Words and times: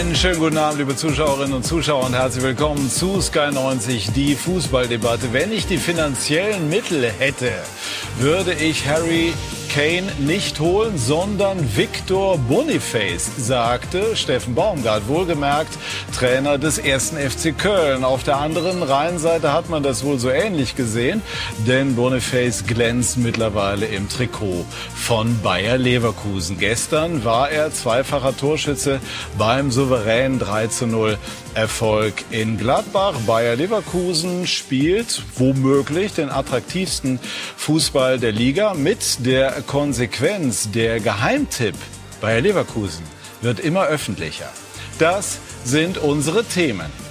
Einen 0.00 0.16
schönen 0.16 0.40
guten 0.40 0.56
Abend, 0.56 0.78
liebe 0.78 0.96
Zuschauerinnen 0.96 1.52
und 1.52 1.62
Zuschauer 1.62 2.06
und 2.06 2.14
herzlich 2.14 2.42
willkommen 2.42 2.88
zu 2.88 3.20
Sky 3.20 3.50
90, 3.52 4.12
die 4.12 4.34
Fußballdebatte. 4.34 5.34
Wenn 5.34 5.52
ich 5.52 5.66
die 5.66 5.76
finanziellen 5.76 6.70
Mittel 6.70 7.12
hätte, 7.18 7.52
würde 8.18 8.54
ich 8.54 8.88
Harry 8.88 9.34
Kane 9.72 10.10
nicht 10.18 10.58
holen, 10.58 10.98
sondern 10.98 11.76
Victor 11.76 12.38
Boniface, 12.38 13.30
sagte 13.38 14.16
Steffen 14.16 14.56
Baumgart, 14.56 15.06
wohlgemerkt 15.06 15.78
Trainer 16.12 16.58
des 16.58 16.78
ersten 16.78 17.16
FC 17.16 17.56
Köln. 17.56 18.02
Auf 18.02 18.24
der 18.24 18.38
anderen 18.38 18.82
Rheinseite 18.82 19.52
hat 19.52 19.70
man 19.70 19.84
das 19.84 20.02
wohl 20.02 20.18
so 20.18 20.28
ähnlich 20.28 20.74
gesehen, 20.74 21.22
denn 21.68 21.94
Boniface 21.94 22.66
glänzt 22.66 23.16
mittlerweile 23.16 23.86
im 23.86 24.08
Trikot 24.08 24.64
von 24.96 25.40
Bayer 25.40 25.78
Leverkusen. 25.78 26.58
Gestern 26.58 27.24
war 27.24 27.48
er 27.50 27.72
zweifacher 27.72 28.36
Torschütze 28.36 28.98
beim 29.38 29.70
souveränen 29.70 30.40
3 30.40 30.66
zu 30.66 30.88
0 30.88 31.16
Erfolg 31.54 32.24
in 32.30 32.58
Gladbach. 32.58 33.14
Bayer 33.26 33.56
Leverkusen 33.56 34.46
spielt 34.46 35.22
womöglich 35.36 36.12
den 36.12 36.30
attraktivsten 36.30 37.18
Fußball 37.56 38.18
der 38.18 38.32
Liga 38.32 38.74
mit 38.74 39.26
der 39.26 39.62
Konsequenz. 39.62 40.70
Der 40.70 41.00
Geheimtipp 41.00 41.74
Bayer 42.20 42.40
Leverkusen 42.40 43.04
wird 43.42 43.60
immer 43.60 43.86
öffentlicher. 43.86 44.48
Das 44.98 45.38
sind 45.64 45.98
unsere 45.98 46.44
Themen. 46.44 47.09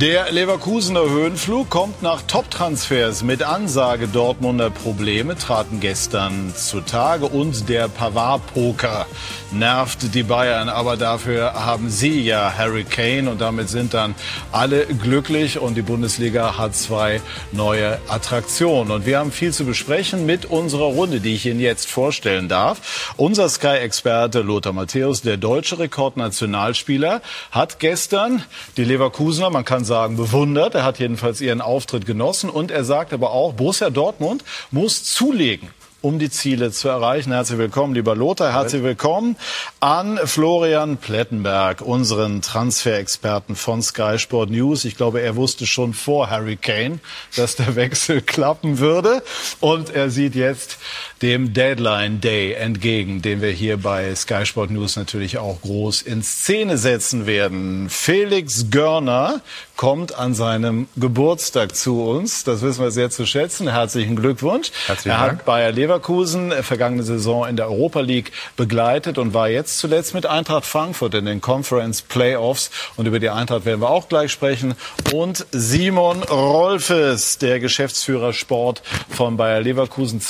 Der 0.00 0.30
Leverkusener 0.30 1.08
Höhenflug 1.08 1.70
kommt 1.70 2.02
nach 2.02 2.20
Top-Transfers 2.20 3.22
mit 3.22 3.42
Ansage 3.42 4.08
Dortmunder 4.08 4.68
Probleme 4.68 5.38
traten 5.38 5.80
gestern 5.80 6.52
zutage 6.54 7.24
und 7.24 7.70
der 7.70 7.88
Pavard-Poker 7.88 9.06
nervt 9.52 10.14
die 10.14 10.22
Bayern. 10.22 10.68
Aber 10.68 10.98
dafür 10.98 11.54
haben 11.54 11.88
sie 11.88 12.20
ja 12.20 12.52
Harry 12.58 12.84
Kane 12.84 13.30
und 13.30 13.40
damit 13.40 13.70
sind 13.70 13.94
dann 13.94 14.14
alle 14.52 14.84
glücklich 14.84 15.58
und 15.58 15.76
die 15.76 15.82
Bundesliga 15.82 16.58
hat 16.58 16.76
zwei 16.76 17.22
neue 17.52 17.98
Attraktionen. 18.08 18.90
Und 18.90 19.06
wir 19.06 19.18
haben 19.18 19.32
viel 19.32 19.54
zu 19.54 19.64
besprechen 19.64 20.26
mit 20.26 20.44
unserer 20.44 20.92
Runde, 20.92 21.20
die 21.20 21.34
ich 21.36 21.46
Ihnen 21.46 21.60
jetzt 21.60 21.88
vorstellen 21.88 22.50
darf. 22.50 23.14
Unser 23.16 23.48
Sky-Experte 23.48 24.42
Lothar 24.42 24.74
Matthäus, 24.74 25.22
der 25.22 25.38
deutsche 25.38 25.78
Rekordnationalspieler, 25.78 27.22
hat 27.50 27.78
gestern 27.78 28.42
die 28.76 28.84
Leverkusener, 28.84 29.48
man 29.48 29.64
kann 29.64 29.85
sagen, 29.86 30.16
bewundert. 30.16 30.74
Er 30.74 30.84
hat 30.84 30.98
jedenfalls 30.98 31.40
ihren 31.40 31.60
Auftritt 31.60 32.04
genossen 32.04 32.50
und 32.50 32.70
er 32.70 32.84
sagt 32.84 33.12
aber 33.12 33.30
auch, 33.30 33.54
Borussia 33.54 33.90
Dortmund 33.90 34.44
muss 34.70 35.04
zulegen 35.04 35.70
um 36.06 36.20
die 36.20 36.30
Ziele 36.30 36.70
zu 36.70 36.88
erreichen. 36.88 37.32
Herzlich 37.32 37.58
willkommen, 37.58 37.92
lieber 37.92 38.14
Lothar. 38.14 38.52
Herzlich 38.52 38.84
willkommen 38.84 39.36
an 39.80 40.20
Florian 40.24 40.98
Plettenberg, 40.98 41.80
unseren 41.80 42.42
Transferexperten 42.42 43.56
von 43.56 43.82
Sky 43.82 44.16
Sport 44.18 44.50
News. 44.50 44.84
Ich 44.84 44.96
glaube, 44.96 45.20
er 45.20 45.34
wusste 45.34 45.66
schon 45.66 45.94
vor 45.94 46.30
Harry 46.30 46.54
Kane, 46.56 47.00
dass 47.34 47.56
der 47.56 47.74
Wechsel 47.74 48.20
klappen 48.20 48.78
würde. 48.78 49.20
Und 49.58 49.90
er 49.90 50.10
sieht 50.10 50.36
jetzt 50.36 50.78
dem 51.22 51.54
Deadline 51.54 52.20
Day 52.20 52.52
entgegen, 52.52 53.22
den 53.22 53.40
wir 53.40 53.50
hier 53.50 53.78
bei 53.78 54.14
Sky 54.14 54.44
Sport 54.44 54.70
News 54.70 54.96
natürlich 54.96 55.38
auch 55.38 55.62
groß 55.62 56.02
in 56.02 56.22
Szene 56.22 56.76
setzen 56.76 57.26
werden. 57.26 57.88
Felix 57.88 58.66
Görner 58.70 59.40
kommt 59.76 60.14
an 60.14 60.34
seinem 60.34 60.88
Geburtstag 60.96 61.74
zu 61.74 62.02
uns. 62.02 62.44
Das 62.44 62.62
wissen 62.62 62.82
wir 62.82 62.90
sehr 62.90 63.10
zu 63.10 63.26
schätzen. 63.26 63.68
Herzlichen 63.68 64.16
Glückwunsch. 64.16 64.70
Herzlichen 64.86 65.10
er 65.10 65.18
Dank. 65.18 65.38
hat 65.40 65.44
Bayer 65.44 65.72
Leverkusen 65.72 66.52
vergangene 66.62 67.02
Saison 67.02 67.46
in 67.46 67.56
der 67.56 67.68
Europa 67.68 68.00
League 68.00 68.32
begleitet 68.56 69.18
und 69.18 69.34
war 69.34 69.48
jetzt 69.48 69.78
zuletzt 69.78 70.14
mit 70.14 70.26
Eintracht 70.26 70.64
Frankfurt 70.64 71.14
in 71.14 71.26
den 71.26 71.40
Conference 71.40 72.02
Playoffs. 72.02 72.70
Und 72.96 73.06
über 73.06 73.20
die 73.20 73.30
Eintracht 73.30 73.64
werden 73.64 73.80
wir 73.80 73.90
auch 73.90 74.08
gleich 74.08 74.32
sprechen. 74.32 74.74
Und 75.12 75.46
Simon 75.52 76.22
Rolfes, 76.22 77.38
der 77.38 77.60
Geschäftsführer 77.60 78.32
Sport 78.32 78.82
von 79.10 79.36
Bayer 79.36 79.60
Leverkusen, 79.60 80.20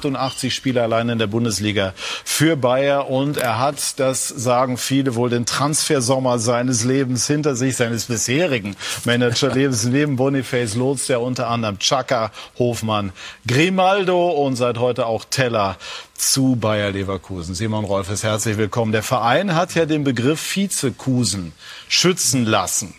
288 0.00 0.54
Spiele 0.54 0.82
allein 0.82 1.08
in 1.08 1.18
der 1.18 1.26
Bundesliga 1.26 1.92
für 2.24 2.56
Bayer. 2.56 3.08
Und 3.08 3.36
er 3.36 3.58
hat, 3.58 3.98
das 3.98 4.28
sagen 4.28 4.76
viele, 4.76 5.14
wohl 5.14 5.30
den 5.30 5.46
Transfersommer 5.46 6.38
seines 6.38 6.84
Lebens 6.84 7.26
hinter 7.26 7.56
sich, 7.56 7.76
seines 7.76 8.06
bisherigen 8.06 8.76
Managerlebens. 9.04 9.84
Neben 9.90 10.16
Boniface 10.16 10.74
Lotz, 10.74 11.06
der 11.06 11.20
unter 11.20 11.48
anderem 11.48 11.78
Chaka, 11.78 12.32
Hofmann, 12.58 13.12
Grimaldo 13.46 14.30
und 14.30 14.56
seit 14.56 14.78
heute 14.78 15.06
auch 15.06 15.24
Teller 15.24 15.76
zu 16.14 16.56
Bayer 16.56 16.90
Leverkusen. 16.90 17.54
Simon 17.54 17.84
Rolfes, 17.84 18.22
herzlich 18.22 18.56
willkommen. 18.58 18.92
Der 18.92 19.02
Verein 19.02 19.54
hat 19.54 19.74
ja 19.74 19.86
den 19.86 20.04
Begriff 20.04 20.40
Vizekusen 20.56 21.52
schützen 21.88 22.44
lassen. 22.44 22.94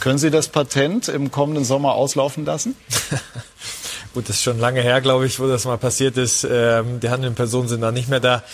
Können 0.00 0.18
Sie 0.18 0.30
das 0.30 0.48
Patent 0.48 1.08
im 1.08 1.30
kommenden 1.30 1.64
Sommer 1.64 1.94
auslaufen 1.94 2.44
lassen? 2.44 2.74
Gut, 4.14 4.28
das 4.28 4.36
ist 4.36 4.44
schon 4.44 4.60
lange 4.60 4.80
her, 4.80 5.00
glaube 5.00 5.26
ich, 5.26 5.40
wo 5.40 5.48
das 5.48 5.64
mal 5.64 5.76
passiert 5.76 6.16
ist. 6.16 6.46
Ähm, 6.48 7.00
die 7.00 7.10
handelnden 7.10 7.34
Personen 7.34 7.66
sind 7.66 7.80
da 7.80 7.90
nicht 7.90 8.08
mehr 8.08 8.20
da. 8.20 8.44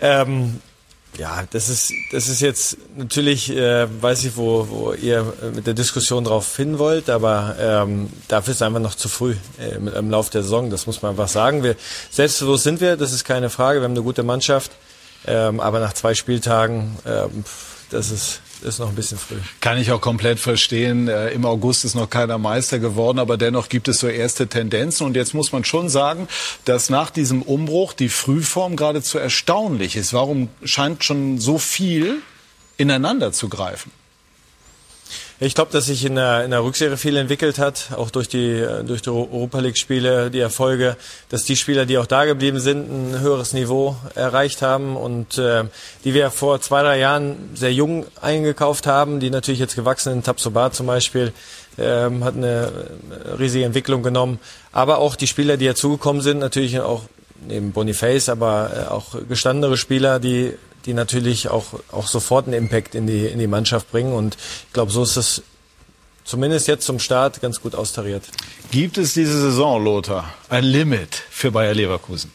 Ähm, 0.00 0.60
ja, 1.18 1.42
das 1.50 1.68
ist, 1.68 1.92
das 2.12 2.28
ist 2.28 2.40
jetzt 2.40 2.76
natürlich, 2.96 3.50
äh, 3.50 3.88
weiß 4.00 4.24
ich, 4.24 4.36
wo, 4.36 4.68
wo 4.70 4.92
ihr 4.92 5.32
mit 5.52 5.66
der 5.66 5.74
Diskussion 5.74 6.22
drauf 6.22 6.56
hin 6.56 6.78
wollt, 6.78 7.10
aber 7.10 7.56
ähm, 7.58 8.08
dafür 8.28 8.52
ist 8.52 8.62
einfach 8.62 8.78
noch 8.78 8.94
zu 8.94 9.08
früh 9.08 9.34
äh, 9.58 9.74
im, 9.74 10.10
Lauf 10.10 10.30
der 10.30 10.44
Saison. 10.44 10.70
Das 10.70 10.86
muss 10.86 11.02
man 11.02 11.10
einfach 11.10 11.26
sagen. 11.26 11.64
Wir, 11.64 11.74
selbstbewusst 12.10 12.62
sind 12.62 12.80
wir, 12.80 12.96
das 12.96 13.12
ist 13.12 13.24
keine 13.24 13.50
Frage. 13.50 13.80
Wir 13.80 13.84
haben 13.84 13.92
eine 13.92 14.02
gute 14.02 14.22
Mannschaft, 14.22 14.70
ähm, 15.26 15.58
aber 15.58 15.80
nach 15.80 15.92
zwei 15.92 16.14
Spieltagen, 16.14 16.96
ähm, 17.04 17.44
das 17.90 18.12
ist, 18.12 18.40
ist 18.62 18.78
noch 18.78 18.88
ein 18.88 18.94
bisschen 18.94 19.18
früh. 19.18 19.36
Kann 19.60 19.78
ich 19.78 19.92
auch 19.92 20.00
komplett 20.00 20.40
verstehen. 20.40 21.08
Äh, 21.08 21.30
Im 21.30 21.44
August 21.44 21.84
ist 21.84 21.94
noch 21.94 22.08
keiner 22.08 22.38
Meister 22.38 22.78
geworden, 22.78 23.18
aber 23.18 23.36
dennoch 23.36 23.68
gibt 23.68 23.88
es 23.88 24.00
so 24.00 24.08
erste 24.08 24.46
Tendenzen. 24.46 25.06
Und 25.06 25.16
jetzt 25.16 25.34
muss 25.34 25.52
man 25.52 25.64
schon 25.64 25.88
sagen, 25.88 26.28
dass 26.64 26.90
nach 26.90 27.10
diesem 27.10 27.42
Umbruch 27.42 27.92
die 27.92 28.08
Frühform 28.08 28.76
geradezu 28.76 29.18
erstaunlich 29.18 29.96
ist. 29.96 30.12
Warum 30.12 30.48
scheint 30.64 31.04
schon 31.04 31.38
so 31.38 31.58
viel 31.58 32.22
ineinander 32.76 33.32
zu 33.32 33.48
greifen? 33.48 33.90
Ich 35.42 35.54
glaube, 35.54 35.72
dass 35.72 35.86
sich 35.86 36.04
in 36.04 36.16
der, 36.16 36.44
in 36.44 36.50
der 36.50 36.62
Rückserie 36.62 36.98
viel 36.98 37.16
entwickelt 37.16 37.58
hat, 37.58 37.92
auch 37.96 38.10
durch 38.10 38.28
die, 38.28 38.62
durch 38.84 39.00
die 39.00 39.08
Europa 39.08 39.58
League-Spiele, 39.58 40.30
die 40.30 40.38
Erfolge, 40.38 40.98
dass 41.30 41.44
die 41.44 41.56
Spieler, 41.56 41.86
die 41.86 41.96
auch 41.96 42.04
da 42.04 42.26
geblieben 42.26 42.60
sind, 42.60 42.90
ein 42.90 43.20
höheres 43.20 43.54
Niveau 43.54 43.96
erreicht 44.14 44.60
haben 44.60 44.98
und 44.98 45.38
äh, 45.38 45.64
die 46.04 46.12
wir 46.12 46.30
vor 46.30 46.60
zwei, 46.60 46.82
drei 46.82 46.98
Jahren 46.98 47.36
sehr 47.54 47.72
jung 47.72 48.04
eingekauft 48.20 48.86
haben, 48.86 49.18
die 49.18 49.30
natürlich 49.30 49.60
jetzt 49.60 49.76
gewachsen 49.76 50.12
sind. 50.12 50.26
Tabsoba 50.26 50.72
zum 50.72 50.86
Beispiel 50.86 51.32
ähm, 51.78 52.22
hat 52.22 52.34
eine 52.36 52.70
riesige 53.38 53.64
Entwicklung 53.64 54.02
genommen. 54.02 54.40
Aber 54.72 54.98
auch 54.98 55.16
die 55.16 55.26
Spieler, 55.26 55.56
die 55.56 55.64
dazugekommen 55.64 56.20
sind, 56.20 56.40
natürlich 56.40 56.80
auch 56.80 57.04
neben 57.48 57.72
Boniface, 57.72 58.28
aber 58.28 58.70
äh, 58.76 58.90
auch 58.90 59.16
gestandenere 59.26 59.78
Spieler, 59.78 60.20
die 60.20 60.52
die 60.86 60.94
natürlich 60.94 61.48
auch, 61.48 61.66
auch 61.90 62.06
sofort 62.06 62.46
einen 62.46 62.54
Impact 62.54 62.94
in 62.94 63.06
die, 63.06 63.26
in 63.26 63.38
die 63.38 63.46
Mannschaft 63.46 63.90
bringen. 63.90 64.12
Und 64.12 64.36
ich 64.66 64.72
glaube, 64.72 64.90
so 64.90 65.02
ist 65.02 65.16
es 65.16 65.42
zumindest 66.24 66.68
jetzt 66.68 66.86
zum 66.86 66.98
Start 66.98 67.40
ganz 67.40 67.60
gut 67.60 67.74
austariert. 67.74 68.24
Gibt 68.70 68.98
es 68.98 69.14
diese 69.14 69.40
Saison, 69.40 69.82
Lothar, 69.82 70.32
ein 70.48 70.64
Limit 70.64 71.22
für 71.30 71.50
Bayer 71.50 71.74
Leverkusen? 71.74 72.30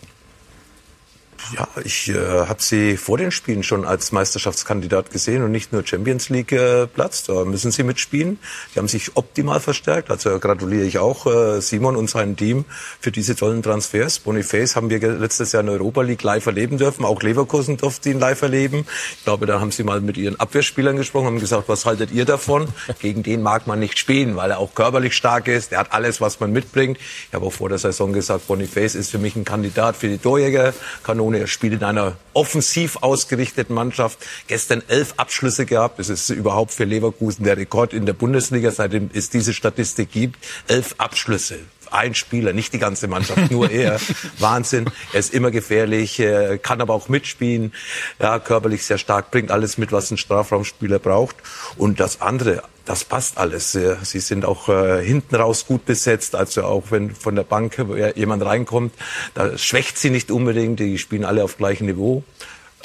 Ja, 1.54 1.68
ich 1.84 2.10
äh, 2.10 2.16
habe 2.16 2.62
sie 2.62 2.98
vor 2.98 3.18
den 3.18 3.32
Spielen 3.32 3.62
schon 3.62 3.86
als 3.86 4.12
Meisterschaftskandidat 4.12 5.12
gesehen 5.12 5.44
und 5.44 5.52
nicht 5.52 5.74
nur 5.74 5.86
Champions 5.86 6.30
League 6.30 6.52
äh, 6.52 6.88
Platz. 6.88 7.24
Da 7.24 7.46
müssen 7.46 7.72
sie 7.72 7.84
mitspielen. 7.84 8.40
Die 8.74 8.80
haben 8.80 8.88
sich 8.88 9.16
optimal 9.16 9.60
verstärkt. 9.60 10.10
Also 10.10 10.40
gratuliere 10.40 10.86
ich 10.86 10.98
auch 10.98 11.28
äh, 11.28 11.62
Simon 11.62 11.98
und 11.98 12.10
seinem 12.10 12.36
Team 12.36 12.66
für 13.00 13.12
diese 13.12 13.36
tollen 13.36 13.62
Transfers. 13.62 14.20
Boniface 14.20 14.76
haben 14.76 14.90
wir 14.90 15.00
letztes 15.00 15.52
Jahr 15.52 15.62
in 15.62 15.68
der 15.68 15.76
Europa 15.76 16.02
League 16.02 16.24
live 16.24 16.46
erleben 16.46 16.78
dürfen. 16.78 17.06
Auch 17.06 17.22
Leverkusen 17.22 17.78
durfte 17.78 18.10
ihn 18.10 18.20
live 18.20 18.42
erleben. 18.42 18.86
Ich 19.18 19.24
glaube, 19.26 19.46
da 19.46 19.60
haben 19.60 19.72
sie 19.72 19.84
mal 19.84 20.02
mit 20.02 20.18
ihren 20.18 20.40
Abwehrspielern 20.40 20.96
gesprochen, 20.96 21.28
haben 21.28 21.40
gesagt, 21.40 21.68
was 21.68 21.86
haltet 21.86 22.12
ihr 22.12 22.26
davon? 22.26 22.68
Gegen 23.02 23.24
den 23.24 23.42
mag 23.44 23.68
man 23.68 23.80
nicht 23.80 24.00
spielen, 24.00 24.36
weil 24.36 24.52
er 24.52 24.60
auch 24.60 24.74
körperlich 24.74 25.14
stark 25.14 25.48
ist. 25.48 25.72
Der 25.72 25.80
hat 25.80 25.92
alles, 25.92 26.22
was 26.22 26.40
man 26.40 26.52
mitbringt. 26.52 26.98
Ich 26.98 27.34
habe 27.34 27.46
auch 27.46 27.54
vor 27.54 27.70
der 27.70 27.78
Saison 27.78 28.14
gesagt, 28.14 28.48
Boniface 28.48 28.96
ist 28.96 29.12
für 29.12 29.20
mich 29.20 29.36
ein 29.36 29.46
Kandidat 29.46 29.96
für 29.96 30.08
die 30.08 30.18
Torjägerkanone. 30.18 31.25
Er 31.34 31.48
spielt 31.48 31.74
in 31.74 31.84
einer 31.84 32.18
offensiv 32.34 32.98
ausgerichteten 33.02 33.74
Mannschaft. 33.74 34.20
Gestern 34.48 34.84
elf 34.88 35.14
Abschlüsse 35.18 35.66
gehabt. 35.66 36.00
Das 36.00 36.10
ist 36.10 36.30
überhaupt 36.30 36.72
für 36.72 36.84
Leverkusen 36.84 37.44
der 37.44 37.58
Rekord 37.58 37.94
in 37.94 38.06
der 38.06 38.14
Bundesliga, 38.14 38.72
seitdem 38.72 39.10
es 39.14 39.30
diese 39.30 39.54
Statistik 39.54 40.12
gibt. 40.12 40.38
Elf 40.68 40.96
Abschlüsse 40.98 41.60
ein 41.94 42.16
Spieler, 42.16 42.54
nicht 42.54 42.74
die 42.74 42.80
ganze 42.80 43.08
Mannschaft, 43.08 43.52
nur 43.52 43.70
er. 43.70 44.00
Wahnsinn. 44.40 44.86
Er 45.14 45.20
ist 45.20 45.34
immer 45.34 45.52
gefährlich, 45.52 46.22
kann 46.62 46.82
aber 46.82 46.94
auch 46.94 47.10
mitspielen. 47.10 47.74
Ja, 48.20 48.40
körperlich 48.40 48.86
sehr 48.86 48.98
stark, 48.98 49.32
bringt 49.32 49.52
alles 49.52 49.78
mit, 49.78 49.92
was 49.92 50.12
ein 50.12 50.18
Strafraumspieler 50.18 51.00
braucht. 51.00 51.36
Und 51.78 52.00
das 52.00 52.22
andere, 52.22 52.64
das 52.86 53.04
passt 53.04 53.38
alles. 53.38 53.72
Sie 53.72 54.20
sind 54.20 54.46
auch 54.46 54.70
äh, 54.70 55.04
hinten 55.04 55.36
raus 55.36 55.66
gut 55.66 55.86
besetzt. 55.86 56.36
Also 56.36 56.64
auch 56.64 56.84
wenn 56.92 57.14
von 57.14 57.36
der 57.36 57.44
Bank 57.44 57.84
jemand 58.16 58.46
reinkommt, 58.46 58.94
da 59.34 59.58
schwächt 59.58 59.98
sie 59.98 60.10
nicht 60.10 60.32
unbedingt. 60.32 60.80
Die 60.80 60.98
spielen 60.98 61.26
alle 61.26 61.44
auf 61.44 61.58
gleichem 61.58 61.88
Niveau. 61.88 62.24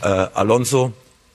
Äh, 0.03 0.07
Alonso, 0.07 0.93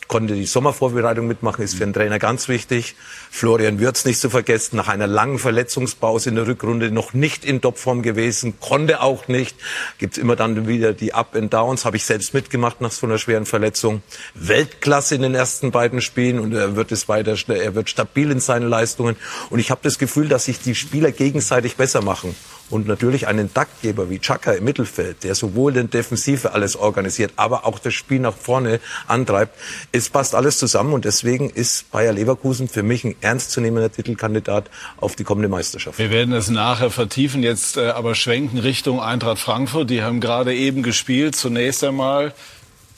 konnte 0.07 0.35
die 0.35 0.45
Sommervorbereitung 0.45 1.27
mitmachen, 1.27 1.63
ist 1.63 1.75
für 1.75 1.83
einen 1.83 1.93
Trainer 1.93 2.19
ganz 2.19 2.47
wichtig. 2.47 2.95
Florian 3.31 3.79
Würz 3.79 4.05
nicht 4.05 4.19
zu 4.19 4.29
vergessen, 4.29 4.75
nach 4.75 4.87
einer 4.87 5.07
langen 5.07 5.39
Verletzungspause 5.39 6.29
in 6.29 6.35
der 6.35 6.47
Rückrunde 6.47 6.91
noch 6.91 7.13
nicht 7.13 7.45
in 7.45 7.61
Topform 7.61 8.01
gewesen, 8.01 8.59
konnte 8.59 9.01
auch 9.01 9.27
nicht. 9.27 9.55
Gibt's 9.97 10.17
immer 10.17 10.35
dann 10.35 10.67
wieder 10.67 10.93
die 10.93 11.13
Up 11.13 11.35
and 11.35 11.53
Downs, 11.53 11.85
habe 11.85 11.97
ich 11.97 12.05
selbst 12.05 12.33
mitgemacht 12.33 12.81
nach 12.81 12.91
so 12.91 13.07
einer 13.07 13.17
schweren 13.17 13.45
Verletzung. 13.45 14.01
Weltklasse 14.35 15.15
in 15.15 15.21
den 15.21 15.35
ersten 15.35 15.71
beiden 15.71 16.01
Spielen 16.01 16.39
und 16.39 16.53
er 16.53 16.75
wird 16.75 16.91
es 16.91 17.07
weiter, 17.07 17.35
er 17.49 17.75
wird 17.75 17.89
stabil 17.89 18.31
in 18.31 18.39
seinen 18.39 18.69
Leistungen 18.69 19.15
und 19.49 19.59
ich 19.59 19.71
habe 19.71 19.81
das 19.83 19.97
Gefühl, 19.97 20.27
dass 20.27 20.45
sich 20.45 20.59
die 20.59 20.75
Spieler 20.75 21.11
gegenseitig 21.11 21.75
besser 21.75 22.01
machen 22.01 22.35
und 22.69 22.87
natürlich 22.87 23.27
einen 23.27 23.53
Taktgeber 23.53 24.09
wie 24.09 24.19
Chaka 24.19 24.53
im 24.53 24.63
Mittelfeld, 24.63 25.23
der 25.23 25.35
sowohl 25.35 25.73
den 25.73 25.89
Defensive 25.89 26.53
alles 26.53 26.75
organisiert, 26.75 27.33
aber 27.35 27.65
auch 27.65 27.79
das 27.79 27.93
Spiel 27.93 28.19
nach 28.19 28.35
vorne 28.35 28.79
antreibt. 29.07 29.57
Es 29.91 30.09
passt 30.09 30.35
alles 30.35 30.57
zusammen 30.57 30.93
und 30.93 31.05
deswegen 31.05 31.49
ist 31.49 31.91
Bayer 31.91 32.13
Leverkusen 32.13 32.67
für 32.67 32.83
mich 32.83 33.03
ein 33.03 33.15
ernstzunehmender 33.21 33.91
Titelkandidat 33.91 34.69
auf 34.97 35.15
die 35.15 35.23
kommende 35.23 35.49
Meisterschaft. 35.49 35.99
Wir 35.99 36.09
werden 36.09 36.33
es 36.33 36.49
nachher 36.49 36.89
vertiefen, 36.89 37.43
jetzt 37.43 37.77
äh, 37.77 37.87
aber 37.89 38.15
schwenken 38.15 38.57
Richtung 38.57 38.99
Eintracht 38.99 39.39
Frankfurt. 39.39 39.89
Die 39.89 40.01
haben 40.01 40.19
gerade 40.19 40.53
eben 40.53 40.83
gespielt. 40.83 41.35
Zunächst 41.35 41.83
einmal 41.83 42.33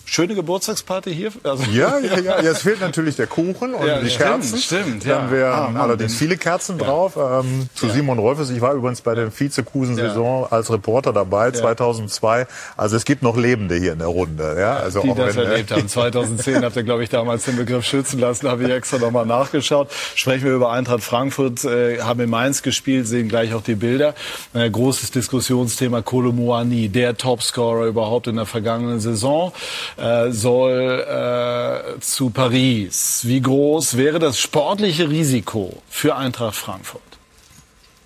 Schöne 0.09 0.35
Geburtstagsparty 0.35 1.13
hier? 1.13 1.33
Also 1.43 1.63
ja, 1.69 1.99
ja, 1.99 2.19
ja. 2.23 2.41
Jetzt 2.41 2.61
fehlt 2.61 2.79
natürlich 2.79 3.17
der 3.17 3.27
Kuchen 3.27 3.73
und 3.73 3.85
ja, 3.85 3.99
die 3.99 4.09
stimmt, 4.09 4.29
Kerzen. 4.29 4.57
Stimmt, 4.57 5.03
ja. 5.03 5.17
Dann 5.17 5.31
wären 5.31 5.75
ah, 5.75 5.81
allerdings 5.81 6.15
viele 6.15 6.37
Kerzen 6.37 6.77
drauf. 6.77 7.17
Ähm, 7.17 7.67
zu 7.75 7.89
Simon 7.89 8.17
Rolfes. 8.17 8.49
Ich 8.49 8.61
war 8.61 8.73
übrigens 8.73 9.01
bei 9.01 9.15
der 9.15 9.37
Vizekusen-Saison 9.37 10.47
als 10.49 10.71
Reporter 10.71 11.11
dabei, 11.11 11.51
2002. 11.51 12.47
Also 12.77 12.95
es 12.95 13.03
gibt 13.03 13.21
noch 13.21 13.35
Lebende 13.35 13.75
hier 13.75 13.91
in 13.91 13.99
der 13.99 14.07
Runde. 14.07 14.55
Ja, 14.57 14.77
also 14.77 15.01
die 15.01 15.09
auch 15.09 15.17
das 15.17 15.35
wenn, 15.35 15.43
äh, 15.43 15.47
erlebt 15.49 15.71
haben. 15.71 15.89
2010 15.89 16.63
habt 16.63 16.77
ihr, 16.77 16.83
glaube 16.83 17.03
ich, 17.03 17.09
damals 17.09 17.43
den 17.43 17.57
Begriff 17.57 17.83
schützen 17.83 18.21
lassen. 18.21 18.47
Habe 18.47 18.63
ich 18.63 18.69
extra 18.69 18.99
nochmal 18.99 19.25
nachgeschaut. 19.25 19.91
Sprechen 20.15 20.45
wir 20.45 20.53
über 20.53 20.71
Eintracht 20.71 21.03
Frankfurt. 21.03 21.65
Äh, 21.65 21.99
haben 22.01 22.21
in 22.21 22.29
Mainz 22.29 22.61
gespielt, 22.61 23.07
sehen 23.07 23.27
gleich 23.27 23.53
auch 23.53 23.61
die 23.61 23.75
Bilder. 23.75 24.15
Äh, 24.53 24.69
großes 24.69 25.11
Diskussionsthema 25.11 26.01
Kolomoani, 26.01 26.87
der 26.87 27.17
Topscorer 27.17 27.87
überhaupt 27.87 28.27
in 28.27 28.37
der 28.37 28.45
vergangenen 28.45 29.01
Saison 29.01 29.51
äh, 29.97 30.31
soll 30.31 31.95
äh, 31.95 31.99
zu 31.99 32.29
Paris. 32.29 33.21
Wie 33.23 33.41
groß 33.41 33.97
wäre 33.97 34.19
das 34.19 34.39
sportliche 34.39 35.09
Risiko 35.09 35.81
für 35.89 36.15
Eintracht 36.15 36.55
Frankfurt? 36.55 37.01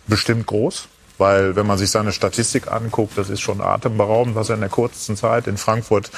Bestimmt 0.07 0.47
groß 0.47 0.88
weil 1.21 1.55
wenn 1.55 1.67
man 1.67 1.77
sich 1.77 1.91
seine 1.91 2.11
Statistik 2.11 2.71
anguckt, 2.71 3.15
das 3.15 3.29
ist 3.29 3.41
schon 3.41 3.61
atemberaubend, 3.61 4.35
was 4.35 4.49
er 4.49 4.55
in 4.55 4.61
der 4.61 4.71
kurzen 4.71 5.15
Zeit 5.15 5.45
in 5.45 5.55
Frankfurt 5.55 6.09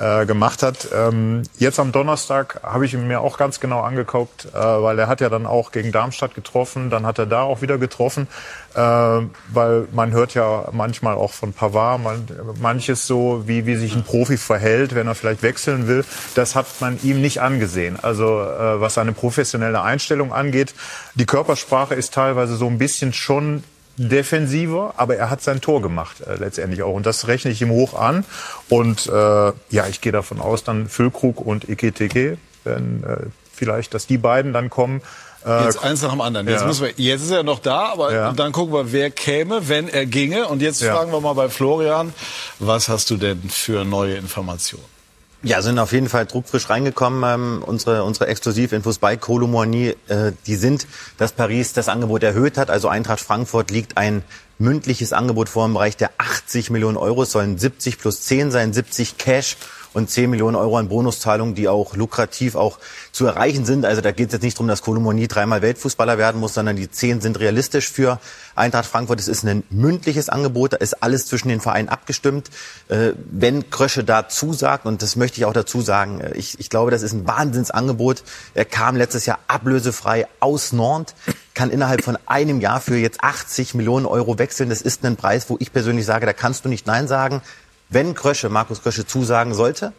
äh, 0.00 0.24
gemacht 0.24 0.62
hat. 0.62 0.88
Ähm, 0.94 1.42
jetzt 1.58 1.78
am 1.78 1.92
Donnerstag 1.92 2.60
habe 2.62 2.86
ich 2.86 2.94
ihn 2.94 3.06
mir 3.06 3.20
auch 3.20 3.36
ganz 3.36 3.60
genau 3.60 3.82
angeguckt, 3.82 4.46
äh, 4.46 4.58
weil 4.58 4.98
er 4.98 5.08
hat 5.08 5.20
ja 5.20 5.28
dann 5.28 5.46
auch 5.46 5.72
gegen 5.72 5.92
Darmstadt 5.92 6.34
getroffen, 6.34 6.88
dann 6.88 7.04
hat 7.04 7.18
er 7.18 7.26
da 7.26 7.42
auch 7.42 7.60
wieder 7.60 7.76
getroffen, 7.76 8.26
äh, 8.74 8.78
weil 8.78 9.88
man 9.92 10.12
hört 10.12 10.32
ja 10.34 10.68
manchmal 10.72 11.16
auch 11.16 11.32
von 11.32 11.52
Pavard 11.52 12.02
man, 12.02 12.26
manches 12.60 13.06
so, 13.06 13.42
wie, 13.46 13.66
wie 13.66 13.76
sich 13.76 13.94
ein 13.94 14.02
Profi 14.02 14.38
verhält, 14.38 14.94
wenn 14.94 15.06
er 15.06 15.14
vielleicht 15.14 15.42
wechseln 15.42 15.86
will. 15.86 16.04
Das 16.34 16.56
hat 16.56 16.66
man 16.80 16.98
ihm 17.02 17.20
nicht 17.20 17.42
angesehen. 17.42 17.98
Also 18.00 18.40
äh, 18.40 18.80
was 18.80 18.94
seine 18.94 19.12
professionelle 19.12 19.82
Einstellung 19.82 20.32
angeht, 20.32 20.74
die 21.14 21.26
Körpersprache 21.26 21.94
ist 21.94 22.14
teilweise 22.14 22.56
so 22.56 22.66
ein 22.66 22.78
bisschen 22.78 23.12
schon 23.12 23.64
defensiver, 24.08 24.94
aber 24.96 25.16
er 25.16 25.28
hat 25.28 25.42
sein 25.42 25.60
Tor 25.60 25.82
gemacht 25.82 26.22
äh, 26.26 26.36
letztendlich 26.36 26.82
auch. 26.82 26.94
Und 26.94 27.04
das 27.04 27.26
rechne 27.28 27.50
ich 27.50 27.60
ihm 27.60 27.70
hoch 27.70 27.94
an. 27.94 28.24
Und 28.68 29.06
äh, 29.06 29.12
ja, 29.12 29.86
ich 29.88 30.00
gehe 30.00 30.12
davon 30.12 30.40
aus, 30.40 30.64
dann 30.64 30.88
Füllkrug 30.88 31.40
und 31.40 31.68
Iketeke, 31.68 32.38
wenn 32.64 33.04
äh, 33.04 33.16
vielleicht, 33.52 33.92
dass 33.92 34.06
die 34.06 34.16
beiden 34.16 34.54
dann 34.54 34.70
kommen. 34.70 35.02
Äh, 35.44 35.64
jetzt 35.64 35.82
eins 35.84 36.00
nach 36.00 36.12
dem 36.12 36.22
anderen. 36.22 36.48
Jetzt, 36.48 36.62
ja. 36.62 36.66
müssen 36.66 36.84
wir, 36.84 36.92
jetzt 36.96 37.22
ist 37.22 37.30
er 37.30 37.42
noch 37.42 37.58
da, 37.58 37.92
aber 37.92 38.12
ja. 38.12 38.32
dann 38.32 38.52
gucken 38.52 38.72
wir, 38.72 38.92
wer 38.92 39.10
käme, 39.10 39.68
wenn 39.68 39.88
er 39.88 40.06
ginge. 40.06 40.46
Und 40.48 40.62
jetzt 40.62 40.80
ja. 40.80 40.94
fragen 40.94 41.12
wir 41.12 41.20
mal 41.20 41.34
bei 41.34 41.50
Florian, 41.50 42.14
was 42.58 42.88
hast 42.88 43.10
du 43.10 43.18
denn 43.18 43.42
für 43.50 43.84
neue 43.84 44.14
Informationen? 44.14 44.99
Ja, 45.42 45.62
sind 45.62 45.78
auf 45.78 45.92
jeden 45.92 46.10
Fall 46.10 46.26
druckfrisch 46.26 46.68
reingekommen. 46.68 47.22
Ähm, 47.24 47.64
unsere 47.64 48.04
unsere 48.04 48.26
Exklusivinfos 48.26 48.98
bei 48.98 49.16
Colomboigny, 49.16 49.96
äh, 50.08 50.32
die 50.46 50.54
sind, 50.54 50.86
dass 51.16 51.32
Paris 51.32 51.72
das 51.72 51.88
Angebot 51.88 52.22
erhöht 52.22 52.58
hat. 52.58 52.68
Also 52.68 52.88
Eintracht 52.88 53.20
Frankfurt 53.20 53.70
liegt 53.70 53.96
ein 53.96 54.22
mündliches 54.58 55.14
Angebot 55.14 55.48
vor 55.48 55.64
im 55.64 55.72
Bereich 55.72 55.96
der 55.96 56.10
80 56.18 56.68
Millionen 56.68 56.98
Euro. 56.98 57.22
Es 57.22 57.32
sollen 57.32 57.56
70 57.56 57.98
plus 57.98 58.20
10 58.22 58.50
sein, 58.50 58.74
70 58.74 59.16
Cash 59.16 59.56
und 59.92 60.08
10 60.10 60.30
Millionen 60.30 60.56
Euro 60.56 60.76
an 60.76 60.88
Bonuszahlungen, 60.88 61.54
die 61.54 61.68
auch 61.68 61.96
lukrativ 61.96 62.54
auch 62.54 62.78
zu 63.12 63.26
erreichen 63.26 63.64
sind. 63.64 63.84
Also 63.84 64.00
da 64.00 64.12
geht 64.12 64.28
es 64.28 64.34
jetzt 64.34 64.42
nicht 64.42 64.56
darum, 64.56 64.68
dass 64.68 64.82
Kolomoni 64.82 65.26
dreimal 65.28 65.62
Weltfußballer 65.62 66.18
werden 66.18 66.40
muss, 66.40 66.54
sondern 66.54 66.76
die 66.76 66.90
10 66.90 67.20
sind 67.20 67.40
realistisch 67.40 67.90
für 67.90 68.20
Eintracht 68.54 68.86
Frankfurt. 68.86 69.20
Es 69.20 69.28
ist 69.28 69.44
ein 69.44 69.64
mündliches 69.70 70.28
Angebot, 70.28 70.74
da 70.74 70.76
ist 70.76 71.02
alles 71.02 71.26
zwischen 71.26 71.48
den 71.48 71.60
Vereinen 71.60 71.88
abgestimmt. 71.88 72.50
Äh, 72.88 73.12
wenn 73.30 73.70
Krösche 73.70 74.04
da 74.04 74.28
zusagt, 74.28 74.86
und 74.86 75.02
das 75.02 75.16
möchte 75.16 75.38
ich 75.38 75.44
auch 75.44 75.52
dazu 75.52 75.80
sagen, 75.80 76.20
äh, 76.20 76.32
ich, 76.34 76.60
ich 76.60 76.70
glaube, 76.70 76.90
das 76.90 77.02
ist 77.02 77.12
ein 77.12 77.26
Wahnsinnsangebot. 77.26 78.22
Er 78.54 78.64
kam 78.64 78.96
letztes 78.96 79.26
Jahr 79.26 79.38
ablösefrei 79.48 80.26
aus 80.38 80.72
Nantes, 80.72 81.14
kann 81.54 81.70
innerhalb 81.70 82.04
von 82.04 82.16
einem 82.26 82.60
Jahr 82.60 82.80
für 82.80 82.96
jetzt 82.96 83.22
80 83.22 83.74
Millionen 83.74 84.06
Euro 84.06 84.38
wechseln. 84.38 84.70
Das 84.70 84.82
ist 84.82 85.04
ein 85.04 85.16
Preis, 85.16 85.46
wo 85.48 85.56
ich 85.58 85.72
persönlich 85.72 86.06
sage, 86.06 86.26
da 86.26 86.32
kannst 86.32 86.64
du 86.64 86.68
nicht 86.68 86.86
Nein 86.86 87.08
sagen. 87.08 87.42
Wenn 87.90 88.14
Krösche, 88.14 88.48
Markus 88.48 88.82
Krösche 88.82 89.06
zusagen 89.06 89.52
sollte, 89.52 89.92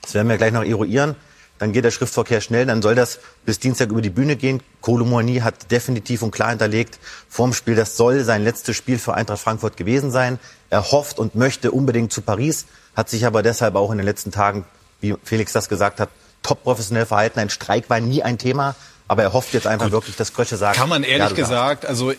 das 0.00 0.14
werden 0.14 0.28
wir 0.28 0.38
gleich 0.38 0.52
noch 0.52 0.64
eruieren, 0.64 1.16
dann 1.58 1.72
geht 1.72 1.84
der 1.84 1.90
Schriftverkehr 1.90 2.40
schnell, 2.40 2.64
dann 2.64 2.80
soll 2.80 2.94
das 2.94 3.18
bis 3.44 3.58
Dienstag 3.58 3.90
über 3.90 4.00
die 4.00 4.08
Bühne 4.08 4.36
gehen. 4.36 4.62
Kolomouani 4.80 5.40
hat 5.40 5.70
definitiv 5.70 6.22
und 6.22 6.30
klar 6.30 6.48
hinterlegt 6.50 6.98
vorm 7.28 7.52
Spiel, 7.52 7.74
das 7.74 7.98
soll 7.98 8.24
sein 8.24 8.42
letztes 8.42 8.76
Spiel 8.76 8.98
für 8.98 9.12
Eintracht 9.12 9.40
Frankfurt 9.40 9.76
gewesen 9.76 10.10
sein. 10.10 10.38
Er 10.70 10.90
hofft 10.90 11.18
und 11.18 11.34
möchte 11.34 11.72
unbedingt 11.72 12.12
zu 12.12 12.22
Paris, 12.22 12.64
hat 12.96 13.10
sich 13.10 13.26
aber 13.26 13.42
deshalb 13.42 13.74
auch 13.74 13.90
in 13.90 13.98
den 13.98 14.06
letzten 14.06 14.30
Tagen, 14.30 14.64
wie 15.00 15.16
Felix 15.22 15.52
das 15.52 15.68
gesagt 15.68 16.00
hat, 16.00 16.08
top 16.42 16.62
professionell 16.62 17.04
verhalten. 17.04 17.40
Ein 17.40 17.50
Streik 17.50 17.90
war 17.90 18.00
nie 18.00 18.22
ein 18.22 18.38
Thema. 18.38 18.74
Aber 19.10 19.24
er 19.24 19.32
hofft 19.32 19.54
jetzt 19.54 19.66
einfach 19.66 19.86
Gut. 19.86 19.92
wirklich, 19.92 20.14
dass 20.14 20.32
Krösche 20.32 20.56
sagt. 20.56 20.76
Kann 20.76 20.88
man 20.88 21.02
ehrlich 21.02 21.30
ja, 21.30 21.34
gesagt, 21.34 21.84
also 21.84 22.12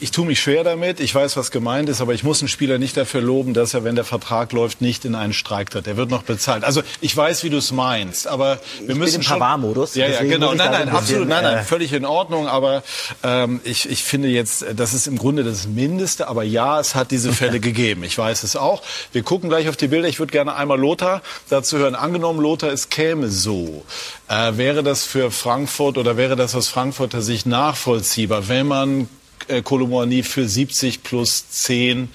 ich 0.00 0.10
tue 0.10 0.26
mich 0.26 0.40
schwer 0.40 0.64
damit. 0.64 1.00
Ich 1.00 1.14
weiß, 1.14 1.36
was 1.36 1.50
gemeint 1.50 1.88
ist, 1.88 2.00
aber 2.00 2.14
ich 2.14 2.22
muss 2.22 2.40
einen 2.40 2.48
Spieler 2.48 2.78
nicht 2.78 2.96
dafür 2.96 3.20
loben, 3.20 3.54
dass 3.54 3.74
er, 3.74 3.84
wenn 3.84 3.96
der 3.96 4.04
Vertrag 4.04 4.52
läuft, 4.52 4.80
nicht 4.80 5.04
in 5.04 5.14
einen 5.14 5.32
Streik 5.32 5.70
tritt. 5.70 5.86
Er 5.86 5.96
wird 5.96 6.10
noch 6.10 6.22
bezahlt. 6.22 6.64
Also 6.64 6.82
ich 7.00 7.16
weiß, 7.16 7.42
wie 7.44 7.50
du 7.50 7.56
es 7.56 7.72
meinst, 7.72 8.28
aber 8.28 8.60
wir 8.80 8.90
ich 8.90 8.96
müssen 8.96 9.12
bin 9.12 9.20
im 9.20 9.22
schon. 9.22 9.38
Pavard-Modus. 9.38 9.94
Ja, 9.94 10.06
ja, 10.06 10.22
genau. 10.22 10.54
Nein, 10.54 10.70
nein, 10.70 10.88
absolut, 10.88 11.28
nein, 11.28 11.42
nein, 11.42 11.58
äh, 11.58 11.62
völlig 11.62 11.92
in 11.92 12.04
Ordnung. 12.04 12.46
Aber 12.46 12.82
ähm, 13.22 13.60
ich, 13.64 13.88
ich 13.88 14.04
finde 14.04 14.28
jetzt, 14.28 14.64
das 14.76 14.94
ist 14.94 15.06
im 15.06 15.18
Grunde 15.18 15.44
das 15.44 15.66
Mindeste. 15.66 16.28
Aber 16.28 16.44
ja, 16.44 16.78
es 16.78 16.94
hat 16.94 17.10
diese 17.10 17.32
Fälle 17.38 17.60
gegeben. 17.60 18.04
Ich 18.04 18.16
weiß 18.16 18.42
es 18.44 18.56
auch. 18.56 18.82
Wir 19.12 19.22
gucken 19.22 19.48
gleich 19.48 19.68
auf 19.68 19.76
die 19.76 19.88
Bilder. 19.88 20.08
Ich 20.08 20.18
würde 20.18 20.32
gerne 20.32 20.54
einmal 20.54 20.78
Lothar 20.78 21.22
dazu 21.48 21.78
hören. 21.78 21.94
Angenommen, 21.94 22.40
Lothar, 22.40 22.72
es 22.72 22.88
käme 22.88 23.28
so. 23.28 23.84
Äh, 24.28 24.56
wäre 24.56 24.82
das 24.82 25.04
für 25.04 25.30
Frankfurt 25.30 25.98
oder 25.98 26.16
wäre 26.16 26.36
das 26.36 26.54
aus 26.54 26.68
Frankfurter 26.68 27.22
Sicht 27.22 27.46
nachvollziehbar, 27.46 28.48
wenn 28.48 28.66
man 28.66 29.08
Kolomouani 29.62 30.22
für 30.22 30.48
70 30.48 31.02
plus 31.02 31.48
10 31.50 32.08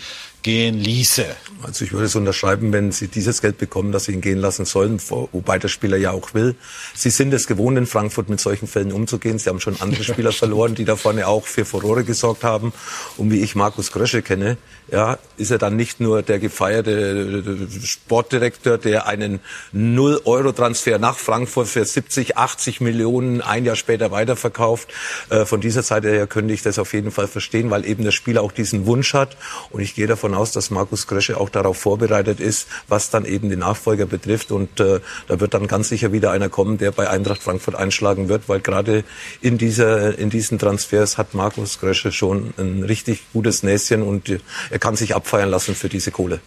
gehen 0.43 0.79
ließe. 0.79 1.35
Also 1.63 1.85
ich 1.85 1.93
würde 1.93 2.05
es 2.05 2.15
unterschreiben, 2.15 2.73
wenn 2.73 2.91
Sie 2.91 3.07
dieses 3.07 3.41
Geld 3.41 3.57
bekommen, 3.57 3.91
dass 3.91 4.05
Sie 4.05 4.13
ihn 4.13 4.21
gehen 4.21 4.39
lassen 4.39 4.65
sollen, 4.65 4.99
wobei 5.09 5.59
der 5.59 5.69
Spieler 5.69 5.97
ja 5.97 6.11
auch 6.11 6.33
will. 6.33 6.55
Sie 6.93 7.09
sind 7.09 7.33
es 7.33 7.47
gewohnt, 7.47 7.77
in 7.77 7.85
Frankfurt 7.85 8.29
mit 8.29 8.39
solchen 8.39 8.67
Fällen 8.67 8.91
umzugehen. 8.91 9.39
Sie 9.39 9.49
haben 9.49 9.59
schon 9.59 9.79
andere 9.79 10.03
Spieler 10.03 10.31
verloren, 10.33 10.75
die 10.75 10.85
da 10.85 10.95
vorne 10.95 11.27
auch 11.27 11.45
für 11.45 11.65
Furore 11.65 12.03
gesorgt 12.03 12.43
haben. 12.43 12.73
Und 13.17 13.31
wie 13.31 13.41
ich 13.41 13.55
Markus 13.55 13.91
Grösche 13.91 14.21
kenne, 14.21 14.57
ja, 14.91 15.17
ist 15.37 15.51
er 15.51 15.57
dann 15.57 15.75
nicht 15.75 15.99
nur 15.99 16.21
der 16.21 16.39
gefeierte 16.39 17.69
Sportdirektor, 17.83 18.77
der 18.77 19.07
einen 19.07 19.39
Null-Euro-Transfer 19.71 20.99
nach 20.99 21.17
Frankfurt 21.17 21.67
für 21.67 21.85
70, 21.85 22.37
80 22.37 22.81
Millionen 22.81 23.41
ein 23.41 23.65
Jahr 23.65 23.75
später 23.75 24.11
weiterverkauft. 24.11 24.89
Äh, 25.29 25.45
von 25.45 25.61
dieser 25.61 25.83
Seite 25.83 26.09
her 26.09 26.27
könnte 26.27 26.53
ich 26.53 26.61
das 26.61 26.79
auf 26.79 26.93
jeden 26.93 27.11
Fall 27.11 27.27
verstehen, 27.27 27.69
weil 27.71 27.85
eben 27.85 28.03
der 28.03 28.11
Spieler 28.11 28.41
auch 28.41 28.51
diesen 28.51 28.85
Wunsch 28.85 29.13
hat. 29.13 29.37
Und 29.71 29.81
ich 29.81 29.95
gehe 29.95 30.07
davon 30.07 30.33
aus, 30.33 30.51
dass 30.51 30.69
Markus 30.69 31.07
Krösche 31.07 31.39
auch 31.39 31.49
darauf 31.55 31.77
vorbereitet 31.77 32.39
ist, 32.39 32.67
was 32.87 33.09
dann 33.09 33.25
eben 33.25 33.49
die 33.49 33.55
Nachfolger 33.55 34.05
betrifft. 34.05 34.51
Und 34.51 34.79
äh, 34.79 34.99
da 35.27 35.39
wird 35.39 35.53
dann 35.53 35.67
ganz 35.67 35.89
sicher 35.89 36.11
wieder 36.11 36.31
einer 36.31 36.49
kommen, 36.49 36.77
der 36.77 36.91
bei 36.91 37.09
Eintracht 37.09 37.41
Frankfurt 37.41 37.75
einschlagen 37.75 38.29
wird, 38.29 38.49
weil 38.49 38.59
gerade 38.59 39.03
in 39.41 39.53
in 39.63 40.29
diesen 40.29 40.59
Transfers 40.59 41.17
hat 41.17 41.33
Markus 41.33 41.79
Krösche 41.79 42.11
schon 42.11 42.53
ein 42.57 42.83
richtig 42.83 43.23
gutes 43.31 43.63
Näschen 43.63 44.01
und 44.01 44.29
er 44.69 44.79
kann 44.79 44.95
sich 44.95 45.15
abfeiern 45.15 45.49
lassen 45.49 45.75
für 45.75 45.89
diese 45.89 46.11
Kohle. 46.11 46.41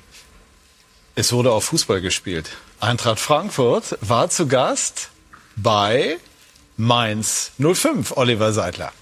Es 1.15 1.33
wurde 1.33 1.53
auch 1.53 1.63
Fußball 1.63 2.03
gespielt. 2.03 2.51
Eintracht 2.79 3.21
Frankfurt 3.21 3.97
war 4.03 4.29
zu 4.29 4.47
Gast 4.49 5.09
bei 5.57 6.19
Mainz 6.77 7.53
05, 7.59 8.17
Oliver 8.17 8.53
Seidler. 8.53 8.93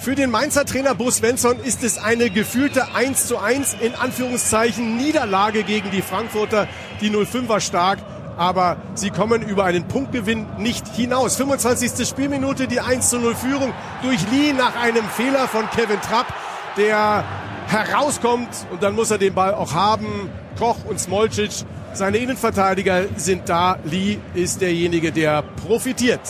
Für 0.00 0.14
den 0.14 0.30
Mainzer 0.30 0.64
Trainer 0.64 0.94
Bo 0.94 1.10
Svensson 1.10 1.58
ist 1.58 1.82
es 1.82 1.98
eine 1.98 2.30
gefühlte 2.30 2.94
1 2.94 3.26
zu 3.26 3.38
1 3.38 3.76
in 3.80 3.96
Anführungszeichen 3.96 4.96
Niederlage 4.96 5.64
gegen 5.64 5.90
die 5.90 6.02
Frankfurter. 6.02 6.68
Die 7.00 7.10
05 7.10 7.48
war 7.48 7.60
stark, 7.60 7.98
aber 8.36 8.76
sie 8.94 9.10
kommen 9.10 9.42
über 9.42 9.64
einen 9.64 9.88
Punktgewinn 9.88 10.46
nicht 10.56 10.86
hinaus. 10.94 11.34
25. 11.34 12.06
Spielminute, 12.06 12.68
die 12.68 12.78
1 12.78 13.10
zu 13.10 13.18
0 13.18 13.34
Führung 13.34 13.72
durch 14.02 14.20
Lee 14.30 14.52
nach 14.52 14.76
einem 14.80 15.04
Fehler 15.04 15.48
von 15.48 15.68
Kevin 15.70 16.00
Trapp, 16.00 16.32
der 16.76 17.24
herauskommt 17.66 18.48
und 18.70 18.84
dann 18.84 18.94
muss 18.94 19.10
er 19.10 19.18
den 19.18 19.34
Ball 19.34 19.52
auch 19.52 19.74
haben. 19.74 20.30
Koch 20.56 20.84
und 20.88 21.00
Smolcic, 21.00 21.50
seine 21.92 22.18
Innenverteidiger 22.18 23.06
sind 23.16 23.48
da. 23.48 23.78
Lee 23.84 24.18
ist 24.34 24.60
derjenige, 24.60 25.10
der 25.10 25.42
profitiert. 25.42 26.20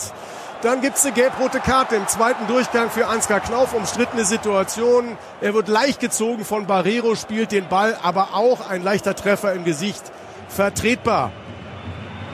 Dann 0.61 0.81
gibt 0.81 0.97
es 0.97 1.05
eine 1.05 1.13
gelb-rote 1.13 1.61
Karte 1.61 1.95
im 1.95 2.05
zweiten 2.09 2.45
Durchgang 2.47 2.89
für 2.89 3.07
Ansgar 3.07 3.39
Knauf. 3.39 3.73
Umstrittene 3.73 4.25
Situation. 4.25 5.17
Er 5.39 5.53
wird 5.53 5.69
leicht 5.69 6.01
gezogen 6.01 6.43
von 6.43 6.67
Barrero, 6.67 7.15
spielt 7.15 7.53
den 7.53 7.69
Ball, 7.69 7.97
aber 8.03 8.33
auch 8.33 8.69
ein 8.69 8.83
leichter 8.83 9.15
Treffer 9.15 9.53
im 9.53 9.63
Gesicht. 9.63 10.03
Vertretbar. 10.49 11.31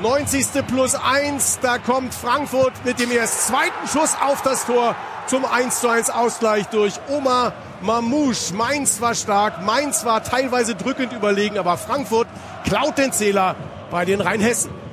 90. 0.01 0.65
plus 0.67 0.95
1. 0.95 1.59
Da 1.61 1.77
kommt 1.77 2.15
Frankfurt 2.15 2.73
mit 2.83 2.99
dem 2.99 3.11
erst 3.11 3.47
zweiten 3.47 3.87
Schuss 3.93 4.15
auf 4.19 4.41
das 4.41 4.65
Tor 4.65 4.95
zum 5.27 5.45
1 5.45 5.81
zu 5.81 5.87
1 5.87 6.09
Ausgleich 6.09 6.65
durch 6.67 6.95
Omar 7.07 7.53
Mamouche. 7.81 8.55
Mainz 8.55 9.01
war 9.01 9.13
stark. 9.13 9.63
Mainz 9.63 10.03
war 10.03 10.23
teilweise 10.23 10.73
drückend 10.73 11.13
überlegen, 11.13 11.59
aber 11.59 11.77
Frankfurt 11.77 12.27
klaut 12.63 12.97
den 12.97 13.11
Zähler 13.11 13.55
bei 13.91 14.03
den 14.03 14.19
Rheinhessen. 14.19 14.84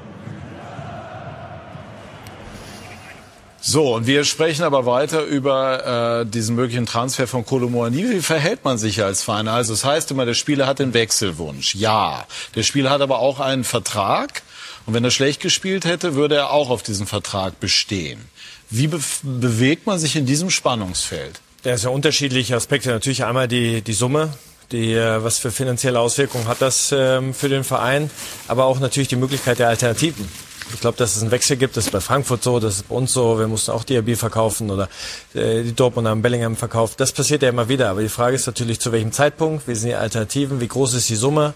So, 3.64 3.94
und 3.94 4.08
wir 4.08 4.24
sprechen 4.24 4.64
aber 4.64 4.86
weiter 4.86 5.22
über 5.22 6.22
äh, 6.22 6.26
diesen 6.26 6.56
möglichen 6.56 6.84
Transfer 6.84 7.28
von 7.28 7.46
Kolomoani. 7.46 8.10
Wie 8.10 8.20
verhält 8.20 8.64
man 8.64 8.76
sich 8.76 9.04
als 9.04 9.22
Verein? 9.22 9.46
Also 9.46 9.72
es 9.72 9.82
das 9.82 9.90
heißt 9.90 10.10
immer, 10.10 10.26
der 10.26 10.34
Spieler 10.34 10.66
hat 10.66 10.80
den 10.80 10.94
Wechselwunsch. 10.94 11.76
Ja, 11.76 12.26
der 12.56 12.64
Spieler 12.64 12.90
hat 12.90 13.00
aber 13.00 13.20
auch 13.20 13.38
einen 13.38 13.62
Vertrag. 13.62 14.42
Und 14.84 14.94
wenn 14.94 15.04
er 15.04 15.12
schlecht 15.12 15.40
gespielt 15.40 15.84
hätte, 15.84 16.16
würde 16.16 16.34
er 16.34 16.50
auch 16.50 16.70
auf 16.70 16.82
diesen 16.82 17.06
Vertrag 17.06 17.60
bestehen. 17.60 18.20
Wie 18.68 18.88
be 18.88 18.98
bewegt 19.22 19.86
man 19.86 20.00
sich 20.00 20.16
in 20.16 20.26
diesem 20.26 20.50
Spannungsfeld? 20.50 21.40
Ja, 21.62 21.74
ist 21.74 21.84
ja 21.84 21.90
unterschiedliche 21.90 22.56
Aspekte. 22.56 22.88
Natürlich 22.88 23.24
einmal 23.24 23.46
die, 23.46 23.82
die 23.82 23.92
Summe, 23.92 24.30
die, 24.72 24.92
äh, 24.92 25.22
was 25.22 25.38
für 25.38 25.52
finanzielle 25.52 26.00
Auswirkungen 26.00 26.48
hat 26.48 26.60
das 26.60 26.92
ähm, 26.92 27.32
für 27.32 27.48
den 27.48 27.62
Verein, 27.62 28.10
aber 28.48 28.64
auch 28.64 28.80
natürlich 28.80 29.08
die 29.08 29.16
Möglichkeit 29.16 29.60
der 29.60 29.68
Alternativen. 29.68 30.28
Ich 30.72 30.80
glaube, 30.80 30.96
dass 30.96 31.16
es 31.16 31.22
einen 31.22 31.30
Wechsel 31.30 31.56
gibt, 31.56 31.76
das 31.76 31.86
ist 31.86 31.90
bei 31.90 32.00
Frankfurt 32.00 32.42
so, 32.42 32.60
das 32.60 32.76
ist 32.76 32.88
bei 32.88 32.94
uns 32.94 33.12
so. 33.12 33.38
Wir 33.38 33.48
mussten 33.48 33.70
auch 33.70 33.84
DRB 33.84 34.16
verkaufen 34.16 34.70
oder 34.70 34.88
äh, 35.34 35.62
die 35.62 35.74
Dortmund 35.74 36.08
haben 36.08 36.22
Bellingham 36.22 36.56
verkauft. 36.56 37.00
Das 37.00 37.12
passiert 37.12 37.42
ja 37.42 37.48
immer 37.48 37.68
wieder. 37.68 37.90
Aber 37.90 38.02
die 38.02 38.08
Frage 38.08 38.36
ist 38.36 38.46
natürlich, 38.46 38.80
zu 38.80 38.92
welchem 38.92 39.12
Zeitpunkt, 39.12 39.68
wie 39.68 39.74
sind 39.74 39.90
die 39.90 39.94
Alternativen, 39.94 40.60
wie 40.60 40.68
groß 40.68 40.94
ist 40.94 41.08
die 41.08 41.16
Summe, 41.16 41.54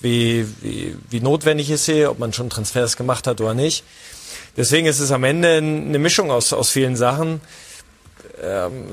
wie, 0.00 0.46
wie, 0.60 0.96
wie 1.10 1.20
notwendig 1.20 1.70
ist 1.70 1.84
sie, 1.86 2.06
ob 2.06 2.18
man 2.18 2.32
schon 2.32 2.50
Transfers 2.50 2.96
gemacht 2.96 3.26
hat 3.26 3.40
oder 3.40 3.54
nicht. 3.54 3.84
Deswegen 4.56 4.86
ist 4.86 4.98
es 4.98 5.12
am 5.12 5.24
Ende 5.24 5.56
eine 5.56 5.98
Mischung 5.98 6.30
aus, 6.30 6.52
aus 6.52 6.70
vielen 6.70 6.96
Sachen 6.96 7.40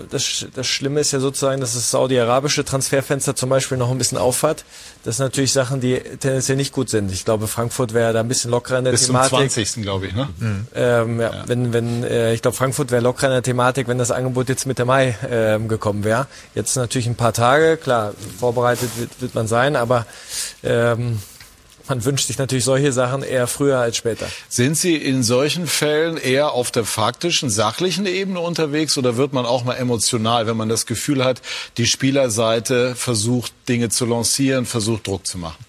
das, 0.10 0.46
das 0.54 0.68
Schlimme 0.68 1.00
ist 1.00 1.12
ja 1.12 1.20
sozusagen, 1.20 1.62
dass 1.62 1.74
das 1.74 1.92
saudi-arabische 1.92 2.66
Transferfenster 2.66 3.36
zum 3.36 3.50
Beispiel 3.50 3.78
noch 3.78 3.92
ein 3.92 3.98
bisschen 3.98 4.18
aufhat. 4.18 4.66
Das 5.04 5.18
sind 5.18 5.26
natürlich 5.26 5.52
Sachen, 5.52 5.82
die 5.82 6.00
tendenziell 6.00 6.58
nicht 6.58 6.72
gut 6.72 6.90
sind. 6.90 7.12
Ich 7.12 7.26
glaube, 7.26 7.48
Frankfurt 7.48 7.94
wäre 7.94 8.14
da 8.14 8.22
ein 8.22 8.28
bisschen 8.28 8.52
lockerer 8.52 8.80
in 8.80 8.86
der 8.86 8.92
Bis 8.92 9.06
Thematik. 9.06 9.38
Bis 9.38 9.54
zum 9.54 9.64
20. 9.64 9.84
glaube 9.84 10.08
ich, 10.08 10.16
ne? 10.16 10.30
Mhm. 10.40 10.68
Ähm, 10.74 11.20
ja, 11.20 11.34
ja, 11.34 11.44
Wenn, 11.48 11.74
wenn, 11.74 12.04
äh, 12.04 12.34
ich 12.34 12.42
glaube, 12.42 12.58
Frankfurt 12.58 12.92
wäre 12.92 13.02
lockerer 13.02 13.28
in 13.28 13.34
der 13.34 13.44
Thematik, 13.44 13.88
wenn 13.88 13.98
das 13.98 14.12
Angebot 14.12 14.50
jetzt 14.50 14.66
Mitte 14.66 14.86
Mai 14.86 15.18
ähm, 15.30 15.68
gekommen 15.68 16.04
wäre. 16.04 16.28
Jetzt 16.56 16.76
natürlich 16.76 17.08
ein 17.08 17.16
paar 17.16 17.34
Tage, 17.34 17.78
klar, 17.78 18.14
vorbereitet 18.40 18.90
wird, 18.98 19.22
wird 19.22 19.36
man 19.36 19.48
sein, 19.48 19.76
aber 19.76 20.06
ähm, 20.64 21.20
man 21.88 22.04
wünscht 22.06 22.28
sich 22.28 22.38
natürlich 22.38 22.64
solche 22.64 22.92
Sachen 22.92 23.24
eher 23.24 23.48
früher 23.48 23.80
als 23.80 23.98
später. 23.98 24.28
Sind 24.50 24.78
Sie 24.78 24.96
in 24.96 25.24
solchen 25.24 25.68
Fällen 25.68 26.18
eher 26.18 26.52
auf 26.52 26.72
der 26.72 26.86
faktischen, 26.86 27.50
sachlichen 27.50 28.06
Ebene 28.06 28.40
unterwegs 28.40 28.98
oder 28.98 29.18
wird 29.18 29.34
man 29.34 29.46
auch 29.46 29.64
mal 29.64 29.76
emotional, 29.76 30.48
wenn 30.48 30.58
man 30.58 30.70
das 30.70 30.86
Gefühl 30.86 31.24
hat, 31.24 31.42
die 31.78 31.86
Spielerseite 31.86 32.96
versucht, 32.96 33.52
Dinge 33.68 33.90
zu 33.90 34.06
lancieren, 34.06 34.66
versucht, 34.66 35.08
Druck 35.08 35.26
zu 35.26 35.38
machen? 35.38 35.65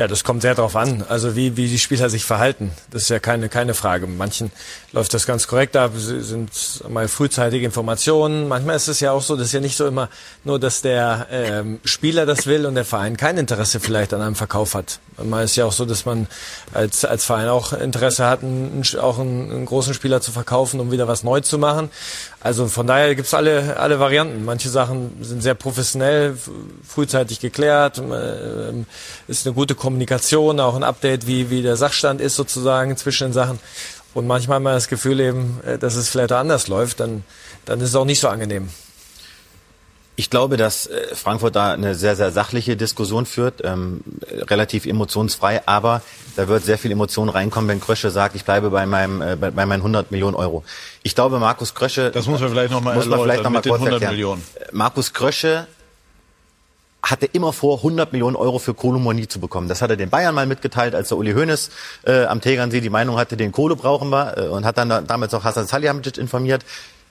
Ja, 0.00 0.08
das 0.08 0.24
kommt 0.24 0.40
sehr 0.40 0.54
darauf 0.54 0.76
an, 0.76 1.04
also 1.10 1.36
wie, 1.36 1.58
wie 1.58 1.68
die 1.68 1.78
Spieler 1.78 2.08
sich 2.08 2.24
verhalten. 2.24 2.70
Das 2.90 3.02
ist 3.02 3.10
ja 3.10 3.18
keine, 3.18 3.50
keine 3.50 3.74
Frage. 3.74 4.06
Manchen 4.06 4.50
läuft 4.92 5.12
das 5.12 5.26
ganz 5.26 5.46
korrekt 5.46 5.76
ab, 5.76 5.92
sind 5.94 6.50
mal 6.88 7.06
frühzeitige 7.06 7.66
Informationen. 7.66 8.48
Manchmal 8.48 8.76
ist 8.76 8.88
es 8.88 9.00
ja 9.00 9.12
auch 9.12 9.20
so, 9.20 9.36
dass 9.36 9.52
ja 9.52 9.60
nicht 9.60 9.76
so 9.76 9.86
immer 9.86 10.08
nur, 10.42 10.58
dass 10.58 10.80
der 10.80 11.26
ähm, 11.30 11.80
Spieler 11.84 12.24
das 12.24 12.46
will 12.46 12.64
und 12.64 12.76
der 12.76 12.86
Verein 12.86 13.18
kein 13.18 13.36
Interesse 13.36 13.78
vielleicht 13.78 14.14
an 14.14 14.22
einem 14.22 14.36
Verkauf 14.36 14.74
hat. 14.74 15.00
Manchmal 15.18 15.44
ist 15.44 15.56
ja 15.56 15.66
auch 15.66 15.72
so, 15.72 15.84
dass 15.84 16.06
man 16.06 16.28
als, 16.72 17.04
als 17.04 17.26
Verein 17.26 17.48
auch 17.48 17.74
Interesse 17.74 18.24
hat, 18.24 18.42
einen, 18.42 18.82
auch 18.98 19.18
einen, 19.18 19.50
einen 19.50 19.66
großen 19.66 19.92
Spieler 19.92 20.22
zu 20.22 20.32
verkaufen, 20.32 20.80
um 20.80 20.92
wieder 20.92 21.08
was 21.08 21.24
neu 21.24 21.40
zu 21.40 21.58
machen. 21.58 21.90
Also 22.40 22.68
von 22.68 22.86
daher 22.86 23.14
gibt's 23.14 23.34
alle, 23.34 23.76
alle 23.76 24.00
Varianten. 24.00 24.46
Manche 24.46 24.70
Sachen 24.70 25.22
sind 25.22 25.42
sehr 25.42 25.54
professionell, 25.54 26.38
frühzeitig 26.88 27.40
geklärt, 27.40 27.98
ähm, 27.98 28.86
ist 29.28 29.46
eine 29.46 29.54
gute 29.54 29.74
Kommunikation, 29.74 29.89
auch 30.60 30.76
ein 30.76 30.84
Update, 30.84 31.26
wie, 31.26 31.50
wie 31.50 31.62
der 31.62 31.76
Sachstand 31.76 32.20
ist 32.20 32.36
sozusagen 32.36 32.96
zwischen 32.96 33.28
den 33.28 33.32
Sachen. 33.32 33.58
Und 34.14 34.26
manchmal 34.26 34.56
hat 34.56 34.62
man 34.62 34.74
das 34.74 34.88
Gefühl 34.88 35.20
eben, 35.20 35.60
äh, 35.64 35.78
dass 35.78 35.94
es 35.94 36.08
vielleicht 36.08 36.32
anders 36.32 36.68
läuft, 36.68 37.00
dann, 37.00 37.24
dann 37.64 37.80
ist 37.80 37.90
es 37.90 37.94
auch 37.94 38.04
nicht 38.04 38.20
so 38.20 38.28
angenehm. 38.28 38.68
Ich 40.16 40.28
glaube, 40.28 40.56
dass 40.56 40.86
äh, 40.86 41.14
Frankfurt 41.14 41.56
da 41.56 41.72
eine 41.72 41.94
sehr, 41.94 42.14
sehr 42.16 42.30
sachliche 42.30 42.76
Diskussion 42.76 43.24
führt, 43.24 43.62
ähm, 43.64 44.02
relativ 44.30 44.84
emotionsfrei, 44.84 45.66
aber 45.66 46.02
da 46.36 46.48
wird 46.48 46.64
sehr 46.64 46.76
viel 46.76 46.90
Emotion 46.90 47.28
reinkommen, 47.28 47.68
wenn 47.70 47.80
Krösche 47.80 48.10
sagt, 48.10 48.34
ich 48.34 48.44
bleibe 48.44 48.70
bei 48.70 48.84
meinem 48.84 49.22
äh, 49.22 49.36
bei, 49.36 49.50
bei 49.50 49.64
meinen 49.64 49.80
100 49.80 50.10
Millionen 50.10 50.34
Euro. 50.34 50.64
Ich 51.02 51.14
glaube, 51.14 51.38
Markus 51.38 51.74
Krösche 51.74 52.10
Das 52.10 52.26
muss 52.26 52.40
man 52.40 52.50
vielleicht 52.50 52.70
noch 52.70 52.82
mal 52.82 52.96
muss 52.96 53.06
man 53.06 53.20
vielleicht 53.20 53.44
noch 53.44 53.50
mal 53.50 53.62
kurz 53.62 53.74
100 53.74 53.92
erklären. 53.94 54.12
Millionen. 54.12 54.42
Markus 54.72 55.12
Krösche 55.12 55.66
hatte 57.02 57.26
immer 57.26 57.52
vor, 57.52 57.78
100 57.78 58.12
Millionen 58.12 58.36
Euro 58.36 58.58
für 58.58 58.74
Kolomoni 58.74 59.26
zu 59.26 59.40
bekommen. 59.40 59.68
Das 59.68 59.82
hat 59.82 59.90
er 59.90 59.96
den 59.96 60.10
Bayern 60.10 60.34
mal 60.34 60.46
mitgeteilt, 60.46 60.94
als 60.94 61.08
der 61.08 61.18
Uli 61.18 61.32
Hoeneß 61.32 61.70
äh, 62.04 62.24
am 62.24 62.40
Tegernsee 62.40 62.80
die 62.80 62.90
Meinung 62.90 63.16
hatte, 63.16 63.36
den 63.36 63.52
Kohle 63.52 63.76
brauchen 63.76 64.10
wir 64.10 64.36
äh, 64.36 64.48
und 64.48 64.64
hat 64.64 64.78
dann 64.78 64.88
da, 64.88 65.00
damals 65.00 65.32
auch 65.34 65.44
Hasan 65.44 65.66
Salihamidzic 65.66 66.18
informiert. 66.18 66.64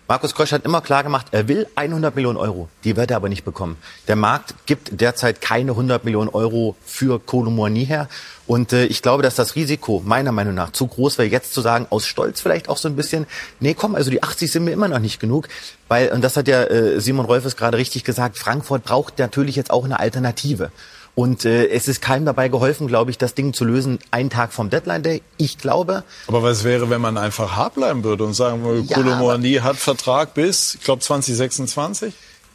Markus 0.09 0.33
Krösch 0.33 0.53
hat 0.53 0.65
immer 0.65 0.81
klar 0.81 1.03
gemacht, 1.03 1.27
er 1.29 1.47
will 1.47 1.67
100 1.75 2.15
Millionen 2.15 2.39
Euro. 2.39 2.67
Die 2.83 2.95
wird 2.95 3.11
er 3.11 3.17
aber 3.17 3.29
nicht 3.29 3.45
bekommen. 3.45 3.77
Der 4.07 4.15
Markt 4.15 4.55
gibt 4.65 4.99
derzeit 4.99 5.39
keine 5.39 5.73
100 5.73 6.03
Millionen 6.03 6.29
Euro 6.29 6.75
für 6.83 7.19
Kolomoni 7.19 7.85
her. 7.85 8.09
Und 8.47 8.73
äh, 8.73 8.85
ich 8.85 9.03
glaube, 9.03 9.21
dass 9.21 9.35
das 9.35 9.53
Risiko 9.53 10.01
meiner 10.03 10.31
Meinung 10.31 10.55
nach 10.55 10.71
zu 10.71 10.87
groß 10.87 11.19
wäre, 11.19 11.29
jetzt 11.29 11.53
zu 11.53 11.61
sagen, 11.61 11.85
aus 11.91 12.07
Stolz 12.07 12.41
vielleicht 12.41 12.69
auch 12.69 12.77
so 12.77 12.87
ein 12.87 12.95
bisschen, 12.95 13.27
nee, 13.59 13.75
komm, 13.75 13.93
also 13.93 14.09
die 14.09 14.23
80 14.23 14.51
sind 14.51 14.63
mir 14.63 14.71
immer 14.71 14.87
noch 14.87 14.97
nicht 14.97 15.19
genug. 15.19 15.47
Weil, 15.87 16.09
und 16.09 16.23
das 16.23 16.35
hat 16.37 16.47
ja 16.47 16.63
äh, 16.63 16.99
Simon 16.99 17.27
Rolfes 17.27 17.55
gerade 17.55 17.77
richtig 17.77 18.03
gesagt, 18.03 18.35
Frankfurt 18.35 18.83
braucht 18.85 19.19
natürlich 19.19 19.55
jetzt 19.55 19.69
auch 19.69 19.85
eine 19.85 19.99
Alternative. 19.99 20.71
Und 21.19 21.43
äh, 21.43 21.67
es 21.67 21.89
ist 21.89 22.01
keinem 22.01 22.23
dabei 22.23 22.47
geholfen, 22.47 22.87
glaube 22.87 23.11
ich, 23.11 23.17
das 23.17 23.33
Ding 23.33 23.53
zu 23.53 23.65
lösen, 23.65 23.99
einen 24.09 24.29
Tag 24.29 24.53
vom 24.53 24.69
Deadline 24.69 25.03
Day. 25.03 25.21
Ich 25.35 25.57
glaube. 25.57 26.05
Aber 26.27 26.43
was 26.43 26.63
wäre, 26.63 26.89
wenn 26.89 27.01
man 27.01 27.17
einfach 27.17 27.57
hart 27.57 27.73
bleiben 27.73 28.05
würde 28.05 28.23
und 28.23 28.33
sagen 28.35 28.63
würde, 28.63 28.87
Ja, 28.87 28.95
Kolomoani 28.95 29.55
hat 29.55 29.75
Vertrag 29.75 30.33
bis, 30.33 30.75
ich 30.75 30.81
glaube, 30.85 31.01
2026? 31.01 32.13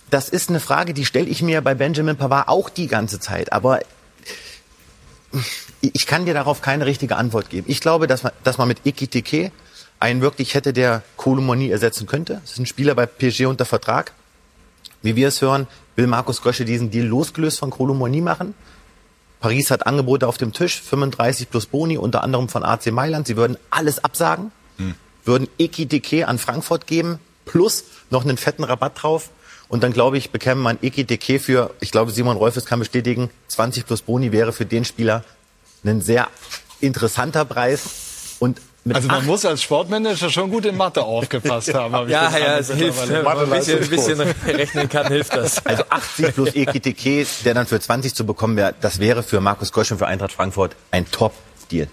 Das 0.09 0.31
ist 0.31 0.49
eine 0.49 0.61
Frage, 0.61 0.95
die 0.95 1.05
stelle 1.05 1.27
ich 1.27 1.43
mir 1.43 1.61
bei 1.61 1.75
Benjamin 1.75 2.17
Pavard 2.17 2.49
auch 2.49 2.71
die 2.71 2.87
ganze 2.87 3.21
Zeit. 3.21 3.53
Aber 3.53 3.81
ich 5.83 6.07
kann 6.07 6.25
dir 6.25 6.33
darauf 6.33 6.63
keine 6.63 6.87
richtige 6.87 7.17
Antwort 7.17 7.51
geben. 7.51 7.67
Ich 7.69 7.83
glaube, 7.83 8.07
dass 8.07 8.23
man, 8.23 8.33
dass 8.45 8.57
man 8.57 8.67
mit 8.67 8.79
Ikitike 8.87 9.53
einen 10.01 10.23
wirklich 10.23 10.55
hätte, 10.55 10.73
der 10.73 11.03
Kolomoni 11.19 11.69
ersetzen 11.69 12.07
könnte. 12.07 12.41
Das 12.41 12.53
ist 12.53 12.61
ein 12.61 12.67
Spieler 12.67 12.95
bei 12.95 13.05
PSG 13.05 13.45
unter 13.45 13.67
Vertrag. 13.67 14.13
Wie 15.03 15.17
wir 15.17 15.29
es 15.29 15.43
hören, 15.43 15.67
will 15.97 16.07
Markus 16.07 16.43
Grösche 16.43 16.65
diesen 16.65 16.91
Deal 16.91 17.07
losgelöst 17.07 17.59
von 17.59 17.71
Kolomoni 17.71 18.21
machen. 18.21 18.55
Paris 19.41 19.71
hat 19.71 19.87
Angebote 19.87 20.27
auf 20.27 20.39
dem 20.39 20.53
Tisch, 20.53 20.81
35 20.81 21.51
plus 21.51 21.67
Boni, 21.67 21.99
unter 21.99 22.23
anderem 22.23 22.49
von 22.49 22.65
AC 22.65 22.91
Mailand. 22.91 23.27
Sie 23.27 23.37
würden 23.37 23.59
alles 23.71 24.03
absagen, 24.03 24.53
würden 25.25 25.49
Ekitike 25.59 26.27
an 26.27 26.39
Frankfurt 26.39 26.87
geben, 26.87 27.19
plus 27.45 27.85
noch 28.11 28.25
einen 28.25 28.39
fetten 28.39 28.65
Rabatt 28.65 29.03
drauf. 29.03 29.31
Und 29.69 29.83
dann, 29.83 29.93
glaube 29.93 30.19
ich, 30.19 30.31
bekäme 30.31 30.61
man 30.61 30.79
Ekitike 30.81 31.39
für, 31.39 31.75
ich 31.81 31.91
glaube, 31.91 32.11
Simon 32.11 32.37
Rolfes 32.37 32.65
kann 32.65 32.79
bestätigen, 32.79 33.31
20 33.49 33.87
plus 33.87 34.03
Boni 34.03 34.33
wäre 34.33 34.53
für 34.53 34.67
den 34.67 34.85
Spieler 34.85 35.25
ein 35.85 36.01
sehr 36.01 36.29
interessanter 36.81 37.45
Preis. 37.45 38.37
Und 38.39 38.61
Also 38.93 39.09
man 39.09 39.19
acht- 39.19 39.27
muss 39.27 39.45
als 39.47 39.63
Sportmanager 39.63 40.29
schon 40.29 40.51
gut 40.51 40.67
in 40.67 40.77
Mathe 40.77 41.03
aufgepasst 41.03 41.73
haben. 41.75 41.95
hab 41.95 42.05
ich 42.05 42.11
Ja, 42.13 42.37
ja, 42.37 42.59
es 42.59 42.71
hilft. 42.71 43.09
Wenn 43.09 43.25
man 43.25 43.39
ein 43.39 43.49
bisschen, 43.51 43.83
ein 43.83 43.89
bisschen 43.89 44.21
rechnen 44.47 44.89
kann, 44.91 45.07
hilft 45.07 45.35
das. 45.35 45.65
Also 45.65 45.85
80 45.89 46.35
plus 46.35 46.55
Ekitike, 46.55 47.27
der 47.47 47.55
dann 47.55 47.67
für 47.67 47.81
20 47.81 48.15
zu 48.15 48.27
bekommen 48.27 48.57
wäre, 48.57 48.75
das 48.81 48.99
wäre 48.99 49.23
für 49.23 49.41
Markus 49.41 49.73
Gosch 49.73 49.91
und 49.93 49.99
für 49.99 50.07
Eintracht 50.07 50.33
Frankfurt 50.33 50.77
ein 50.91 51.11
Top-Deal. 51.11 51.89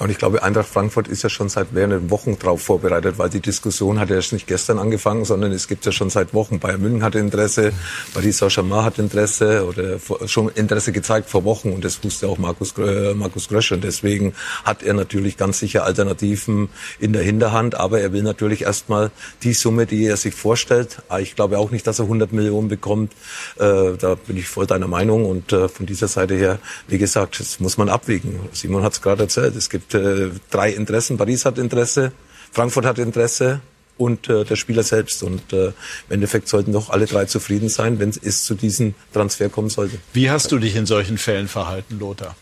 Und 0.00 0.08
ich 0.08 0.16
glaube, 0.16 0.42
Eintracht 0.42 0.68
Frankfurt 0.68 1.08
ist 1.08 1.22
ja 1.22 1.28
schon 1.28 1.50
seit 1.50 1.72
mehreren 1.72 2.08
Wochen 2.08 2.38
darauf 2.38 2.62
vorbereitet, 2.62 3.18
weil 3.18 3.28
die 3.28 3.40
Diskussion 3.40 4.00
hat 4.00 4.08
ja 4.08 4.16
erst 4.16 4.32
nicht 4.32 4.46
gestern 4.46 4.78
angefangen, 4.78 5.26
sondern 5.26 5.52
es 5.52 5.68
gibt 5.68 5.84
ja 5.84 5.92
schon 5.92 6.08
seit 6.08 6.32
Wochen. 6.32 6.58
Bayern 6.58 6.80
München 6.80 7.02
hat 7.02 7.14
Interesse, 7.14 7.72
Paris 8.14 8.38
Saint-Germain 8.38 8.82
hat 8.82 8.98
Interesse 8.98 9.66
oder 9.66 9.98
schon 10.26 10.48
Interesse 10.54 10.92
gezeigt 10.92 11.28
vor 11.28 11.44
Wochen 11.44 11.70
und 11.74 11.84
das 11.84 12.02
wusste 12.02 12.28
auch 12.28 12.38
Markus, 12.38 12.72
äh, 12.78 13.12
Markus 13.12 13.48
Grösch 13.48 13.72
und 13.72 13.84
deswegen 13.84 14.32
hat 14.64 14.82
er 14.82 14.94
natürlich 14.94 15.36
ganz 15.36 15.58
sicher 15.58 15.84
Alternativen 15.84 16.70
in 16.98 17.12
der 17.12 17.22
Hinterhand, 17.22 17.74
aber 17.74 18.00
er 18.00 18.14
will 18.14 18.22
natürlich 18.22 18.62
erstmal 18.62 19.10
die 19.42 19.52
Summe, 19.52 19.84
die 19.84 20.06
er 20.06 20.16
sich 20.16 20.34
vorstellt. 20.34 21.02
Ah, 21.10 21.18
ich 21.18 21.36
glaube 21.36 21.58
auch 21.58 21.70
nicht, 21.70 21.86
dass 21.86 21.98
er 21.98 22.04
100 22.06 22.32
Millionen 22.32 22.68
bekommt. 22.68 23.12
Äh, 23.58 23.98
da 23.98 24.14
bin 24.14 24.38
ich 24.38 24.48
voll 24.48 24.66
deiner 24.66 24.88
Meinung 24.88 25.26
und 25.26 25.52
äh, 25.52 25.68
von 25.68 25.84
dieser 25.84 26.08
Seite 26.08 26.36
her, 26.36 26.58
wie 26.88 26.96
gesagt, 26.96 27.38
das 27.38 27.60
muss 27.60 27.76
man 27.76 27.90
abwägen. 27.90 28.40
Simon 28.52 28.82
hat 28.82 28.94
es 28.94 29.02
gerade 29.02 29.24
erzählt. 29.24 29.56
Es 29.56 29.68
gibt 29.68 29.89
äh, 29.94 30.30
drei 30.50 30.70
Interessen. 30.70 31.16
Paris 31.16 31.44
hat 31.44 31.58
Interesse, 31.58 32.12
Frankfurt 32.52 32.84
hat 32.84 32.98
Interesse 32.98 33.60
und 33.98 34.28
äh, 34.28 34.44
der 34.44 34.56
Spieler 34.56 34.82
selbst. 34.82 35.22
Und 35.22 35.52
äh, 35.52 35.66
im 35.66 35.72
Endeffekt 36.08 36.48
sollten 36.48 36.72
doch 36.72 36.90
alle 36.90 37.06
drei 37.06 37.26
zufrieden 37.26 37.68
sein, 37.68 37.98
wenn 37.98 38.10
es 38.10 38.44
zu 38.44 38.54
diesem 38.54 38.94
Transfer 39.12 39.48
kommen 39.48 39.68
sollte. 39.68 39.98
Wie 40.12 40.30
hast 40.30 40.50
du 40.52 40.58
dich 40.58 40.74
in 40.76 40.86
solchen 40.86 41.18
Fällen 41.18 41.48
verhalten, 41.48 41.98
Lothar? 41.98 42.34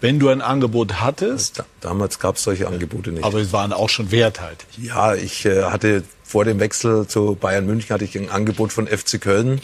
Wenn 0.00 0.18
du 0.18 0.30
ein 0.30 0.40
Angebot 0.40 1.00
hattest? 1.00 1.60
Da, 1.60 1.64
damals 1.80 2.18
gab 2.18 2.36
es 2.36 2.42
solche 2.42 2.66
Angebote 2.66 3.12
nicht. 3.12 3.24
Aber 3.24 3.38
es 3.38 3.52
waren 3.52 3.72
auch 3.72 3.88
schon 3.88 4.10
werthaltig. 4.10 4.66
Ja, 4.78 5.14
ich 5.14 5.44
äh, 5.44 5.64
hatte 5.64 6.02
vor 6.24 6.44
dem 6.44 6.60
Wechsel 6.60 7.06
zu 7.06 7.36
Bayern 7.38 7.66
München 7.66 7.90
hatte 7.90 8.04
ich 8.04 8.16
ein 8.16 8.30
Angebot 8.30 8.72
von 8.72 8.86
FC 8.86 9.20
Köln 9.20 9.60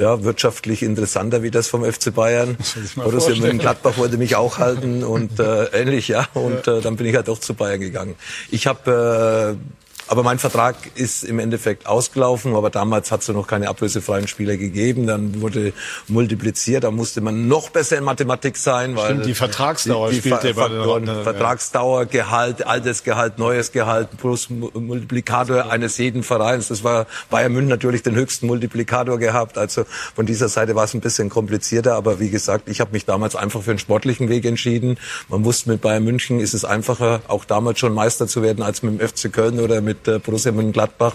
ja, 0.00 0.24
wirtschaftlich 0.24 0.82
interessanter 0.82 1.42
wie 1.42 1.50
das 1.50 1.68
vom 1.68 1.84
FC 1.84 2.12
Bayern. 2.14 2.56
Borussia 2.96 3.34
Mönchengladbach 3.34 3.98
wollte 3.98 4.16
mich 4.16 4.34
auch 4.34 4.58
halten 4.58 5.04
und 5.04 5.38
äh, 5.38 5.64
ähnlich, 5.72 6.08
ja. 6.08 6.26
Und 6.32 6.66
äh, 6.66 6.80
dann 6.80 6.96
bin 6.96 7.06
ich 7.06 7.14
halt 7.14 7.28
doch 7.28 7.38
zu 7.38 7.54
Bayern 7.54 7.80
gegangen. 7.80 8.14
Ich 8.50 8.66
habe 8.66 9.58
äh, 9.60 9.89
aber 10.10 10.24
mein 10.24 10.40
Vertrag 10.40 10.74
ist 10.96 11.22
im 11.22 11.38
Endeffekt 11.38 11.86
ausgelaufen, 11.86 12.56
aber 12.56 12.68
damals 12.68 13.12
hat 13.12 13.20
es 13.20 13.28
ja 13.28 13.32
noch 13.32 13.46
keine 13.46 13.68
ablösefreien 13.68 14.26
Spieler 14.26 14.56
gegeben. 14.56 15.06
Dann 15.06 15.40
wurde 15.40 15.72
multipliziert, 16.08 16.82
da 16.82 16.90
musste 16.90 17.20
man 17.20 17.46
noch 17.46 17.70
besser 17.70 17.96
in 17.96 18.02
Mathematik 18.02 18.56
sein. 18.56 18.96
Weil 18.96 19.04
Stimmt, 19.04 19.26
die 19.26 19.34
Vertragsdauer 19.34 20.08
die, 20.08 20.16
die 20.16 20.20
spielte 20.22 20.54
Ver 20.54 20.68
bei 20.68 20.98
den 20.98 21.22
Vertragsdauer, 21.22 22.06
Gehalt, 22.06 22.66
altes 22.66 23.04
Gehalt, 23.04 23.38
neues 23.38 23.70
Gehalt 23.70 24.08
plus 24.18 24.50
Multiplikator 24.50 25.70
eines 25.70 25.96
jeden 25.98 26.24
Vereins. 26.24 26.66
Das 26.66 26.82
war 26.82 27.06
Bayern 27.30 27.52
München 27.52 27.68
natürlich 27.68 28.02
den 28.02 28.16
höchsten 28.16 28.48
Multiplikator 28.48 29.16
gehabt. 29.16 29.58
Also 29.58 29.84
von 30.16 30.26
dieser 30.26 30.48
Seite 30.48 30.74
war 30.74 30.86
es 30.86 30.94
ein 30.94 31.00
bisschen 31.00 31.28
komplizierter. 31.28 31.94
Aber 31.94 32.18
wie 32.18 32.30
gesagt, 32.30 32.68
ich 32.68 32.80
habe 32.80 32.90
mich 32.90 33.04
damals 33.04 33.36
einfach 33.36 33.62
für 33.62 33.70
einen 33.70 33.78
sportlichen 33.78 34.28
Weg 34.28 34.44
entschieden. 34.44 34.98
Man 35.28 35.44
wusste, 35.44 35.70
mit 35.70 35.82
Bayern 35.82 36.02
München 36.02 36.40
ist 36.40 36.52
es 36.52 36.64
einfacher, 36.64 37.22
auch 37.28 37.44
damals 37.44 37.78
schon 37.78 37.94
Meister 37.94 38.26
zu 38.26 38.42
werden, 38.42 38.64
als 38.64 38.82
mit 38.82 38.98
dem 38.98 39.08
FC 39.08 39.32
Köln 39.32 39.60
oder 39.60 39.80
mit 39.80 39.99
mit 40.00 40.08
äh, 40.08 40.18
Borussia 40.18 40.52
Mönchengladbach. 40.52 41.14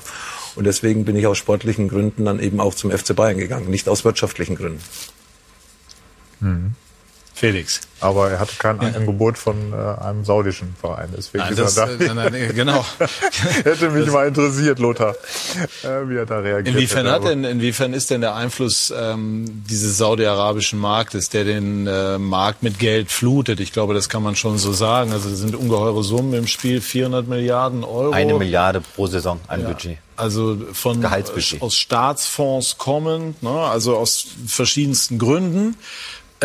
Und 0.55 0.65
deswegen 0.65 1.05
bin 1.05 1.15
ich 1.15 1.27
aus 1.27 1.37
sportlichen 1.37 1.89
Gründen 1.89 2.25
dann 2.25 2.39
eben 2.39 2.59
auch 2.59 2.73
zum 2.73 2.91
FC 2.91 3.15
Bayern 3.15 3.37
gegangen, 3.37 3.69
nicht 3.69 3.89
aus 3.89 4.05
wirtschaftlichen 4.05 4.55
Gründen. 4.55 4.81
Mhm. 6.39 6.73
Felix. 7.35 7.81
Aber 7.99 8.31
er 8.31 8.39
hatte 8.39 8.53
kein 8.57 8.81
ja. 8.81 8.87
Angebot 8.93 9.37
von 9.37 9.73
äh, 9.73 10.01
einem 10.01 10.23
saudischen 10.23 10.73
Verein. 10.79 11.09
Deswegen 11.15 11.43
nein, 11.43 11.55
das, 11.55 11.75
er 11.75 11.87
da. 11.87 12.13
Nein, 12.13 12.31
nein, 12.31 12.51
genau. 12.55 12.85
Hätte 13.63 13.89
mich 13.89 14.05
das 14.05 14.13
mal 14.13 14.27
interessiert, 14.29 14.79
Lothar, 14.79 15.15
äh, 15.83 16.07
wie 16.07 16.15
er 16.15 16.25
da 16.25 16.39
reagiert. 16.39 16.75
Inwiefern, 16.75 17.09
hat 17.09 17.25
denn, 17.25 17.43
inwiefern 17.43 17.93
ist 17.93 18.09
denn 18.09 18.21
der 18.21 18.35
Einfluss 18.35 18.93
ähm, 18.97 19.63
dieses 19.69 19.97
saudi-arabischen 19.97 20.79
Marktes, 20.79 21.27
der 21.27 21.43
den 21.43 21.87
äh, 21.87 22.17
Markt 22.17 22.63
mit 22.63 22.79
Geld 22.79 23.11
flutet? 23.11 23.59
Ich 23.59 23.73
glaube, 23.73 23.93
das 23.93 24.07
kann 24.07 24.23
man 24.23 24.37
schon 24.37 24.57
so 24.57 24.71
sagen. 24.71 25.11
Also 25.11 25.29
das 25.29 25.39
sind 25.39 25.55
ungeheure 25.55 26.03
Summen 26.03 26.33
im 26.35 26.47
Spiel, 26.47 26.79
400 26.79 27.27
Milliarden 27.27 27.83
Euro. 27.83 28.11
Eine 28.11 28.35
Milliarde 28.35 28.79
pro 28.79 29.07
Saison 29.07 29.41
an 29.47 29.61
ja. 29.61 29.67
Budget 29.67 29.97
also 30.17 30.57
von 30.71 31.05
aus 31.59 31.75
Staatsfonds 31.75 32.77
kommend, 32.77 33.43
ne, 33.43 33.49
also 33.49 33.97
aus 33.97 34.25
verschiedensten 34.47 35.19
Gründen. 35.19 35.75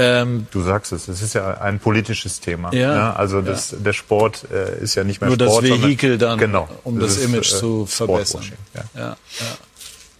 Ähm, 0.01 0.47
du 0.51 0.63
sagst 0.63 0.93
es, 0.93 1.09
es 1.09 1.21
ist 1.21 1.35
ja 1.35 1.59
ein 1.61 1.79
politisches 1.79 2.41
Thema. 2.41 2.73
Ja, 2.73 2.95
ne? 2.95 3.17
Also 3.17 3.43
das, 3.43 3.73
ja. 3.73 3.79
der 3.79 3.93
Sport 3.93 4.47
äh, 4.51 4.83
ist 4.83 4.95
ja 4.95 5.05
nicht 5.05 5.21
mehr 5.21 5.29
Nur 5.29 5.37
Sport. 5.37 5.65
Nur 5.65 5.77
das 5.77 5.83
Vehikel 5.83 6.17
dann, 6.17 6.39
genau, 6.39 6.69
um 6.85 6.99
das, 6.99 7.17
das 7.17 7.25
Image 7.25 7.53
ist, 7.53 7.59
zu 7.59 7.85
verbessern. 7.85 8.45
Ja. 8.75 8.81
Ja, 8.95 9.01
ja. 9.01 9.17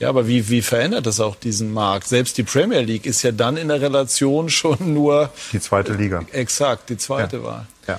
ja, 0.01 0.09
aber 0.11 0.29
wie, 0.29 0.51
wie 0.51 0.61
verändert 0.61 1.07
das 1.07 1.19
auch 1.19 1.35
diesen 1.35 1.73
Markt? 1.73 2.09
Selbst 2.09 2.37
die 2.37 2.43
Premier 2.43 2.81
League 2.81 3.07
ist 3.07 3.23
ja 3.23 3.33
dann 3.33 3.57
in 3.57 3.69
der 3.69 3.81
Relation 3.81 4.51
schon 4.51 4.93
nur... 4.93 5.31
Die 5.53 5.61
zweite 5.61 5.95
Liga. 5.95 6.25
Exakt, 6.33 6.91
die 6.91 6.99
zweite 6.99 7.39
ja. 7.39 7.45
Wahl. 7.45 7.67
Ja. 7.89 7.99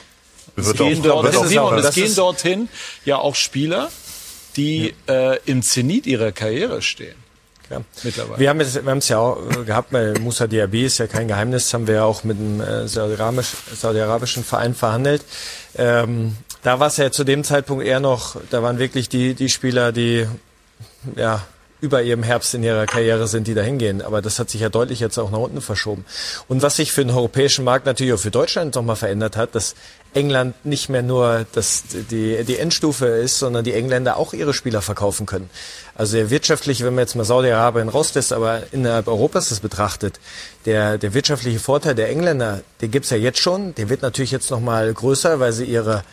Es 0.56 0.74
gehen, 0.74 1.02
dort, 1.02 1.34
es, 1.34 1.50
Simon, 1.50 1.78
es 1.80 1.96
gehen 1.96 2.13
dorthin 2.13 2.70
ja 3.06 3.17
auch 3.17 3.36
Spieler, 3.36 3.89
die 4.56 4.94
äh, 5.08 5.39
im 5.46 5.63
Zenit 5.63 6.06
ihrer 6.06 6.32
Karriere 6.32 6.82
stehen. 6.82 7.15
Ja. 7.72 7.82
Mittlerweile. 8.04 8.40
Wir 8.40 8.50
haben 8.50 8.60
es, 8.60 8.76
wir 8.76 8.92
haben 8.92 8.98
es 8.98 9.08
ja 9.08 9.20
auch 9.20 9.38
äh, 9.50 9.64
gehabt, 9.64 9.94
weil 9.94 10.14
Musa 10.20 10.48
Diaby 10.48 10.86
ist 10.86 10.98
ja 10.98 11.08
kein 11.08 11.28
Geheimnis, 11.28 11.74
haben 11.74 11.88
wir 11.88 11.96
ja 11.96 12.04
auch 12.04 12.24
mit 12.24 12.38
einem 12.38 12.60
äh, 12.60 12.88
saudi-arabischen 12.88 14.44
Verein 14.44 14.76
verhandelt. 14.76 15.24
Ähm, 15.76 16.36
da 16.64 16.80
war 16.80 16.88
es 16.88 16.98
ja 16.98 17.12
zu 17.12 17.24
dem 17.24 17.44
Zeitpunkt 17.44 17.86
eher 17.86 18.00
noch, 18.00 18.36
da 18.50 18.62
waren 18.62 18.78
wirklich 18.78 19.08
die, 19.08 19.34
die 19.34 19.50
Spieler, 19.50 19.92
die 19.92 20.28
ja, 21.16 21.42
über 21.82 22.04
ihrem 22.04 22.22
Herbst 22.22 22.54
in 22.54 22.63
ihrer 22.63 22.86
Karriere 22.86 23.28
sind, 23.28 23.48
die 23.48 23.56
da 23.56 23.62
hingehen. 23.62 24.02
Aber 24.04 24.22
das 24.22 24.38
hat 24.38 24.52
sich 24.52 24.62
ja 24.62 24.70
deutlich 24.70 25.00
jetzt 25.00 25.17
auch 25.17 25.32
nach 25.32 25.39
unten 25.39 25.62
verschoben. 25.62 26.06
Und 26.48 26.62
was 26.62 26.76
sich 26.76 26.91
für 26.91 27.04
den 27.04 27.13
europäischen 27.13 27.65
Markt 27.65 27.88
natürlich 27.88 28.13
auch 28.13 28.20
für 28.20 28.32
Deutschland 28.32 28.76
nochmal 28.76 28.96
verändert 28.96 29.36
hat, 29.36 29.56
dass 29.56 29.76
England 30.13 30.63
nicht 30.63 30.89
mehr 30.89 31.02
nur 31.02 31.46
das, 31.54 31.84
die, 32.12 32.44
die 32.44 32.58
Endstufe 32.58 33.08
ist, 33.08 33.39
sondern 33.39 33.63
die 33.63 33.74
Engländer 33.74 34.17
auch 34.17 34.34
ihre 34.34 34.54
Spieler 34.54 34.82
verkaufen 34.84 35.26
können. 35.26 35.50
Also 35.96 36.17
der 36.17 36.30
wirtschaftliche, 36.30 36.86
wenn 36.86 36.94
man 36.94 37.04
jetzt 37.04 37.15
mal 37.15 37.24
Saudi-Arabien 37.24 37.89
rauslässt, 37.89 38.32
aber 38.32 38.62
innerhalb 38.72 39.08
Europas 39.08 39.50
das 39.50 39.60
betrachtet, 39.60 40.20
der, 40.65 41.00
der 41.00 41.13
wirtschaftliche 41.15 41.60
Vorteil 41.60 41.96
der 41.96 42.10
Engländer, 42.10 42.62
den 42.82 42.91
gibt's 42.91 43.10
ja 43.10 43.17
jetzt 43.17 43.39
schon, 43.39 43.74
der 43.76 43.89
wird 43.89 44.04
natürlich 44.04 44.32
jetzt 44.32 44.52
nochmal 44.52 44.94
größer, 44.94 45.39
weil 45.39 45.54
sie 45.54 45.65
ihre 45.65 46.04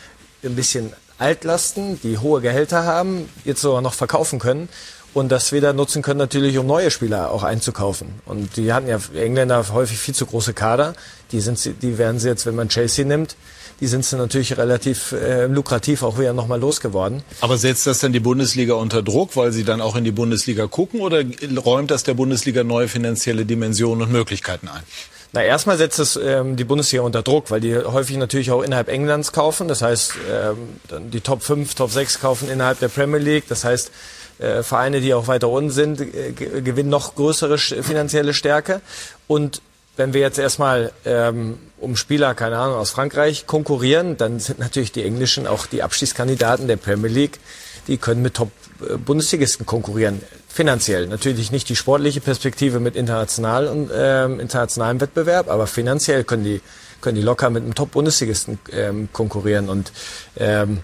ein 0.43 0.55
bisschen 0.55 0.93
Altlasten, 1.17 1.99
die 2.01 2.17
hohe 2.17 2.39
Gehälter 2.39 2.85
haben, 2.85 3.27
jetzt 3.43 3.61
sogar 3.61 3.81
noch 3.81 3.93
verkaufen 3.93 4.39
können 4.39 4.69
und 5.13 5.31
das 5.31 5.51
wieder 5.51 5.73
nutzen 5.73 6.01
können 6.01 6.19
natürlich, 6.19 6.57
um 6.57 6.67
neue 6.67 6.91
Spieler 6.91 7.31
auch 7.31 7.43
einzukaufen. 7.43 8.09
Und 8.25 8.57
die 8.57 8.73
hatten 8.73 8.87
ja 8.87 8.99
Engländer 9.15 9.65
häufig 9.73 9.97
viel 9.97 10.13
zu 10.13 10.25
große 10.25 10.53
Kader. 10.53 10.93
Die 11.31 11.41
sind, 11.41 11.59
die 11.81 11.97
werden 11.97 12.19
sie 12.19 12.27
jetzt, 12.27 12.45
wenn 12.45 12.55
man 12.55 12.69
Chelsea 12.69 13.05
nimmt, 13.05 13.35
die 13.79 13.87
sind 13.87 14.03
sie 14.05 14.17
natürlich 14.17 14.57
relativ 14.57 15.13
äh, 15.13 15.45
lukrativ 15.45 16.03
auch 16.03 16.19
wieder 16.19 16.33
nochmal 16.33 16.59
losgeworden. 16.59 17.23
Aber 17.41 17.57
setzt 17.57 17.87
das 17.87 17.99
dann 17.99 18.11
die 18.11 18.19
Bundesliga 18.19 18.73
unter 18.73 19.01
Druck, 19.01 19.35
weil 19.35 19.51
sie 19.51 19.63
dann 19.63 19.81
auch 19.81 19.95
in 19.95 20.03
die 20.03 20.11
Bundesliga 20.11 20.67
gucken 20.67 21.01
oder 21.01 21.23
räumt 21.63 21.91
das 21.91 22.03
der 22.03 22.13
Bundesliga 22.13 22.63
neue 22.63 22.87
finanzielle 22.87 23.45
Dimensionen 23.45 24.03
und 24.03 24.11
Möglichkeiten 24.11 24.67
ein? 24.67 24.83
Na, 25.31 25.43
erstmal 25.43 25.77
setzt 25.77 25.99
es 25.99 26.15
ähm, 26.21 26.55
die 26.55 26.63
Bundesliga 26.63 27.03
unter 27.03 27.21
Druck, 27.21 27.51
weil 27.51 27.61
die 27.61 27.77
häufig 27.77 28.17
natürlich 28.17 28.51
auch 28.51 28.63
innerhalb 28.63 28.89
Englands 28.89 29.31
kaufen. 29.31 29.67
Das 29.67 29.83
heißt, 29.83 30.13
ähm, 30.29 30.57
die 31.11 31.21
Top 31.21 31.43
5, 31.43 31.75
Top 31.75 31.91
6 31.91 32.19
kaufen 32.19 32.49
innerhalb 32.49 32.79
der 32.79 32.87
Premier 32.87 33.19
League. 33.19 33.43
Das 33.47 33.63
heißt, 33.63 33.91
äh, 34.39 34.63
Vereine, 34.63 35.01
die 35.01 35.13
auch 35.13 35.27
weiter 35.27 35.49
unten 35.49 35.69
sind, 35.69 36.01
äh, 36.01 36.31
gewinnen 36.31 36.89
noch 36.89 37.15
größere 37.15 37.57
finanzielle 37.57 38.33
Stärke. 38.33 38.81
Und 39.27 39.61
wenn 39.97 40.13
wir 40.13 40.21
jetzt 40.21 40.39
erstmal 40.39 40.93
ähm, 41.05 41.59
um 41.77 41.97
Spieler, 41.97 42.33
keine 42.33 42.57
Ahnung, 42.57 42.77
aus 42.77 42.89
Frankreich 42.91 43.47
konkurrieren, 43.47 44.15
dann 44.17 44.39
sind 44.39 44.59
natürlich 44.59 44.93
die 44.93 45.03
Englischen 45.03 45.45
auch 45.45 45.65
die 45.65 45.83
Abschiedskandidaten 45.83 46.67
der 46.67 46.77
Premier 46.77 47.09
League. 47.09 47.39
Die 47.87 47.97
können 47.97 48.21
mit 48.21 48.35
Top-Bundesligisten 48.35 49.65
konkurrieren. 49.65 50.21
Finanziell. 50.47 51.07
Natürlich 51.07 51.51
nicht 51.51 51.67
die 51.69 51.75
sportliche 51.75 52.21
Perspektive 52.21 52.79
mit 52.79 52.95
international 52.95 53.67
und, 53.67 53.91
ähm, 53.93 54.39
internationalem 54.39 55.01
Wettbewerb, 55.01 55.49
aber 55.49 55.67
finanziell 55.67 56.23
können 56.23 56.43
die, 56.43 56.61
können 57.01 57.15
die 57.15 57.21
locker 57.21 57.49
mit 57.49 57.63
einem 57.63 57.75
Top-Bundesligisten 57.75 58.57
ähm, 58.71 59.09
konkurrieren. 59.11 59.69
Und 59.69 59.91
ähm, 60.37 60.79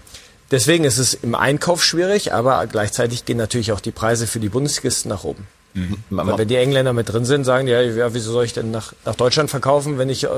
deswegen 0.50 0.84
ist 0.84 0.98
es 0.98 1.14
im 1.14 1.34
Einkauf 1.34 1.84
schwierig, 1.84 2.32
aber 2.32 2.66
gleichzeitig 2.66 3.24
gehen 3.24 3.36
natürlich 3.36 3.72
auch 3.72 3.80
die 3.80 3.90
Preise 3.90 4.26
für 4.26 4.40
die 4.40 4.48
Bundesligisten 4.48 5.08
nach 5.08 5.24
oben. 5.24 5.46
Mhm. 5.74 6.18
Aber 6.18 6.38
wenn 6.38 6.48
die 6.48 6.56
Engländer 6.56 6.92
mit 6.92 7.12
drin 7.12 7.24
sind, 7.24 7.44
sagen 7.44 7.66
die, 7.66 7.72
ja, 7.72 7.82
ja, 7.82 8.14
wieso 8.14 8.32
soll 8.32 8.46
ich 8.46 8.54
denn 8.54 8.70
nach, 8.70 8.94
nach 9.04 9.14
Deutschland 9.14 9.50
verkaufen, 9.50 9.98
wenn 9.98 10.08
ich 10.08 10.24
äh, 10.24 10.28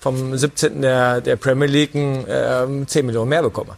vom 0.00 0.36
17. 0.36 0.82
der, 0.82 1.20
der 1.20 1.36
Premier 1.36 1.68
League 1.68 1.94
äh, 1.94 2.66
10 2.84 3.06
Millionen 3.06 3.28
mehr 3.28 3.42
bekomme? 3.42 3.76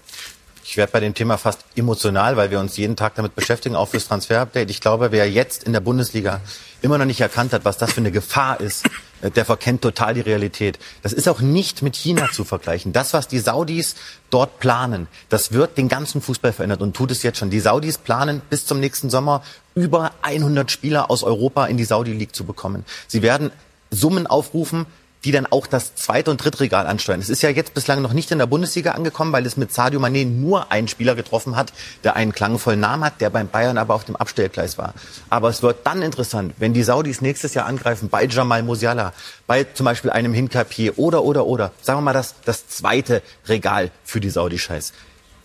Ich 0.65 0.77
werde 0.77 0.93
bei 0.93 1.01
dem 1.01 1.15
Thema 1.15 1.37
fast 1.37 1.65
emotional, 1.77 2.37
weil 2.37 2.51
wir 2.51 2.61
uns 2.61 2.77
jeden 2.77 2.97
Tag 2.97 3.17
damit 3.17 3.35
beschäftigen, 3.35 3.77
auch 3.77 3.89
fürs 3.89 4.07
Transferupdate. 4.09 4.71
Ich 4.71 4.81
glaube, 4.81 5.13
wer 5.13 5.29
jetzt 5.29 5.65
in 5.65 5.73
der 5.73 5.81
Bundesliga 5.81 6.41
immer 6.83 6.99
noch 6.99 7.05
nicht 7.05 7.21
erkannt 7.21 7.53
hat, 7.53 7.65
was 7.65 7.79
das 7.79 7.93
für 7.93 8.01
eine 8.01 8.11
Gefahr 8.11 8.61
ist, 8.61 8.87
äh, 9.23 9.31
der 9.31 9.45
verkennt 9.45 9.83
total 9.83 10.15
die 10.15 10.21
Realität. 10.21 10.79
Das 11.03 11.13
ist 11.13 11.29
auch 11.29 11.41
nicht 11.41 11.83
mit 11.83 11.97
China 11.97 12.31
zu 12.31 12.45
vergleichen. 12.45 12.93
Das, 12.93 13.13
was 13.13 13.29
die 13.29 13.39
Saudis 13.39 13.97
dort 14.31 14.59
planen, 14.59 15.07
das 15.29 15.53
wird 15.53 15.79
den 15.79 15.89
ganzen 15.89 16.21
Fußball 16.21 16.53
verändert 16.53 16.81
und 16.81 16.97
tut 16.97 17.11
es 17.11 17.23
jetzt 17.23 17.39
schon. 17.39 17.51
Die 17.51 17.61
Saudis 17.61 17.99
planen 17.99 18.43
bis 18.51 18.67
zum 18.67 18.81
nächsten 18.81 19.11
Sommer 19.11 19.43
über 19.75 20.13
100 20.23 20.71
Spieler 20.71 21.11
aus 21.11 21.23
Europa 21.23 21.67
in 21.67 21.77
die 21.77 21.85
Saudi 21.85 22.13
League 22.13 22.35
zu 22.35 22.45
bekommen. 22.45 22.85
Sie 23.07 23.23
werden 23.23 23.51
Summen 23.91 24.27
aufrufen, 24.27 24.87
die 25.25 25.33
dann 25.33 25.47
auch 25.47 25.67
das 25.67 25.95
zweite 25.95 26.31
und 26.31 26.43
dritte 26.43 26.61
Regal 26.61 26.87
ansteuern. 26.87 27.21
Es 27.21 27.29
ist 27.29 27.43
ja 27.43 27.51
jetzt 27.51 27.75
bislang 27.75 28.03
noch 28.03 28.13
nicht 28.13 28.31
in 28.31 28.39
der 28.39 28.47
Bundesliga 28.47 28.93
angekommen, 28.93 29.33
weil 29.33 29.45
es 29.47 29.57
mit 29.57 29.73
Sadio 29.73 30.01
Mané 30.01 30.25
nur 30.25 30.73
einen 30.73 30.89
Spieler 30.89 31.15
getroffen 31.15 31.57
hat, 31.57 31.73
der 32.05 32.17
einen 32.17 32.33
klangvollen 32.33 32.81
Namen 32.81 33.05
hat, 33.05 33.21
der 33.21 33.31
beim 33.31 33.49
Bayern 33.49 33.79
aber 33.79 33.95
auf 33.95 34.05
dem 34.05 34.17
Abstellgleis 34.17 34.79
war. 34.79 34.95
Aber 35.29 35.49
es 35.49 35.63
wird 35.63 35.87
dann 35.87 36.03
interessant, 36.03 36.55
wenn 36.59 36.73
die 36.73 36.83
Saudis 36.83 37.21
nächstes 37.21 37.55
Jahr 37.55 37.67
angreifen, 37.67 38.09
bei 38.09 38.25
Jamal 38.25 38.63
Musiala, 38.63 39.13
bei 39.47 39.65
zum 39.65 39.85
Beispiel 39.85 40.11
einem 40.11 40.33
Hinkapier 40.33 40.99
oder, 40.99 41.23
oder, 41.23 41.47
oder. 41.47 41.73
Sagen 41.83 41.99
wir 41.99 42.03
mal 42.03 42.13
das, 42.13 42.35
das 42.45 42.69
zweite 42.69 43.23
Regal 43.47 43.91
für 44.05 44.21
die 44.21 44.31
Saudi-Scheiß. 44.31 44.93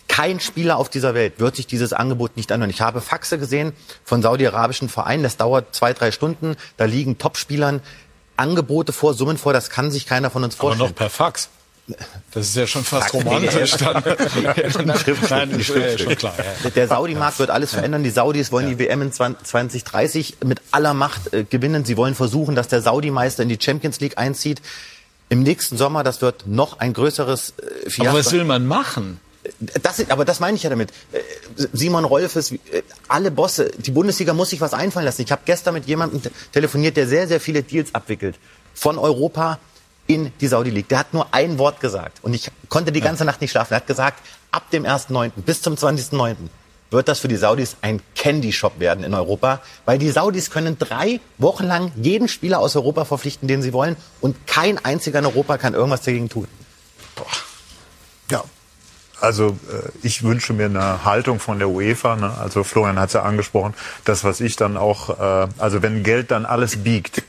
Kein 0.08 0.40
Spieler 0.40 0.78
auf 0.78 0.90
dieser 0.90 1.16
Welt 1.16 1.40
wird 1.40 1.56
sich 1.56 1.66
dieses 1.66 1.92
Angebot 1.92 2.38
nicht 2.38 2.52
anhören. 2.52 2.70
Ich 2.70 2.82
habe 2.82 3.02
Faxe 3.02 3.40
gesehen 3.40 3.74
von 4.04 4.22
saudi-arabischen 4.22 4.88
Vereinen. 4.88 5.24
Das 5.24 5.38
dauert 5.38 5.74
zwei, 5.74 5.94
drei 5.94 6.12
Stunden. 6.12 6.56
Da 6.78 6.86
liegen 6.86 7.18
Topspielern 7.18 7.82
Angebote 8.38 8.94
vor, 8.94 9.14
Summen 9.14 9.38
vor. 9.38 9.54
Das 9.54 9.70
kann 9.70 9.92
sich 9.92 10.06
keiner 10.06 10.30
von 10.30 10.44
uns 10.44 10.56
vorstellen. 10.56 10.82
Aber 10.82 10.90
noch 10.90 10.96
per 10.96 11.10
Fax. 11.10 11.50
Das 12.32 12.48
ist 12.48 12.56
ja 12.56 12.66
schon 12.66 12.84
fast 12.84 13.14
romantisch. 13.14 13.72
Dann. 13.78 14.04
Nein, 15.30 15.52
ist 15.52 15.68
schon 15.68 16.16
klar. 16.16 16.34
Ja. 16.64 16.70
Der 16.72 16.88
Saudi-Markt 16.88 17.38
wird 17.38 17.52
alles 17.52 17.72
verändern. 17.72 18.04
Die 18.04 18.10
Saudis 18.10 18.52
wollen 18.52 18.68
die 18.68 18.80
WM 18.80 19.04
in 19.04 19.12
2030 19.12 20.38
mit 20.44 20.62
aller 20.72 20.96
Macht 20.96 21.34
äh, 21.34 21.44
gewinnen. 21.44 21.86
Sie 21.86 21.96
wollen 21.96 22.16
versuchen, 22.16 22.56
dass 22.56 22.68
der 22.68 22.82
Saudi-Meister 22.82 23.44
in 23.44 23.50
die 23.50 23.60
Champions 23.62 24.00
League 24.00 24.18
einzieht. 24.18 24.62
Im 25.30 25.44
nächsten 25.44 25.78
Sommer, 25.78 26.04
das 26.04 26.22
wird 26.22 26.48
noch 26.48 26.80
ein 26.80 26.94
größeres 26.94 27.54
äh, 27.58 27.90
Fiasko. 27.90 28.10
Aber 28.10 28.20
was 28.20 28.32
will 28.32 28.46
man 28.46 28.66
machen? 28.66 29.20
Das, 29.82 30.10
aber 30.10 30.26
das 30.26 30.40
meine 30.40 30.58
ich 30.58 30.64
ja 30.64 30.70
damit. 30.70 30.92
Äh, 31.12 31.20
Simon 31.74 32.06
Rolfes, 32.06 32.52
äh, 32.52 32.58
alle 33.08 33.32
Bosse, 33.32 33.72
die 33.78 33.92
Bundesliga 33.92 34.34
muss 34.34 34.50
sich 34.50 34.62
was 34.62 34.74
einfallen 34.74 35.06
lassen. 35.06 35.22
Ich 35.22 35.32
habe 35.32 35.42
gestern 35.46 35.74
mit 35.74 35.86
jemandem 35.86 36.22
telefoniert, 36.52 36.98
der 36.98 37.08
sehr, 37.08 37.28
sehr 37.28 37.40
viele 37.40 37.64
Deals 37.64 37.94
abwickelt. 37.94 38.38
Von 38.74 38.98
Europa 38.98 39.60
in 40.08 40.32
die 40.40 40.48
Saudi 40.48 40.70
League. 40.70 40.90
Der 40.90 41.00
hat 41.00 41.14
nur 41.14 41.34
ein 41.34 41.58
Wort 41.58 41.80
gesagt. 41.80 42.20
Und 42.24 42.34
ich 42.34 42.52
konnte 42.70 42.92
die 42.92 43.02
ganze 43.02 43.26
Nacht 43.26 43.42
nicht 43.42 43.52
schlafen. 43.52 43.74
Er 43.74 43.78
hat 43.78 43.88
gesagt, 43.88 44.22
ab 44.52 44.70
dem 44.72 44.86
1.9. 44.86 45.32
bis 45.46 45.62
zum 45.62 45.76
20.9. 45.76 46.36
wird 46.92 47.08
das 47.08 47.20
für 47.20 47.28
die 47.28 47.38
Saudis 47.38 47.78
ein 47.82 48.02
Candy 48.16 48.52
Shop 48.52 48.80
werden 48.80 49.04
in 49.04 49.14
Europa. 49.14 49.62
Weil 49.86 49.98
die 49.98 50.12
Saudis 50.12 50.52
können 50.52 50.78
drei 50.78 51.20
Wochen 51.38 51.66
lang 51.66 51.92
jeden 51.96 52.28
Spieler 52.28 52.60
aus 52.60 52.76
Europa 52.76 53.06
verpflichten, 53.06 53.48
den 53.48 53.62
sie 53.62 53.74
wollen. 53.74 53.96
Und 54.22 54.48
kein 54.48 54.84
einziger 54.84 55.20
in 55.20 55.26
Europa 55.26 55.58
kann 55.58 55.74
irgendwas 55.74 56.02
dagegen 56.02 56.30
tun. 56.30 56.48
Boah. 57.16 57.26
Also 59.22 59.58
äh, 59.72 59.90
ich 60.02 60.24
wünsche 60.24 60.54
mir 60.54 60.66
eine 60.66 61.06
Haltung 61.06 61.40
von 61.40 61.60
der 61.60 61.70
UEFA. 61.70 62.16
Ne? 62.16 62.32
Also 62.40 62.64
Florian 62.64 63.00
hat 63.00 63.10
es 63.10 63.14
ja 63.14 63.24
angesprochen, 63.24 63.74
das 64.04 64.24
was 64.24 64.42
ich 64.42 64.56
dann 64.56 64.78
auch, 64.78 65.20
äh, 65.20 65.48
also 65.58 65.82
wenn 65.82 66.04
Geld 66.04 66.32
dann 66.32 66.46
alles 66.46 66.84
biegt, 66.84 67.24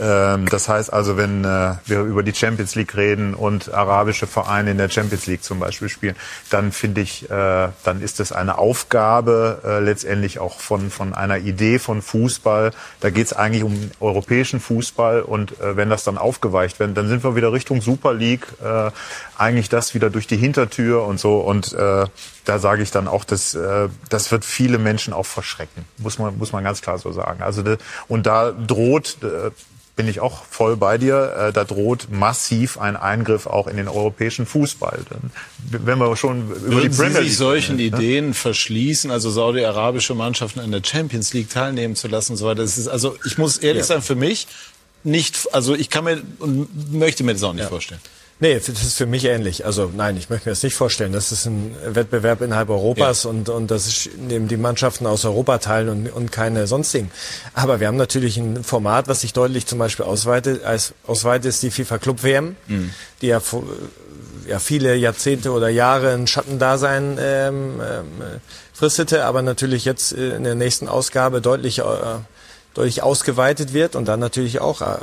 ähm, 0.00 0.48
das 0.48 0.68
heißt 0.68 0.92
also, 0.92 1.16
wenn 1.16 1.44
äh, 1.44 1.74
wir 1.86 2.00
über 2.00 2.22
die 2.22 2.34
Champions 2.34 2.74
League 2.74 2.96
reden 2.96 3.34
und 3.34 3.72
arabische 3.72 4.26
Vereine 4.26 4.72
in 4.72 4.78
der 4.78 4.88
Champions 4.88 5.26
League 5.26 5.44
zum 5.44 5.60
Beispiel 5.60 5.88
spielen, 5.88 6.16
dann 6.50 6.72
finde 6.72 7.00
ich, 7.00 7.30
äh, 7.30 7.68
dann 7.84 8.00
ist 8.02 8.18
es 8.18 8.32
eine 8.32 8.58
Aufgabe 8.58 9.60
äh, 9.64 9.80
letztendlich 9.80 10.38
auch 10.38 10.58
von, 10.58 10.90
von 10.90 11.14
einer 11.14 11.38
Idee 11.38 11.78
von 11.78 12.02
Fußball. 12.02 12.72
Da 13.00 13.10
geht 13.10 13.26
es 13.26 13.32
eigentlich 13.32 13.62
um 13.62 13.90
europäischen 14.00 14.58
Fußball 14.58 15.22
und 15.22 15.60
äh, 15.60 15.76
wenn 15.76 15.90
das 15.90 16.02
dann 16.02 16.18
aufgeweicht 16.18 16.80
wird, 16.80 16.96
dann 16.96 17.08
sind 17.08 17.22
wir 17.22 17.36
wieder 17.36 17.52
Richtung 17.52 17.80
Super 17.80 18.14
League, 18.14 18.46
äh, 18.64 18.90
eigentlich 19.38 19.68
das 19.68 19.94
wieder 19.94 20.10
durch 20.10 20.26
die 20.26 20.36
Hintertür 20.36 21.04
und 21.04 21.18
so 21.20 21.38
und 21.38 21.72
äh, 21.72 22.06
da 22.44 22.58
sage 22.58 22.82
ich 22.82 22.90
dann 22.90 23.08
auch, 23.08 23.24
dass 23.24 23.54
äh, 23.54 23.88
das 24.08 24.30
wird 24.30 24.44
viele 24.44 24.78
Menschen 24.78 25.12
auch 25.12 25.26
verschrecken, 25.26 25.84
muss 25.98 26.18
man 26.18 26.36
muss 26.38 26.52
man 26.52 26.64
ganz 26.64 26.82
klar 26.82 26.98
so 26.98 27.12
sagen. 27.12 27.42
Also 27.42 27.62
und 28.08 28.26
da 28.26 28.52
droht 28.52 29.18
äh, 29.22 29.50
bin 29.96 30.08
ich 30.08 30.20
auch 30.20 30.44
voll 30.44 30.76
bei 30.76 30.98
dir. 30.98 31.34
Äh, 31.38 31.52
da 31.52 31.64
droht 31.64 32.08
massiv 32.10 32.78
ein 32.78 32.96
Eingriff 32.96 33.46
auch 33.46 33.68
in 33.68 33.76
den 33.76 33.88
europäischen 33.88 34.46
Fußball. 34.46 35.00
Denn, 35.10 35.30
wenn 35.84 35.98
wir 35.98 36.16
schon 36.16 36.50
über 36.50 36.72
Würden 36.72 36.90
die 36.90 36.96
Premier 36.96 37.22
Sie 37.22 37.28
sich 37.28 37.36
solchen 37.36 37.76
ne? 37.76 37.84
Ideen 37.84 38.34
verschließen, 38.34 39.10
also 39.10 39.30
saudi-arabische 39.30 40.14
Mannschaften 40.14 40.60
an 40.60 40.72
der 40.72 40.82
Champions 40.84 41.32
League 41.32 41.50
teilnehmen 41.50 41.94
zu 41.94 42.08
lassen 42.08 42.32
und 42.32 42.38
so 42.38 42.46
weiter? 42.46 42.62
Das 42.62 42.76
ist 42.76 42.88
also, 42.88 43.16
ich 43.24 43.38
muss 43.38 43.58
ehrlich 43.58 43.82
ja. 43.82 43.86
sein, 43.86 44.02
für 44.02 44.16
mich 44.16 44.48
nicht, 45.04 45.48
also 45.52 45.74
ich 45.74 45.90
kann 45.90 46.04
mir 46.04 46.22
und 46.38 46.92
möchte 46.92 47.22
mir 47.22 47.34
das 47.34 47.42
auch 47.42 47.52
nicht 47.52 47.62
ja. 47.62 47.68
vorstellen. 47.68 48.00
Nee, 48.40 48.56
das 48.56 48.68
ist 48.68 48.98
für 48.98 49.06
mich 49.06 49.24
ähnlich. 49.26 49.64
Also 49.64 49.92
nein, 49.94 50.16
ich 50.16 50.28
möchte 50.28 50.48
mir 50.48 50.52
das 50.52 50.62
nicht 50.62 50.74
vorstellen. 50.74 51.12
Das 51.12 51.30
ist 51.30 51.46
ein 51.46 51.74
Wettbewerb 51.86 52.40
innerhalb 52.40 52.68
Europas 52.68 53.24
ja. 53.24 53.30
und, 53.30 53.48
und 53.48 53.70
das 53.70 53.86
ist, 53.86 54.18
nehmen 54.18 54.48
die 54.48 54.56
Mannschaften 54.56 55.06
aus 55.06 55.24
Europa 55.24 55.58
teilen 55.58 55.88
und, 55.88 56.12
und 56.12 56.32
keine 56.32 56.66
sonstigen. 56.66 57.12
Aber 57.54 57.78
wir 57.78 57.86
haben 57.86 57.96
natürlich 57.96 58.36
ein 58.36 58.64
Format, 58.64 59.06
was 59.06 59.20
sich 59.20 59.32
deutlich 59.32 59.66
zum 59.66 59.78
Beispiel 59.78 60.04
ausweitet. 60.04 60.64
Als 60.64 60.94
ausweitet 61.06 61.46
ist 61.46 61.62
die 61.62 61.70
FIFA 61.70 61.98
Club 61.98 62.22
WM, 62.24 62.56
mhm. 62.66 62.90
die 63.22 63.28
ja, 63.28 63.40
ja 64.48 64.58
viele 64.58 64.96
Jahrzehnte 64.96 65.52
oder 65.52 65.68
Jahre 65.68 66.12
ein 66.12 66.26
Schattendasein 66.26 67.18
ähm, 67.20 67.80
ähm, 67.80 68.06
fristete, 68.72 69.24
aber 69.26 69.42
natürlich 69.42 69.84
jetzt 69.84 70.10
in 70.10 70.42
der 70.42 70.56
nächsten 70.56 70.88
Ausgabe 70.88 71.40
deutlich, 71.40 71.78
äh, 71.78 71.84
deutlich 72.74 73.02
ausgeweitet 73.04 73.72
wird 73.72 73.94
und 73.94 74.06
dann 74.06 74.18
natürlich 74.18 74.60
auch 74.60 74.80
äh, 74.82 74.96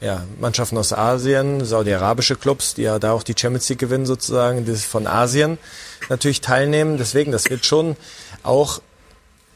ja, 0.00 0.24
Mannschaften 0.40 0.76
aus 0.76 0.92
Asien, 0.92 1.64
saudi-arabische 1.64 2.36
Clubs, 2.36 2.74
die 2.74 2.82
ja 2.82 2.98
da 2.98 3.12
auch 3.12 3.22
die 3.22 3.34
Champions 3.36 3.68
League 3.68 3.78
gewinnen 3.78 4.06
sozusagen, 4.06 4.64
die 4.64 4.74
von 4.74 5.06
Asien 5.06 5.58
natürlich 6.08 6.40
teilnehmen. 6.40 6.98
Deswegen, 6.98 7.32
das 7.32 7.48
wird 7.48 7.64
schon 7.64 7.96
auch 8.42 8.80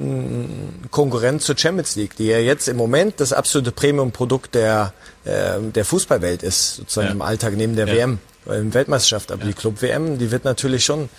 ein 0.00 0.88
Konkurrent 0.90 1.42
zur 1.42 1.58
Champions 1.58 1.94
League, 1.96 2.16
die 2.16 2.26
ja 2.26 2.38
jetzt 2.38 2.68
im 2.68 2.76
Moment 2.76 3.20
das 3.20 3.34
absolute 3.34 3.70
Premium-Produkt 3.70 4.54
der, 4.54 4.94
äh, 5.24 5.60
der 5.60 5.84
Fußballwelt 5.84 6.42
ist, 6.42 6.76
sozusagen 6.76 7.08
ja. 7.08 7.12
im 7.12 7.22
Alltag 7.22 7.54
neben 7.56 7.76
der 7.76 7.86
ja. 7.86 7.94
WM, 7.94 8.18
im 8.46 8.72
Weltmeisterschaft. 8.72 9.30
Aber 9.30 9.42
ja. 9.42 9.48
die 9.48 9.54
Club-WM, 9.54 10.18
die 10.18 10.30
wird 10.30 10.44
natürlich 10.44 10.86
schon 10.86 11.10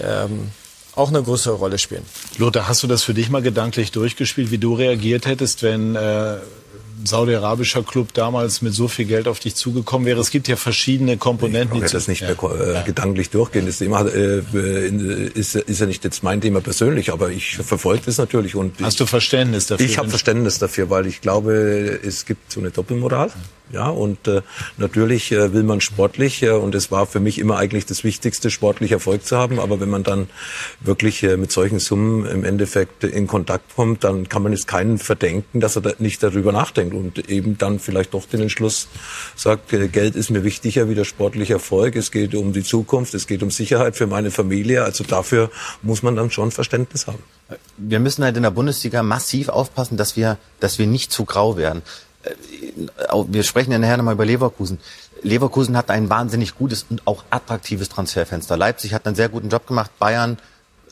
ähm, 0.00 0.50
auch 0.94 1.08
eine 1.08 1.22
größere 1.22 1.54
Rolle 1.54 1.78
spielen. 1.78 2.04
Lothar, 2.38 2.68
hast 2.68 2.82
du 2.84 2.86
das 2.86 3.02
für 3.02 3.14
dich 3.14 3.30
mal 3.30 3.42
gedanklich 3.42 3.90
durchgespielt, 3.90 4.50
wie 4.52 4.58
du 4.58 4.74
reagiert 4.74 5.26
hättest, 5.26 5.62
wenn 5.62 5.96
äh, 5.96 6.36
saudi-arabischer 7.04 7.82
Club 7.82 8.12
damals 8.14 8.62
mit 8.62 8.74
so 8.74 8.88
viel 8.88 9.06
Geld 9.06 9.28
auf 9.28 9.40
dich 9.40 9.54
zugekommen 9.54 10.06
wäre? 10.06 10.20
Es 10.20 10.30
gibt 10.30 10.48
ja 10.48 10.56
verschiedene 10.56 11.16
Komponenten. 11.16 11.76
Ich 11.76 11.84
kann 11.84 11.92
das 11.92 12.08
nicht 12.08 12.22
ja. 12.22 12.28
mehr 12.28 12.76
äh, 12.76 12.82
gedanklich 12.84 13.30
durchgehen. 13.30 13.66
Das 13.66 13.78
Thema 13.78 14.06
äh, 14.06 14.40
ist, 15.34 15.54
ist 15.54 15.80
ja 15.80 15.86
nicht 15.86 16.04
jetzt 16.04 16.22
mein 16.22 16.40
Thema 16.40 16.60
persönlich, 16.60 17.12
aber 17.12 17.30
ich 17.30 17.56
verfolge 17.56 18.02
das 18.06 18.18
natürlich. 18.18 18.54
Und 18.54 18.80
Hast 18.80 18.94
ich, 18.94 18.98
du 18.98 19.06
Verständnis 19.06 19.66
dafür? 19.66 19.86
Ich 19.86 19.98
habe 19.98 20.08
Verständnis 20.08 20.58
dafür, 20.58 20.90
weil 20.90 21.06
ich 21.06 21.20
glaube, 21.20 22.00
es 22.02 22.26
gibt 22.26 22.52
so 22.52 22.60
eine 22.60 22.70
Doppelmoral. 22.70 23.30
Ja, 23.72 23.88
und 23.88 24.26
äh, 24.26 24.42
natürlich 24.78 25.30
äh, 25.30 25.52
will 25.52 25.62
man 25.62 25.80
sportlich, 25.80 26.42
äh, 26.42 26.50
und 26.50 26.74
es 26.74 26.90
war 26.90 27.06
für 27.06 27.20
mich 27.20 27.38
immer 27.38 27.56
eigentlich 27.56 27.86
das 27.86 28.02
Wichtigste, 28.02 28.50
sportlich 28.50 28.90
Erfolg 28.90 29.24
zu 29.24 29.36
haben. 29.36 29.60
Aber 29.60 29.80
wenn 29.80 29.88
man 29.88 30.02
dann 30.02 30.28
wirklich 30.80 31.22
äh, 31.22 31.36
mit 31.36 31.52
solchen 31.52 31.78
Summen 31.78 32.26
im 32.26 32.44
Endeffekt 32.44 33.04
in 33.04 33.28
Kontakt 33.28 33.76
kommt, 33.76 34.02
dann 34.02 34.28
kann 34.28 34.42
man 34.42 34.52
es 34.52 34.66
keinen 34.66 34.98
verdenken, 34.98 35.60
dass 35.60 35.76
er 35.76 35.82
da 35.82 35.92
nicht 35.98 36.20
darüber 36.22 36.50
nachdenkt 36.50 36.89
und 36.94 37.28
eben 37.30 37.58
dann 37.58 37.78
vielleicht 37.78 38.14
doch 38.14 38.26
den 38.26 38.42
Entschluss 38.42 38.88
sagt, 39.36 39.72
äh, 39.72 39.88
Geld 39.88 40.16
ist 40.16 40.30
mir 40.30 40.44
wichtiger 40.44 40.88
wie 40.88 40.94
der 40.94 41.04
sportliche 41.04 41.54
Erfolg. 41.54 41.96
Es 41.96 42.10
geht 42.10 42.34
um 42.34 42.52
die 42.52 42.62
Zukunft, 42.62 43.14
es 43.14 43.26
geht 43.26 43.42
um 43.42 43.50
Sicherheit 43.50 43.96
für 43.96 44.06
meine 44.06 44.30
Familie. 44.30 44.84
Also 44.84 45.04
dafür 45.04 45.50
muss 45.82 46.02
man 46.02 46.16
dann 46.16 46.30
schon 46.30 46.50
Verständnis 46.50 47.06
haben. 47.06 47.22
Wir 47.76 48.00
müssen 48.00 48.24
halt 48.24 48.36
in 48.36 48.42
der 48.42 48.50
Bundesliga 48.50 49.02
massiv 49.02 49.48
aufpassen, 49.48 49.96
dass 49.96 50.16
wir, 50.16 50.38
dass 50.60 50.78
wir 50.78 50.86
nicht 50.86 51.12
zu 51.12 51.24
grau 51.24 51.56
werden. 51.56 51.82
Äh, 52.22 52.34
wir 53.28 53.42
sprechen 53.42 53.72
ja 53.72 53.78
nachher 53.78 53.96
nochmal 53.96 54.14
über 54.14 54.26
Leverkusen. 54.26 54.78
Leverkusen 55.22 55.76
hat 55.76 55.90
ein 55.90 56.08
wahnsinnig 56.08 56.54
gutes 56.54 56.86
und 56.88 57.06
auch 57.06 57.24
attraktives 57.30 57.88
Transferfenster. 57.88 58.56
Leipzig 58.56 58.94
hat 58.94 59.06
einen 59.06 59.16
sehr 59.16 59.28
guten 59.28 59.48
Job 59.48 59.66
gemacht. 59.66 59.90
Bayern, 59.98 60.38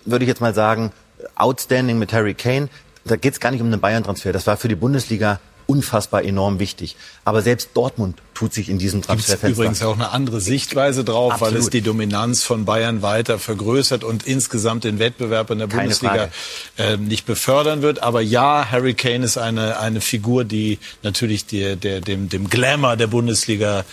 würde 0.05 0.25
ich 0.25 0.29
jetzt 0.29 0.41
mal 0.41 0.55
sagen, 0.55 0.93
outstanding 1.35 1.99
mit 1.99 2.13
Harry 2.13 2.35
Kane. 2.35 2.69
Da 3.05 3.17
geht 3.17 3.33
es 3.33 3.41
gar 3.41 3.51
nicht 3.51 3.61
um 3.61 3.69
einen 3.69 3.81
Bayern-Transfer. 3.81 4.33
Das 4.33 4.47
war 4.47 4.57
für 4.57 4.69
die 4.69 4.75
Bundesliga 4.75 5.41
unfassbar 5.69 6.25
enorm 6.25 6.59
wichtig. 6.61 6.97
Aber 7.27 7.43
selbst 7.43 7.71
Dortmund 7.75 8.19
tut 8.33 8.55
sich 8.55 8.71
in 8.71 8.79
diesem 8.79 9.03
Transferfenster. 9.03 9.49
Übrigens 9.49 9.83
auch 9.83 9.97
eine 9.97 10.11
andere 10.13 10.41
Sichtweise 10.41 11.05
drauf, 11.05 11.35
Absolut. 11.35 11.55
weil 11.55 11.61
es 11.61 11.69
die 11.69 11.83
Dominanz 11.83 12.43
von 12.43 12.65
Bayern 12.65 13.03
weiter 13.03 13.39
vergrößert 13.39 14.03
und 14.03 14.27
insgesamt 14.27 14.85
den 14.85 14.99
Wettbewerb 14.99 15.51
in 15.51 15.59
der 15.59 15.69
Keine 15.69 15.83
Bundesliga 15.83 16.31
äh, 16.79 16.97
nicht 16.97 17.27
befördern 17.27 17.83
wird. 17.83 18.03
Aber 18.03 18.23
ja, 18.23 18.71
Harry 18.71 18.95
Kane 18.95 19.27
ist 19.27 19.37
eine, 19.37 19.79
eine 19.79 20.01
Figur, 20.01 20.45
die 20.45 20.79
natürlich 21.03 21.45
der, 21.45 21.77
der, 21.77 22.01
dem, 22.01 22.31
dem 22.31 22.49
Glamour 22.49 22.97
der 22.97 23.09
Bundesliga 23.09 23.85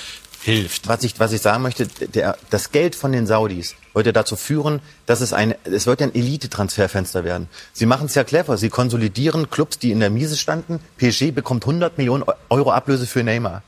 hilft. 0.46 0.88
Was 0.88 1.04
ich, 1.04 1.20
was 1.20 1.34
ich 1.34 1.42
sagen 1.42 1.64
möchte, 1.64 1.88
der, 1.88 2.38
das 2.52 2.72
Geld 2.72 2.96
von 2.96 3.12
den 3.12 3.26
Saudis 3.26 3.76
wird 3.94 4.06
ja 4.06 4.12
dazu 4.12 4.36
führen, 4.36 4.80
dass 5.08 5.22
es 5.22 5.34
ein, 5.34 5.56
es 5.64 5.88
wird 5.88 6.02
ja 6.02 6.08
ein 6.08 6.16
Elite-Transferfenster 6.16 7.24
werden. 7.24 7.50
Sie 7.74 7.88
machen 7.88 8.06
es 8.06 8.16
ja 8.16 8.24
clever. 8.24 8.56
Sie 8.58 8.70
konsolidieren 8.70 9.50
Clubs, 9.50 9.80
die 9.80 9.92
in 9.92 10.00
der 10.00 10.12
Miese 10.12 10.38
standen. 10.38 10.80
PSG 10.98 11.32
bekommt 11.32 11.64
100 11.64 11.98
Millionen 11.98 12.24
Euro 12.50 12.72
Ablöse 12.72 13.08
für 13.08 13.24
Neymar. 13.24 13.64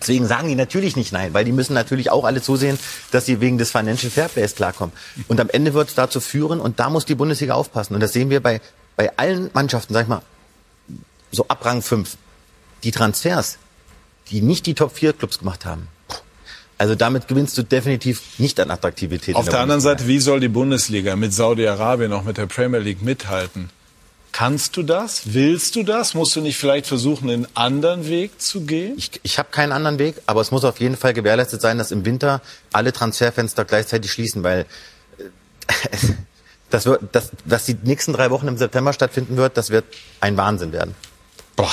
Deswegen 0.00 0.26
sagen 0.26 0.48
die 0.48 0.56
natürlich 0.56 0.96
nicht 0.96 1.12
nein, 1.12 1.32
weil 1.32 1.44
die 1.44 1.52
müssen 1.52 1.74
natürlich 1.74 2.10
auch 2.10 2.24
alle 2.24 2.42
zusehen, 2.42 2.76
dass 3.12 3.26
sie 3.26 3.40
wegen 3.40 3.58
des 3.58 3.70
Financial 3.70 4.10
Fairplays 4.10 4.56
klarkommen. 4.56 4.92
Und 5.28 5.38
am 5.38 5.48
Ende 5.48 5.74
wird 5.74 5.90
es 5.90 5.94
dazu 5.94 6.18
führen, 6.20 6.58
und 6.58 6.80
da 6.80 6.90
muss 6.90 7.04
die 7.04 7.14
Bundesliga 7.14 7.54
aufpassen. 7.54 7.94
Und 7.94 8.00
das 8.00 8.12
sehen 8.12 8.28
wir 8.28 8.42
bei, 8.42 8.60
bei 8.96 9.16
allen 9.16 9.50
Mannschaften, 9.52 9.94
sag 9.94 10.02
ich 10.02 10.08
mal, 10.08 10.22
so 11.30 11.46
ab 11.46 11.64
Rang 11.64 11.82
5. 11.82 12.16
Die 12.82 12.90
Transfers, 12.90 13.58
die 14.30 14.42
nicht 14.42 14.66
die 14.66 14.74
Top 14.74 14.92
4 14.92 15.12
Clubs 15.12 15.38
gemacht 15.38 15.64
haben. 15.64 15.88
Also 16.78 16.96
damit 16.96 17.28
gewinnst 17.28 17.56
du 17.56 17.62
definitiv 17.62 18.38
nicht 18.38 18.58
an 18.58 18.70
Attraktivität. 18.70 19.36
Auf 19.36 19.44
der, 19.44 19.52
der 19.52 19.60
anderen 19.60 19.80
Seite, 19.80 20.08
wie 20.08 20.18
soll 20.18 20.40
die 20.40 20.48
Bundesliga 20.48 21.14
mit 21.14 21.32
Saudi-Arabien 21.32 22.12
auch 22.12 22.24
mit 22.24 22.38
der 22.38 22.46
Premier 22.46 22.80
League 22.80 23.02
mithalten? 23.02 23.70
Kannst 24.32 24.78
du 24.78 24.82
das? 24.82 25.34
Willst 25.34 25.76
du 25.76 25.82
das? 25.82 26.14
Musst 26.14 26.34
du 26.34 26.40
nicht 26.40 26.56
vielleicht 26.56 26.86
versuchen, 26.86 27.30
einen 27.30 27.46
anderen 27.54 28.08
Weg 28.08 28.40
zu 28.40 28.62
gehen? 28.62 28.94
Ich, 28.96 29.12
ich 29.22 29.38
habe 29.38 29.50
keinen 29.50 29.72
anderen 29.72 29.98
Weg, 29.98 30.16
aber 30.26 30.40
es 30.40 30.50
muss 30.50 30.64
auf 30.64 30.80
jeden 30.80 30.96
Fall 30.96 31.12
gewährleistet 31.12 31.60
sein, 31.60 31.76
dass 31.76 31.90
im 31.90 32.06
Winter 32.06 32.40
alle 32.72 32.92
Transferfenster 32.92 33.66
gleichzeitig 33.66 34.10
schließen, 34.10 34.42
weil 34.42 34.66
äh, 35.18 35.24
das 36.70 36.86
wird, 36.86 37.02
das, 37.12 37.30
dass 37.44 37.66
die 37.66 37.76
nächsten 37.84 38.14
drei 38.14 38.30
Wochen 38.30 38.48
im 38.48 38.56
September 38.56 38.94
stattfinden 38.94 39.36
wird, 39.36 39.58
das 39.58 39.68
wird 39.68 39.84
ein 40.20 40.38
Wahnsinn 40.38 40.72
werden. 40.72 40.94
Boah, 41.54 41.70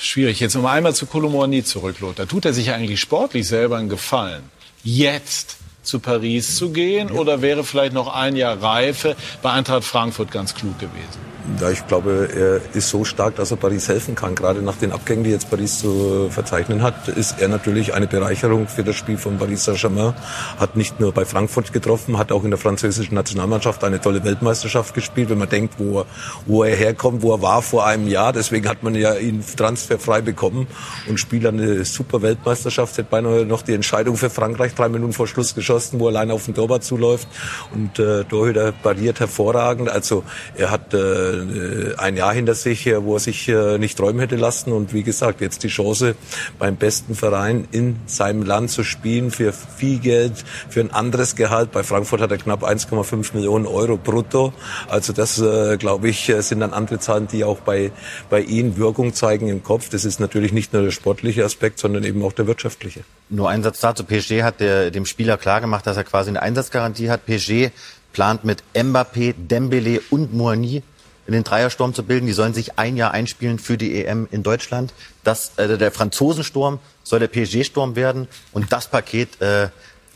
schwierig. 0.00 0.40
Jetzt 0.40 0.54
noch 0.54 0.64
einmal 0.64 0.94
zu 0.94 1.06
Kolomorni 1.06 1.64
zurück, 1.64 2.00
Lothar. 2.00 2.26
Tut 2.26 2.44
er 2.44 2.52
sich 2.52 2.72
eigentlich 2.72 3.00
sportlich 3.00 3.46
selber 3.46 3.76
einen 3.76 3.88
Gefallen? 3.88 4.42
Jetzt 4.82 5.56
zu 5.82 6.00
Paris 6.00 6.56
zu 6.56 6.70
gehen? 6.70 7.10
Oder 7.10 7.42
wäre 7.42 7.64
vielleicht 7.64 7.92
noch 7.92 8.14
ein 8.14 8.36
Jahr 8.36 8.62
Reife 8.62 9.16
bei 9.42 9.52
Eintracht 9.52 9.84
Frankfurt 9.84 10.30
ganz 10.30 10.54
klug 10.54 10.78
gewesen? 10.78 11.20
Ja, 11.58 11.70
ich 11.70 11.86
glaube, 11.86 12.28
er 12.34 12.76
ist 12.76 12.90
so 12.90 13.04
stark, 13.04 13.36
dass 13.36 13.50
er 13.50 13.56
Paris 13.56 13.88
helfen 13.88 14.14
kann. 14.14 14.34
Gerade 14.34 14.62
nach 14.62 14.76
den 14.76 14.92
Abgängen, 14.92 15.24
die 15.24 15.30
jetzt 15.30 15.50
Paris 15.50 15.80
zu 15.80 16.28
verzeichnen 16.30 16.82
hat, 16.82 17.08
ist 17.08 17.40
er 17.40 17.48
natürlich 17.48 17.94
eine 17.94 18.06
Bereicherung 18.06 18.68
für 18.68 18.84
das 18.84 18.96
Spiel 18.96 19.16
von 19.18 19.38
Paris 19.38 19.64
Saint-Germain. 19.64 20.14
Hat 20.58 20.76
nicht 20.76 21.00
nur 21.00 21.12
bei 21.12 21.24
Frankfurt 21.24 21.72
getroffen, 21.72 22.18
hat 22.18 22.30
auch 22.30 22.44
in 22.44 22.50
der 22.50 22.58
französischen 22.58 23.14
Nationalmannschaft 23.14 23.82
eine 23.84 24.00
tolle 24.00 24.22
Weltmeisterschaft 24.24 24.94
gespielt. 24.94 25.30
Wenn 25.30 25.38
man 25.38 25.48
denkt, 25.48 25.74
wo 25.78 26.00
er, 26.00 26.06
wo 26.46 26.62
er 26.62 26.76
herkommt, 26.76 27.22
wo 27.22 27.34
er 27.34 27.42
war 27.42 27.62
vor 27.62 27.86
einem 27.86 28.06
Jahr, 28.06 28.32
deswegen 28.32 28.68
hat 28.68 28.82
man 28.82 28.94
ja 28.94 29.14
ihn 29.14 29.42
transferfrei 29.56 30.20
bekommen 30.20 30.66
und 31.08 31.18
spielt 31.18 31.46
eine 31.46 31.84
super 31.84 32.22
Weltmeisterschaft. 32.22 32.98
Hat 32.98 33.10
beinahe 33.10 33.44
noch 33.44 33.62
die 33.62 33.74
Entscheidung 33.74 34.16
für 34.16 34.30
Frankreich 34.30 34.74
drei 34.74 34.88
Minuten 34.88 35.12
vor 35.12 35.26
Schluss 35.26 35.54
geschossen, 35.54 36.00
wo 36.00 36.06
er 36.06 36.10
allein 36.10 36.30
auf 36.30 36.44
den 36.44 36.54
Torwart 36.54 36.84
zuläuft 36.84 37.28
und 37.74 37.98
äh, 37.98 38.24
Torhüter 38.24 38.72
pariert 38.72 39.20
hervorragend. 39.20 39.88
Also 39.88 40.22
er 40.56 40.70
hat 40.70 40.94
äh, 40.94 41.39
äh, 41.48 41.94
ein 41.96 42.16
Jahr 42.16 42.32
hinter 42.32 42.54
sich, 42.54 42.86
äh, 42.86 43.02
wo 43.02 43.14
er 43.14 43.20
sich 43.20 43.48
äh, 43.48 43.78
nicht 43.78 43.98
träumen 43.98 44.20
hätte 44.20 44.36
lassen. 44.36 44.72
Und 44.72 44.92
wie 44.92 45.02
gesagt, 45.02 45.40
jetzt 45.40 45.62
die 45.62 45.68
Chance, 45.68 46.14
beim 46.58 46.76
besten 46.76 47.14
Verein 47.14 47.66
in 47.72 47.96
seinem 48.06 48.42
Land 48.42 48.70
zu 48.70 48.84
spielen 48.84 49.30
für 49.30 49.52
viel 49.52 49.98
Geld, 49.98 50.44
für 50.68 50.80
ein 50.80 50.90
anderes 50.92 51.36
Gehalt. 51.36 51.72
Bei 51.72 51.82
Frankfurt 51.82 52.20
hat 52.20 52.30
er 52.30 52.38
knapp 52.38 52.64
1,5 52.64 53.34
Millionen 53.34 53.66
Euro 53.66 53.96
brutto. 53.96 54.52
Also 54.88 55.12
das, 55.12 55.42
glaube 55.78 56.08
ich, 56.08 56.32
sind 56.40 56.60
dann 56.60 56.72
andere 56.72 56.98
Zahlen, 56.98 57.28
die 57.28 57.44
auch 57.44 57.58
bei, 57.60 57.92
bei 58.28 58.40
ihm 58.40 58.76
Wirkung 58.76 59.14
zeigen 59.14 59.48
im 59.48 59.62
Kopf. 59.62 59.88
Das 59.88 60.04
ist 60.04 60.20
natürlich 60.20 60.52
nicht 60.52 60.72
nur 60.72 60.82
der 60.82 60.90
sportliche 60.90 61.44
Aspekt, 61.44 61.78
sondern 61.78 62.04
eben 62.04 62.22
auch 62.24 62.32
der 62.32 62.46
wirtschaftliche. 62.46 63.00
Nur 63.28 63.48
ein 63.48 63.62
Satz 63.62 63.80
dazu. 63.80 64.04
PSG 64.04 64.42
hat 64.42 64.60
der, 64.60 64.90
dem 64.90 65.06
Spieler 65.06 65.36
klargemacht, 65.36 65.86
dass 65.86 65.96
er 65.96 66.04
quasi 66.04 66.30
eine 66.30 66.42
Einsatzgarantie 66.42 67.10
hat. 67.10 67.26
PSG 67.26 67.70
plant 68.12 68.44
mit 68.44 68.62
Mbappé, 68.74 69.34
Dembele 69.36 70.00
und 70.10 70.34
Moani 70.34 70.82
in 71.30 71.34
den 71.34 71.44
Dreiersturm 71.44 71.94
zu 71.94 72.02
bilden. 72.02 72.26
Die 72.26 72.32
sollen 72.32 72.54
sich 72.54 72.78
ein 72.78 72.96
Jahr 72.96 73.12
einspielen 73.12 73.58
für 73.58 73.78
die 73.78 74.04
EM 74.04 74.28
in 74.30 74.42
Deutschland. 74.42 74.92
Das, 75.22 75.52
äh, 75.58 75.78
der 75.78 75.92
Franzosensturm 75.92 76.80
soll 77.04 77.20
der 77.20 77.28
PSG-Sturm 77.28 77.94
werden. 77.94 78.26
Und 78.52 78.72
das 78.72 78.88
Paket 78.88 79.40
äh, 79.40 79.68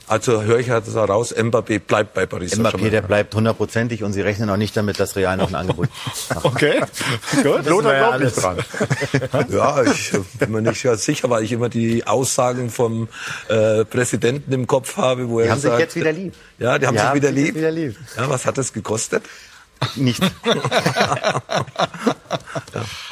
also 0.07 0.43
höre 0.43 0.59
ich 0.59 0.69
halt 0.69 0.85
raus, 0.95 1.35
Mbappé 1.35 1.79
bleibt 1.79 2.13
bei 2.13 2.27
Paris 2.27 2.59
Mbappé, 2.59 2.91
der 2.91 3.01
bleibt 3.01 3.35
hundertprozentig 3.35 4.03
und 4.03 4.13
sie 4.13 4.21
rechnen 4.21 4.51
auch 4.51 4.59
nicht 4.59 4.77
damit, 4.77 5.01
dass 5.01 5.17
Real 5.17 5.37
noch 5.39 5.49
ein 5.49 5.55
Angebot 5.55 5.89
macht. 6.05 6.45
Okay, 6.45 6.81
gut. 7.43 7.65
Lothar 7.65 7.97
glaubt 7.97 8.21
nicht 8.21 8.43
dran. 8.43 8.59
ja, 9.49 9.83
ich 9.83 10.13
bin 10.39 10.53
mir 10.53 10.61
nicht 10.61 10.83
ganz 10.83 11.05
sicher, 11.05 11.31
weil 11.31 11.43
ich 11.43 11.53
immer 11.53 11.71
die 11.71 12.07
Aussagen 12.07 12.71
vom 12.71 13.09
äh, 13.49 13.85
Präsidenten 13.87 14.53
im 14.53 14.67
Kopf 14.67 14.99
habe, 14.99 15.31
wo 15.31 15.41
die 15.41 15.47
er 15.47 15.53
haben 15.53 15.61
sagt, 15.61 15.77
sich 15.77 15.81
jetzt 15.81 15.97
wieder 15.97 16.13
lieb. 16.13 16.35
Ja, 16.59 16.79
die 16.79 16.87
haben 16.87 16.97
die 16.97 17.03
sich 17.03 17.15
wieder 17.15 17.31
lieb. 17.31 17.55
wieder 17.55 17.71
lieb. 17.71 17.97
Ja, 18.17 18.29
was 18.29 18.45
hat 18.45 18.59
das 18.59 18.75
gekostet? 18.75 19.23
Nicht. 19.97 20.23
ja, 20.45 21.43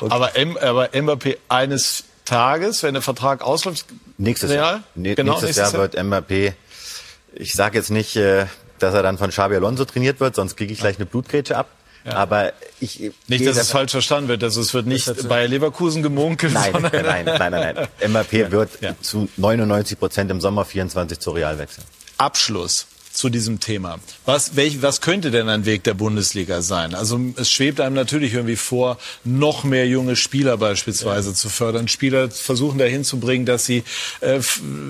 okay. 0.01 0.11
aber, 0.11 0.37
M, 0.37 0.57
aber 0.57 0.89
Mbappé 0.89 1.39
eines 1.49 2.05
Tages, 2.25 2.83
wenn 2.83 2.95
der 2.95 3.03
Vertrag 3.03 3.43
ausläuft, 3.43 3.87
nächstes 4.19 4.51
Real? 4.51 4.75
Jahr, 4.75 4.83
ne, 4.95 5.15
genau, 5.15 5.33
nächstes, 5.33 5.57
nächstes 5.57 5.73
Jahr, 5.73 5.81
Jahr 5.81 5.93
wird 5.93 6.29
Mbappé. 6.29 6.53
Ich 7.35 7.55
sage 7.55 7.79
jetzt 7.79 7.91
nicht, 7.91 8.17
äh, 8.17 8.47
dass 8.79 8.95
er 8.95 9.03
dann 9.03 9.19
von 9.19 9.31
Xabi 9.31 9.57
Alonso 9.57 9.85
trainiert 9.85 10.21
wird, 10.21 10.35
sonst 10.35 10.57
kriege 10.57 10.73
ich 10.73 10.81
gleich 10.81 10.97
eine 10.97 11.07
Blutgrätsche 11.07 11.57
ab. 11.57 11.69
Ja. 12.05 12.15
Aber 12.15 12.53
ich 12.81 13.13
nicht, 13.29 13.47
dass 13.47 13.57
es 13.57 13.71
falsch 13.71 13.93
verstanden 13.93 14.29
wird. 14.29 14.43
Also 14.43 14.61
es 14.61 14.75
wird 14.75 14.87
nicht 14.87 15.29
bei 15.29 15.47
Leverkusen 15.47 16.03
gemunkelt. 16.03 16.53
Nein, 16.53 16.73
nein, 16.73 16.91
nein, 16.93 17.25
nein, 17.25 17.51
nein. 17.51 17.89
Mbappé 18.13 18.51
wird 18.51 18.71
ja. 18.81 18.97
zu 19.01 19.29
99 19.37 19.99
Prozent 19.99 20.31
im 20.33 20.41
Sommer 20.41 20.65
24 20.65 21.21
zu 21.21 21.31
Real 21.31 21.59
wechseln. 21.59 21.85
Abschluss 22.19 22.87
zu 23.13 23.29
diesem 23.29 23.61
Thema. 23.61 23.99
Was, 24.25 24.57
welch, 24.57 24.83
was 24.83 25.01
könnte 25.01 25.31
denn 25.31 25.49
ein 25.49 25.67
Weg 25.67 25.85
der 25.85 25.95
Bundesliga 25.95 26.63
sein? 26.63 26.95
Also 26.95 27.21
es 27.37 27.51
schwebt 27.51 27.81
einem 27.81 27.95
natürlich 27.95 28.35
irgendwie 28.35 28.57
vor, 28.57 28.99
noch 29.25 29.65
mehr 29.65 29.87
junge 29.87 30.17
Spieler 30.17 30.57
beispielsweise 30.57 31.31
ja. 31.31 31.35
zu 31.35 31.49
fördern, 31.49 31.89
Spieler 31.89 32.31
versuchen 32.31 32.79
dahin 32.79 33.05
zu 33.05 33.19
bringen, 33.21 33.45
dass 33.45 33.67
sie 33.67 33.85
äh, 34.21 34.41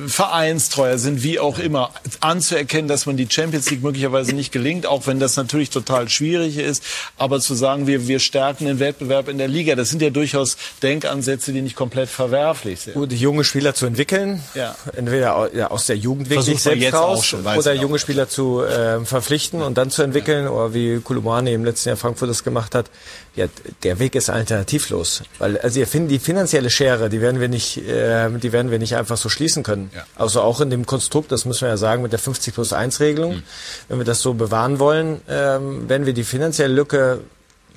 vereinstreuer 0.07 0.99
sind, 0.99 1.23
wie 1.23 1.39
auch 1.41 1.59
immer, 1.59 1.91
anzuerkennen, 2.21 2.89
dass 2.89 3.07
man 3.07 3.17
die 3.17 3.27
Champions 3.29 3.71
League 3.71 3.83
möglicherweise 3.83 4.35
nicht 4.35 4.53
gelingt, 4.53 4.87
auch 4.87 5.07
wenn 5.07 5.19
das 5.19 5.37
natürlich 5.37 5.71
total 5.71 6.09
schwierig 6.09 6.59
ist, 6.59 6.85
aber 7.19 7.41
zu 7.41 7.55
sagen, 7.55 7.87
wir, 7.87 8.07
wir 8.07 8.21
stärken 8.21 8.67
den 8.67 8.79
Wettbewerb 8.79 9.29
in 9.29 9.39
der 9.39 9.49
Liga, 9.49 9.75
das 9.75 9.91
sind 9.91 10.01
ja 10.01 10.11
durchaus 10.11 10.57
Denkansätze, 10.83 11.53
die 11.53 11.63
nicht 11.63 11.77
komplett 11.77 12.09
verwerflich 12.09 12.81
sind. 12.81 12.95
Gut, 12.95 13.13
junge 13.13 13.45
Spieler 13.45 13.75
zu 13.75 13.87
entwickeln, 13.87 14.43
ja. 14.55 14.77
entweder 14.97 15.71
aus 15.71 15.87
der 15.87 15.97
Jugend 15.97 16.31
wirklich 16.31 16.63
selbst 16.63 16.95
raus 16.95 17.35
oder 17.35 17.75
junge 17.75 17.99
Spieler 17.99 18.12
Spieler 18.13 18.29
zu 18.29 18.63
äh, 18.63 19.05
verpflichten 19.05 19.63
und 19.63 19.79
dann 19.79 19.91
zu 19.91 20.03
entwickeln, 20.03 20.47
oder 20.47 20.75
wie 20.75 21.01
Kulumani 21.01 21.53
im 21.55 21.65
letzten 21.65 21.89
Jahr 21.89 21.97
Frankfurt 21.97 22.29
das 22.29 22.45
gemacht 22.45 22.75
hat, 22.75 22.91
ja, 23.35 23.47
der 23.83 23.99
Weg 23.99 24.15
ist 24.15 24.29
alternativlos. 24.29 25.23
Weil, 25.39 25.59
also 25.59 25.81
ihr 25.81 25.87
finden 25.87 26.09
die 26.09 26.19
finanzielle 26.19 26.69
Schere, 26.69 27.09
die 27.09 27.23
werden 27.23 27.41
wir 27.41 27.49
nicht, 27.49 27.79
äh, 27.79 28.29
die 28.31 28.53
werden 28.53 28.71
wir 28.71 28.79
nicht 28.79 28.97
einfach 28.97 29.17
so 29.17 29.29
schließen 29.29 29.63
können. 29.63 29.91
Ja. 29.95 30.05
Also 30.17 30.43
auch 30.43 30.61
in 30.61 30.69
dem 30.69 30.85
Konstrukt, 30.85 31.33
das 31.33 31.47
müssen 31.47 31.63
wir 31.63 31.69
ja 31.69 31.77
sagen, 31.79 32.03
mit 32.03 32.13
der 32.13 32.19
50 32.19 32.53
plus 32.53 32.73
1 32.73 33.01
Regelung, 33.01 33.37
mhm. 33.37 33.43
wenn 33.89 33.99
wir 33.99 34.05
das 34.05 34.21
so 34.21 34.35
bewahren 34.35 34.79
wollen, 34.79 35.23
ähm, 35.29 35.89
werden 35.89 36.07
wir 36.07 36.13
die 36.13 36.25
finanzielle 36.25 36.75
Lücke 36.75 37.21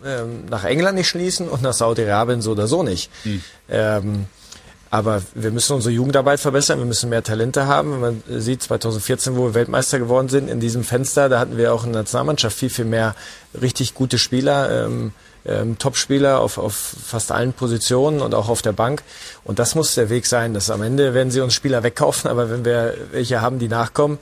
ähm, 0.05 0.45
nach 0.49 0.65
England 0.65 0.97
nicht 0.97 1.07
schließen 1.07 1.47
und 1.47 1.61
nach 1.61 1.73
Saudi-Arabien 1.73 2.41
so 2.41 2.51
oder 2.51 2.67
so 2.67 2.83
nicht. 2.83 3.09
Mhm. 3.23 3.41
Ähm, 3.69 4.25
aber 4.95 5.21
wir 5.33 5.51
müssen 5.51 5.73
unsere 5.73 5.93
Jugendarbeit 5.93 6.39
verbessern, 6.39 6.79
wir 6.79 6.85
müssen 6.85 7.09
mehr 7.09 7.21
Talente 7.21 7.67
haben. 7.67 7.91
Wenn 7.91 7.99
man 7.99 8.23
sieht, 8.39 8.63
2014, 8.63 9.35
wo 9.35 9.47
wir 9.47 9.53
Weltmeister 9.53 9.99
geworden 9.99 10.29
sind, 10.29 10.49
in 10.49 10.61
diesem 10.61 10.85
Fenster, 10.85 11.27
da 11.27 11.39
hatten 11.39 11.57
wir 11.57 11.73
auch 11.73 11.83
in 11.83 11.91
der 11.91 12.03
Nationalmannschaft 12.03 12.57
viel, 12.57 12.69
viel 12.69 12.85
mehr 12.85 13.13
richtig 13.59 13.93
gute 13.93 14.17
Spieler, 14.17 14.85
ähm, 14.85 15.11
ähm, 15.45 15.77
Top-Spieler 15.77 16.39
auf, 16.39 16.57
auf 16.57 16.73
fast 16.73 17.33
allen 17.33 17.51
Positionen 17.51 18.21
und 18.21 18.33
auch 18.33 18.47
auf 18.47 18.61
der 18.61 18.71
Bank. 18.71 19.03
Und 19.43 19.59
das 19.59 19.75
muss 19.75 19.95
der 19.95 20.09
Weg 20.09 20.27
sein. 20.27 20.53
Dass 20.53 20.69
am 20.69 20.81
Ende 20.81 21.13
werden 21.13 21.29
sie 21.29 21.41
uns 21.41 21.53
Spieler 21.53 21.83
wegkaufen, 21.83 22.31
aber 22.31 22.49
wenn 22.49 22.63
wir 22.63 22.93
welche 23.11 23.41
haben, 23.41 23.59
die 23.59 23.67
nachkommen, 23.67 24.17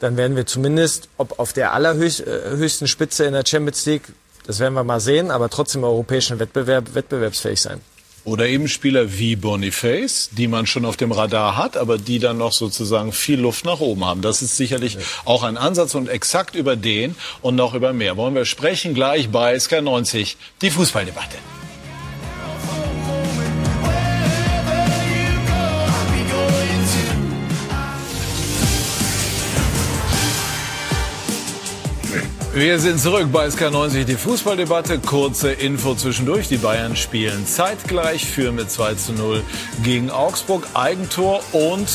dann 0.00 0.16
werden 0.16 0.36
wir 0.36 0.46
zumindest, 0.46 1.10
ob 1.18 1.38
auf 1.38 1.52
der 1.52 1.74
allerhöchsten 1.74 2.88
Spitze 2.88 3.24
in 3.24 3.34
der 3.34 3.44
Champions 3.46 3.84
League, 3.84 4.04
das 4.46 4.58
werden 4.58 4.72
wir 4.72 4.84
mal 4.84 5.00
sehen, 5.00 5.30
aber 5.30 5.50
trotzdem 5.50 5.82
im 5.82 5.88
europäischen 5.88 6.38
Wettbewerb 6.38 6.94
wettbewerbsfähig 6.94 7.60
sein. 7.60 7.82
Oder 8.24 8.46
eben 8.46 8.68
Spieler 8.68 9.18
wie 9.18 9.36
Boniface, 9.36 10.30
die 10.32 10.48
man 10.48 10.66
schon 10.66 10.84
auf 10.86 10.96
dem 10.96 11.12
Radar 11.12 11.56
hat, 11.56 11.76
aber 11.76 11.98
die 11.98 12.18
dann 12.18 12.38
noch 12.38 12.52
sozusagen 12.52 13.12
viel 13.12 13.38
Luft 13.38 13.64
nach 13.66 13.80
oben 13.80 14.04
haben. 14.04 14.22
Das 14.22 14.40
ist 14.40 14.56
sicherlich 14.56 14.94
ja. 14.94 15.00
auch 15.26 15.42
ein 15.42 15.58
Ansatz 15.58 15.94
und 15.94 16.08
exakt 16.08 16.54
über 16.54 16.76
den 16.76 17.16
und 17.42 17.54
noch 17.54 17.74
über 17.74 17.92
mehr 17.92 18.16
wollen 18.16 18.34
wir 18.34 18.46
sprechen 18.46 18.94
gleich 18.94 19.28
bei 19.28 19.54
SK90, 19.54 20.36
die 20.62 20.70
Fußballdebatte. 20.70 21.36
Wir 32.54 32.78
sind 32.78 33.00
zurück 33.00 33.32
bei 33.32 33.48
SK90, 33.48 34.04
die 34.04 34.14
Fußballdebatte. 34.14 35.00
Kurze 35.00 35.50
Info 35.50 35.96
zwischendurch. 35.96 36.46
Die 36.46 36.56
Bayern 36.56 36.94
spielen 36.94 37.48
zeitgleich, 37.48 38.24
führen 38.26 38.54
mit 38.54 38.70
2 38.70 38.94
zu 38.94 39.12
0 39.12 39.42
gegen 39.82 40.08
Augsburg. 40.08 40.68
Eigentor 40.72 41.42
und 41.50 41.88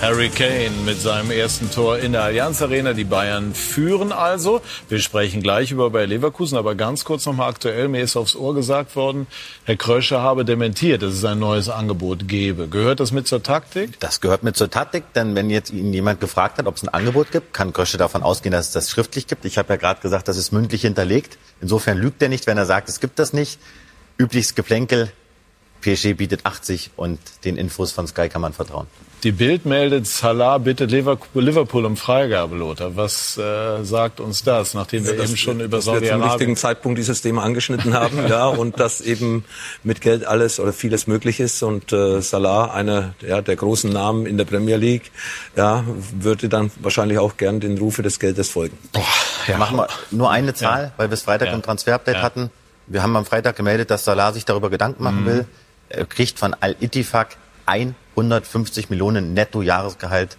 Harry 0.00 0.28
Kane 0.28 0.72
mit 0.84 1.00
seinem 1.00 1.30
ersten 1.30 1.70
Tor 1.70 1.98
in 1.98 2.12
der 2.12 2.24
Allianz 2.24 2.60
Arena. 2.60 2.92
Die 2.92 3.04
Bayern 3.04 3.54
führen 3.54 4.12
also. 4.12 4.60
Wir 4.88 4.98
sprechen 4.98 5.42
gleich 5.42 5.70
über 5.70 5.90
Bayer 5.90 6.06
Leverkusen, 6.06 6.58
aber 6.58 6.74
ganz 6.74 7.04
kurz 7.04 7.24
nochmal 7.24 7.48
aktuell. 7.48 7.88
Mir 7.88 8.02
ist 8.02 8.16
aufs 8.16 8.36
Ohr 8.36 8.54
gesagt 8.54 8.96
worden, 8.96 9.26
Herr 9.64 9.76
Kröscher 9.76 10.20
habe 10.20 10.44
dementiert, 10.44 11.02
dass 11.02 11.14
es 11.14 11.24
ein 11.24 11.38
neues 11.38 11.68
Angebot 11.68 12.28
gebe. 12.28 12.68
Gehört 12.68 13.00
das 13.00 13.12
mit 13.12 13.26
zur 13.26 13.42
Taktik? 13.42 13.98
Das 14.00 14.20
gehört 14.20 14.42
mit 14.42 14.56
zur 14.56 14.68
Taktik, 14.68 15.12
denn 15.14 15.34
wenn 15.34 15.48
jetzt 15.48 15.72
Ihnen 15.72 15.92
jemand 15.94 16.20
gefragt 16.20 16.58
hat, 16.58 16.66
ob 16.66 16.76
es 16.76 16.82
ein 16.82 16.88
Angebot 16.88 17.30
gibt, 17.30 17.54
kann 17.54 17.72
Kröscher 17.72 17.96
davon 17.96 18.22
ausgehen, 18.22 18.52
dass 18.52 18.66
es 18.66 18.72
das 18.72 18.90
schriftlich 18.90 19.26
gibt. 19.26 19.44
Ich 19.44 19.58
habe 19.58 19.72
ja 19.72 19.76
gerade 19.76 20.00
gesagt, 20.00 20.28
das 20.28 20.36
ist 20.36 20.52
mündlich 20.52 20.82
hinterlegt. 20.82 21.38
Insofern 21.60 21.96
lügt 21.96 22.20
er 22.20 22.28
nicht, 22.28 22.46
wenn 22.46 22.58
er 22.58 22.66
sagt, 22.66 22.88
es 22.88 23.00
gibt 23.00 23.18
das 23.18 23.32
nicht. 23.32 23.58
Übliches 24.18 24.54
Geplänkel 24.54 25.10
PSG 25.84 26.14
bietet 26.16 26.46
80 26.46 26.92
und 26.96 27.18
den 27.44 27.56
Infos 27.56 27.92
von 27.92 28.06
Sky 28.06 28.28
kann 28.28 28.40
man 28.40 28.52
vertrauen. 28.52 28.86
Die 29.22 29.32
Bild 29.32 29.64
meldet, 29.64 30.06
Salah 30.06 30.58
bittet 30.58 30.90
Liverpool 30.90 31.86
um 31.86 31.96
Freigabe, 31.96 32.56
Lothar. 32.56 32.94
Was 32.94 33.38
äh, 33.38 33.82
sagt 33.82 34.20
uns 34.20 34.42
das, 34.42 34.74
nachdem 34.74 35.06
wir 35.06 35.14
ja, 35.14 35.24
eben 35.24 35.36
schon 35.38 35.60
über 35.60 35.80
Saudi-Arabien... 35.80 36.20
zum 36.20 36.30
richtigen 36.30 36.56
Zeitpunkt 36.56 36.98
dieses 36.98 37.22
Thema 37.22 37.42
angeschnitten 37.42 37.94
haben, 37.94 38.28
ja, 38.28 38.46
und 38.48 38.80
dass 38.80 39.00
eben 39.00 39.46
mit 39.82 40.02
Geld 40.02 40.26
alles 40.26 40.60
oder 40.60 40.74
vieles 40.74 41.06
möglich 41.06 41.40
ist 41.40 41.62
und 41.62 41.90
äh, 41.90 42.20
Salah, 42.20 42.74
einer 42.74 43.14
ja, 43.26 43.40
der 43.40 43.56
großen 43.56 43.90
Namen 43.90 44.26
in 44.26 44.36
der 44.36 44.44
Premier 44.44 44.76
League, 44.76 45.10
ja, 45.56 45.84
würde 46.12 46.50
dann 46.50 46.70
wahrscheinlich 46.80 47.18
auch 47.18 47.38
gern 47.38 47.60
den 47.60 47.78
Rufe 47.78 48.02
des 48.02 48.18
Geldes 48.18 48.50
folgen. 48.50 48.76
Boah, 48.92 49.02
ja. 49.46 49.56
Machen 49.56 49.78
wir 49.78 49.88
nur 50.10 50.30
eine 50.30 50.52
Zahl, 50.52 50.82
ja. 50.82 50.92
weil 50.98 51.08
wir 51.08 51.14
es 51.14 51.22
Freitag 51.22 51.48
ja. 51.48 51.54
im 51.54 51.62
Transfer-Update 51.62 52.20
hatten. 52.20 52.50
Wir 52.86 53.02
haben 53.02 53.16
am 53.16 53.24
Freitag 53.24 53.56
gemeldet, 53.56 53.90
dass 53.90 54.04
Salah 54.04 54.32
sich 54.32 54.44
darüber 54.44 54.68
Gedanken 54.68 55.02
machen 55.02 55.22
mhm. 55.22 55.26
will. 55.26 55.46
Er 55.96 56.06
kriegt 56.06 56.38
von 56.38 56.54
Al-Ittifaq 56.54 57.36
150 57.66 58.90
Millionen 58.90 59.34
Netto-Jahresgehalt 59.34 60.36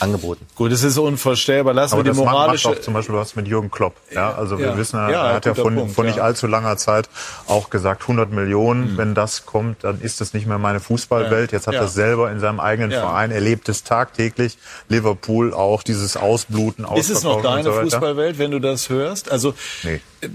angeboten. 0.00 0.46
Gut, 0.56 0.72
es 0.72 0.82
ist 0.82 0.98
unvorstellbar. 0.98 1.74
Lassen 1.74 1.94
Aber 1.94 2.04
wir 2.04 2.12
die 2.12 2.18
das 2.18 2.24
moralische. 2.24 2.68
Macht 2.68 2.78
auch 2.78 2.82
zum 2.82 2.94
Beispiel 2.94 3.14
was 3.14 3.36
mit 3.36 3.46
Jürgen 3.46 3.70
Klopp. 3.70 3.94
Ja, 4.10 4.34
also 4.34 4.58
wir 4.58 4.68
ja. 4.68 4.76
wissen, 4.76 4.98
er 4.98 5.10
ja, 5.10 5.34
hat 5.34 5.46
ja 5.46 5.54
von, 5.54 5.74
Punkt, 5.74 5.94
von 5.94 6.06
nicht 6.06 6.16
ja. 6.16 6.24
allzu 6.24 6.46
langer 6.46 6.76
Zeit 6.76 7.08
auch 7.46 7.70
gesagt, 7.70 8.02
100 8.02 8.30
Millionen, 8.30 8.92
mhm. 8.92 8.98
wenn 8.98 9.14
das 9.14 9.46
kommt, 9.46 9.84
dann 9.84 10.00
ist 10.00 10.20
das 10.20 10.34
nicht 10.34 10.46
mehr 10.46 10.58
meine 10.58 10.80
Fußballwelt. 10.80 11.52
Jetzt 11.52 11.66
hat 11.66 11.74
er 11.74 11.88
selber 11.88 12.30
in 12.30 12.40
seinem 12.40 12.60
eigenen 12.60 12.90
Verein 12.90 13.30
erlebt 13.30 13.68
es 13.68 13.84
tagtäglich. 13.84 14.58
Liverpool 14.88 15.54
auch 15.54 15.82
dieses 15.82 16.16
Ausbluten, 16.16 16.86
Ist 16.96 17.10
es 17.10 17.22
noch 17.22 17.42
deine 17.42 17.64
so 17.64 17.72
Fußballwelt, 17.72 18.38
wenn 18.38 18.50
du 18.50 18.58
das 18.58 18.88
hörst? 18.88 19.30
Also 19.30 19.54
nee. 19.82 20.00
Äh, 20.22 20.28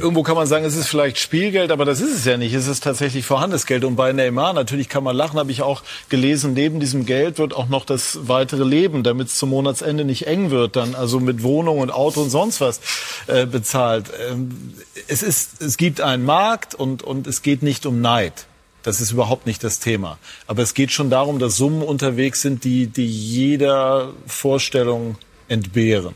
irgendwo 0.00 0.22
kann 0.22 0.34
man 0.34 0.46
sagen, 0.46 0.64
es 0.64 0.76
ist 0.76 0.88
vielleicht 0.88 1.18
Spielgeld, 1.18 1.70
aber 1.70 1.84
das 1.84 2.00
ist 2.00 2.14
es 2.14 2.24
ja 2.24 2.36
nicht. 2.36 2.52
Es 2.54 2.66
ist 2.66 2.82
tatsächlich 2.82 3.24
vorhandenes 3.24 3.66
Geld. 3.66 3.84
Und 3.84 3.96
bei 3.96 4.12
Neymar, 4.12 4.52
natürlich 4.52 4.88
kann 4.88 5.04
man 5.04 5.16
lachen, 5.16 5.38
habe 5.38 5.50
ich 5.50 5.62
auch 5.62 5.82
gelesen, 6.08 6.54
neben 6.54 6.80
diesem 6.80 7.06
Geld 7.06 7.38
wird 7.38 7.54
auch 7.54 7.68
noch 7.68 7.84
das 7.84 8.28
weitere 8.28 8.64
Leben, 8.64 9.02
damit 9.02 9.28
es 9.28 9.38
zum 9.38 9.50
Monatsende 9.50 10.04
nicht 10.04 10.26
eng 10.26 10.50
wird, 10.50 10.76
dann 10.76 10.94
also 10.94 11.20
mit 11.20 11.42
Wohnung 11.42 11.78
und 11.78 11.90
Auto 11.90 12.22
und 12.22 12.30
sonst 12.30 12.60
was 12.60 12.80
äh, 13.26 13.46
bezahlt. 13.46 14.06
Ähm, 14.30 14.74
es, 15.06 15.22
ist, 15.22 15.62
es 15.62 15.76
gibt 15.76 16.00
einen 16.00 16.24
Markt 16.24 16.74
und, 16.74 17.02
und 17.02 17.26
es 17.26 17.42
geht 17.42 17.62
nicht 17.62 17.86
um 17.86 18.00
Neid. 18.00 18.46
Das 18.82 19.00
ist 19.00 19.10
überhaupt 19.10 19.46
nicht 19.46 19.62
das 19.64 19.80
Thema. 19.80 20.18
Aber 20.46 20.62
es 20.62 20.72
geht 20.72 20.92
schon 20.92 21.10
darum, 21.10 21.38
dass 21.38 21.56
Summen 21.56 21.82
unterwegs 21.82 22.42
sind, 22.42 22.64
die, 22.64 22.86
die 22.86 23.06
jeder 23.06 24.12
Vorstellung 24.26 25.16
entbehren 25.48 26.14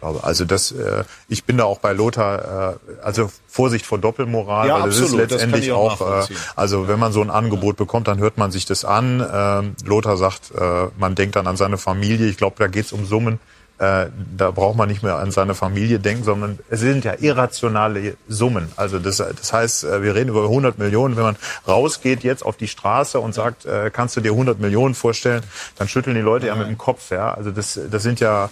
glaube. 0.00 0.24
Also 0.24 0.44
das, 0.44 0.72
äh, 0.72 1.04
ich 1.28 1.44
bin 1.44 1.58
da 1.58 1.64
auch 1.64 1.78
bei 1.78 1.92
Lothar, 1.92 2.72
äh, 2.72 3.02
also 3.02 3.30
Vorsicht 3.48 3.86
vor 3.86 3.98
Doppelmoral, 3.98 4.68
ja, 4.68 4.74
weil 4.80 4.90
das 4.90 5.00
absolut, 5.00 5.20
ist 5.22 5.30
letztendlich 5.30 5.72
auch, 5.72 6.00
auch 6.00 6.30
äh, 6.30 6.34
also 6.56 6.88
wenn 6.88 6.98
man 6.98 7.12
so 7.12 7.20
ein 7.20 7.30
Angebot 7.30 7.76
bekommt, 7.76 8.08
dann 8.08 8.18
hört 8.18 8.38
man 8.38 8.50
sich 8.50 8.66
das 8.66 8.84
an. 8.84 9.20
Äh, 9.20 9.86
Lothar 9.86 10.16
sagt, 10.16 10.52
äh, 10.56 10.86
man 10.98 11.14
denkt 11.14 11.36
dann 11.36 11.46
an 11.46 11.56
seine 11.56 11.78
Familie. 11.78 12.26
Ich 12.26 12.36
glaube, 12.36 12.56
da 12.58 12.66
geht's 12.66 12.92
um 12.92 13.06
Summen. 13.06 13.38
Äh, 13.78 14.08
da 14.36 14.50
braucht 14.50 14.76
man 14.76 14.90
nicht 14.90 15.02
mehr 15.02 15.16
an 15.16 15.30
seine 15.30 15.54
Familie 15.54 15.98
denken, 16.00 16.22
sondern 16.22 16.58
es 16.68 16.80
sind 16.80 17.02
ja 17.06 17.14
irrationale 17.18 18.18
Summen. 18.28 18.70
Also 18.76 18.98
das, 18.98 19.16
das 19.16 19.52
heißt, 19.54 19.84
äh, 19.84 20.02
wir 20.02 20.14
reden 20.14 20.28
über 20.28 20.42
100 20.42 20.76
Millionen. 20.76 21.16
Wenn 21.16 21.22
man 21.22 21.36
rausgeht 21.66 22.22
jetzt 22.22 22.44
auf 22.44 22.58
die 22.58 22.68
Straße 22.68 23.18
und 23.18 23.34
sagt, 23.34 23.64
äh, 23.64 23.90
kannst 23.90 24.18
du 24.18 24.20
dir 24.20 24.32
100 24.32 24.60
Millionen 24.60 24.94
vorstellen, 24.94 25.42
dann 25.78 25.88
schütteln 25.88 26.14
die 26.14 26.20
Leute 26.20 26.48
ja 26.48 26.56
mit 26.56 26.68
dem 26.68 26.76
Kopf. 26.76 27.10
Ja, 27.10 27.32
also 27.32 27.50
das, 27.52 27.80
das 27.90 28.02
sind 28.02 28.20
ja 28.20 28.50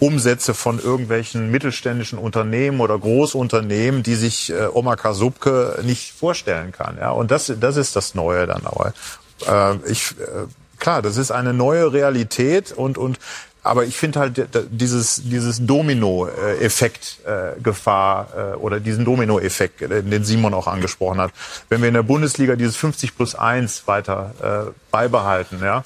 Umsätze 0.00 0.54
von 0.54 0.78
irgendwelchen 0.78 1.50
mittelständischen 1.50 2.18
Unternehmen 2.18 2.80
oder 2.80 2.98
Großunternehmen, 2.98 4.02
die 4.02 4.14
sich 4.14 4.50
äh, 4.50 4.66
Omar 4.72 4.96
Kasubke 4.96 5.78
nicht 5.82 6.12
vorstellen 6.12 6.72
kann. 6.72 6.98
Ja, 7.00 7.10
und 7.10 7.30
das, 7.30 7.52
das 7.60 7.76
ist 7.76 7.96
das 7.96 8.14
Neue 8.14 8.46
dann 8.46 8.62
aber. 8.64 8.92
Äh, 9.46 9.90
ich, 9.90 10.12
äh, 10.12 10.46
klar, 10.78 11.02
das 11.02 11.16
ist 11.16 11.30
eine 11.30 11.52
neue 11.52 11.92
Realität 11.92 12.72
und 12.72 12.98
und 12.98 13.18
aber 13.66 13.84
ich 13.84 13.96
finde 13.96 14.20
halt 14.20 14.48
dieses, 14.70 15.22
dieses 15.24 15.66
Domino-Effekt 15.66 17.18
äh, 17.26 17.60
Gefahr 17.60 18.28
äh, 18.36 18.56
oder 18.56 18.78
diesen 18.78 19.04
Domino-Effekt, 19.04 19.82
äh, 19.82 20.04
den 20.04 20.24
Simon 20.24 20.54
auch 20.54 20.68
angesprochen 20.68 21.20
hat. 21.20 21.32
Wenn 21.68 21.80
wir 21.80 21.88
in 21.88 21.94
der 21.94 22.04
Bundesliga 22.04 22.54
dieses 22.54 22.76
50 22.76 23.16
plus 23.16 23.34
1 23.34 23.88
weiter 23.88 24.68
äh, 24.68 24.70
beibehalten, 24.92 25.58
ja, 25.62 25.84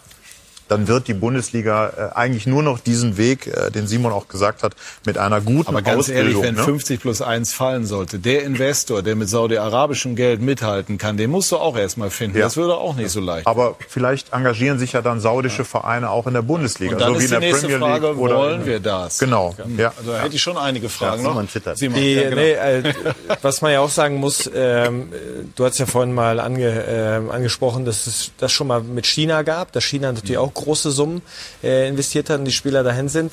dann 0.70 0.87
wird 0.87 1.09
die 1.09 1.14
Bundesliga 1.14 2.11
äh, 2.12 2.16
eigentlich 2.16 2.46
nur 2.46 2.62
noch 2.62 2.78
diesen 2.78 3.16
Weg, 3.16 3.48
äh, 3.48 3.70
den 3.70 3.88
Simon 3.88 4.12
auch 4.12 4.28
gesagt 4.28 4.62
hat, 4.62 4.76
mit 5.04 5.18
einer 5.18 5.40
guten 5.40 5.68
Aber 5.68 5.83
ganz 5.83 6.00
Ausbildung, 6.00 6.26
ehrlich, 6.26 6.42
wenn 6.42 6.54
ne? 6.54 6.62
50 6.62 7.00
plus 7.00 7.22
1 7.22 7.52
fallen 7.52 7.87
sollte, 7.87 8.20
der 8.20 8.44
Investor, 8.44 9.02
der 9.02 9.16
mit 9.16 9.28
saudi-arabischem 9.28 10.14
Geld 10.14 10.40
mithalten 10.40 10.96
kann, 10.96 11.16
den 11.16 11.30
musst 11.30 11.50
du 11.50 11.56
auch 11.56 11.76
erstmal 11.76 12.11
finden. 12.11 12.38
Ja. 12.38 12.44
Das 12.44 12.56
würde 12.56 12.76
auch 12.76 12.94
nicht 12.94 13.11
so 13.11 13.20
leicht. 13.20 13.48
Aber 13.48 13.76
vielleicht 13.88 14.33
engagieren 14.33 14.78
sich 14.78 14.92
ja 14.92 15.02
dann 15.02 15.18
saudische 15.18 15.64
Vereine 15.64 16.11
auch 16.11 16.28
in 16.28 16.35
der 16.35 16.42
Bundesliga, 16.42 16.92
Und 16.92 17.00
dann 17.00 17.14
so 17.14 17.18
ist 17.18 17.30
wie 17.30 17.35
in 17.35 17.40
der 17.40 17.50
Premier 17.50 17.78
Frage, 17.78 18.06
League 18.06 18.18
oder 18.18 18.37
wollen 18.37 18.66
wir 18.66 18.78
das? 18.78 19.18
Genau. 19.18 19.56
Ja. 19.76 19.92
Also 19.98 20.12
da 20.12 20.20
hätte 20.20 20.37
ich 20.37 20.42
schon 20.42 20.56
einige 20.56 20.88
Fragen 20.88 21.24
ja, 21.24 21.35
noch. 21.35 21.48
Simon, 21.74 21.96
Die, 21.96 22.14
ja, 22.14 22.22
genau. 22.30 22.37
nee, 22.37 22.52
äh, 22.52 22.94
was 23.42 23.61
man 23.61 23.72
ja 23.72 23.80
auch 23.80 23.90
sagen 23.90 24.16
muss, 24.16 24.48
ähm, 24.54 25.09
du 25.56 25.64
hast 25.64 25.78
ja 25.78 25.87
vorhin 25.87 26.14
mal 26.14 26.38
ange, 26.38 26.68
äh, 26.68 27.33
angesprochen, 27.33 27.85
dass 27.85 28.06
es 28.06 28.30
das 28.38 28.52
schon 28.52 28.68
mal 28.68 28.83
mit 28.83 29.06
China 29.06 29.42
gab, 29.42 29.72
dass 29.72 29.83
China 29.83 30.12
natürlich 30.12 30.38
auch 30.38 30.54
große 30.62 30.90
Summen 30.90 31.23
äh, 31.62 31.88
investiert 31.88 32.31
hat 32.31 32.38
und 32.38 32.44
die 32.44 32.53
Spieler 32.53 32.83
dahin 32.83 33.09
sind. 33.09 33.33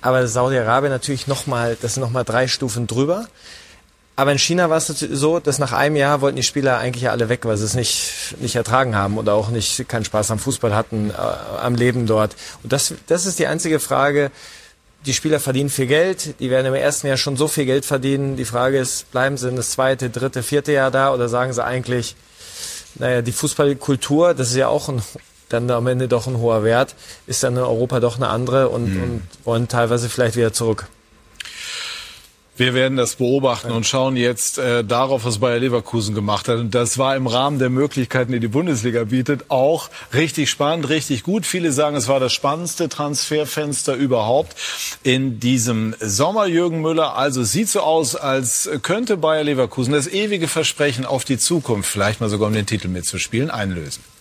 Aber 0.00 0.26
Saudi-Arabien 0.26 0.92
natürlich 0.92 1.26
nochmal, 1.26 1.76
das 1.80 1.94
sind 1.94 2.02
nochmal 2.02 2.24
drei 2.24 2.46
Stufen 2.46 2.86
drüber. 2.86 3.26
Aber 4.16 4.30
in 4.30 4.38
China 4.38 4.70
war 4.70 4.76
es 4.76 4.86
so, 4.86 5.40
dass 5.40 5.58
nach 5.58 5.72
einem 5.72 5.96
Jahr 5.96 6.20
wollten 6.20 6.36
die 6.36 6.44
Spieler 6.44 6.78
eigentlich 6.78 7.10
alle 7.10 7.28
weg, 7.28 7.44
weil 7.44 7.56
sie 7.56 7.64
es 7.64 7.74
nicht, 7.74 8.36
nicht 8.38 8.54
ertragen 8.54 8.94
haben 8.94 9.18
oder 9.18 9.34
auch 9.34 9.48
nicht 9.48 9.88
keinen 9.88 10.04
Spaß 10.04 10.30
am 10.30 10.38
Fußball 10.38 10.74
hatten, 10.74 11.10
äh, 11.10 11.14
am 11.60 11.74
Leben 11.74 12.06
dort. 12.06 12.36
Und 12.62 12.72
das, 12.72 12.94
das 13.06 13.26
ist 13.26 13.38
die 13.38 13.48
einzige 13.48 13.80
Frage. 13.80 14.30
Die 15.04 15.14
Spieler 15.14 15.40
verdienen 15.40 15.68
viel 15.68 15.86
Geld, 15.86 16.38
die 16.38 16.48
werden 16.48 16.66
im 16.66 16.74
ersten 16.74 17.08
Jahr 17.08 17.16
schon 17.16 17.36
so 17.36 17.48
viel 17.48 17.66
Geld 17.66 17.84
verdienen. 17.84 18.36
Die 18.36 18.44
Frage 18.44 18.78
ist, 18.78 19.10
bleiben 19.10 19.36
sie 19.36 19.48
in 19.48 19.56
das 19.56 19.70
zweite, 19.70 20.10
dritte, 20.10 20.42
vierte 20.42 20.72
Jahr 20.72 20.90
da 20.90 21.12
oder 21.12 21.28
sagen 21.28 21.52
sie 21.52 21.64
eigentlich, 21.64 22.14
naja, 22.94 23.20
die 23.20 23.32
Fußballkultur, 23.32 24.34
das 24.34 24.50
ist 24.50 24.56
ja 24.56 24.68
auch 24.68 24.88
ein 24.88 25.02
dann 25.54 25.70
am 25.70 25.86
Ende 25.86 26.08
doch 26.08 26.26
ein 26.26 26.38
hoher 26.38 26.64
Wert, 26.64 26.94
ist 27.26 27.42
dann 27.42 27.54
in 27.56 27.62
Europa 27.62 28.00
doch 28.00 28.16
eine 28.16 28.28
andere 28.28 28.68
und, 28.68 28.94
mhm. 28.94 29.02
und 29.02 29.22
wollen 29.44 29.68
teilweise 29.68 30.08
vielleicht 30.08 30.36
wieder 30.36 30.52
zurück. 30.52 30.86
Wir 32.56 32.72
werden 32.72 32.96
das 32.96 33.16
beobachten 33.16 33.72
und 33.72 33.84
schauen 33.84 34.14
jetzt 34.16 34.58
äh, 34.58 34.84
darauf, 34.84 35.24
was 35.24 35.38
Bayer 35.38 35.58
Leverkusen 35.58 36.14
gemacht 36.14 36.46
hat. 36.46 36.58
Und 36.58 36.72
das 36.72 36.98
war 36.98 37.16
im 37.16 37.26
Rahmen 37.26 37.58
der 37.58 37.68
Möglichkeiten, 37.68 38.30
die 38.30 38.38
die 38.38 38.46
Bundesliga 38.46 39.02
bietet, 39.02 39.46
auch 39.48 39.90
richtig 40.12 40.50
spannend, 40.50 40.88
richtig 40.88 41.24
gut. 41.24 41.46
Viele 41.46 41.72
sagen, 41.72 41.96
es 41.96 42.06
war 42.06 42.20
das 42.20 42.32
spannendste 42.32 42.88
Transferfenster 42.88 43.94
überhaupt 43.94 44.54
in 45.02 45.40
diesem 45.40 45.96
Sommer. 45.98 46.46
Jürgen 46.46 46.80
Müller, 46.80 47.16
also 47.16 47.42
sieht 47.42 47.68
so 47.68 47.80
aus, 47.80 48.14
als 48.14 48.70
könnte 48.82 49.16
Bayer 49.16 49.42
Leverkusen 49.42 49.92
das 49.92 50.06
ewige 50.06 50.46
Versprechen 50.46 51.06
auf 51.06 51.24
die 51.24 51.38
Zukunft, 51.38 51.90
vielleicht 51.90 52.20
mal 52.20 52.30
sogar 52.30 52.46
um 52.46 52.54
den 52.54 52.66
Titel 52.66 52.86
mitzuspielen, 52.86 53.50
einlösen. 53.50 54.13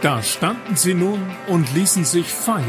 Da 0.00 0.22
standen 0.22 0.76
sie 0.76 0.94
nun 0.94 1.20
und 1.46 1.72
ließen 1.74 2.04
sich 2.04 2.26
feiern. 2.26 2.64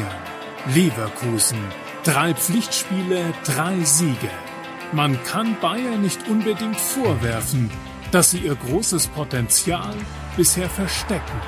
Leverkusen. 0.73 1.57
Drei 2.03 2.33
Pflichtspiele, 2.33 3.33
drei 3.45 3.79
Siege. 3.83 4.29
Man 4.91 5.17
kann 5.23 5.57
Bayern 5.59 6.01
nicht 6.01 6.27
unbedingt 6.29 6.79
vorwerfen, 6.79 7.71
dass 8.11 8.31
sie 8.31 8.39
ihr 8.39 8.55
großes 8.55 9.07
Potenzial 9.07 9.95
bisher 10.37 10.69
verstecken. 10.69 11.41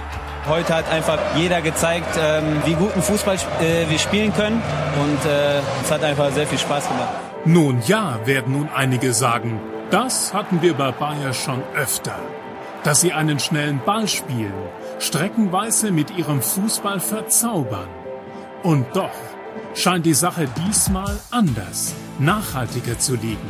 Heute 0.47 0.75
hat 0.75 0.89
einfach 0.89 1.19
jeder 1.35 1.61
gezeigt, 1.61 2.19
ähm, 2.19 2.61
wie 2.65 2.73
guten 2.73 3.01
Fußball 3.01 3.35
äh, 3.35 3.89
wir 3.89 3.99
spielen 3.99 4.33
können 4.33 4.61
und 4.99 5.29
äh, 5.29 5.59
es 5.83 5.91
hat 5.91 6.03
einfach 6.03 6.31
sehr 6.31 6.47
viel 6.47 6.59
Spaß 6.59 6.87
gemacht. 6.87 7.09
Nun 7.45 7.81
ja, 7.85 8.19
werden 8.25 8.53
nun 8.53 8.69
einige 8.73 9.13
sagen, 9.13 9.59
das 9.91 10.33
hatten 10.33 10.61
wir 10.61 10.73
bei 10.73 10.91
Bayern 10.91 11.33
schon 11.33 11.61
öfter. 11.75 12.17
Dass 12.83 13.01
sie 13.01 13.13
einen 13.13 13.39
schnellen 13.39 13.81
Ball 13.85 14.07
spielen, 14.07 14.53
streckenweise 14.99 15.91
mit 15.91 16.17
ihrem 16.17 16.41
Fußball 16.41 16.99
verzaubern. 16.99 17.89
Und 18.63 18.85
doch 18.93 19.11
scheint 19.73 20.05
die 20.05 20.13
Sache 20.13 20.47
diesmal 20.65 21.19
anders, 21.31 21.93
nachhaltiger 22.19 22.97
zu 22.97 23.15
liegen. 23.15 23.49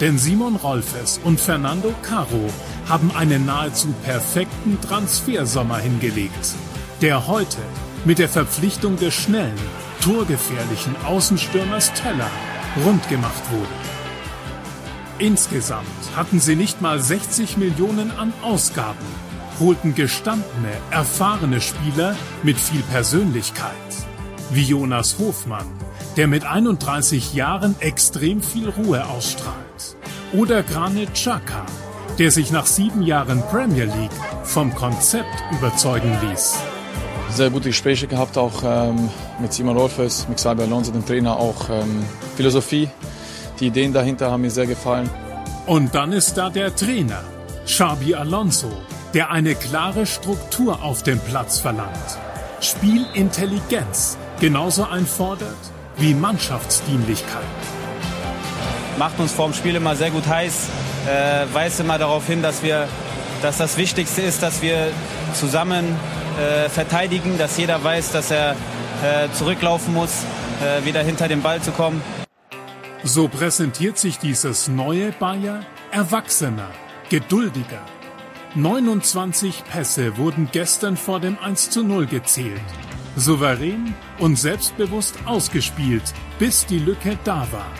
Denn 0.00 0.16
Simon 0.16 0.56
Rolfes 0.56 1.20
und 1.24 1.38
Fernando 1.38 1.92
Caro 2.02 2.48
haben 2.88 3.10
einen 3.14 3.44
nahezu 3.44 3.88
perfekten 4.04 4.80
Transfersommer 4.80 5.78
hingelegt, 5.78 6.54
der 7.02 7.26
heute 7.26 7.58
mit 8.04 8.18
der 8.18 8.28
Verpflichtung 8.28 8.96
des 8.96 9.12
schnellen, 9.12 9.58
torgefährlichen 10.02 10.96
Außenstürmers 11.04 11.92
Teller 11.92 12.30
rund 12.86 13.06
gemacht 13.10 13.42
wurde. 13.50 13.68
Insgesamt 15.18 15.86
hatten 16.16 16.40
sie 16.40 16.56
nicht 16.56 16.80
mal 16.80 16.98
60 16.98 17.58
Millionen 17.58 18.10
an 18.12 18.32
Ausgaben 18.42 19.04
holten 19.60 19.94
gestandene, 19.94 20.72
erfahrene 20.90 21.60
Spieler 21.60 22.16
mit 22.42 22.58
viel 22.58 22.82
Persönlichkeit. 22.82 23.70
Wie 24.50 24.64
Jonas 24.64 25.18
Hofmann, 25.18 25.66
der 26.16 26.26
mit 26.26 26.44
31 26.44 27.34
Jahren 27.34 27.76
extrem 27.78 28.42
viel 28.42 28.68
Ruhe 28.68 29.06
ausstrahlt. 29.06 29.96
Oder 30.32 30.62
Granit 30.62 31.14
Xhaka, 31.14 31.66
der 32.18 32.30
sich 32.30 32.50
nach 32.50 32.66
sieben 32.66 33.02
Jahren 33.02 33.42
Premier 33.50 33.84
League 33.84 34.10
vom 34.44 34.74
Konzept 34.74 35.44
überzeugen 35.52 36.16
ließ. 36.28 36.58
Sehr 37.30 37.50
gute 37.50 37.68
Gespräche 37.68 38.08
gehabt, 38.08 38.36
auch 38.36 38.62
ähm, 38.64 39.08
mit 39.40 39.52
Simon 39.52 39.76
Rolfes, 39.76 40.26
mit 40.28 40.38
Xabi 40.38 40.62
Alonso, 40.62 40.90
dem 40.90 41.06
Trainer, 41.06 41.36
auch 41.36 41.70
ähm, 41.70 42.04
Philosophie. 42.36 42.88
Die 43.60 43.68
Ideen 43.68 43.92
dahinter 43.92 44.30
haben 44.30 44.40
mir 44.40 44.50
sehr 44.50 44.66
gefallen. 44.66 45.08
Und 45.66 45.94
dann 45.94 46.12
ist 46.12 46.34
da 46.34 46.50
der 46.50 46.74
Trainer, 46.74 47.22
Xabi 47.64 48.14
Alonso, 48.14 48.72
der 49.14 49.30
eine 49.30 49.54
klare 49.54 50.06
Struktur 50.06 50.82
auf 50.82 51.02
dem 51.02 51.18
Platz 51.18 51.58
verlangt. 51.58 52.18
Spielintelligenz 52.60 54.18
genauso 54.40 54.84
einfordert 54.84 55.56
wie 55.96 56.14
Mannschaftsdienlichkeit. 56.14 57.42
Macht 58.98 59.18
uns 59.18 59.32
vorm 59.32 59.54
Spiel 59.54 59.76
immer 59.76 59.96
sehr 59.96 60.10
gut 60.10 60.26
heiß, 60.26 60.68
äh, 61.06 61.54
weist 61.54 61.80
immer 61.80 61.98
darauf 61.98 62.26
hin, 62.26 62.42
dass 62.42 62.62
wir, 62.62 62.86
dass 63.42 63.58
das 63.58 63.76
Wichtigste 63.76 64.22
ist, 64.22 64.42
dass 64.42 64.62
wir 64.62 64.92
zusammen 65.34 65.96
äh, 66.38 66.68
verteidigen, 66.68 67.38
dass 67.38 67.56
jeder 67.56 67.82
weiß, 67.82 68.12
dass 68.12 68.30
er 68.30 68.52
äh, 68.52 69.28
zurücklaufen 69.32 69.94
muss, 69.94 70.24
äh, 70.62 70.84
wieder 70.84 71.02
hinter 71.02 71.28
den 71.28 71.42
Ball 71.42 71.60
zu 71.60 71.70
kommen. 71.72 72.02
So 73.02 73.28
präsentiert 73.28 73.96
sich 73.98 74.18
dieses 74.18 74.68
neue 74.68 75.12
Bayer 75.12 75.60
erwachsener, 75.90 76.68
geduldiger. 77.08 77.80
29 78.56 79.62
Pässe 79.70 80.16
wurden 80.16 80.48
gestern 80.50 80.96
vor 80.96 81.20
dem 81.20 81.38
1 81.38 81.70
zu 81.70 81.84
0 81.84 82.06
gezählt. 82.06 82.60
Souverän 83.14 83.94
und 84.18 84.36
selbstbewusst 84.36 85.14
ausgespielt, 85.24 86.02
bis 86.40 86.66
die 86.66 86.80
Lücke 86.80 87.16
da 87.22 87.46
war. 87.52 87.70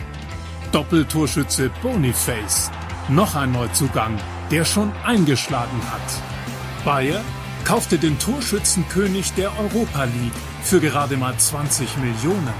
Doppeltorschütze 0.71 1.69
Boniface. 1.81 2.71
Noch 3.09 3.35
ein 3.35 3.51
Neuzugang, 3.51 4.17
der 4.49 4.63
schon 4.63 4.93
eingeschlagen 5.03 5.81
hat. 5.91 6.85
Bayer 6.85 7.21
kaufte 7.65 7.97
den 7.97 8.17
Torschützenkönig 8.17 9.33
der 9.33 9.51
Europa 9.59 10.05
League 10.05 10.31
für 10.63 10.79
gerade 10.79 11.17
mal 11.17 11.35
20 11.37 11.97
Millionen. 11.97 12.53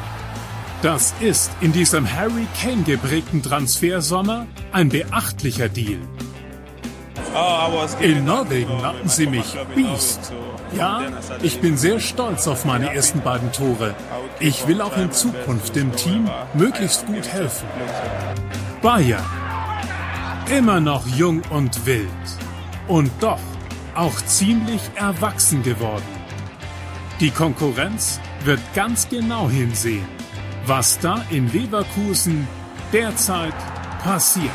Das 0.82 1.14
ist 1.22 1.52
in 1.62 1.72
diesem 1.72 2.12
Harry 2.12 2.48
Kane 2.62 2.84
geprägten 2.84 3.42
Transfersommer 3.42 4.48
ein 4.74 4.90
beachtlicher 4.90 5.70
Deal. 5.70 6.00
In 8.00 8.26
Norwegen 8.26 8.82
nannten 8.82 9.10
sie 9.10 9.28
mich 9.28 9.56
Beast. 9.76 10.34
Ja, 10.76 11.02
ich 11.42 11.60
bin 11.62 11.78
sehr 11.78 12.00
stolz 12.00 12.48
auf 12.48 12.66
meine 12.66 12.94
ersten 12.94 13.22
beiden 13.22 13.52
Tore. 13.52 13.96
Ich 14.40 14.68
will 14.68 14.82
auch 14.82 14.96
in 14.98 15.12
Zukunft 15.12 15.76
dem 15.76 15.96
Team 15.96 16.30
möglichst 16.54 17.06
gut 17.06 17.28
helfen. 17.28 17.68
Bayern. 18.82 19.24
Immer 20.50 20.80
noch 20.80 21.06
jung 21.08 21.42
und 21.50 21.86
wild. 21.86 22.10
Und 22.88 23.12
doch 23.20 23.40
auch 23.96 24.16
ziemlich 24.26 24.82
erwachsen 24.96 25.64
geworden. 25.64 26.04
Die 27.20 27.32
Konkurrenz 27.32 28.20
wird 28.44 28.60
ganz 28.74 29.08
genau 29.08 29.50
hinsehen, 29.50 30.08
was 30.66 31.00
da 31.00 31.24
in 31.30 31.52
Leverkusen 31.52 32.48
derzeit 32.92 33.54
passiert. 34.04 34.52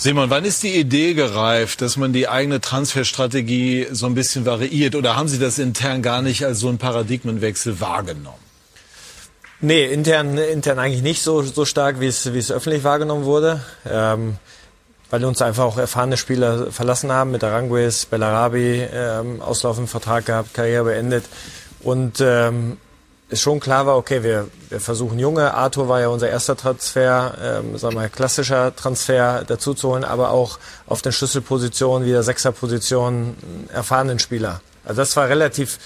Simon, 0.00 0.30
wann 0.30 0.46
ist 0.46 0.62
die 0.62 0.76
Idee 0.76 1.12
gereift, 1.12 1.82
dass 1.82 1.98
man 1.98 2.14
die 2.14 2.26
eigene 2.26 2.62
Transferstrategie 2.62 3.88
so 3.92 4.06
ein 4.06 4.14
bisschen 4.14 4.46
variiert? 4.46 4.94
Oder 4.94 5.14
haben 5.14 5.28
Sie 5.28 5.38
das 5.38 5.58
intern 5.58 6.00
gar 6.00 6.22
nicht 6.22 6.42
als 6.42 6.60
so 6.60 6.70
einen 6.70 6.78
Paradigmenwechsel 6.78 7.82
wahrgenommen? 7.82 8.38
Nee, 9.60 9.92
intern, 9.92 10.38
intern 10.38 10.78
eigentlich 10.78 11.02
nicht 11.02 11.20
so, 11.20 11.42
so 11.42 11.66
stark, 11.66 12.00
wie 12.00 12.06
es, 12.06 12.32
wie 12.32 12.38
es 12.38 12.50
öffentlich 12.50 12.82
wahrgenommen 12.82 13.26
wurde. 13.26 13.60
Ähm, 13.86 14.38
weil 15.10 15.22
uns 15.22 15.42
einfach 15.42 15.64
auch 15.64 15.76
erfahrene 15.76 16.16
Spieler 16.16 16.72
verlassen 16.72 17.12
haben, 17.12 17.30
mit 17.30 17.44
Aranguez, 17.44 18.06
Bellarabi, 18.06 18.88
ähm, 18.90 19.42
auslaufenden 19.42 19.86
Vertrag 19.86 20.24
gehabt, 20.24 20.54
Karriere 20.54 20.84
beendet. 20.84 21.26
Und 21.82 22.22
ähm, 22.22 22.78
es 23.30 23.40
schon 23.40 23.60
klar 23.60 23.86
war, 23.86 23.96
okay, 23.96 24.22
wir, 24.22 24.48
wir 24.68 24.80
versuchen 24.80 25.18
junge, 25.18 25.54
Arthur 25.54 25.88
war 25.88 26.00
ja 26.00 26.08
unser 26.08 26.28
erster 26.28 26.56
Transfer, 26.56 27.34
ähm, 27.42 27.78
sagen 27.78 27.94
wir 27.94 28.02
mal, 28.02 28.10
klassischer 28.10 28.74
Transfer 28.74 29.44
dazu 29.46 29.74
zu 29.74 29.90
holen, 29.90 30.04
aber 30.04 30.30
auch 30.30 30.58
auf 30.86 31.00
den 31.02 31.12
Schlüsselpositionen, 31.12 32.06
wie 32.06 32.12
der 32.12 32.22
Sechserposition, 32.22 33.36
erfahrenen 33.72 34.18
Spieler. 34.18 34.60
Also 34.84 35.02
das 35.02 35.16
war 35.16 35.28
relativ 35.28 35.78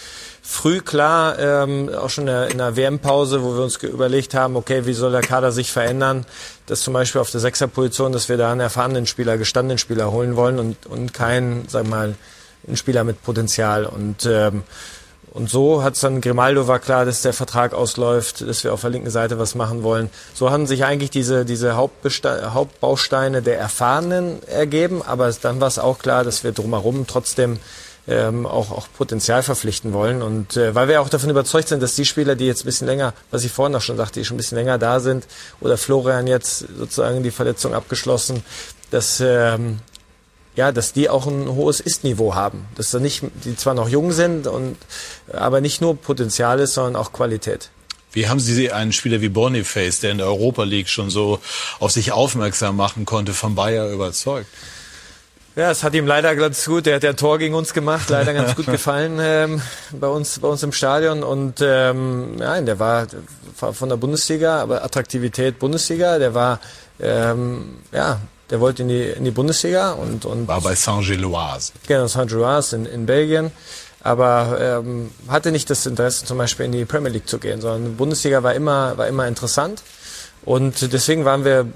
früh 0.42 0.80
klar, 0.80 1.38
ähm, 1.38 1.90
auch 1.90 2.10
schon 2.10 2.22
in 2.22 2.34
der, 2.34 2.50
in 2.50 2.58
der 2.58 2.76
WM-Pause, 2.76 3.42
wo 3.42 3.54
wir 3.54 3.62
uns 3.62 3.76
überlegt 3.76 4.34
haben, 4.34 4.56
okay, 4.56 4.86
wie 4.86 4.92
soll 4.92 5.12
der 5.12 5.20
Kader 5.20 5.52
sich 5.52 5.72
verändern, 5.72 6.26
dass 6.66 6.82
zum 6.82 6.94
Beispiel 6.94 7.20
auf 7.20 7.30
der 7.30 7.40
Sechserposition, 7.40 8.12
dass 8.12 8.28
wir 8.28 8.36
da 8.36 8.52
einen 8.52 8.60
erfahrenen 8.60 9.06
Spieler, 9.06 9.36
gestandenen 9.36 9.78
Spieler 9.78 10.12
holen 10.12 10.36
wollen 10.36 10.58
und, 10.58 10.86
und 10.86 11.12
keinen, 11.12 11.68
sagen 11.68 11.88
wir 11.88 11.96
mal, 11.96 12.14
einen 12.66 12.76
Spieler 12.76 13.04
mit 13.04 13.22
Potenzial. 13.22 13.86
Und 13.86 14.26
ähm, 14.26 14.62
und 15.34 15.50
so 15.50 15.82
hat 15.82 15.94
es 15.94 16.00
dann, 16.00 16.20
Grimaldo 16.20 16.68
war 16.68 16.78
klar, 16.78 17.04
dass 17.04 17.22
der 17.22 17.32
Vertrag 17.32 17.74
ausläuft, 17.74 18.42
dass 18.48 18.62
wir 18.62 18.72
auf 18.72 18.82
der 18.82 18.90
linken 18.90 19.10
Seite 19.10 19.36
was 19.36 19.56
machen 19.56 19.82
wollen. 19.82 20.08
So 20.32 20.52
haben 20.52 20.68
sich 20.68 20.84
eigentlich 20.84 21.10
diese, 21.10 21.44
diese 21.44 21.74
Hauptbausteine 21.74 23.42
der 23.42 23.58
Erfahrenen 23.58 24.40
ergeben, 24.44 25.02
aber 25.02 25.32
dann 25.32 25.60
war 25.60 25.66
es 25.66 25.80
auch 25.80 25.98
klar, 25.98 26.22
dass 26.22 26.44
wir 26.44 26.52
drumherum 26.52 27.08
trotzdem 27.08 27.58
ähm, 28.06 28.46
auch, 28.46 28.70
auch 28.70 28.86
Potenzial 28.96 29.42
verpflichten 29.42 29.92
wollen. 29.92 30.22
Und 30.22 30.56
äh, 30.56 30.72
weil 30.76 30.86
wir 30.86 31.00
auch 31.00 31.08
davon 31.08 31.30
überzeugt 31.30 31.66
sind, 31.66 31.82
dass 31.82 31.96
die 31.96 32.04
Spieler, 32.04 32.36
die 32.36 32.46
jetzt 32.46 32.62
ein 32.62 32.66
bisschen 32.66 32.86
länger, 32.86 33.12
was 33.32 33.42
ich 33.42 33.50
vorhin 33.50 33.74
auch 33.74 33.80
schon 33.80 33.96
sagte, 33.96 34.20
die 34.20 34.24
schon 34.24 34.36
ein 34.36 34.38
bisschen 34.38 34.58
länger 34.58 34.78
da 34.78 35.00
sind, 35.00 35.26
oder 35.60 35.76
Florian 35.76 36.28
jetzt 36.28 36.64
sozusagen 36.78 37.24
die 37.24 37.32
Verletzung 37.32 37.74
abgeschlossen, 37.74 38.44
dass 38.92 39.20
ähm, 39.20 39.80
ja, 40.56 40.72
dass 40.72 40.92
die 40.92 41.08
auch 41.08 41.26
ein 41.26 41.48
hohes 41.48 41.80
Ist-Niveau 41.80 42.34
haben. 42.34 42.66
Dass 42.76 42.90
da 42.90 43.00
nicht, 43.00 43.22
die 43.44 43.56
zwar 43.56 43.74
noch 43.74 43.88
jung 43.88 44.12
sind 44.12 44.46
und, 44.46 44.76
aber 45.32 45.60
nicht 45.60 45.80
nur 45.80 45.96
Potenzial 45.96 46.60
ist, 46.60 46.74
sondern 46.74 46.96
auch 46.96 47.12
Qualität. 47.12 47.70
Wie 48.12 48.28
haben 48.28 48.38
Sie 48.38 48.70
einen 48.70 48.92
Spieler 48.92 49.20
wie 49.20 49.28
Boniface, 49.28 50.00
der 50.00 50.12
in 50.12 50.18
der 50.18 50.28
Europa 50.28 50.62
League 50.62 50.88
schon 50.88 51.10
so 51.10 51.40
auf 51.80 51.90
sich 51.90 52.12
aufmerksam 52.12 52.76
machen 52.76 53.04
konnte, 53.06 53.34
von 53.34 53.56
Bayer 53.56 53.90
überzeugt? 53.90 54.46
Ja, 55.56 55.70
es 55.70 55.84
hat 55.84 55.94
ihm 55.94 56.06
leider 56.06 56.34
ganz 56.34 56.64
gut, 56.64 56.86
der 56.86 56.96
hat 56.96 57.04
der 57.04 57.14
Tor 57.14 57.38
gegen 57.38 57.54
uns 57.54 57.74
gemacht, 57.74 58.10
leider 58.10 58.34
ganz 58.34 58.56
gut 58.56 58.66
gefallen 58.70 59.18
ähm, 59.20 59.62
bei 59.92 60.08
uns 60.08 60.40
bei 60.40 60.48
uns 60.48 60.64
im 60.64 60.72
Stadion 60.72 61.22
und 61.22 61.60
ähm, 61.60 62.38
ja, 62.40 62.60
der 62.60 62.80
war 62.80 63.06
von 63.54 63.88
der 63.88 63.96
Bundesliga, 63.96 64.60
aber 64.60 64.84
Attraktivität 64.84 65.60
Bundesliga, 65.60 66.18
der 66.18 66.34
war 66.34 66.60
ähm, 67.00 67.76
ja 67.92 68.20
der 68.50 68.60
wollte 68.60 68.82
in 68.82 68.88
die, 68.88 69.02
in 69.02 69.24
die 69.24 69.30
Bundesliga 69.30 69.92
und, 69.92 70.24
und 70.24 70.48
war 70.48 70.60
bei 70.60 70.74
Saint-Gilloise. 70.74 71.72
Genau, 71.86 72.06
Saint-Gilloise 72.06 72.76
in, 72.76 72.86
in 72.86 73.06
Belgien. 73.06 73.50
Aber 74.02 74.58
ähm, 74.60 75.10
hatte 75.28 75.50
nicht 75.50 75.70
das 75.70 75.86
Interesse, 75.86 76.26
zum 76.26 76.36
Beispiel 76.36 76.66
in 76.66 76.72
die 76.72 76.84
Premier 76.84 77.10
League 77.10 77.26
zu 77.26 77.38
gehen, 77.38 77.62
sondern 77.62 77.84
die 77.84 77.96
Bundesliga 77.96 78.42
war 78.42 78.52
immer, 78.52 78.98
war 78.98 79.08
immer 79.08 79.26
interessant. 79.26 79.82
Und 80.44 80.92
deswegen 80.92 81.24
waren 81.24 81.44
wir 81.46 81.66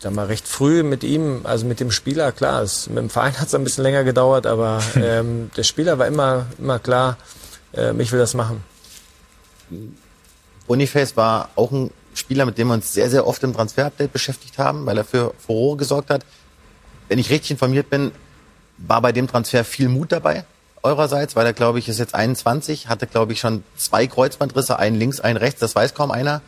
sag 0.00 0.14
mal, 0.14 0.26
recht 0.26 0.48
früh 0.48 0.82
mit 0.82 1.04
ihm, 1.04 1.42
also 1.44 1.66
mit 1.66 1.78
dem 1.78 1.90
Spieler, 1.90 2.32
klar, 2.32 2.62
es, 2.62 2.88
mit 2.88 2.98
dem 2.98 3.10
Verein 3.10 3.34
hat 3.38 3.48
es 3.48 3.54
ein 3.54 3.64
bisschen 3.64 3.84
länger 3.84 4.02
gedauert, 4.02 4.46
aber 4.46 4.82
ähm, 4.96 5.50
der 5.56 5.62
Spieler 5.62 5.98
war 5.98 6.06
immer, 6.06 6.46
immer 6.58 6.78
klar, 6.78 7.18
äh, 7.72 7.94
ich 8.00 8.10
will 8.10 8.18
das 8.18 8.34
machen. 8.34 8.64
Boniface 10.66 11.16
war 11.16 11.50
auch 11.54 11.70
ein 11.70 11.90
Spieler, 12.20 12.46
mit 12.46 12.58
dem 12.58 12.68
wir 12.68 12.74
uns 12.74 12.92
sehr, 12.92 13.10
sehr 13.10 13.26
oft 13.26 13.42
im 13.42 13.52
Transfer-Update 13.52 14.12
beschäftigt 14.12 14.58
haben, 14.58 14.86
weil 14.86 14.96
er 14.98 15.04
für 15.04 15.34
Furore 15.38 15.76
gesorgt 15.76 16.10
hat. 16.10 16.24
Wenn 17.08 17.18
ich 17.18 17.30
richtig 17.30 17.50
informiert 17.50 17.90
bin, 17.90 18.12
war 18.78 19.02
bei 19.02 19.12
dem 19.12 19.26
Transfer 19.26 19.64
viel 19.64 19.88
Mut 19.88 20.12
dabei 20.12 20.44
eurerseits, 20.82 21.36
weil 21.36 21.46
er, 21.46 21.52
glaube 21.52 21.78
ich, 21.78 21.88
ist 21.88 21.98
jetzt 21.98 22.14
21, 22.14 22.88
hatte, 22.88 23.06
glaube 23.06 23.32
ich, 23.32 23.40
schon 23.40 23.64
zwei 23.76 24.06
Kreuzbandrisse, 24.06 24.78
einen 24.78 24.96
links, 24.96 25.20
einen 25.20 25.36
rechts, 25.36 25.60
das 25.60 25.74
weiß 25.74 25.94
kaum 25.94 26.10
einer. 26.10 26.40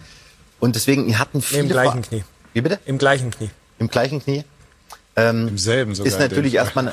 Und 0.61 0.77
deswegen, 0.77 1.07
die 1.07 1.17
hatten 1.17 1.43
viele... 1.43 1.63
Im 1.63 1.69
gleichen 1.69 2.03
Knie. 2.03 2.25
Wie 2.53 2.61
bitte? 2.61 2.79
Im 2.87 2.99
gleichen 2.99 3.31
Knie. 3.31 3.51
Im 3.79 3.89
gleichen 3.89 4.23
Knie. 4.23 4.45
Ähm, 5.15 5.49
Im 5.49 5.59
selben 5.59 5.95
sogar. 5.95 6.11
Ist 6.11 6.19
natürlich 6.21 6.55
erstmal. 6.55 6.91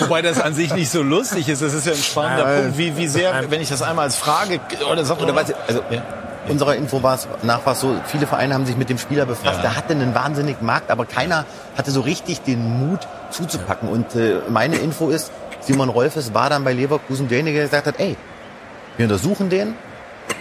Wobei 0.00 0.22
das 0.22 0.40
an 0.40 0.54
sich 0.54 0.74
nicht 0.74 0.90
so 0.90 1.02
lustig 1.02 1.48
ist. 1.48 1.62
Das 1.62 1.72
ist 1.72 1.86
ja 1.86 1.92
ein 1.92 1.98
spannender 1.98 2.44
Nein. 2.44 2.62
Punkt. 2.62 2.78
Wie, 2.78 2.96
wie 2.96 3.08
sehr, 3.08 3.50
wenn 3.50 3.60
ich 3.62 3.68
das 3.70 3.80
einmal 3.82 4.04
als 4.04 4.16
Frage 4.16 4.60
oder 4.90 5.04
sag, 5.04 5.20
oder 5.20 5.34
weiß 5.34 5.54
also 5.66 5.82
ja. 5.90 6.02
unserer 6.48 6.76
Info 6.76 7.02
war 7.02 7.14
es 7.14 7.26
nach 7.42 7.64
war 7.64 7.72
es 7.72 7.80
so, 7.80 7.96
viele 8.06 8.26
Vereine 8.26 8.52
haben 8.54 8.66
sich 8.66 8.76
mit 8.76 8.90
dem 8.90 8.98
Spieler 8.98 9.24
befasst. 9.24 9.56
Ja. 9.56 9.62
Der 9.62 9.76
hatte 9.76 9.94
einen 9.94 10.14
wahnsinnigen 10.14 10.64
Markt, 10.64 10.90
aber 10.90 11.06
keiner 11.06 11.46
hatte 11.76 11.90
so 11.90 12.02
richtig 12.02 12.42
den 12.42 12.62
Mut 12.62 13.00
zuzupacken. 13.30 13.88
Und 13.88 14.14
äh, 14.14 14.40
meine 14.50 14.76
Info 14.76 15.08
ist, 15.08 15.32
Simon 15.60 15.88
Rolfes 15.88 16.34
war 16.34 16.50
dann 16.50 16.64
bei 16.64 16.74
Leverkusen 16.74 17.28
derjenige, 17.28 17.56
der 17.56 17.64
gesagt 17.64 17.86
hat, 17.86 17.98
ey, 17.98 18.16
wir 18.98 19.04
untersuchen 19.06 19.48
den, 19.48 19.74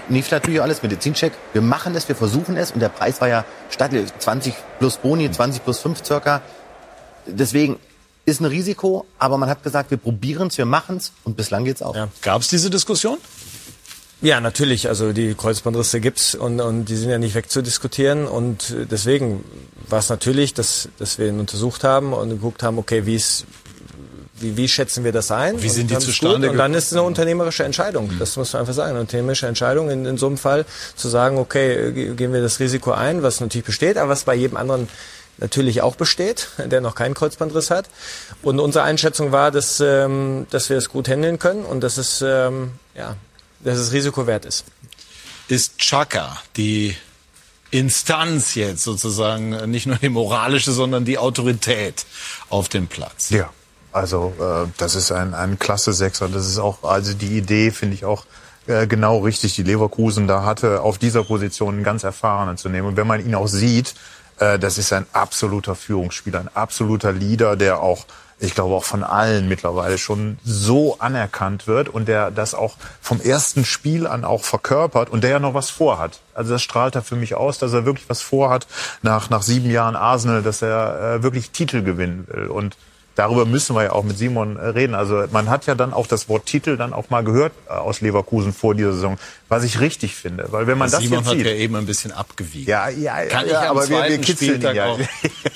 lief 0.09 0.31
natürlich 0.31 0.61
alles, 0.61 0.83
Medizincheck. 0.83 1.33
Wir 1.53 1.61
machen 1.61 1.95
es, 1.95 2.07
wir 2.07 2.15
versuchen 2.15 2.57
es. 2.57 2.71
Und 2.71 2.79
der 2.79 2.89
Preis 2.89 3.21
war 3.21 3.27
ja 3.27 3.45
stattlich, 3.69 4.11
20 4.17 4.53
plus 4.79 4.97
Boni, 4.97 5.29
20 5.29 5.63
plus 5.63 5.79
5 5.79 6.03
circa. 6.05 6.41
Deswegen 7.25 7.79
ist 8.25 8.39
ein 8.41 8.45
Risiko, 8.45 9.05
aber 9.19 9.37
man 9.37 9.49
hat 9.49 9.63
gesagt, 9.63 9.91
wir 9.91 9.97
probieren 9.97 10.47
es, 10.47 10.57
wir 10.57 10.65
machen 10.65 10.97
es 10.97 11.11
und 11.23 11.35
bislang 11.35 11.65
geht's 11.65 11.81
auch. 11.81 11.95
Ja. 11.95 12.07
Gab 12.21 12.41
es 12.41 12.47
diese 12.47 12.69
Diskussion? 12.69 13.17
Ja, 14.21 14.39
natürlich. 14.39 14.87
Also 14.87 15.11
die 15.11 15.35
Kreuzbandrisse 15.35 15.99
gibt's 15.99 16.33
und, 16.33 16.61
und 16.61 16.85
die 16.85 16.95
sind 16.95 17.09
ja 17.09 17.17
nicht 17.17 17.35
wegzudiskutieren. 17.35 18.25
Und 18.25 18.73
deswegen 18.89 19.43
war 19.89 19.99
es 19.99 20.07
natürlich, 20.07 20.53
dass, 20.53 20.87
dass 20.97 21.19
wir 21.19 21.27
ihn 21.27 21.41
untersucht 21.41 21.83
haben 21.83 22.13
und 22.13 22.29
geguckt 22.29 22.63
haben, 22.63 22.77
okay, 22.77 23.05
wie 23.05 23.15
ist, 23.15 23.45
wie, 24.43 24.55
wie 24.57 24.67
schätzen 24.67 25.03
wir 25.03 25.11
das 25.11 25.31
ein? 25.31 25.61
Wie 25.63 25.69
sind 25.69 25.83
und 25.83 25.87
die 25.89 25.93
dann 25.95 26.01
ist 26.01 26.05
zustande 26.07 26.47
gut. 26.47 26.51
Und 26.51 26.57
dann 26.59 26.73
ist 26.75 26.85
es 26.87 26.93
eine 26.93 27.01
unternehmerische 27.03 27.63
Entscheidung. 27.63 28.11
Das 28.19 28.35
muss 28.37 28.53
man 28.53 28.59
einfach 28.59 28.73
sagen. 28.75 28.91
Eine 28.91 28.99
unternehmerische 28.99 29.47
Entscheidung 29.47 29.89
in, 29.89 30.05
in 30.05 30.17
so 30.17 30.27
einem 30.27 30.37
Fall 30.37 30.65
zu 30.95 31.09
sagen, 31.09 31.37
okay, 31.39 31.91
ge- 31.93 32.13
gehen 32.13 32.31
wir 32.33 32.41
das 32.41 32.59
Risiko 32.59 32.91
ein, 32.91 33.23
was 33.23 33.39
natürlich 33.39 33.65
besteht, 33.65 33.97
aber 33.97 34.09
was 34.09 34.25
bei 34.25 34.35
jedem 34.35 34.57
anderen 34.57 34.87
natürlich 35.39 35.81
auch 35.81 35.95
besteht, 35.95 36.49
der 36.57 36.81
noch 36.81 36.93
keinen 36.93 37.15
Kreuzbandriss 37.15 37.71
hat. 37.71 37.85
Und 38.43 38.59
unsere 38.59 38.83
Einschätzung 38.85 39.31
war, 39.31 39.49
dass, 39.49 39.79
ähm, 39.79 40.45
dass 40.51 40.69
wir 40.69 40.77
es 40.77 40.89
gut 40.89 41.07
handeln 41.07 41.39
können 41.39 41.65
und 41.65 41.81
dass 41.81 41.97
es, 41.97 42.21
ähm, 42.21 42.73
ja, 42.95 43.15
dass 43.61 43.79
es 43.79 43.91
Risiko 43.93 44.27
wert 44.27 44.45
ist. 44.45 44.65
Ist 45.47 45.77
Chaka 45.79 46.37
die 46.55 46.95
Instanz 47.71 48.53
jetzt 48.55 48.83
sozusagen, 48.83 49.53
äh, 49.53 49.65
nicht 49.67 49.87
nur 49.87 49.95
die 49.97 50.09
moralische, 50.09 50.71
sondern 50.71 51.05
die 51.05 51.17
Autorität 51.17 52.05
auf 52.49 52.69
dem 52.69 52.87
Platz? 52.87 53.31
Ja, 53.31 53.49
also 53.93 54.33
äh, 54.39 54.67
das 54.77 54.95
ist 54.95 55.11
ein, 55.11 55.33
ein 55.33 55.59
klasse 55.59 55.93
Sechser. 55.93 56.27
Das 56.27 56.47
ist 56.47 56.59
auch, 56.59 56.83
also 56.83 57.13
die 57.13 57.37
Idee 57.37 57.71
finde 57.71 57.95
ich 57.95 58.05
auch 58.05 58.25
äh, 58.67 58.87
genau 58.87 59.19
richtig, 59.19 59.55
die 59.55 59.63
Leverkusen 59.63 60.27
da 60.27 60.43
hatte, 60.43 60.81
auf 60.81 60.97
dieser 60.97 61.23
Position 61.23 61.75
einen 61.75 61.83
ganz 61.83 62.03
erfahrenen 62.03 62.57
zu 62.57 62.69
nehmen. 62.69 62.87
Und 62.87 62.97
wenn 62.97 63.07
man 63.07 63.25
ihn 63.25 63.35
auch 63.35 63.47
sieht, 63.47 63.93
äh, 64.39 64.57
das 64.57 64.77
ist 64.77 64.91
ein 64.93 65.05
absoluter 65.13 65.75
Führungsspieler, 65.75 66.39
ein 66.39 66.49
absoluter 66.53 67.11
Leader, 67.11 67.55
der 67.55 67.79
auch 67.81 68.05
ich 68.39 68.55
glaube 68.55 68.75
auch 68.75 68.83
von 68.83 69.03
allen 69.03 69.47
mittlerweile 69.47 69.97
schon 69.97 70.37
so 70.43 70.97
anerkannt 70.99 71.65
wird 71.67 71.87
und 71.87 72.07
der 72.09 72.29
das 72.29 72.53
auch 72.53 72.75
vom 72.99 73.21
ersten 73.21 73.63
Spiel 73.63 74.05
an 74.05 74.25
auch 74.25 74.43
verkörpert 74.43 75.09
und 75.09 75.23
der 75.23 75.29
ja 75.29 75.39
noch 75.39 75.53
was 75.53 75.69
vorhat. 75.69 76.19
Also 76.33 76.51
das 76.51 76.61
strahlt 76.61 76.95
er 76.95 77.03
für 77.03 77.15
mich 77.15 77.35
aus, 77.35 77.57
dass 77.57 77.71
er 77.71 77.85
wirklich 77.85 78.09
was 78.09 78.21
vorhat 78.21 78.67
nach, 79.01 79.29
nach 79.29 79.43
sieben 79.43 79.69
Jahren 79.69 79.95
Arsenal, 79.95 80.41
dass 80.41 80.61
er 80.61 80.99
äh, 81.19 81.23
wirklich 81.23 81.51
Titel 81.51 81.83
gewinnen 81.83 82.27
will. 82.27 82.47
Und 82.47 82.75
darüber 83.15 83.45
müssen 83.45 83.75
wir 83.75 83.83
ja 83.83 83.91
auch 83.91 84.03
mit 84.03 84.17
Simon 84.17 84.57
äh, 84.57 84.67
reden. 84.67 84.95
Also 84.95 85.25
man 85.31 85.49
hat 85.49 85.65
ja 85.65 85.75
dann 85.75 85.93
auch 85.93 86.07
das 86.07 86.29
Wort 86.29 86.45
Titel 86.45 86.77
dann 86.77 86.93
auch 86.93 87.09
mal 87.09 87.23
gehört 87.23 87.53
äh, 87.67 87.73
aus 87.73 88.01
Leverkusen 88.01 88.53
vor 88.53 88.75
dieser 88.75 88.93
Saison, 88.93 89.17
was 89.49 89.63
ich 89.63 89.79
richtig 89.79 90.15
finde. 90.15 90.47
Weil 90.49 90.67
wenn 90.67 90.77
man 90.77 90.89
das 90.89 91.01
Simon 91.01 91.19
jetzt 91.19 91.27
hat 91.27 91.37
sieht, 91.37 91.45
ja 91.45 91.53
eben 91.53 91.75
ein 91.75 91.85
bisschen 91.85 92.11
abgewiegen. 92.11 92.69
ja, 92.69 92.89
ja, 92.89 93.25
Kann 93.25 93.47
ja, 93.47 93.63
ich 93.63 93.69
aber 93.69 93.81
wir, 93.81 93.89
wir 93.89 93.97
zweiten 93.97 94.21
kitzeln 94.21 94.49
ihn 94.49 94.55
Spieltag 94.55 94.75
ja. 94.75 94.85
auch. 94.87 94.99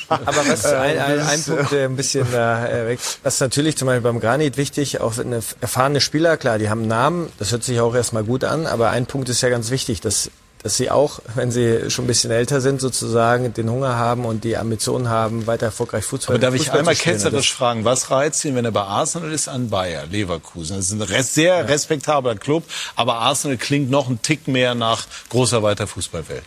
Aber 0.10 0.48
was 0.48 0.66
ein, 0.66 0.98
ein, 1.00 1.20
ein 1.20 1.36
ist, 1.40 1.48
Punkt, 1.48 1.72
der 1.72 1.90
ein 1.90 1.96
bisschen 1.98 2.26
äh, 2.34 2.88
weg, 2.88 3.00
was 3.24 3.40
natürlich 3.42 3.76
zum 3.76 3.88
Beispiel 3.88 4.02
beim 4.02 4.22
Granit 4.22 4.56
wichtig, 4.56 5.02
auch 5.02 5.18
eine 5.18 5.42
erfahrene 5.60 6.00
Spieler, 6.00 6.38
klar, 6.38 6.60
die 6.60 6.70
haben 6.70 6.82
einen 6.82 6.88
Namen, 6.88 7.30
das 7.40 7.52
hört 7.52 7.64
sich 7.64 7.82
auch 7.82 7.94
erstmal 7.94 8.24
gut 8.24 8.46
an, 8.46 8.68
aber 8.68 8.92
ein 8.92 9.06
Punkt 9.06 9.28
ist 9.28 9.42
ja 9.42 9.50
ganz 9.50 9.70
wichtig, 9.70 10.00
dass 10.00 10.32
dass 10.64 10.78
sie 10.78 10.90
auch, 10.90 11.20
wenn 11.36 11.52
sie 11.52 11.90
schon 11.90 12.06
ein 12.06 12.08
bisschen 12.08 12.32
älter 12.32 12.62
sind, 12.62 12.82
sozusagen 12.82 13.54
den 13.54 13.70
Hunger 13.70 13.96
haben 13.96 14.26
und 14.26 14.44
die 14.44 14.58
Ambitionen 14.58 15.10
haben, 15.10 15.48
weiter 15.48 15.68
erfolgreich 15.68 16.04
Fußball 16.06 16.36
Aber 16.36 16.42
darf 16.42 16.54
ich 16.54 16.62
Fußball 16.62 16.80
einmal 16.80 16.96
zu 16.96 17.02
spielen. 17.02 17.16
ketzerisch 17.18 17.54
fragen, 17.54 17.86
was 17.86 18.12
reizt 18.12 18.44
ihn, 18.46 18.56
wenn 18.56 18.66
er 18.66 18.72
bei 18.72 18.82
Arsenal 18.82 19.32
ist, 19.32 19.48
an 19.48 19.70
Bayer 19.70 20.06
Leverkusen? 20.08 20.78
Das 20.78 20.92
ist 20.92 21.02
ein 21.02 21.24
sehr 21.24 21.70
respektabler 21.70 22.36
Club, 22.36 22.64
aber 22.96 23.16
Arsenal 23.16 23.58
klingt 23.58 23.90
noch 23.90 24.10
ein 24.10 24.22
Tick 24.22 24.48
mehr 24.48 24.76
nach 24.76 25.06
großer 25.30 25.64
weiter 25.64 25.88
Fußballwelt. 25.88 26.44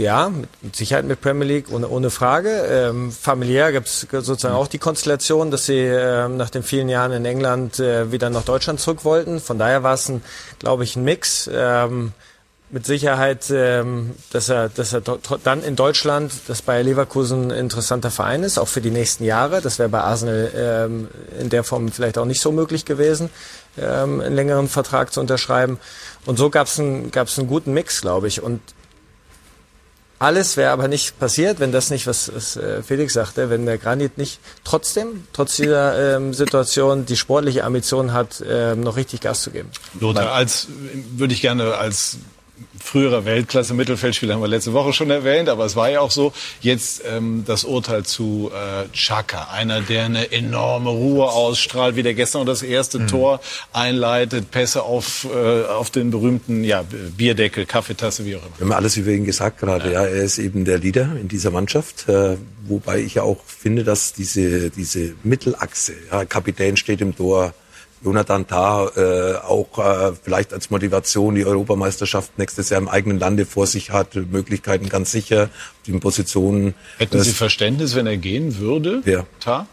Ja, 0.00 0.30
mit, 0.62 0.76
Sicherheit 0.76 1.04
mit 1.04 1.20
Premier 1.20 1.46
League, 1.46 1.66
ohne, 1.70 1.86
ohne 1.86 2.08
Frage. 2.08 2.48
Ähm, 2.50 3.12
familiär 3.12 3.70
gibt 3.70 3.86
es 3.86 4.06
sozusagen 4.10 4.54
auch 4.54 4.68
die 4.68 4.78
Konstellation, 4.78 5.50
dass 5.50 5.66
sie 5.66 5.78
ähm, 5.78 6.38
nach 6.38 6.48
den 6.48 6.62
vielen 6.62 6.88
Jahren 6.88 7.12
in 7.12 7.26
England 7.26 7.78
äh, 7.80 8.10
wieder 8.10 8.30
nach 8.30 8.44
Deutschland 8.44 8.80
zurück 8.80 9.04
wollten. 9.04 9.40
Von 9.40 9.58
daher 9.58 9.82
war 9.82 9.92
es, 9.92 10.10
glaube 10.58 10.84
ich, 10.84 10.96
ein 10.96 11.04
Mix. 11.04 11.50
Ähm, 11.52 12.14
mit 12.72 12.86
Sicherheit, 12.86 13.46
ähm, 13.50 14.12
dass 14.32 14.48
er, 14.48 14.68
dass 14.68 14.92
er 14.92 15.00
dann 15.00 15.62
in 15.64 15.76
Deutschland, 15.76 16.32
dass 16.46 16.62
Bayer 16.62 16.84
Leverkusen 16.84 17.50
ein 17.50 17.58
interessanter 17.58 18.10
Verein 18.10 18.42
ist, 18.44 18.58
auch 18.58 18.68
für 18.68 18.80
die 18.80 18.90
nächsten 18.90 19.24
Jahre. 19.24 19.60
Das 19.60 19.78
wäre 19.78 19.88
bei 19.88 20.00
Arsenal 20.00 20.50
ähm, 20.54 21.08
in 21.38 21.50
der 21.50 21.64
Form 21.64 21.90
vielleicht 21.90 22.16
auch 22.16 22.26
nicht 22.26 22.40
so 22.40 22.52
möglich 22.52 22.84
gewesen, 22.84 23.30
ähm, 23.76 24.20
einen 24.20 24.36
längeren 24.36 24.68
Vertrag 24.68 25.12
zu 25.12 25.20
unterschreiben. 25.20 25.78
Und 26.26 26.38
so 26.38 26.50
gab 26.50 26.68
es 26.68 26.78
einen, 26.78 27.10
gab's 27.10 27.38
einen 27.38 27.48
guten 27.48 27.72
Mix, 27.72 28.02
glaube 28.02 28.28
ich. 28.28 28.40
Und 28.40 28.60
alles 30.20 30.56
wäre 30.56 30.70
aber 30.70 30.86
nicht 30.86 31.18
passiert, 31.18 31.60
wenn 31.60 31.72
das 31.72 31.90
nicht, 31.90 32.06
was, 32.06 32.30
was 32.32 32.56
äh, 32.56 32.82
Felix 32.82 33.14
sagte, 33.14 33.50
wenn 33.50 33.66
der 33.66 33.78
Granit 33.78 34.18
nicht 34.18 34.38
trotzdem, 34.64 35.24
trotz 35.32 35.56
dieser 35.56 36.16
ähm, 36.16 36.34
Situation, 36.34 37.06
die 37.06 37.16
sportliche 37.16 37.64
Ambition 37.64 38.12
hat, 38.12 38.44
ähm, 38.46 38.82
noch 38.82 38.96
richtig 38.96 39.22
Gas 39.22 39.42
zu 39.42 39.50
geben. 39.50 39.70
Lothar, 39.98 40.32
als 40.32 40.68
würde 41.16 41.32
ich 41.32 41.40
gerne 41.40 41.74
als 41.74 42.18
früherer 42.82 43.24
Weltklasse-Mittelfeldspieler 43.24 44.34
haben 44.34 44.42
wir 44.42 44.48
letzte 44.48 44.72
Woche 44.72 44.92
schon 44.92 45.10
erwähnt, 45.10 45.48
aber 45.48 45.64
es 45.64 45.76
war 45.76 45.90
ja 45.90 46.00
auch 46.00 46.10
so. 46.10 46.32
Jetzt 46.60 47.02
ähm, 47.06 47.44
das 47.46 47.64
Urteil 47.64 48.04
zu 48.04 48.50
äh, 48.52 48.88
Chaka, 48.92 49.48
einer, 49.52 49.80
der 49.80 50.06
eine 50.06 50.32
enorme 50.32 50.90
Ruhe 50.90 51.28
ausstrahlt, 51.28 51.96
wie 51.96 52.02
der 52.02 52.14
gestern 52.14 52.46
das 52.46 52.62
erste 52.62 53.06
Tor 53.06 53.40
einleitet, 53.72 54.50
Pässe 54.50 54.82
auf, 54.82 55.26
äh, 55.32 55.64
auf 55.64 55.90
den 55.90 56.10
berühmten 56.10 56.64
ja, 56.64 56.84
Bierdeckel, 57.16 57.66
Kaffeetasse, 57.66 58.24
wie 58.24 58.36
auch 58.36 58.42
immer. 58.42 58.58
Wir 58.58 58.66
haben 58.66 58.72
alles 58.72 58.96
über 58.96 59.10
ihn 59.10 59.24
gesagt 59.24 59.60
gerade. 59.60 59.92
Ja, 59.92 60.04
er 60.04 60.22
ist 60.22 60.38
eben 60.38 60.64
der 60.64 60.78
Leader 60.78 61.10
in 61.20 61.28
dieser 61.28 61.50
Mannschaft. 61.50 62.08
Äh, 62.08 62.36
wobei 62.66 63.00
ich 63.00 63.14
ja 63.14 63.22
auch 63.22 63.38
finde, 63.44 63.84
dass 63.84 64.12
diese, 64.12 64.70
diese 64.70 65.14
Mittelachse, 65.22 65.94
ja, 66.10 66.24
Kapitän 66.24 66.76
steht 66.76 67.00
im 67.00 67.16
Tor, 67.16 67.54
Jonathan 68.02 68.46
Tah 68.46 68.90
äh, 68.96 69.36
auch 69.36 69.78
äh, 69.78 70.12
vielleicht 70.22 70.52
als 70.52 70.70
Motivation 70.70 71.34
die 71.34 71.44
Europameisterschaft 71.44 72.38
nächstes 72.38 72.70
Jahr 72.70 72.80
im 72.80 72.88
eigenen 72.88 73.18
Lande 73.18 73.44
vor 73.44 73.66
sich 73.66 73.90
hat, 73.90 74.14
Möglichkeiten 74.14 74.88
ganz 74.88 75.10
sicher, 75.10 75.50
die 75.86 75.92
Positionen. 75.92 76.74
Hätten 76.98 77.20
Sie 77.20 77.32
Verständnis, 77.32 77.94
wenn 77.94 78.06
er 78.06 78.16
gehen 78.16 78.58
würde? 78.58 79.00
Wer? 79.04 79.26
Ta? 79.40 79.66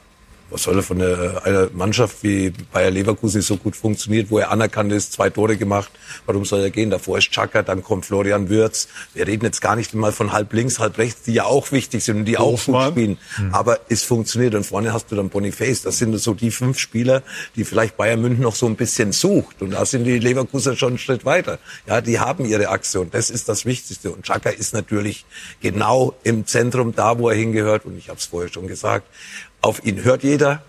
Was 0.49 0.63
soll 0.63 0.77
er 0.77 0.83
von 0.83 0.99
der, 0.99 1.45
einer 1.45 1.69
Mannschaft 1.73 2.23
wie 2.23 2.51
Bayer 2.71 2.91
Leverkusen 2.91 3.37
die 3.37 3.45
so 3.45 3.57
gut 3.57 3.75
funktioniert, 3.75 4.31
wo 4.31 4.39
er 4.39 4.51
anerkannt 4.51 4.91
ist, 4.91 5.13
zwei 5.13 5.29
Tore 5.29 5.57
gemacht, 5.57 5.91
warum 6.25 6.45
soll 6.45 6.61
er 6.61 6.69
gehen? 6.69 6.89
Davor 6.89 7.17
ist 7.19 7.31
Chaka, 7.31 7.61
dann 7.61 7.83
kommt 7.83 8.05
Florian 8.05 8.49
Würz. 8.49 8.87
Wir 9.13 9.27
reden 9.27 9.45
jetzt 9.45 9.61
gar 9.61 9.75
nicht 9.75 9.93
mal 9.93 10.11
von 10.11 10.31
halb 10.31 10.51
links, 10.53 10.79
halb 10.79 10.97
rechts, 10.97 11.23
die 11.23 11.33
ja 11.33 11.45
auch 11.45 11.71
wichtig 11.71 12.03
sind 12.03 12.17
und 12.17 12.25
die 12.25 12.37
auch 12.37 12.51
gut 12.51 12.59
Hofmann. 12.59 12.91
spielen. 12.91 13.17
Aber 13.51 13.79
es 13.89 14.03
funktioniert 14.03 14.55
und 14.55 14.65
vorne 14.65 14.93
hast 14.93 15.11
du 15.11 15.15
dann 15.15 15.29
Boniface. 15.29 15.83
Das 15.83 15.97
sind 15.97 16.17
so 16.17 16.33
die 16.33 16.51
fünf 16.51 16.79
Spieler, 16.79 17.23
die 17.55 17.63
vielleicht 17.63 17.97
Bayern 17.97 18.21
München 18.21 18.43
noch 18.43 18.55
so 18.55 18.65
ein 18.65 18.75
bisschen 18.75 19.11
sucht. 19.11 19.61
Und 19.61 19.71
da 19.71 19.85
sind 19.85 20.03
die 20.05 20.19
Leverkusen 20.19 20.75
schon 20.75 20.89
einen 20.89 20.97
Schritt 20.97 21.25
weiter. 21.25 21.59
Ja, 21.85 22.01
die 22.01 22.19
haben 22.19 22.45
ihre 22.45 22.69
Achse 22.69 22.99
und 23.01 23.13
das 23.13 23.29
ist 23.29 23.49
das 23.49 23.65
Wichtigste. 23.65 24.11
Und 24.11 24.25
Chaka 24.25 24.49
ist 24.49 24.73
natürlich 24.73 25.25
genau 25.61 26.15
im 26.23 26.45
Zentrum 26.45 26.95
da, 26.95 27.19
wo 27.19 27.29
er 27.29 27.35
hingehört. 27.35 27.85
Und 27.85 27.97
ich 27.97 28.09
habe 28.09 28.19
es 28.19 28.25
vorher 28.25 28.51
schon 28.51 28.67
gesagt, 28.67 29.07
auf 29.61 29.83
ihn 29.85 30.03
hört 30.03 30.23
jeder. 30.23 30.61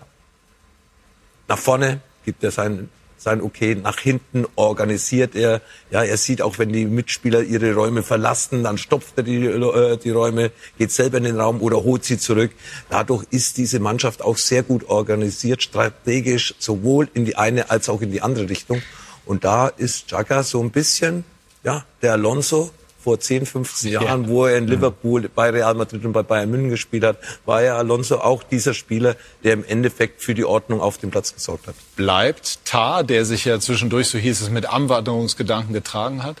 Nach 1.47 1.57
vorne 1.57 2.01
gibt 2.25 2.43
er 2.43 2.51
sein, 2.51 2.89
sein 3.17 3.41
Okay, 3.41 3.75
nach 3.75 3.99
hinten 3.99 4.45
organisiert 4.55 5.35
er. 5.35 5.61
Ja, 5.91 6.03
er 6.03 6.17
sieht 6.17 6.41
auch, 6.41 6.57
wenn 6.57 6.71
die 6.71 6.85
Mitspieler 6.85 7.41
ihre 7.41 7.73
Räume 7.73 8.03
verlassen, 8.03 8.63
dann 8.63 8.77
stopft 8.77 9.17
er 9.17 9.23
die, 9.23 9.45
äh, 9.45 9.97
die 9.97 10.11
Räume, 10.11 10.51
geht 10.77 10.91
selber 10.91 11.17
in 11.17 11.25
den 11.25 11.39
Raum 11.39 11.61
oder 11.61 11.83
holt 11.83 12.05
sie 12.05 12.17
zurück. 12.17 12.51
Dadurch 12.89 13.25
ist 13.29 13.57
diese 13.57 13.79
Mannschaft 13.79 14.21
auch 14.21 14.37
sehr 14.37 14.63
gut 14.63 14.87
organisiert, 14.89 15.63
strategisch, 15.63 16.55
sowohl 16.59 17.09
in 17.13 17.25
die 17.25 17.35
eine 17.35 17.69
als 17.69 17.89
auch 17.89 18.01
in 18.01 18.11
die 18.11 18.21
andere 18.21 18.49
Richtung. 18.49 18.81
Und 19.25 19.43
da 19.43 19.67
ist 19.67 20.07
Chaka 20.07 20.43
so 20.43 20.61
ein 20.61 20.71
bisschen, 20.71 21.23
ja, 21.63 21.85
der 22.01 22.13
Alonso 22.13 22.71
vor 23.01 23.19
10, 23.19 23.45
15 23.45 23.91
Jahren, 23.91 24.27
wo 24.27 24.45
er 24.45 24.57
in 24.57 24.67
Liverpool 24.67 25.29
bei 25.33 25.49
Real 25.49 25.73
Madrid 25.73 26.03
und 26.05 26.13
bei 26.13 26.23
Bayern 26.23 26.51
München 26.51 26.69
gespielt 26.69 27.03
hat, 27.03 27.17
war 27.45 27.61
ja 27.61 27.77
Alonso 27.77 28.17
auch 28.17 28.43
dieser 28.43 28.73
Spieler, 28.73 29.15
der 29.43 29.53
im 29.53 29.63
Endeffekt 29.63 30.21
für 30.21 30.33
die 30.33 30.45
Ordnung 30.45 30.81
auf 30.81 30.97
dem 30.97 31.09
Platz 31.09 31.33
gesorgt 31.33 31.67
hat. 31.67 31.75
Bleibt 31.95 32.65
Ta, 32.65 33.03
der 33.03 33.25
sich 33.25 33.45
ja 33.45 33.59
zwischendurch, 33.59 34.09
so 34.09 34.17
hieß 34.17 34.41
es, 34.41 34.49
mit 34.49 34.65
Anwanderungsgedanken 34.65 35.73
getragen 35.73 36.23
hat? 36.23 36.37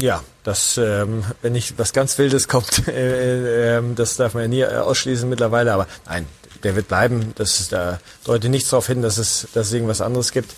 Ja, 0.00 0.22
das, 0.44 0.78
ähm, 0.78 1.24
wenn 1.42 1.52
nicht 1.52 1.76
was 1.76 1.92
ganz 1.92 2.16
Wildes 2.18 2.46
kommt, 2.46 2.86
äh, 2.88 3.78
äh, 3.78 3.82
das 3.96 4.16
darf 4.16 4.34
man 4.34 4.44
ja 4.44 4.48
nie 4.48 4.60
äh, 4.60 4.76
ausschließen 4.76 5.28
mittlerweile, 5.28 5.72
aber 5.72 5.88
nein, 6.06 6.26
der 6.62 6.76
wird 6.76 6.88
bleiben. 6.88 7.32
Das 7.36 7.60
ist, 7.60 7.72
da 7.72 8.00
deutet 8.24 8.50
nichts 8.50 8.70
darauf 8.70 8.86
hin, 8.86 9.02
dass 9.02 9.18
es, 9.18 9.48
dass 9.54 9.68
es 9.68 9.72
irgendwas 9.72 10.00
anderes 10.00 10.32
gibt. 10.32 10.54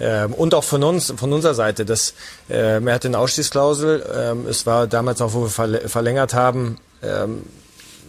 Ähm, 0.00 0.32
und 0.34 0.54
auch 0.54 0.64
von 0.64 0.82
uns, 0.82 1.12
von 1.16 1.32
unserer 1.32 1.54
Seite, 1.54 1.84
dass 1.84 2.14
ähm, 2.50 2.88
er 2.88 2.94
hatte 2.94 3.08
eine 3.08 3.18
Ausstiegsklausel. 3.18 4.04
Ähm, 4.14 4.46
es 4.48 4.66
war 4.66 4.86
damals 4.86 5.20
auch, 5.20 5.32
wo 5.34 5.42
wir 5.42 5.50
verl- 5.50 5.88
verlängert 5.88 6.34
haben, 6.34 6.78
ähm, 7.02 7.42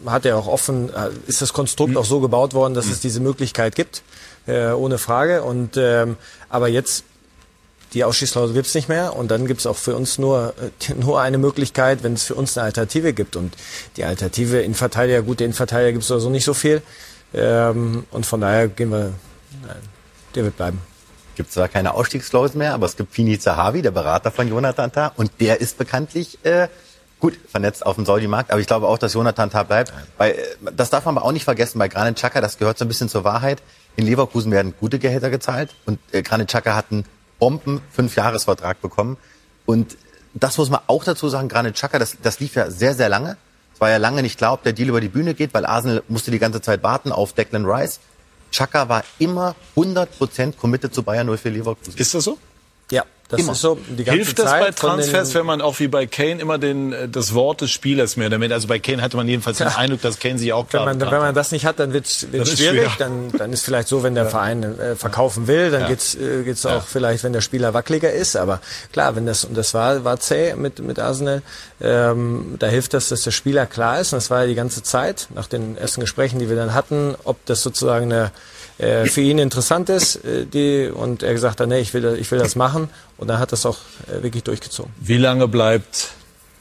hat 0.05 0.25
er 0.25 0.37
auch 0.37 0.47
offen, 0.47 0.89
äh, 0.89 1.09
ist 1.27 1.41
das 1.41 1.53
Konstrukt 1.53 1.95
auch 1.97 2.05
so 2.05 2.19
gebaut 2.19 2.53
worden, 2.53 2.73
dass 2.73 2.87
es 2.87 2.99
diese 2.99 3.19
Möglichkeit 3.19 3.75
gibt, 3.75 4.01
äh, 4.47 4.69
ohne 4.71 4.97
Frage. 4.97 5.43
Und 5.43 5.77
ähm, 5.77 6.17
aber 6.49 6.67
jetzt 6.67 7.03
die 7.93 8.03
Ausschießklausel 8.03 8.55
gibt's 8.55 8.73
nicht 8.73 8.89
mehr 8.89 9.15
und 9.15 9.29
dann 9.29 9.45
gibt's 9.45 9.67
auch 9.67 9.77
für 9.77 9.95
uns 9.95 10.17
nur, 10.17 10.53
äh, 10.89 10.93
nur 10.99 11.21
eine 11.21 11.37
Möglichkeit, 11.37 12.03
wenn 12.03 12.13
es 12.13 12.23
für 12.23 12.35
uns 12.35 12.57
eine 12.57 12.65
Alternative 12.65 13.13
gibt. 13.13 13.35
Und 13.35 13.55
die 13.97 14.03
Alternative 14.03 14.61
Innenverteidiger, 14.61 15.21
gute 15.21 15.43
Innenverteidiger 15.43 15.91
gibt's 15.91 16.07
sowieso 16.07 16.29
nicht 16.29 16.45
so 16.45 16.53
viel. 16.53 16.81
Ähm, 17.33 18.05
und 18.11 18.25
von 18.25 18.41
daher 18.41 18.67
gehen 18.67 18.91
wir, 18.91 19.11
nein, 19.65 19.75
der 20.35 20.43
wird 20.45 20.57
bleiben. 20.57 20.81
Gibt 21.35 21.51
zwar 21.51 21.67
keine 21.67 21.93
Ausstiegsklausel 21.93 22.57
mehr, 22.57 22.73
aber 22.73 22.85
es 22.85 22.97
gibt 22.97 23.13
Fini 23.13 23.39
Zahavi, 23.39 23.81
der 23.81 23.91
Berater 23.91 24.31
von 24.31 24.47
Jonathan 24.47 24.91
Tah, 24.91 25.11
und 25.15 25.31
der 25.39 25.61
ist 25.61 25.77
bekanntlich 25.77 26.43
äh, 26.45 26.67
gut 27.19 27.37
vernetzt 27.49 27.85
auf 27.85 27.95
dem 27.95 28.05
Saudi-Markt. 28.05 28.51
Aber 28.51 28.59
ich 28.59 28.67
glaube 28.67 28.87
auch, 28.87 28.97
dass 28.97 29.13
Jonathan 29.13 29.49
Tah 29.49 29.63
bleibt. 29.63 29.93
Weil, 30.17 30.31
äh, 30.33 30.37
das 30.75 30.89
darf 30.89 31.05
man 31.05 31.17
aber 31.17 31.25
auch 31.25 31.31
nicht 31.31 31.45
vergessen, 31.45 31.79
bei 31.79 31.87
Granit 31.87 32.15
Xhaka, 32.15 32.41
das 32.41 32.57
gehört 32.57 32.77
so 32.77 32.85
ein 32.85 32.87
bisschen 32.89 33.09
zur 33.09 33.23
Wahrheit. 33.23 33.63
In 33.95 34.05
Leverkusen 34.05 34.51
werden 34.51 34.73
gute 34.79 34.99
Gehälter 34.99 35.29
gezahlt 35.29 35.73
und 35.85 35.99
äh, 36.11 36.21
Granit 36.21 36.49
Xhaka 36.49 36.75
hat 36.75 36.87
einen 36.91 37.05
Bomben 37.39 37.81
Fünf-Jahres-Vertrag 37.91 38.81
bekommen. 38.81 39.17
Und 39.65 39.97
das 40.33 40.57
muss 40.57 40.69
man 40.69 40.81
auch 40.87 41.03
dazu 41.03 41.29
sagen, 41.29 41.47
Granit 41.47 41.75
Xhaka, 41.75 41.99
das, 41.99 42.17
das 42.21 42.39
lief 42.39 42.55
ja 42.55 42.69
sehr, 42.69 42.93
sehr 42.93 43.09
lange. 43.09 43.37
Es 43.73 43.81
war 43.81 43.89
ja 43.89 43.97
lange 43.97 44.21
nicht 44.21 44.37
klar, 44.37 44.53
ob 44.53 44.63
der 44.63 44.73
Deal 44.73 44.89
über 44.89 45.01
die 45.01 45.07
Bühne 45.07 45.33
geht, 45.33 45.53
weil 45.53 45.65
Arsenal 45.65 46.03
musste 46.07 46.31
die 46.31 46.39
ganze 46.39 46.61
Zeit 46.61 46.83
warten 46.83 47.11
auf 47.11 47.33
Declan 47.33 47.65
Rice. 47.65 47.99
Chaka 48.53 48.87
war 48.87 49.03
immer 49.17 49.55
100% 49.75 50.55
committed 50.55 50.93
zu 50.93 51.01
Bayern 51.01 51.27
04 51.27 51.51
Leverkusen. 51.51 51.97
Ist 51.97 52.13
das 52.13 52.23
so? 52.23 52.37
Ja, 53.31 53.37
das 53.37 53.39
Immer. 53.39 53.51
ist 53.53 53.61
so. 53.61 53.79
Die 53.89 54.03
ganze 54.03 54.11
Hilft 54.17 54.37
das 54.37 54.45
Zeit 54.45 54.61
bei 54.63 54.71
Transfers, 54.71 55.29
den- 55.29 55.35
wenn 55.39 55.45
man 55.47 55.61
auch 55.61 55.79
wie 55.79 55.87
bei 55.87 56.05
Kane 56.05 56.39
immer 56.39 56.57
den, 56.59 56.93
äh, 56.93 57.09
das 57.09 57.33
Wort 57.33 57.61
des 57.61 57.71
Spielers 57.71 58.15
mehr 58.15 58.29
damit, 58.29 58.51
also 58.51 58.67
bei 58.67 58.77
Kane 58.77 59.01
hatte 59.01 59.17
man 59.17 59.27
jedenfalls 59.27 59.57
den 59.57 59.67
Ja. 59.67 59.75
Eindruck, 59.77 60.01
dass 60.01 60.19
Kane 60.19 60.37
sich 60.37 60.53
auch 60.53 60.65
Wenn 60.65 60.69
klar 60.69 60.85
man, 60.85 60.99
wenn 61.01 61.09
man 61.19 61.33
das 61.33 61.51
nicht 61.51 61.65
hat, 61.65 61.79
dann 61.79 61.93
wird 61.93 62.05
es 62.05 62.19
schwierig. 62.29 62.57
schwer. 62.57 62.91
Dann, 62.99 63.31
dann 63.35 63.51
ist 63.51 63.63
vielleicht 63.65 63.87
so, 63.87 64.03
wenn 64.03 64.13
der 64.13 64.27
Verein 64.27 64.77
äh, 64.79 64.95
verkaufen 64.95 65.47
will, 65.47 65.71
dann 65.71 65.81
Ja. 65.81 65.87
geht's 65.87 66.13
äh, 66.15 66.43
geht's 66.43 66.61
Ja. 66.63 66.77
auch 66.77 66.83
vielleicht, 66.85 67.23
wenn 67.23 67.33
der 67.33 67.41
Spieler 67.41 67.73
wackeliger 67.73 68.11
ist. 68.11 68.35
Aber 68.35 68.59
klar, 68.91 69.15
wenn 69.15 69.25
das 69.25 69.45
und 69.45 69.57
das 69.57 69.73
war 69.73 70.03
war 70.03 70.19
zäh 70.19 70.53
mit 70.55 70.79
mit 70.79 70.99
Arsenal, 70.99 71.41
ähm, 71.81 72.55
da 72.59 72.67
hilft 72.67 72.93
das, 72.93 73.09
dass 73.09 73.23
der 73.23 73.31
Spieler 73.31 73.65
klar 73.65 73.99
ist. 73.99 74.13
Und 74.13 74.17
das 74.17 74.29
war 74.29 74.41
ja 74.41 74.47
die 74.47 74.55
ganze 74.55 74.83
Zeit 74.83 75.27
nach 75.33 75.47
den 75.47 75.75
ersten 75.77 76.01
Gesprächen, 76.01 76.39
die 76.39 76.49
wir 76.49 76.55
dann 76.55 76.73
hatten, 76.73 77.15
ob 77.23 77.43
das 77.45 77.63
sozusagen 77.63 78.11
eine 78.11 78.31
äh, 78.83 79.05
für 79.07 79.21
ihn 79.21 79.39
interessant 79.39 79.89
ist, 79.89 80.15
äh, 80.25 80.45
die 80.45 80.89
und 80.93 81.23
er 81.23 81.33
gesagt 81.33 81.59
hat, 81.59 81.67
nee, 81.67 81.79
ich 81.79 81.93
will 81.93 82.01
das- 82.01 82.17
ich 82.17 82.29
will 82.31 82.39
das 82.39 82.55
machen 82.55 82.89
und 83.17 83.27
dann 83.27 83.39
hat 83.39 83.51
das 83.51 83.65
auch 83.65 83.77
äh, 84.07 84.21
wirklich 84.23 84.43
durchgezogen. 84.43 84.91
Wie 84.99 85.17
lange 85.17 85.47
bleibt 85.47 86.09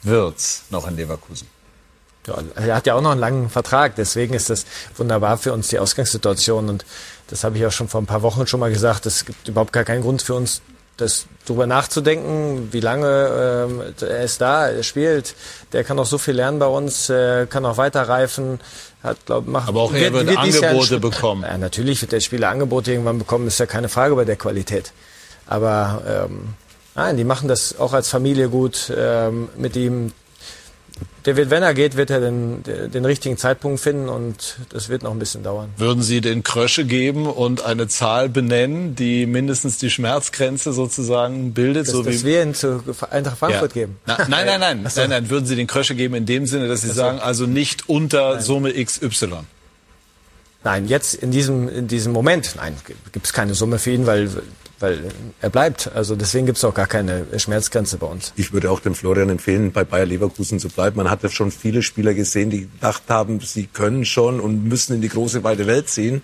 Wirtz 0.02 0.64
noch 0.70 0.86
in 0.88 0.96
Leverkusen? 0.96 1.46
Ja, 2.26 2.36
er 2.54 2.76
hat 2.76 2.86
ja 2.86 2.94
auch 2.94 3.00
noch 3.00 3.10
einen 3.10 3.20
langen 3.20 3.50
Vertrag, 3.50 3.96
deswegen 3.96 4.34
ist 4.34 4.48
das 4.48 4.64
wunderbar 4.96 5.38
für 5.38 5.52
uns 5.52 5.68
die 5.68 5.78
Ausgangssituation 5.80 6.68
und 6.68 6.84
das 7.28 7.42
habe 7.44 7.56
ich 7.58 7.66
auch 7.66 7.72
schon 7.72 7.88
vor 7.88 8.00
ein 8.00 8.06
paar 8.06 8.22
Wochen 8.22 8.46
schon 8.46 8.60
mal 8.60 8.70
gesagt. 8.70 9.06
Es 9.06 9.24
gibt 9.24 9.48
überhaupt 9.48 9.72
gar 9.72 9.82
keinen 9.84 10.02
Grund 10.02 10.22
für 10.22 10.34
uns, 10.34 10.60
das 10.98 11.24
darüber 11.46 11.66
nachzudenken, 11.66 12.68
wie 12.72 12.78
lange 12.80 13.66
ähm, 13.68 13.82
er 14.00 14.22
ist 14.22 14.40
da, 14.40 14.68
er 14.68 14.82
spielt, 14.84 15.34
der 15.72 15.82
kann 15.82 15.98
auch 15.98 16.06
so 16.06 16.18
viel 16.18 16.34
lernen 16.34 16.58
bei 16.60 16.66
uns, 16.66 17.08
äh, 17.10 17.46
kann 17.46 17.64
auch 17.64 17.76
weiterreifen, 17.76 18.60
hat 19.02 19.26
glaub, 19.26 19.46
macht. 19.46 19.68
Aber 19.68 19.82
auch 19.82 19.92
er 19.92 20.12
wird 20.12 20.28
dieses 20.28 20.60
Jahr 20.60 20.70
einen 20.70 20.80
Angebote 20.80 21.00
bekommen. 21.00 21.42
Ja, 21.42 21.58
natürlich 21.58 22.00
wird 22.00 22.12
der 22.12 22.20
Spieler 22.20 22.50
Angebote 22.50 22.92
irgendwann 22.92 23.18
bekommen, 23.18 23.46
ist 23.46 23.58
ja 23.58 23.66
keine 23.66 23.88
Frage 23.88 24.14
bei 24.14 24.24
der 24.24 24.36
Qualität. 24.36 24.92
Aber 25.46 26.28
ähm, 26.30 26.54
nein, 26.94 27.16
die 27.16 27.24
machen 27.24 27.48
das 27.48 27.78
auch 27.78 27.92
als 27.92 28.08
Familie 28.08 28.48
gut 28.48 28.92
ähm, 28.96 29.48
mit 29.56 29.76
ihm. 29.76 30.12
Der 31.24 31.36
wird, 31.36 31.50
wenn 31.50 31.62
er 31.62 31.72
geht, 31.72 31.96
wird 31.96 32.10
er 32.10 32.18
den, 32.20 32.64
den 32.64 33.04
richtigen 33.04 33.36
Zeitpunkt 33.36 33.78
finden 33.80 34.08
und 34.08 34.56
das 34.70 34.88
wird 34.88 35.04
noch 35.04 35.12
ein 35.12 35.20
bisschen 35.20 35.44
dauern. 35.44 35.68
Würden 35.76 36.02
Sie 36.02 36.20
den 36.20 36.42
Krösche 36.42 36.84
geben 36.84 37.26
und 37.26 37.64
eine 37.64 37.86
Zahl 37.86 38.28
benennen, 38.28 38.96
die 38.96 39.26
mindestens 39.26 39.78
die 39.78 39.88
Schmerzgrenze 39.88 40.72
sozusagen 40.72 41.54
bildet? 41.54 41.86
Dass, 41.86 41.92
so 41.94 42.02
dass 42.02 42.22
wie 42.22 42.24
wir 42.26 42.42
ihn 42.42 42.54
zu 42.54 42.82
Eintracht 43.10 43.38
Frankfurt 43.38 43.76
Ja. 43.76 43.82
geben. 43.82 43.98
Na, 44.06 44.18
nein, 44.28 44.46
nein, 44.46 44.60
nein, 44.60 44.88
nein, 44.96 45.10
nein. 45.10 45.30
Würden 45.30 45.46
Sie 45.46 45.54
den 45.54 45.68
Krösche 45.68 45.94
geben 45.94 46.14
in 46.14 46.26
dem 46.26 46.46
Sinne, 46.46 46.66
dass 46.66 46.80
Sie 46.82 46.90
sagen, 46.90 47.20
also 47.20 47.46
nicht 47.46 47.88
unter 47.88 48.40
Summe 48.40 48.72
XY? 48.72 49.28
Nein, 50.64 50.86
jetzt 50.88 51.14
in 51.14 51.30
diesem, 51.32 51.68
in 51.68 51.88
diesem 51.88 52.12
Moment, 52.12 52.54
nein, 52.56 52.76
gibt 53.12 53.26
es 53.26 53.32
keine 53.32 53.54
Summe 53.54 53.78
für 53.78 53.90
ihn, 53.90 54.06
weil, 54.06 54.28
weil 54.82 55.00
er 55.40 55.50
bleibt. 55.50 55.90
Also 55.94 56.16
deswegen 56.16 56.46
gibt 56.46 56.58
es 56.58 56.64
auch 56.64 56.74
gar 56.74 56.86
keine 56.86 57.26
Schmerzgrenze 57.38 57.96
bei 57.98 58.06
uns. 58.06 58.32
Ich 58.36 58.52
würde 58.52 58.70
auch 58.70 58.80
dem 58.80 58.94
Florian 58.94 59.30
empfehlen, 59.30 59.72
bei 59.72 59.84
Bayer 59.84 60.06
Leverkusen 60.06 60.58
zu 60.58 60.68
bleiben. 60.68 60.96
Man 60.96 61.10
hat 61.10 61.22
ja 61.22 61.28
schon 61.28 61.50
viele 61.50 61.82
Spieler 61.82 62.14
gesehen, 62.14 62.50
die 62.50 62.68
gedacht 62.68 63.04
haben, 63.08 63.40
sie 63.40 63.66
können 63.66 64.04
schon 64.04 64.40
und 64.40 64.64
müssen 64.64 64.94
in 64.94 65.00
die 65.00 65.08
große 65.08 65.44
weite 65.44 65.66
Welt 65.66 65.88
ziehen. 65.88 66.22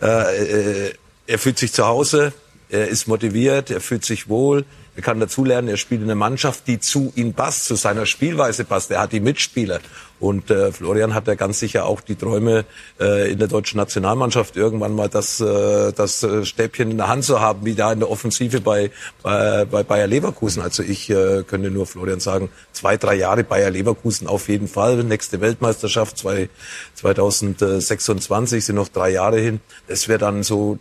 Äh, 0.00 0.86
äh, 0.86 0.94
er 1.26 1.38
fühlt 1.38 1.58
sich 1.58 1.72
zu 1.72 1.86
Hause, 1.86 2.32
er 2.68 2.88
ist 2.88 3.08
motiviert, 3.08 3.70
er 3.70 3.80
fühlt 3.80 4.04
sich 4.04 4.28
wohl, 4.28 4.64
er 4.96 5.02
kann 5.02 5.18
dazulernen, 5.18 5.68
er 5.68 5.76
spielt 5.76 6.02
in 6.02 6.06
einer 6.06 6.14
Mannschaft, 6.14 6.66
die 6.68 6.78
zu 6.78 7.12
ihm 7.16 7.32
passt, 7.32 7.64
zu 7.64 7.74
seiner 7.74 8.06
Spielweise 8.06 8.64
passt. 8.64 8.90
Er 8.90 9.00
hat 9.00 9.12
die 9.12 9.20
Mitspieler. 9.20 9.80
Und 10.24 10.50
äh, 10.50 10.72
Florian 10.72 11.12
hat 11.12 11.26
ja 11.26 11.34
ganz 11.34 11.58
sicher 11.58 11.84
auch 11.84 12.00
die 12.00 12.14
Träume, 12.14 12.64
äh, 12.98 13.30
in 13.30 13.38
der 13.38 13.46
deutschen 13.46 13.76
Nationalmannschaft 13.76 14.56
irgendwann 14.56 14.94
mal 14.94 15.10
das, 15.10 15.38
äh, 15.38 15.92
das 15.92 16.22
äh, 16.22 16.46
Stäbchen 16.46 16.90
in 16.90 16.96
der 16.96 17.08
Hand 17.08 17.24
zu 17.24 17.42
haben, 17.42 17.66
wie 17.66 17.74
da 17.74 17.92
in 17.92 17.98
der 17.98 18.10
Offensive 18.10 18.62
bei, 18.62 18.90
bei, 19.22 19.66
bei 19.66 19.82
Bayer 19.82 20.06
Leverkusen. 20.06 20.62
Also 20.62 20.82
ich 20.82 21.10
äh, 21.10 21.42
könnte 21.46 21.70
nur 21.70 21.84
Florian 21.86 22.20
sagen, 22.20 22.48
zwei, 22.72 22.96
drei 22.96 23.16
Jahre 23.16 23.44
Bayer 23.44 23.68
Leverkusen 23.68 24.26
auf 24.26 24.48
jeden 24.48 24.66
Fall. 24.66 25.04
Nächste 25.04 25.42
Weltmeisterschaft 25.42 26.16
zwei, 26.16 26.48
2026 26.94 28.64
sind 28.64 28.76
noch 28.76 28.88
drei 28.88 29.10
Jahre 29.10 29.38
hin. 29.38 29.60
Das 29.88 30.08
wäre 30.08 30.20
dann 30.20 30.42
so 30.42 30.78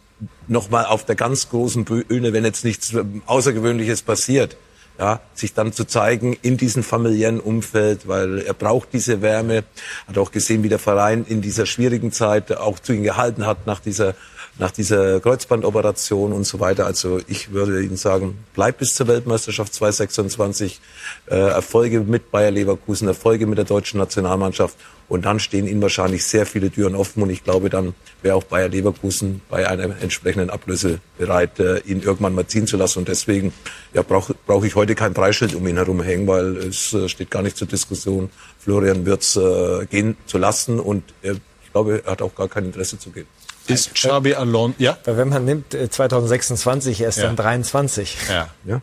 nochmal 0.47 0.85
auf 0.85 1.03
der 1.03 1.15
ganz 1.15 1.49
großen 1.49 1.83
Bühne, 1.83 2.31
wenn 2.31 2.45
jetzt 2.45 2.63
nichts 2.63 2.95
Außergewöhnliches 3.25 4.03
passiert 4.03 4.55
ja, 4.99 5.21
sich 5.33 5.53
dann 5.53 5.73
zu 5.73 5.85
zeigen 5.85 6.37
in 6.41 6.57
diesem 6.57 6.83
familiären 6.83 7.39
Umfeld, 7.39 8.07
weil 8.07 8.39
er 8.39 8.53
braucht 8.53 8.89
diese 8.93 9.21
Wärme, 9.21 9.63
hat 10.07 10.17
auch 10.17 10.31
gesehen, 10.31 10.63
wie 10.63 10.69
der 10.69 10.79
Verein 10.79 11.25
in 11.27 11.41
dieser 11.41 11.65
schwierigen 11.65 12.11
Zeit 12.11 12.55
auch 12.55 12.79
zu 12.79 12.93
ihm 12.93 13.03
gehalten 13.03 13.45
hat 13.45 13.65
nach 13.65 13.79
dieser 13.79 14.15
nach 14.59 14.71
dieser 14.71 15.19
Kreuzbandoperation 15.19 16.31
und 16.31 16.43
so 16.43 16.59
weiter. 16.59 16.85
Also 16.85 17.19
ich 17.27 17.51
würde 17.51 17.81
Ihnen 17.81 17.97
sagen, 17.97 18.37
bleib 18.53 18.77
bis 18.77 18.95
zur 18.95 19.07
Weltmeisterschaft 19.07 19.73
2026, 19.73 20.79
äh, 21.27 21.35
Erfolge 21.35 22.01
mit 22.01 22.31
Bayer 22.31 22.51
Leverkusen, 22.51 23.07
Erfolge 23.07 23.47
mit 23.47 23.57
der 23.57 23.65
deutschen 23.65 23.99
Nationalmannschaft 23.99 24.77
und 25.09 25.25
dann 25.25 25.39
stehen 25.39 25.67
Ihnen 25.67 25.81
wahrscheinlich 25.81 26.25
sehr 26.25 26.45
viele 26.45 26.69
Türen 26.69 26.95
offen 26.95 27.23
und 27.23 27.29
ich 27.31 27.43
glaube, 27.43 27.69
dann 27.69 27.95
wäre 28.21 28.35
auch 28.35 28.43
Bayer 28.43 28.69
Leverkusen 28.69 29.41
bei 29.49 29.67
einer 29.67 30.01
entsprechenden 30.01 30.49
Ablöse 30.51 30.99
bereit, 31.17 31.59
äh, 31.59 31.79
ihn 31.79 32.01
irgendwann 32.01 32.35
mal 32.35 32.45
ziehen 32.45 32.67
zu 32.67 32.77
lassen 32.77 32.99
und 32.99 33.07
deswegen 33.07 33.53
ja, 33.93 34.03
brauche 34.03 34.35
brauch 34.45 34.63
ich 34.63 34.75
heute 34.75 34.93
kein 34.93 35.13
Preisschild 35.15 35.55
um 35.55 35.67
ihn 35.67 35.77
herum 35.77 36.01
hängen, 36.01 36.27
weil 36.27 36.57
es 36.57 36.93
äh, 36.93 37.09
steht 37.09 37.31
gar 37.31 37.41
nicht 37.41 37.57
zur 37.57 37.67
Diskussion, 37.67 38.29
Florian 38.59 39.05
Wirtz 39.05 39.35
äh, 39.35 39.85
gehen 39.87 40.15
zu 40.27 40.37
lassen 40.37 40.79
und 40.79 41.03
er, 41.23 41.33
ich 41.33 41.71
glaube, 41.71 42.03
er 42.05 42.11
hat 42.11 42.21
auch 42.21 42.35
gar 42.35 42.47
kein 42.47 42.65
Interesse 42.65 42.99
zu 42.99 43.09
gehen. 43.09 43.25
Ist 43.67 43.93
Xabi 43.93 44.33
Alonso, 44.35 44.75
ja? 44.79 44.97
Weil 45.05 45.17
wenn 45.17 45.29
man 45.29 45.45
nimmt, 45.45 45.73
äh, 45.73 45.89
2026, 45.89 47.01
er 47.01 47.09
ist 47.09 47.17
Ja. 47.17 47.23
dann 47.23 47.35
23. 47.35 48.17
Ja. 48.29 48.49
Ja? 48.65 48.81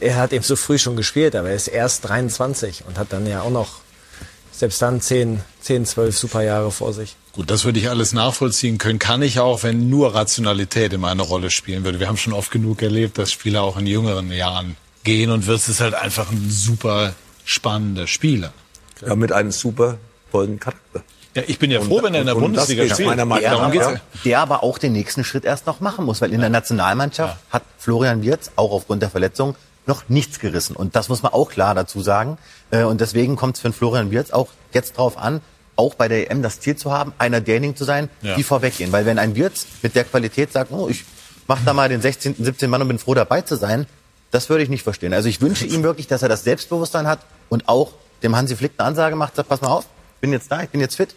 Er 0.00 0.16
hat 0.16 0.32
eben 0.32 0.44
so 0.44 0.56
früh 0.56 0.78
schon 0.78 0.94
gespielt, 0.96 1.34
aber 1.34 1.48
er 1.48 1.54
ist 1.54 1.68
erst 1.68 2.06
23 2.08 2.84
und 2.86 2.98
hat 2.98 3.12
dann 3.12 3.26
ja 3.26 3.40
auch 3.40 3.50
noch, 3.50 3.80
selbst 4.52 4.82
dann 4.82 5.00
10, 5.00 5.40
10 5.60 5.86
12 5.86 6.18
super 6.18 6.42
Jahre 6.42 6.70
vor 6.70 6.92
sich. 6.92 7.16
Gut, 7.32 7.50
das 7.50 7.64
würde 7.64 7.78
ich 7.80 7.88
alles 7.88 8.12
nachvollziehen 8.12 8.78
können. 8.78 8.98
Kann 8.98 9.22
ich 9.22 9.40
auch, 9.40 9.62
wenn 9.62 9.88
nur 9.88 10.14
Rationalität 10.14 10.92
immer 10.92 11.08
eine 11.08 11.22
Rolle 11.22 11.50
spielen 11.50 11.84
würde. 11.84 11.98
Wir 11.98 12.08
haben 12.08 12.16
schon 12.18 12.32
oft 12.34 12.50
genug 12.50 12.82
erlebt, 12.82 13.16
dass 13.18 13.32
Spieler 13.32 13.62
auch 13.62 13.76
in 13.78 13.86
jüngeren 13.86 14.30
Jahren 14.30 14.76
gehen 15.02 15.30
und 15.30 15.46
Wirtz 15.46 15.68
ist 15.68 15.80
halt 15.80 15.94
einfach 15.94 16.30
ein 16.30 16.50
super 16.50 17.14
spannender 17.44 18.06
Spieler. 18.06 18.52
Ja, 19.04 19.14
mit 19.16 19.32
einem 19.32 19.50
super 19.50 19.98
tollen 20.30 20.60
Charakter. 20.60 21.02
Ja, 21.34 21.42
ich 21.46 21.58
bin 21.58 21.70
ja 21.70 21.80
froh, 21.80 22.00
wenn 22.02 22.14
er 22.14 22.20
in 22.20 22.26
der 22.26 22.34
Bundesliga 22.34 22.84
spielt. 22.92 23.08
meiner 23.08 23.24
Meinung 23.24 23.42
Der, 23.42 23.50
Darum 23.52 23.72
geht's 23.72 23.84
aber, 23.86 23.94
ja. 23.96 24.00
der 24.24 24.38
aber 24.40 24.62
auch 24.62 24.78
den 24.78 24.92
nächsten 24.92 25.24
Schritt 25.24 25.44
erst 25.44 25.66
noch 25.66 25.80
machen 25.80 26.04
muss, 26.04 26.20
weil 26.20 26.32
in 26.32 26.40
der 26.40 26.50
Nationalmannschaft 26.50 27.36
hat 27.50 27.62
Florian 27.78 28.22
Wirtz 28.22 28.50
auch 28.56 28.70
aufgrund 28.72 29.02
der 29.02 29.10
Verletzung 29.10 29.56
noch 29.86 30.08
nichts 30.08 30.38
gerissen. 30.38 30.76
Und 30.76 30.96
das 30.96 31.08
muss 31.08 31.22
man 31.22 31.32
auch 31.32 31.50
klar 31.50 31.74
dazu 31.74 32.00
sagen. 32.02 32.38
Äh, 32.70 32.84
Und 32.84 33.00
deswegen 33.00 33.36
kommt 33.36 33.56
es 33.56 33.60
für 33.62 33.68
den 33.68 33.74
Florian 33.74 34.10
Wirtz 34.10 34.30
auch 34.30 34.48
jetzt 34.72 34.96
drauf 34.96 35.18
an, 35.18 35.40
auch 35.76 35.94
bei 35.94 36.06
der 36.08 36.30
EM 36.30 36.40
das 36.42 36.60
Ziel 36.60 36.76
zu 36.76 36.92
haben, 36.92 37.12
einer 37.18 37.40
derjenigen 37.40 37.74
zu 37.76 37.84
sein, 37.84 38.08
Ja. 38.22 38.36
die 38.36 38.44
vorweggehen. 38.44 38.92
Weil 38.92 39.04
wenn 39.06 39.18
ein 39.18 39.34
Wirtz 39.34 39.66
mit 39.82 39.94
der 39.96 40.04
Qualität 40.04 40.52
sagt, 40.52 40.70
oh, 40.72 40.88
ich 40.88 41.04
mach 41.48 41.58
da 41.64 41.72
mal 41.74 41.88
den 41.88 42.00
16., 42.00 42.36
17. 42.38 42.70
Mann 42.70 42.80
und 42.80 42.88
bin 42.88 42.98
froh 43.00 43.14
dabei 43.14 43.40
zu 43.42 43.56
sein, 43.56 43.86
das 44.30 44.48
würde 44.48 44.62
ich 44.62 44.68
nicht 44.68 44.82
verstehen. 44.84 45.12
Also 45.12 45.28
ich 45.28 45.40
wünsche 45.40 45.66
ihm 45.66 45.82
wirklich, 45.82 46.06
dass 46.06 46.22
er 46.22 46.28
das 46.28 46.44
Selbstbewusstsein 46.44 47.06
hat 47.08 47.18
und 47.48 47.68
auch 47.68 47.92
dem 48.22 48.36
Hansi 48.36 48.56
Flick 48.56 48.72
eine 48.78 48.86
Ansage 48.88 49.16
macht, 49.16 49.36
sagt, 49.36 49.48
pass 49.48 49.60
mal 49.60 49.68
auf, 49.68 49.86
bin 50.20 50.32
jetzt 50.32 50.50
da, 50.50 50.62
ich 50.62 50.70
bin 50.70 50.80
jetzt 50.80 50.96
fit, 50.96 51.14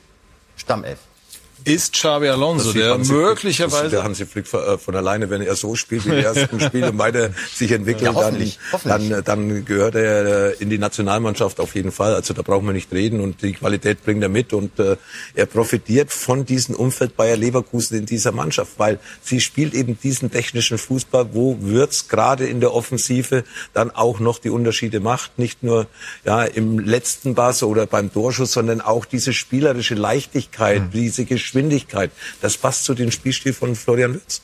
Stammelf. 0.57 1.16
Ist 1.63 1.93
Xabi 1.93 2.29
Alonso, 2.29 2.71
der 2.71 2.91
Hansi 2.93 3.11
Flick- 3.11 3.17
möglicherweise 3.21 3.89
der 3.89 4.03
Hansi 4.03 4.25
Flick 4.25 4.53
äh, 4.53 4.77
von 4.77 4.95
alleine, 4.95 5.29
wenn 5.29 5.41
er 5.41 5.55
so 5.55 5.75
spielt 5.75 6.05
wie 6.05 6.11
die 6.11 6.23
ersten 6.23 6.59
Spiele 6.59 6.91
und 6.91 6.97
weiter 6.97 7.31
sich 7.53 7.71
entwickelt, 7.71 8.03
Ja, 8.03 8.13
dann, 8.13 8.23
hoffentlich, 8.25 8.59
hoffentlich. 8.71 9.09
dann, 9.09 9.23
dann 9.23 9.65
gehört 9.65 9.95
er 9.95 10.51
äh, 10.51 10.55
in 10.59 10.69
die 10.69 10.77
Nationalmannschaft 10.77 11.59
auf 11.59 11.75
jeden 11.75 11.91
Fall. 11.91 12.15
Also 12.15 12.33
da 12.33 12.41
brauchen 12.41 12.65
wir 12.65 12.73
nicht 12.73 12.91
reden 12.93 13.19
und 13.19 13.41
die 13.41 13.53
Qualität 13.53 14.03
bringt 14.05 14.23
er 14.23 14.29
mit 14.29 14.53
und 14.53 14.79
äh, 14.79 14.95
er 15.35 15.45
profitiert 15.45 16.11
von 16.11 16.45
diesem 16.45 16.75
Umfeld 16.75 17.17
Bayer 17.17 17.35
Leverkusen 17.37 17.97
in 17.97 18.05
dieser 18.05 18.31
Mannschaft, 18.31 18.73
weil 18.77 18.99
sie 19.21 19.41
spielt 19.41 19.73
eben 19.73 19.99
diesen 20.01 20.31
technischen 20.31 20.77
Fußball, 20.77 21.29
wo 21.33 21.57
Würz 21.61 22.07
gerade 22.07 22.45
in 22.45 22.59
der 22.61 22.73
Offensive 22.73 23.43
dann 23.73 23.91
auch 23.91 24.19
noch 24.19 24.39
die 24.39 24.49
Unterschiede 24.49 24.99
macht, 24.99 25.37
nicht 25.39 25.63
nur 25.63 25.87
ja 26.23 26.43
im 26.43 26.79
letzten 26.79 27.35
Pass 27.35 27.63
oder 27.63 27.85
beim 27.85 28.13
Torschuss, 28.13 28.53
sondern 28.53 28.79
auch 28.81 29.05
diese 29.05 29.33
spielerische 29.33 29.95
Leichtigkeit, 29.95 30.81
diese 30.93 31.25
Geschwindigkeit. 31.47 32.11
Das 32.41 32.57
passt 32.57 32.83
zu 32.83 32.93
dem 32.93 33.09
Spielstil 33.09 33.53
von 33.53 33.75
Florian 33.75 34.15
Würz. 34.15 34.41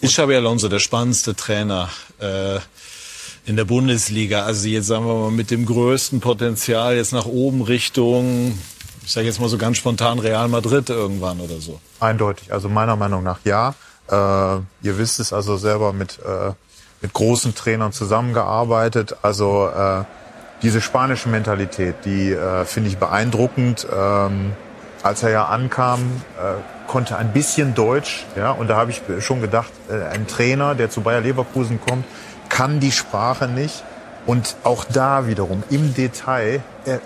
Ist 0.00 0.14
Xabi 0.14 0.34
Alonso 0.34 0.68
der 0.68 0.78
spannendste 0.78 1.36
Trainer 1.36 1.90
äh, 2.20 2.58
in 3.44 3.56
der 3.56 3.66
Bundesliga? 3.66 4.44
Also 4.44 4.66
jetzt 4.68 4.86
sagen 4.86 5.06
wir 5.06 5.14
mal 5.14 5.30
mit 5.30 5.50
dem 5.50 5.66
größten 5.66 6.20
Potenzial 6.20 6.96
jetzt 6.96 7.12
nach 7.12 7.26
oben 7.26 7.60
Richtung, 7.60 8.58
ich 9.04 9.12
sage 9.12 9.26
jetzt 9.26 9.40
mal 9.40 9.48
so 9.48 9.58
ganz 9.58 9.76
spontan 9.76 10.18
Real 10.18 10.48
Madrid 10.48 10.88
irgendwann 10.88 11.38
oder 11.40 11.60
so. 11.60 11.80
Eindeutig, 12.00 12.52
also 12.52 12.68
meiner 12.68 12.96
Meinung 12.96 13.22
nach 13.22 13.38
ja. 13.44 13.74
Äh, 14.08 14.14
ihr 14.14 14.98
wisst 14.98 15.20
es 15.20 15.32
also 15.32 15.56
selber 15.56 15.92
mit 15.92 16.18
äh, 16.18 16.52
mit 17.02 17.12
großen 17.12 17.54
Trainern 17.54 17.92
zusammengearbeitet. 17.92 19.16
Also 19.22 19.68
äh, 19.68 20.04
diese 20.62 20.80
spanische 20.80 21.28
Mentalität, 21.28 21.96
die 22.04 22.32
äh, 22.32 22.64
finde 22.64 22.88
ich 22.88 22.96
beeindruckend. 22.96 23.86
Ähm, 23.92 24.52
als 25.02 25.22
er 25.22 25.30
ja 25.30 25.44
ankam, 25.46 26.22
äh, 26.38 26.88
konnte 26.88 27.16
ein 27.16 27.32
bisschen 27.32 27.74
Deutsch, 27.74 28.26
ja, 28.36 28.50
und 28.50 28.68
da 28.68 28.76
habe 28.76 28.90
ich 28.90 29.02
schon 29.20 29.40
gedacht, 29.40 29.72
äh, 29.90 30.14
ein 30.14 30.26
Trainer, 30.26 30.74
der 30.74 30.90
zu 30.90 31.00
Bayer 31.00 31.20
Leverkusen 31.20 31.80
kommt, 31.80 32.04
kann 32.48 32.80
die 32.80 32.92
Sprache 32.92 33.48
nicht. 33.48 33.82
Und 34.26 34.56
auch 34.62 34.84
da 34.84 35.26
wiederum 35.26 35.64
im 35.70 35.94
Detail, 35.94 36.60
er, 36.84 37.00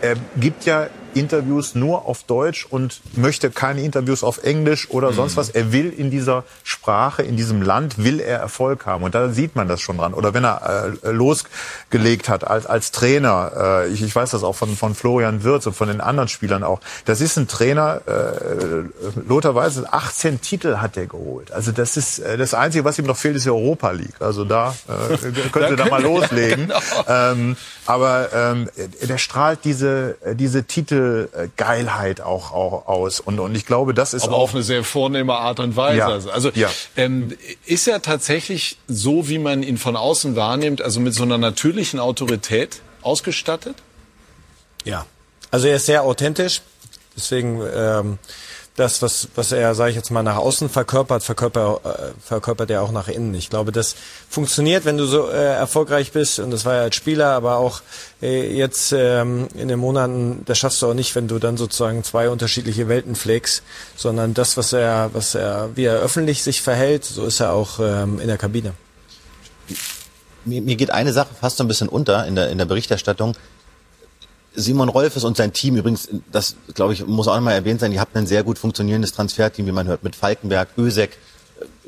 er 0.00 0.14
gibt 0.36 0.64
ja 0.64 0.86
Interviews 1.14 1.74
nur 1.74 2.06
auf 2.06 2.24
Deutsch 2.24 2.66
und 2.68 3.00
möchte 3.16 3.50
keine 3.50 3.82
Interviews 3.82 4.22
auf 4.24 4.42
Englisch 4.44 4.90
oder 4.90 5.12
sonst 5.12 5.34
mhm. 5.34 5.36
was. 5.36 5.50
Er 5.50 5.72
will 5.72 5.90
in 5.90 6.10
dieser 6.10 6.44
Sprache, 6.62 7.22
in 7.22 7.36
diesem 7.36 7.62
Land, 7.62 8.02
will 8.02 8.20
er 8.20 8.38
Erfolg 8.38 8.86
haben. 8.86 9.04
Und 9.04 9.14
da 9.14 9.28
sieht 9.28 9.56
man 9.56 9.68
das 9.68 9.80
schon 9.80 9.98
dran. 9.98 10.14
Oder 10.14 10.34
wenn 10.34 10.44
er 10.44 10.94
äh, 11.02 11.10
losgelegt 11.10 12.28
hat 12.28 12.46
als, 12.46 12.66
als 12.66 12.90
Trainer, 12.90 13.52
äh, 13.56 13.88
ich, 13.88 14.02
ich 14.02 14.14
weiß 14.14 14.30
das 14.30 14.42
auch 14.42 14.54
von, 14.54 14.76
von 14.76 14.94
Florian 14.94 15.44
Wirz 15.44 15.66
und 15.66 15.74
von 15.74 15.88
den 15.88 16.00
anderen 16.00 16.28
Spielern 16.28 16.62
auch, 16.62 16.80
das 17.04 17.20
ist 17.20 17.36
ein 17.36 17.48
Trainer, 17.48 18.00
äh, 18.06 19.20
Lothar 19.28 19.54
Weiß, 19.54 19.82
18 19.84 20.40
Titel 20.40 20.76
hat 20.78 20.96
er 20.96 21.06
geholt. 21.06 21.52
Also 21.52 21.72
das 21.72 21.96
ist 21.96 22.18
äh, 22.18 22.36
das 22.36 22.54
Einzige, 22.54 22.84
was 22.84 22.98
ihm 22.98 23.06
noch 23.06 23.16
fehlt, 23.16 23.36
ist 23.36 23.46
die 23.46 23.50
Europa 23.50 23.90
League. 23.90 24.20
Also 24.20 24.44
da 24.44 24.74
äh, 24.88 25.16
können 25.52 25.70
Sie 25.70 25.76
da 25.76 25.86
mal 25.86 26.02
loslegen. 26.02 26.68
genau. 26.68 26.80
ähm, 27.08 27.56
aber 27.86 28.28
ähm, 28.32 28.68
der 29.02 29.18
strahlt 29.18 29.60
diese, 29.64 30.16
diese 30.34 30.64
Titel 30.64 31.03
Geilheit 31.56 32.20
auch, 32.20 32.52
auch 32.52 32.86
aus. 32.86 33.20
Und, 33.20 33.38
und 33.40 33.54
ich 33.56 33.66
glaube, 33.66 33.94
das 33.94 34.14
ist 34.14 34.24
Aber 34.24 34.36
auch 34.36 34.42
auf 34.42 34.54
eine 34.54 34.62
sehr 34.62 34.84
vornehme 34.84 35.34
Art 35.34 35.60
und 35.60 35.76
Weise. 35.76 35.98
Ja. 35.98 36.32
Also 36.32 36.50
ja. 36.54 36.70
Ähm, 36.96 37.36
ist 37.66 37.88
er 37.88 38.02
tatsächlich 38.02 38.78
so, 38.88 39.28
wie 39.28 39.38
man 39.38 39.62
ihn 39.62 39.78
von 39.78 39.96
außen 39.96 40.36
wahrnimmt, 40.36 40.82
also 40.82 41.00
mit 41.00 41.14
so 41.14 41.22
einer 41.22 41.38
natürlichen 41.38 42.00
Autorität 42.00 42.80
ausgestattet? 43.02 43.76
Ja. 44.84 45.06
Also 45.50 45.68
er 45.68 45.76
ist 45.76 45.86
sehr 45.86 46.02
authentisch. 46.02 46.62
Deswegen 47.16 47.62
ähm, 47.74 48.18
das, 48.76 49.02
was, 49.02 49.28
was 49.36 49.52
er, 49.52 49.74
sage 49.74 49.90
ich 49.90 49.96
jetzt 49.96 50.10
mal, 50.10 50.24
nach 50.24 50.36
außen 50.36 50.68
verkörpert, 50.68 51.22
verkörpert, 51.22 51.84
äh, 51.84 52.12
verkörpert 52.20 52.70
er 52.70 52.82
auch 52.82 52.90
nach 52.90 53.06
innen. 53.06 53.32
Ich 53.34 53.48
glaube, 53.48 53.70
das 53.70 53.94
funktioniert, 54.28 54.84
wenn 54.84 54.98
du 54.98 55.06
so 55.06 55.28
äh, 55.28 55.54
erfolgreich 55.54 56.10
bist. 56.10 56.40
Und 56.40 56.50
das 56.50 56.64
war 56.64 56.74
ja 56.74 56.82
als 56.82 56.96
Spieler, 56.96 57.28
aber 57.28 57.58
auch 57.58 57.82
äh, 58.20 58.52
jetzt 58.52 58.92
ähm, 58.92 59.46
in 59.54 59.68
den 59.68 59.78
Monaten, 59.78 60.42
das 60.46 60.58
schaffst 60.58 60.82
du 60.82 60.88
auch 60.88 60.94
nicht, 60.94 61.14
wenn 61.14 61.28
du 61.28 61.38
dann 61.38 61.56
sozusagen 61.56 62.02
zwei 62.02 62.28
unterschiedliche 62.28 62.88
Welten 62.88 63.14
pflegst, 63.14 63.62
sondern 63.94 64.34
das, 64.34 64.56
was 64.56 64.72
er, 64.72 65.10
was 65.12 65.36
er, 65.36 65.70
wie 65.76 65.84
er 65.84 66.00
öffentlich 66.00 66.42
sich 66.42 66.60
verhält, 66.60 67.04
so 67.04 67.24
ist 67.26 67.38
er 67.38 67.52
auch 67.52 67.78
ähm, 67.78 68.18
in 68.18 68.26
der 68.26 68.38
Kabine. 68.38 68.72
Mir, 70.44 70.60
mir 70.62 70.76
geht 70.76 70.90
eine 70.90 71.12
Sache 71.12 71.30
fast 71.40 71.58
so 71.58 71.64
ein 71.64 71.68
bisschen 71.68 71.88
unter 71.88 72.26
in 72.26 72.34
der, 72.34 72.50
in 72.50 72.58
der 72.58 72.66
Berichterstattung. 72.66 73.36
Simon 74.54 74.88
Rolfes 74.88 75.24
und 75.24 75.36
sein 75.36 75.52
Team, 75.52 75.76
übrigens, 75.76 76.08
das 76.30 76.56
glaube 76.74 76.92
ich, 76.92 77.06
muss 77.06 77.28
auch 77.28 77.34
einmal 77.34 77.54
erwähnt 77.54 77.80
sein, 77.80 77.92
ihr 77.92 78.00
habt 78.00 78.16
ein 78.16 78.26
sehr 78.26 78.42
gut 78.44 78.58
funktionierendes 78.58 79.12
Transferteam, 79.12 79.66
wie 79.66 79.72
man 79.72 79.86
hört, 79.86 80.04
mit 80.04 80.16
Falkenberg, 80.16 80.68
Ösek, 80.78 81.18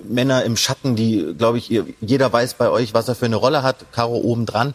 Männer 0.04 0.44
im 0.44 0.56
Schatten, 0.56 0.96
die, 0.96 1.34
glaube 1.36 1.58
ich, 1.58 1.82
jeder 2.00 2.32
weiß 2.32 2.54
bei 2.54 2.70
euch, 2.70 2.94
was 2.94 3.08
er 3.08 3.14
für 3.14 3.26
eine 3.26 3.36
Rolle 3.36 3.62
hat, 3.62 3.92
Caro 3.92 4.16
obendran. 4.16 4.74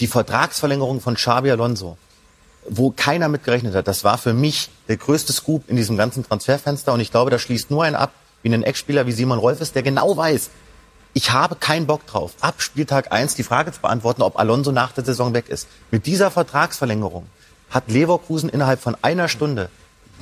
Die 0.00 0.06
Vertragsverlängerung 0.06 1.00
von 1.00 1.14
Xabi 1.14 1.50
Alonso, 1.50 1.98
wo 2.68 2.90
keiner 2.90 3.28
mit 3.28 3.44
gerechnet 3.44 3.74
hat, 3.74 3.88
das 3.88 4.04
war 4.04 4.18
für 4.18 4.32
mich 4.32 4.70
der 4.86 4.96
größte 4.96 5.32
Scoop 5.32 5.68
in 5.68 5.76
diesem 5.76 5.96
ganzen 5.96 6.24
Transferfenster 6.24 6.92
und 6.92 7.00
ich 7.00 7.10
glaube, 7.10 7.30
da 7.30 7.38
schließt 7.38 7.70
nur 7.70 7.84
ein 7.84 7.94
ab, 7.94 8.12
wie 8.42 8.52
ein 8.52 8.62
Ex-Spieler 8.62 9.06
wie 9.06 9.12
Simon 9.12 9.38
Rolfes, 9.38 9.72
der 9.72 9.82
genau 9.82 10.16
weiß, 10.16 10.50
ich 11.18 11.32
habe 11.32 11.56
keinen 11.56 11.88
Bock 11.88 12.06
drauf, 12.06 12.34
ab 12.40 12.62
Spieltag 12.62 13.10
1 13.10 13.34
die 13.34 13.42
Frage 13.42 13.72
zu 13.72 13.80
beantworten, 13.80 14.22
ob 14.22 14.38
Alonso 14.38 14.70
nach 14.70 14.92
der 14.92 15.04
Saison 15.04 15.34
weg 15.34 15.48
ist. 15.48 15.66
Mit 15.90 16.06
dieser 16.06 16.30
Vertragsverlängerung 16.30 17.26
hat 17.70 17.90
Leverkusen 17.90 18.48
innerhalb 18.48 18.80
von 18.80 18.96
einer 19.02 19.26
Stunde 19.26 19.68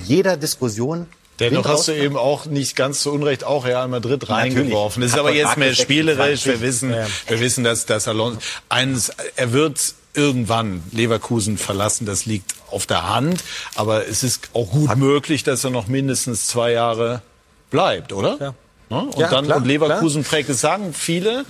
jeder 0.02 0.38
Diskussion 0.38 1.06
Dennoch 1.38 1.66
hast 1.66 1.88
du 1.88 1.92
eben 1.92 2.16
auch 2.16 2.46
nicht 2.46 2.76
ganz 2.76 3.00
zu 3.02 3.12
Unrecht 3.12 3.44
auch 3.44 3.66
Real 3.66 3.88
Madrid 3.88 4.30
reingeworfen. 4.30 5.02
Das 5.02 5.12
ist 5.12 5.18
aber 5.18 5.34
jetzt 5.34 5.58
mehr 5.58 5.74
spielerisch. 5.74 6.46
Wir 6.46 6.62
wissen, 6.62 6.94
wir 7.26 7.40
wissen, 7.40 7.62
dass, 7.62 7.84
dass 7.84 8.08
Alonso 8.08 8.38
eines, 8.70 9.12
er 9.36 9.52
wird 9.52 9.78
irgendwann 10.14 10.82
Leverkusen 10.92 11.58
verlassen. 11.58 12.06
Das 12.06 12.24
liegt 12.24 12.54
auf 12.70 12.86
der 12.86 13.06
Hand. 13.06 13.44
Aber 13.74 14.08
es 14.08 14.22
ist 14.22 14.48
auch 14.54 14.70
gut 14.70 14.96
möglich, 14.96 15.42
dass 15.44 15.62
er 15.62 15.68
noch 15.68 15.88
mindestens 15.88 16.46
zwei 16.46 16.72
Jahre 16.72 17.20
bleibt, 17.68 18.14
oder? 18.14 18.38
Ja. 18.40 18.54
Ne? 18.90 19.00
Und 19.00 19.18
ja, 19.18 19.28
dann 19.28 19.46
klar, 19.46 19.58
und 19.58 19.66
Leverkusen 19.66 20.22
klar. 20.22 20.30
prägt 20.30 20.48
es, 20.48 20.60
sagen 20.60 20.92
viele 20.92 21.44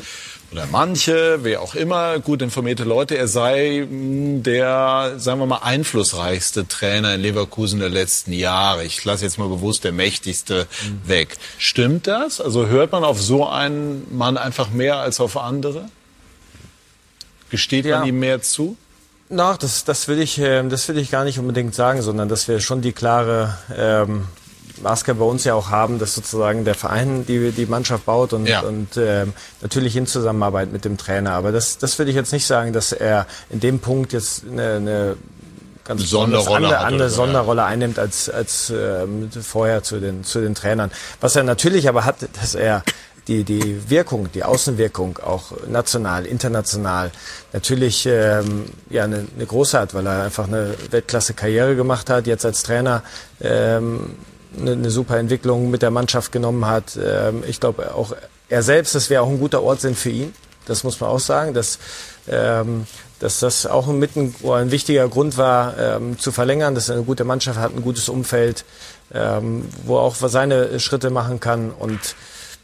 oder 0.53 0.67
manche, 0.71 1.41
wer 1.43 1.61
auch 1.61 1.75
immer, 1.75 2.21
gut 2.21 2.41
informierte 2.41 2.85
Leute, 2.85 3.17
er 3.17 3.27
sei 3.27 3.85
hm, 3.89 4.43
der, 4.43 5.15
sagen 5.17 5.41
wir 5.41 5.47
mal, 5.47 5.59
einflussreichste 5.59 6.69
Trainer 6.69 7.15
in 7.15 7.21
Leverkusen 7.21 7.81
der 7.81 7.89
letzten 7.89 8.33
Jahre. 8.33 8.85
Ich 8.85 9.05
lasse 9.05 9.25
jetzt 9.25 9.39
mal 9.39 9.49
bewusst 9.49 9.85
der 9.85 9.93
mächtigste 9.93 10.67
mhm. 10.85 11.09
weg. 11.09 11.37
Stimmt 11.59 12.07
das? 12.07 12.41
Also 12.41 12.67
hört 12.67 12.93
man 12.93 13.03
auf 13.03 13.21
so 13.21 13.47
einen 13.47 14.07
Mann 14.17 14.37
einfach 14.37 14.71
mehr 14.71 14.99
als 14.99 15.21
auf 15.21 15.37
andere? 15.37 15.89
Gesteht 17.51 17.85
ja. 17.85 17.99
man 17.99 18.09
ihm 18.09 18.21
mehr 18.21 18.41
zu? 18.41 18.77
Na, 19.29 19.57
das, 19.57 19.85
das 19.85 20.07
will 20.07 20.21
ich, 20.21 20.39
ähm, 20.39 20.71
das 20.71 20.89
will 20.89 20.99
ich 20.99 21.11
gar 21.11 21.25
nicht 21.25 21.41
unbedingt 21.41 21.75
sagen, 21.75 22.03
sondern 22.03 22.29
dass 22.29 22.47
wir 22.47 22.61
schon 22.61 22.81
die 22.81 22.93
klare 22.93 23.59
ähm, 23.77 24.29
Maske 24.83 25.15
bei 25.15 25.25
uns 25.25 25.45
ja 25.45 25.55
auch 25.55 25.71
haben, 25.71 25.99
dass 25.99 26.15
sozusagen 26.15 26.65
der 26.65 26.75
Verein 26.75 27.27
die, 27.27 27.51
die 27.53 27.67
Mannschaft 27.67 28.07
baut 28.07 28.33
und, 28.33 28.47
ja. 28.47 28.61
und 28.61 28.97
äh, 28.97 29.27
natürlich 29.61 29.97
in 29.97 30.07
Zusammenarbeit 30.07 30.73
mit 30.73 30.85
dem 30.85 30.97
Trainer. 30.97 31.33
Aber 31.33 31.53
das, 31.53 31.79
das 31.79 31.99
würde 31.99 32.11
ich 32.11 32.17
jetzt 32.17 32.33
nicht 32.33 32.47
sagen, 32.47 32.73
dass 32.73 32.93
er 32.93 33.27
in 33.51 33.61
dem 33.61 33.79
Punkt 33.81 34.13
jetzt 34.13 34.45
eine, 34.45 34.75
eine 34.77 35.17
ganz 35.85 36.09
Sonderrolle 36.09 36.67
andere, 36.67 36.79
andere 36.79 37.11
Sonderrolle 37.11 37.65
einnimmt 37.65 37.99
als, 37.99 38.29
als 38.29 38.71
äh, 38.71 39.07
vorher 39.43 39.83
zu 39.83 40.01
den, 40.01 40.25
zu 40.25 40.41
den 40.41 40.55
Trainern. 40.55 40.91
Was 41.21 41.37
er 41.37 41.45
natürlich 41.45 41.89
aber 41.89 42.05
hat, 42.05 42.17
dass 42.41 42.55
er 42.55 42.83
die, 43.29 43.45
die 43.45 43.91
Wirkung, 43.91 44.31
die 44.33 44.45
Außenwirkung 44.45 45.19
auch 45.19 45.53
national, 45.69 46.27
international 46.27 47.11
natürlich 47.53 48.07
ähm, 48.07 48.67
ja 48.89 49.05
eine, 49.05 49.27
eine 49.35 49.47
große 49.47 49.79
hat, 49.79 49.95
weil 49.95 50.07
er 50.07 50.25
einfach 50.25 50.47
eine 50.47 50.75
Weltklasse-Karriere 50.91 51.75
gemacht 51.75 52.09
hat, 52.09 52.27
jetzt 52.27 52.45
als 52.45 52.63
Trainer 52.63 53.03
ähm, 53.41 54.15
eine, 54.59 54.73
eine 54.73 54.91
super 54.91 55.19
Entwicklung 55.19 55.71
mit 55.71 55.83
der 55.83 55.91
Mannschaft 55.91 56.33
genommen 56.33 56.67
hat. 56.67 56.99
Ähm, 57.03 57.43
ich 57.47 57.61
glaube 57.61 57.95
auch 57.95 58.15
er 58.49 58.63
selbst, 58.63 58.95
das 58.95 59.11
wäre 59.11 59.23
auch 59.23 59.29
ein 59.29 59.41
guter 59.41 59.63
Ort 59.63 59.81
sind 59.81 59.97
für 59.97 60.11
ihn. 60.11 60.33
Das 60.67 60.85
muss 60.85 61.01
man 61.01 61.11
auch 61.11 61.21
sagen, 61.21 61.55
dass, 61.55 61.79
ähm, 62.29 62.87
dass 63.21 63.41
das 63.41 63.67
auch 63.67 63.89
ein, 63.89 64.03
ein, 64.03 64.35
ein 64.45 64.71
wichtiger 64.71 65.09
Grund 65.09 65.37
war, 65.37 65.79
ähm, 65.79 66.19
zu 66.19 66.33
verlängern, 66.33 66.75
dass 66.75 66.89
er 66.89 66.97
eine 66.97 67.05
gute 67.05 67.25
Mannschaft 67.25 67.59
hat, 67.59 67.75
ein 67.75 67.83
gutes 67.83 68.09
Umfeld, 68.09 68.65
ähm, 69.13 69.69
wo 69.85 69.97
er 69.97 70.03
auch 70.03 70.15
seine 70.15 70.79
Schritte 70.81 71.11
machen 71.11 71.41
kann. 71.41 71.71
Und 71.71 72.17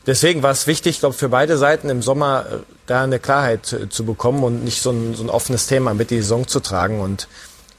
deswegen 0.07 0.43
war 0.43 0.51
es 0.51 0.67
wichtig, 0.67 1.01
glaube 1.01 1.15
für 1.15 1.29
beide 1.29 1.57
Seiten 1.57 1.89
im 1.89 2.03
Sommer 2.03 2.47
äh, 2.51 2.57
da 2.87 3.03
eine 3.03 3.19
Klarheit 3.19 3.73
äh, 3.73 3.89
zu 3.89 4.05
bekommen 4.05 4.43
und 4.43 4.65
nicht 4.65 4.83
so 4.83 4.91
ein, 4.91 5.15
so 5.15 5.23
ein 5.23 5.31
offenes 5.31 5.67
Thema 5.67 5.95
mit 5.95 6.11
die 6.11 6.19
Saison 6.19 6.47
zu 6.47 6.61
tragen. 6.61 7.01
Und 7.01 7.29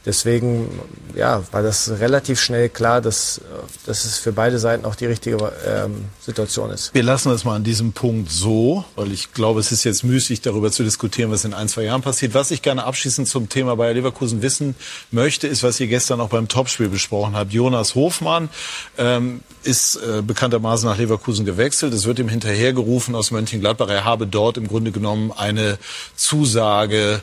Deswegen 0.05 0.67
ja, 1.15 1.43
war 1.51 1.61
das 1.61 1.89
relativ 1.99 2.39
schnell 2.41 2.67
klar, 2.67 2.99
dass, 2.99 3.39
dass 3.85 4.03
es 4.03 4.17
für 4.17 4.33
beide 4.33 4.59
Seiten 4.59 4.83
auch 4.83 4.95
die 4.95 5.05
richtige 5.05 5.37
ähm, 5.65 6.05
Situation 6.19 6.71
ist. 6.71 6.93
Wir 6.93 7.03
lassen 7.03 7.29
das 7.29 7.45
mal 7.45 7.55
an 7.55 7.63
diesem 7.63 7.93
Punkt 7.93 8.29
so, 8.29 8.83
weil 8.95 9.13
ich 9.13 9.31
glaube, 9.31 9.61
es 9.61 9.71
ist 9.71 9.85
jetzt 9.85 10.03
müßig, 10.03 10.41
darüber 10.41 10.71
zu 10.71 10.83
diskutieren, 10.83 11.31
was 11.31 11.45
in 11.45 11.53
ein, 11.53 11.69
zwei 11.69 11.83
Jahren 11.83 12.01
passiert. 12.01 12.33
Was 12.33 12.51
ich 12.51 12.61
gerne 12.61 12.83
abschließend 12.83 13.29
zum 13.29 13.47
Thema 13.47 13.77
Bayer 13.77 13.93
Leverkusen 13.93 14.41
wissen 14.41 14.75
möchte, 15.11 15.47
ist, 15.47 15.63
was 15.63 15.79
ihr 15.79 15.87
gestern 15.87 16.19
auch 16.19 16.29
beim 16.29 16.49
Topspiel 16.49 16.89
besprochen 16.89 17.35
habt. 17.35 17.53
Jonas 17.53 17.95
Hofmann 17.95 18.49
ähm, 18.97 19.41
ist 19.63 19.95
äh, 19.95 20.21
bekanntermaßen 20.21 20.89
nach 20.89 20.97
Leverkusen 20.97 21.45
gewechselt. 21.45 21.93
Es 21.93 22.05
wird 22.05 22.19
ihm 22.19 22.27
hinterhergerufen 22.27 23.15
aus 23.15 23.31
Mönchengladbach, 23.31 23.87
er 23.87 24.03
habe 24.03 24.27
dort 24.27 24.57
im 24.57 24.67
Grunde 24.67 24.91
genommen 24.91 25.31
eine 25.31 25.77
Zusage 26.17 27.21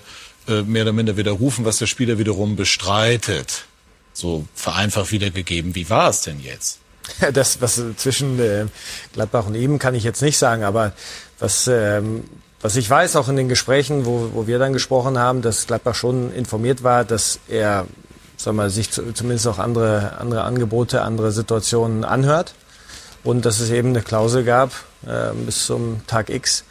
äh, 0.48 0.62
mehr 0.62 0.82
oder 0.82 0.92
minder 0.92 1.16
widerrufen, 1.16 1.64
was 1.64 1.78
der 1.78 1.86
Spieler 1.86 2.18
wiederum 2.18 2.56
bestreitet. 2.56 3.64
So 4.12 4.44
vereinfacht 4.54 5.12
wiedergegeben. 5.12 5.74
Wie 5.74 5.88
war 5.88 6.10
es 6.10 6.22
denn 6.22 6.40
jetzt? 6.40 6.78
Das, 7.32 7.60
was 7.60 7.82
zwischen 7.96 8.38
äh, 8.38 8.66
Gladbach 9.12 9.46
und 9.46 9.54
ihm 9.54 9.78
kann 9.78 9.94
ich 9.94 10.04
jetzt 10.04 10.22
nicht 10.22 10.38
sagen, 10.38 10.62
aber 10.62 10.92
was, 11.38 11.66
ähm, 11.66 12.24
was 12.60 12.76
ich 12.76 12.88
weiß, 12.88 13.16
auch 13.16 13.28
in 13.28 13.36
den 13.36 13.48
Gesprächen, 13.48 14.04
wo, 14.04 14.30
wo 14.32 14.46
wir 14.46 14.58
dann 14.58 14.72
gesprochen 14.72 15.18
haben, 15.18 15.42
dass 15.42 15.66
Gladbach 15.66 15.94
schon 15.94 16.32
informiert 16.32 16.82
war, 16.82 17.04
dass 17.04 17.40
er 17.48 17.86
sag 18.40 18.54
mal, 18.54 18.70
sich 18.70 18.90
zu, 18.90 19.12
zumindest 19.12 19.46
auch 19.46 19.58
andere, 19.58 20.18
andere 20.18 20.42
Angebote, 20.42 21.02
andere 21.02 21.32
Situationen 21.32 22.04
anhört 22.04 22.54
und 23.22 23.44
dass 23.44 23.60
es 23.60 23.70
eben 23.70 23.90
eine 23.90 24.02
Klausel 24.02 24.44
gab 24.44 24.72
äh, 25.06 25.32
bis 25.44 25.66
zum 25.66 26.06
Tag 26.06 26.30
X, 26.30 26.64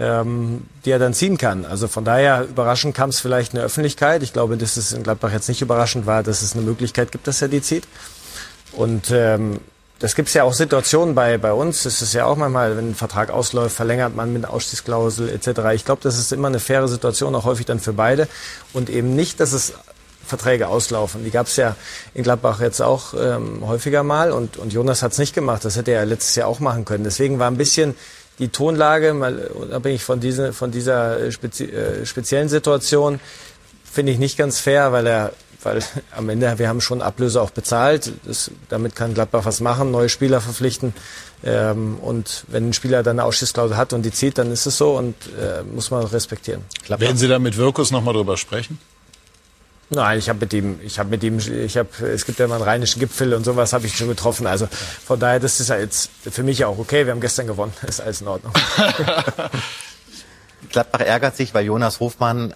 ähm, 0.00 0.62
die 0.84 0.90
er 0.90 0.98
dann 0.98 1.12
ziehen 1.12 1.36
kann. 1.36 1.66
Also 1.66 1.86
von 1.86 2.04
daher 2.04 2.46
überraschend 2.48 2.96
kam 2.96 3.10
es 3.10 3.20
vielleicht 3.20 3.52
in 3.52 3.58
der 3.58 3.66
Öffentlichkeit. 3.66 4.22
Ich 4.22 4.32
glaube, 4.32 4.56
dass 4.56 4.78
es 4.78 4.92
in 4.92 5.02
Gladbach 5.02 5.30
jetzt 5.30 5.48
nicht 5.48 5.60
überraschend 5.60 6.06
war, 6.06 6.22
dass 6.22 6.40
es 6.40 6.54
eine 6.54 6.62
Möglichkeit 6.62 7.12
gibt, 7.12 7.26
dass 7.26 7.42
er 7.42 7.48
die 7.48 7.60
zieht. 7.60 7.86
Und 8.72 9.10
ähm, 9.10 9.60
das 9.98 10.14
gibt 10.14 10.28
es 10.28 10.34
ja 10.34 10.44
auch 10.44 10.54
Situationen 10.54 11.14
bei, 11.14 11.36
bei 11.36 11.52
uns. 11.52 11.82
Das 11.82 12.00
ist 12.00 12.14
ja 12.14 12.24
auch 12.24 12.36
manchmal, 12.36 12.78
wenn 12.78 12.92
ein 12.92 12.94
Vertrag 12.94 13.30
ausläuft, 13.30 13.76
verlängert 13.76 14.16
man 14.16 14.32
mit 14.32 14.46
Ausstiegsklausel 14.46 15.28
etc. 15.28 15.60
Ich 15.74 15.84
glaube, 15.84 16.00
das 16.02 16.18
ist 16.18 16.32
immer 16.32 16.48
eine 16.48 16.60
faire 16.60 16.88
Situation, 16.88 17.34
auch 17.34 17.44
häufig 17.44 17.66
dann 17.66 17.78
für 17.78 17.92
beide. 17.92 18.26
Und 18.72 18.88
eben 18.88 19.14
nicht, 19.14 19.38
dass 19.38 19.52
es 19.52 19.74
Verträge 20.24 20.68
auslaufen. 20.68 21.24
Die 21.24 21.30
gab 21.30 21.48
es 21.48 21.56
ja 21.56 21.76
in 22.14 22.22
Gladbach 22.22 22.60
jetzt 22.60 22.80
auch 22.80 23.12
ähm, 23.12 23.66
häufiger 23.66 24.02
mal 24.02 24.32
und, 24.32 24.56
und 24.56 24.72
Jonas 24.72 25.02
hat 25.02 25.12
es 25.12 25.18
nicht 25.18 25.34
gemacht. 25.34 25.64
Das 25.64 25.76
hätte 25.76 25.90
er 25.90 26.06
letztes 26.06 26.36
Jahr 26.36 26.48
auch 26.48 26.60
machen 26.60 26.86
können. 26.86 27.04
Deswegen 27.04 27.38
war 27.38 27.50
ein 27.50 27.58
bisschen 27.58 27.94
die 28.40 28.48
Tonlage, 28.48 29.14
mal 29.14 29.36
unabhängig 29.54 30.02
von, 30.02 30.18
diese, 30.18 30.52
von 30.52 30.72
dieser 30.72 31.30
spezi 31.30 31.64
äh, 31.66 32.04
speziellen 32.06 32.48
Situation, 32.48 33.20
finde 33.84 34.12
ich 34.12 34.18
nicht 34.18 34.36
ganz 34.36 34.58
fair, 34.58 34.92
weil 34.92 35.06
er 35.06 35.32
weil 35.62 35.82
am 36.16 36.28
Ende, 36.28 36.58
wir 36.58 36.68
haben 36.68 36.80
schon 36.80 37.02
Ablöse 37.02 37.40
auch 37.40 37.50
bezahlt. 37.50 38.12
Das, 38.24 38.50
damit 38.68 38.96
kann 38.96 39.14
Gladbach 39.14 39.44
was 39.44 39.60
machen, 39.60 39.90
neue 39.90 40.08
Spieler 40.08 40.40
verpflichten. 40.40 40.94
Ähm, 41.44 41.98
und 42.00 42.44
wenn 42.48 42.70
ein 42.70 42.72
Spieler 42.72 43.02
dann 43.02 43.18
eine 43.18 43.26
Ausstiegsklausel 43.26 43.76
hat 43.76 43.92
und 43.92 44.02
die 44.02 44.10
zieht, 44.10 44.38
dann 44.38 44.50
ist 44.50 44.66
es 44.66 44.76
so 44.76 44.96
und 44.96 45.14
äh, 45.38 45.62
muss 45.62 45.90
man 45.90 46.04
respektieren. 46.04 46.62
Gladbach. 46.84 47.06
Werden 47.06 47.16
Sie 47.16 47.28
da 47.28 47.38
mit 47.38 47.56
Wirkus 47.56 47.90
nochmal 47.90 48.14
drüber 48.14 48.36
sprechen? 48.36 48.78
Nein, 49.92 50.20
ich 50.20 50.28
habe 50.28 50.38
mit 50.38 50.52
ihm, 50.52 50.78
ich 50.84 51.00
habe 51.00 51.10
mit 51.10 51.24
ihm, 51.24 51.38
ich 51.38 51.76
habe, 51.76 51.88
es 52.06 52.24
gibt 52.24 52.38
ja 52.38 52.44
immer 52.44 52.54
einen 52.54 52.62
rheinischen 52.62 53.00
Gipfel 53.00 53.34
und 53.34 53.44
sowas 53.44 53.72
habe 53.72 53.86
ich 53.86 53.96
schon 53.96 54.06
getroffen. 54.06 54.46
Also 54.46 54.68
von 55.04 55.18
daher, 55.18 55.40
das 55.40 55.58
ist 55.58 55.68
ja 55.68 55.78
jetzt 55.78 56.10
für 56.30 56.44
mich 56.44 56.64
auch 56.64 56.78
okay. 56.78 57.06
Wir 57.06 57.12
haben 57.12 57.20
gestern 57.20 57.48
gewonnen, 57.48 57.72
ist 57.88 58.00
alles 58.00 58.20
in 58.20 58.28
Ordnung. 58.28 58.52
Gladbach 60.70 61.00
ärgert 61.00 61.36
sich, 61.36 61.54
weil 61.54 61.64
Jonas 61.64 61.98
Hofmann, 61.98 62.52
äh, 62.52 62.54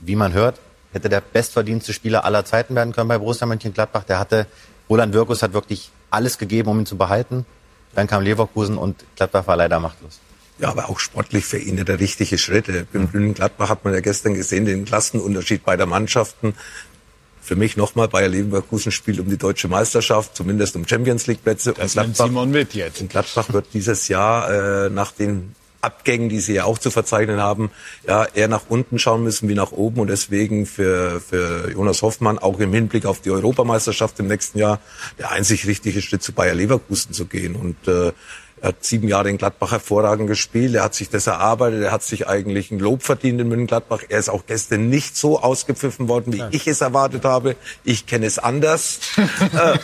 wie 0.00 0.16
man 0.16 0.32
hört, 0.32 0.58
hätte 0.94 1.10
der 1.10 1.20
bestverdienste 1.20 1.92
Spieler 1.92 2.24
aller 2.24 2.46
Zeiten 2.46 2.74
werden 2.74 2.94
können 2.94 3.08
bei 3.08 3.18
Borussia 3.18 3.46
Mönchengladbach. 3.46 4.04
Der 4.04 4.18
hatte, 4.18 4.46
Roland 4.88 5.12
Wirkus 5.12 5.42
hat 5.42 5.52
wirklich 5.52 5.90
alles 6.10 6.38
gegeben, 6.38 6.70
um 6.70 6.80
ihn 6.80 6.86
zu 6.86 6.96
behalten. 6.96 7.44
Dann 7.94 8.06
kam 8.06 8.22
Leverkusen 8.22 8.78
und 8.78 9.04
Gladbach 9.16 9.46
war 9.46 9.56
leider 9.56 9.80
machtlos. 9.80 10.18
Ja, 10.60 10.68
aber 10.68 10.90
auch 10.90 10.98
sportlich 10.98 11.46
für 11.46 11.58
ihn 11.58 11.82
der 11.82 12.00
richtige 12.00 12.36
Schritt. 12.36 12.66
Im 12.92 13.10
Grünen 13.10 13.32
Gladbach 13.34 13.70
hat 13.70 13.84
man 13.84 13.94
ja 13.94 14.00
gestern 14.00 14.34
gesehen, 14.34 14.66
den 14.66 14.84
Klassenunterschied 14.84 15.64
beider 15.64 15.86
Mannschaften. 15.86 16.54
Für 17.40 17.56
mich 17.56 17.78
nochmal, 17.78 18.08
Bayer 18.08 18.28
Leverkusen 18.28 18.92
spielt 18.92 19.18
um 19.18 19.30
die 19.30 19.38
deutsche 19.38 19.68
Meisterschaft, 19.68 20.36
zumindest 20.36 20.76
um 20.76 20.86
Champions 20.86 21.26
League 21.26 21.42
Plätze. 21.42 21.72
Das 21.72 21.96
und 21.96 22.02
Gladbach, 22.04 22.26
Simon 22.26 22.50
mit 22.50 22.74
jetzt. 22.74 23.00
Und 23.00 23.10
Gladbach 23.10 23.52
wird 23.52 23.68
dieses 23.72 24.08
Jahr 24.08 24.86
äh, 24.86 24.90
nach 24.90 25.12
den 25.12 25.54
Abgängen, 25.80 26.28
die 26.28 26.40
sie 26.40 26.54
ja 26.54 26.64
auch 26.64 26.78
zu 26.78 26.90
verzeichnen 26.90 27.40
haben, 27.40 27.70
ja 28.06 28.26
eher 28.34 28.48
nach 28.48 28.64
unten 28.68 28.98
schauen 28.98 29.22
müssen 29.22 29.48
wie 29.48 29.54
nach 29.54 29.72
oben 29.72 30.00
und 30.00 30.08
deswegen 30.08 30.66
für, 30.66 31.20
für 31.20 31.70
Jonas 31.70 32.02
Hoffmann 32.02 32.38
auch 32.38 32.60
im 32.60 32.74
Hinblick 32.74 33.06
auf 33.06 33.22
die 33.22 33.30
Europameisterschaft 33.30 34.20
im 34.20 34.26
nächsten 34.26 34.58
Jahr 34.58 34.78
der 35.18 35.30
einzig 35.30 35.66
richtige 35.66 36.02
Schritt 36.02 36.22
zu 36.22 36.32
Bayer 36.32 36.54
Leverkusen 36.54 37.14
zu 37.14 37.24
gehen 37.24 37.56
und 37.56 37.88
äh, 37.88 38.12
er 38.62 38.68
hat 38.68 38.84
sieben 38.84 39.08
Jahre 39.08 39.30
in 39.30 39.38
Gladbach 39.38 39.72
hervorragend 39.72 40.28
gespielt. 40.28 40.74
Er 40.74 40.84
hat 40.84 40.94
sich 40.94 41.08
das 41.08 41.26
erarbeitet. 41.26 41.82
Er 41.82 41.92
hat 41.92 42.02
sich 42.02 42.28
eigentlich 42.28 42.70
ein 42.70 42.78
Lob 42.78 43.02
verdient 43.02 43.40
in 43.40 43.48
München-Gladbach. 43.48 44.02
Er 44.08 44.18
ist 44.18 44.28
auch 44.28 44.44
gestern 44.46 44.90
nicht 44.90 45.16
so 45.16 45.40
ausgepfiffen 45.40 46.08
worden, 46.08 46.34
wie 46.34 46.38
Nein. 46.38 46.50
ich 46.52 46.66
es 46.66 46.82
erwartet 46.82 47.24
habe. 47.24 47.56
Ich 47.84 48.06
kenne 48.06 48.26
es 48.26 48.38
anders. 48.38 49.00
Äh, 49.52 49.78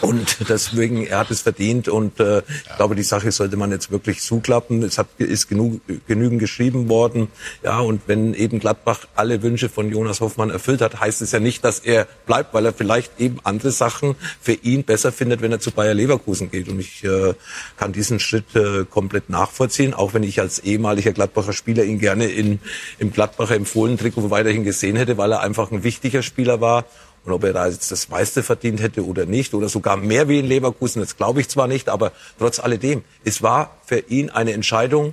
und 0.00 0.48
deswegen, 0.48 1.06
er 1.06 1.18
hat 1.20 1.30
es 1.30 1.42
verdient. 1.42 1.88
Und 1.88 2.18
äh, 2.18 2.38
ich 2.38 2.76
glaube, 2.76 2.94
die 2.94 3.02
Sache 3.02 3.30
sollte 3.30 3.56
man 3.56 3.70
jetzt 3.70 3.90
wirklich 3.90 4.20
zuklappen. 4.20 4.82
Es 4.82 4.98
hat, 4.98 5.06
ist 5.18 5.48
genug, 5.48 5.80
genügend 6.08 6.40
geschrieben 6.40 6.88
worden. 6.88 7.28
Ja, 7.62 7.78
und 7.80 8.02
wenn 8.06 8.34
eben 8.34 8.58
Gladbach 8.58 9.06
alle 9.14 9.42
Wünsche 9.42 9.68
von 9.68 9.90
Jonas 9.90 10.20
Hoffmann 10.20 10.50
erfüllt 10.50 10.80
hat, 10.80 11.00
heißt 11.00 11.22
es 11.22 11.32
ja 11.32 11.40
nicht, 11.40 11.64
dass 11.64 11.80
er 11.80 12.06
bleibt, 12.26 12.52
weil 12.52 12.66
er 12.66 12.72
vielleicht 12.72 13.20
eben 13.20 13.38
andere 13.44 13.70
Sachen 13.70 14.16
für 14.40 14.54
ihn 14.54 14.82
besser 14.82 15.12
findet, 15.12 15.40
wenn 15.42 15.52
er 15.52 15.60
zu 15.60 15.70
Bayer 15.70 15.94
Leverkusen 15.94 16.50
geht. 16.50 16.68
Und 16.68 16.80
ich 16.80 17.04
äh, 17.04 17.34
kann 17.76 17.89
kann 17.90 17.92
diesen 17.92 18.20
Schritt 18.20 18.54
äh, 18.54 18.84
komplett 18.84 19.30
nachvollziehen, 19.30 19.94
auch 19.94 20.14
wenn 20.14 20.22
ich 20.22 20.40
als 20.40 20.60
ehemaliger 20.60 21.12
Gladbacher 21.12 21.52
Spieler 21.52 21.82
ihn 21.84 21.98
gerne 21.98 22.26
in, 22.26 22.60
im 22.98 23.12
Gladbacher 23.12 23.56
empfohlen 23.56 23.98
Trikot 23.98 24.30
weiterhin 24.30 24.64
gesehen 24.64 24.96
hätte, 24.96 25.18
weil 25.18 25.32
er 25.32 25.40
einfach 25.40 25.72
ein 25.72 25.82
wichtiger 25.82 26.22
Spieler 26.22 26.60
war. 26.60 26.84
Und 27.24 27.32
ob 27.32 27.44
er 27.44 27.52
da 27.52 27.66
jetzt 27.66 27.90
das 27.90 28.08
meiste 28.08 28.42
verdient 28.42 28.80
hätte 28.80 29.04
oder 29.04 29.26
nicht, 29.26 29.54
oder 29.54 29.68
sogar 29.68 29.96
mehr 29.96 30.28
wie 30.28 30.38
in 30.38 30.46
Leverkusen, 30.46 31.00
das 31.00 31.16
glaube 31.16 31.40
ich 31.40 31.48
zwar 31.48 31.66
nicht, 31.66 31.88
aber 31.88 32.12
trotz 32.38 32.60
alledem, 32.60 33.02
es 33.24 33.42
war 33.42 33.76
für 33.84 33.98
ihn 34.08 34.30
eine 34.30 34.52
Entscheidung, 34.52 35.12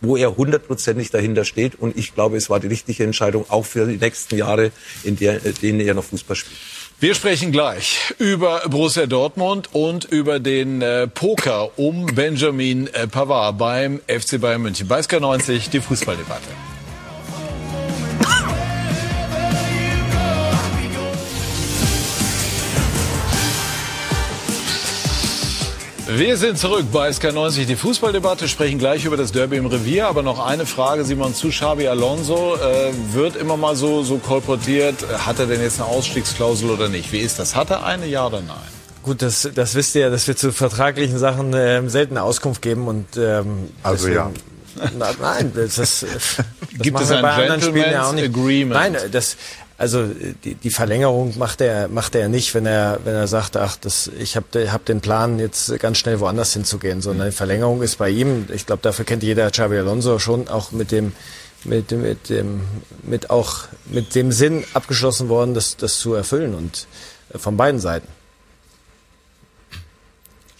wo 0.00 0.16
er 0.16 0.36
hundertprozentig 0.36 1.10
dahinter 1.10 1.44
steht. 1.44 1.74
Und 1.74 1.96
ich 1.96 2.14
glaube, 2.14 2.36
es 2.36 2.48
war 2.48 2.60
die 2.60 2.68
richtige 2.68 3.04
Entscheidung 3.04 3.44
auch 3.48 3.66
für 3.66 3.86
die 3.86 3.98
nächsten 3.98 4.36
Jahre, 4.36 4.70
in 5.02 5.16
der, 5.16 5.44
in 5.44 5.54
denen 5.54 5.80
er 5.80 5.94
noch 5.94 6.04
Fußball 6.04 6.36
spielt. 6.36 6.58
Wir 6.98 7.14
sprechen 7.14 7.52
gleich 7.52 8.14
über 8.18 8.62
Borussia 8.70 9.04
Dortmund 9.04 9.68
und 9.74 10.06
über 10.06 10.40
den 10.40 10.80
äh, 10.80 11.06
Poker 11.06 11.78
um 11.78 12.06
Benjamin 12.06 12.86
äh, 12.86 13.06
Pavard 13.06 13.58
beim 13.58 14.00
FC 14.06 14.40
Bayern 14.40 14.62
München. 14.62 14.88
Bei 14.88 15.02
SK 15.02 15.20
90 15.20 15.68
die 15.68 15.80
Fußballdebatte. 15.80 16.75
Wir 26.08 26.36
sind 26.36 26.56
zurück 26.56 26.86
bei 26.92 27.08
SK90, 27.10 27.64
die 27.64 27.74
Fußballdebatte, 27.74 28.46
sprechen 28.46 28.78
gleich 28.78 29.04
über 29.04 29.16
das 29.16 29.32
Derby 29.32 29.56
im 29.56 29.66
Revier. 29.66 30.06
Aber 30.06 30.22
noch 30.22 30.44
eine 30.44 30.64
Frage, 30.64 31.04
Simon, 31.04 31.34
zu 31.34 31.48
Xabi 31.48 31.88
Alonso. 31.88 32.54
Äh, 32.54 32.92
wird 33.12 33.34
immer 33.34 33.56
mal 33.56 33.74
so, 33.74 34.04
so 34.04 34.18
kolportiert, 34.18 34.94
hat 35.26 35.40
er 35.40 35.46
denn 35.46 35.60
jetzt 35.60 35.80
eine 35.80 35.88
Ausstiegsklausel 35.88 36.70
oder 36.70 36.88
nicht? 36.88 37.10
Wie 37.10 37.18
ist 37.18 37.40
das? 37.40 37.56
Hat 37.56 37.70
er 37.70 37.84
eine, 37.84 38.06
ja 38.06 38.24
oder 38.24 38.40
nein? 38.40 38.56
Gut, 39.02 39.20
das, 39.20 39.48
das 39.52 39.74
wisst 39.74 39.96
ihr 39.96 40.02
ja, 40.02 40.10
dass 40.10 40.28
wir 40.28 40.36
zu 40.36 40.52
vertraglichen 40.52 41.18
Sachen 41.18 41.52
ähm, 41.56 41.88
selten 41.88 42.18
Auskunft 42.18 42.62
geben. 42.62 42.86
und 42.86 43.16
ähm, 43.16 43.68
Also 43.82 44.06
deswegen, 44.06 44.14
ja. 44.14 44.90
Na, 44.96 45.10
nein, 45.20 45.52
das, 45.56 45.74
das, 45.74 46.00
das 46.00 46.44
Gibt 46.78 47.00
es 47.00 47.10
ein 47.10 47.24
Gentleman's 47.24 48.20
ja 48.20 48.24
Agreement? 48.24 48.72
Nein, 48.72 48.96
das, 49.10 49.36
also 49.78 50.06
die, 50.06 50.54
die 50.54 50.70
Verlängerung 50.70 51.36
macht 51.38 51.60
er 51.60 51.88
macht 51.88 52.14
er 52.14 52.28
nicht, 52.28 52.54
wenn 52.54 52.64
er 52.64 53.00
wenn 53.04 53.14
er 53.14 53.28
sagt, 53.28 53.56
ach, 53.56 53.76
das 53.76 54.10
ich 54.18 54.36
habe 54.36 54.72
hab 54.72 54.84
den 54.86 55.00
Plan 55.00 55.38
jetzt 55.38 55.78
ganz 55.78 55.98
schnell 55.98 56.20
woanders 56.20 56.52
hinzugehen, 56.54 57.02
sondern 57.02 57.28
die 57.28 57.36
Verlängerung 57.36 57.82
ist 57.82 57.96
bei 57.96 58.08
ihm. 58.08 58.48
Ich 58.52 58.64
glaube, 58.66 58.82
dafür 58.82 59.04
kennt 59.04 59.22
jeder 59.22 59.50
Xabi 59.50 59.76
Alonso 59.76 60.18
schon 60.18 60.48
auch 60.48 60.72
mit 60.72 60.92
dem 60.92 61.12
mit 61.64 61.90
dem 61.90 62.02
mit 62.02 62.30
dem 62.30 62.62
mit 63.02 63.28
auch 63.28 63.64
mit 63.86 64.14
dem 64.14 64.32
Sinn 64.32 64.64
abgeschlossen 64.72 65.28
worden, 65.28 65.52
das 65.52 65.76
das 65.76 65.98
zu 65.98 66.14
erfüllen 66.14 66.54
und 66.54 66.86
äh, 67.34 67.38
von 67.38 67.56
beiden 67.56 67.80
Seiten. 67.80 68.08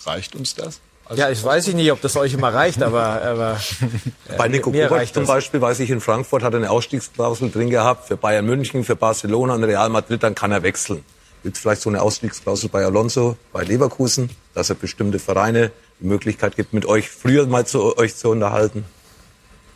Reicht 0.04 0.36
uns 0.36 0.54
das? 0.54 0.80
Also 1.08 1.22
ja, 1.22 1.30
ich 1.30 1.42
weiß 1.42 1.68
nicht, 1.68 1.92
ob 1.92 2.00
das 2.00 2.16
euch 2.16 2.34
immer 2.34 2.52
reicht, 2.52 2.82
aber, 2.82 3.22
aber 3.22 3.60
äh, 4.28 4.36
Bei 4.36 4.48
Nico 4.48 4.72
Kovac 4.72 5.14
zum 5.14 5.24
Beispiel, 5.24 5.60
weiß 5.60 5.78
ich, 5.80 5.90
in 5.90 6.00
Frankfurt 6.00 6.42
hat 6.42 6.52
er 6.52 6.58
eine 6.58 6.70
Ausstiegsklausel 6.70 7.50
drin 7.50 7.70
gehabt 7.70 8.08
für 8.08 8.16
Bayern 8.16 8.44
München, 8.44 8.82
für 8.82 8.96
Barcelona 8.96 9.54
und 9.54 9.64
Real 9.64 9.88
Madrid, 9.88 10.22
dann 10.22 10.34
kann 10.34 10.50
er 10.50 10.64
wechseln. 10.64 11.04
Gibt 11.44 11.58
vielleicht 11.58 11.82
so 11.82 11.90
eine 11.90 12.02
Ausstiegsklausel 12.02 12.68
bei 12.70 12.84
Alonso, 12.84 13.36
bei 13.52 13.62
Leverkusen, 13.62 14.30
dass 14.54 14.68
er 14.68 14.74
bestimmte 14.74 15.20
Vereine 15.20 15.70
die 16.00 16.06
Möglichkeit 16.06 16.56
gibt, 16.56 16.72
mit 16.72 16.86
euch 16.86 17.08
früher 17.08 17.46
mal 17.46 17.64
zu 17.64 17.96
euch 17.96 18.16
zu 18.16 18.30
unterhalten? 18.30 18.84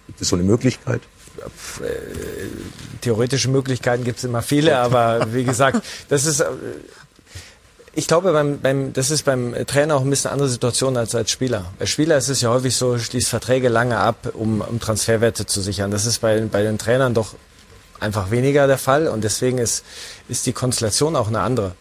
Gibt 0.08 0.20
es 0.20 0.30
so 0.30 0.36
eine 0.36 0.44
Möglichkeit? 0.44 1.02
Äh, 1.80 1.90
theoretische 3.00 3.48
Möglichkeiten 3.48 4.02
gibt 4.02 4.18
es 4.18 4.24
immer 4.24 4.42
viele, 4.42 4.78
aber 4.78 5.32
wie 5.32 5.44
gesagt, 5.44 5.80
das 6.08 6.26
ist 6.26 6.40
äh, 6.40 6.46
ich 7.92 8.06
glaube, 8.06 8.32
beim, 8.32 8.60
beim, 8.60 8.92
das 8.92 9.10
ist 9.10 9.24
beim 9.24 9.54
Trainer 9.66 9.96
auch 9.96 10.02
ein 10.02 10.10
bisschen 10.10 10.30
andere 10.30 10.48
Situation 10.48 10.96
als 10.96 11.14
als 11.14 11.30
Spieler. 11.30 11.66
Als 11.80 11.90
Spieler 11.90 12.16
ist 12.16 12.28
es 12.28 12.40
ja 12.40 12.50
häufig 12.50 12.76
so, 12.76 12.98
schließt 12.98 13.28
Verträge 13.28 13.68
lange 13.68 13.98
ab, 13.98 14.32
um, 14.34 14.60
um 14.60 14.78
Transferwerte 14.78 15.46
zu 15.46 15.60
sichern. 15.60 15.90
Das 15.90 16.06
ist 16.06 16.20
bei, 16.20 16.40
bei 16.42 16.62
den 16.62 16.78
Trainern 16.78 17.14
doch 17.14 17.34
einfach 17.98 18.30
weniger 18.30 18.66
der 18.66 18.78
Fall 18.78 19.08
und 19.08 19.24
deswegen 19.24 19.58
ist, 19.58 19.84
ist 20.28 20.46
die 20.46 20.52
Konstellation 20.52 21.16
auch 21.16 21.28
eine 21.28 21.40
andere. 21.40 21.72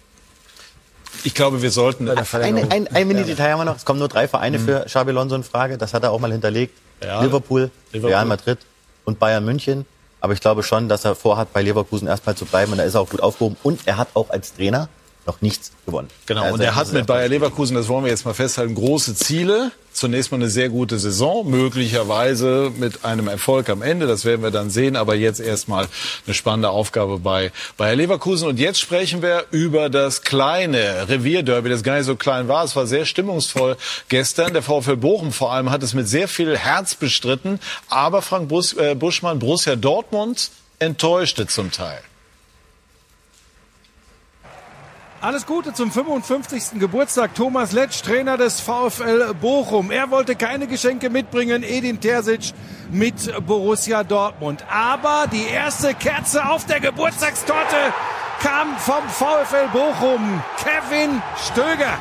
Ich 1.24 1.34
glaube, 1.34 1.62
wir 1.62 1.72
sollten. 1.72 2.10
Ein, 2.10 2.72
ein, 2.72 2.88
ein 2.88 3.07
Mini-Detail 3.07 3.51
haben 3.51 3.60
wir 3.60 3.66
noch. 3.66 3.78
Es 3.78 3.86
kommen 3.86 3.99
nur 3.99 4.07
drei 4.07 4.28
Vereine 4.28 4.60
mhm. 4.60 4.66
für 4.66 4.86
Xabi 4.86 5.12
Alonso 5.12 5.36
in 5.36 5.43
Frage. 5.43 5.78
Das 5.78 5.93
hat 5.93 6.03
er 6.03 6.12
auch 6.12 6.20
mal 6.20 6.32
hinterlegt. 6.32 6.78
Ja. 7.03 7.22
Liverpool, 7.22 7.72
Liverpool, 7.91 8.10
Real 8.10 8.26
Madrid 8.26 8.60
und 9.05 9.20
Bayern 9.20 9.43
München. 9.43 9.86
Aber 10.22 10.34
ich 10.34 10.41
glaube 10.41 10.64
schon, 10.64 10.89
dass 10.89 11.05
er 11.05 11.16
vorhat, 11.16 11.53
bei 11.53 11.62
Leverkusen 11.62 12.07
erstmal 12.07 12.36
zu 12.36 12.45
bleiben. 12.45 12.72
Und 12.72 12.78
da 12.78 12.84
ist 12.84 12.95
er 12.95 13.01
auch 13.01 13.10
gut 13.10 13.22
aufgehoben. 13.22 13.57
Und 13.64 13.82
er 13.86 13.97
hat 13.97 14.10
auch 14.14 14.30
als 14.30 14.53
Trainer 14.53 14.89
noch 15.30 15.42
nichts 15.42 15.72
gewonnen. 15.86 16.08
Genau, 16.26 16.42
Also 16.42 16.56
und 16.56 16.62
er 16.62 16.76
hat 16.76 16.92
mit 16.92 17.06
Bayer 17.06 17.28
Leverkusen, 17.28 17.76
das 17.76 17.88
wollen 17.88 18.04
wir 18.04 18.12
jetzt 18.12 18.26
mal 18.26 18.34
festhalten, 18.34 18.74
große 18.74 19.16
Ziele. 19.16 19.72
Zunächst 19.92 20.32
mal 20.32 20.38
eine 20.38 20.50
sehr 20.50 20.70
gute 20.70 20.98
Saison, 20.98 21.50
möglicherweise 21.50 22.72
mit 22.78 23.04
einem 23.04 23.28
Erfolg 23.28 23.70
am 23.70 23.82
Ende, 23.82 24.08
das 24.08 24.24
werden 24.24 24.42
wir 24.42 24.52
dann 24.52 24.70
sehen, 24.70 24.96
aber 24.96 25.16
jetzt 25.16 25.40
erstmal 25.40 25.88
eine 26.26 26.34
spannende 26.34 26.70
Aufgabe 26.70 27.20
bei 27.20 27.52
Bayer 27.76 27.96
Leverkusen. 27.96 28.48
Und 28.48 28.60
jetzt 28.60 28.80
sprechen 28.80 29.22
wir 29.22 29.46
über 29.52 29.90
das 29.90 30.22
kleine 30.22 31.08
Revierderby, 31.10 31.70
das 31.70 31.84
gar 31.84 31.98
nicht 31.98 32.06
so 32.06 32.16
klein 32.16 32.48
war. 32.48 32.64
Es 32.64 32.76
war 32.76 32.88
sehr 32.88 33.06
stimmungsvoll 33.06 33.78
gestern. 34.08 34.54
Der 34.54 34.64
VfL 34.64 34.96
Bochum 34.96 35.32
vor 35.32 35.52
allem 35.52 35.70
hat 35.70 35.84
es 35.84 35.94
mit 35.94 36.08
sehr 36.08 36.28
viel 36.28 36.58
Herz 36.58 36.96
bestritten, 36.96 37.60
aber 37.90 38.22
Frank 38.22 38.50
äh, 38.78 38.96
Buschmann, 38.96 39.40
Borussia 39.40 39.76
Dortmund 39.76 40.50
enttäuschte 40.80 41.46
zum 41.46 41.72
Teil. 41.72 42.00
Alles 45.22 45.45
Gute 45.45 45.74
zum 45.74 45.91
55. 45.91 46.80
Geburtstag. 46.80 47.36
Thomas 47.36 47.74
Letsch, 47.74 48.01
Trainer 48.03 48.38
des 48.38 48.61
VfL 48.61 49.34
Bochum. 49.34 49.91
Er 49.91 50.11
wollte 50.11 50.38
keine 50.38 50.65
Geschenke 50.65 51.09
mitbringen. 51.09 51.61
Edin 51.61 51.99
Terzic 51.99 52.53
mit 52.89 53.30
Borussia 53.45 54.05
Dortmund. 54.05 54.63
Aber 54.72 55.26
die 55.30 55.45
erste 55.45 55.93
Kerze 55.93 56.49
auf 56.49 56.65
der 56.67 56.80
Geburtstagstorte 56.80 57.93
kam 58.41 58.78
vom 58.78 59.03
VfL 59.09 59.67
Bochum. 59.74 60.41
Kevin 60.63 61.22
Stöger. 61.51 61.97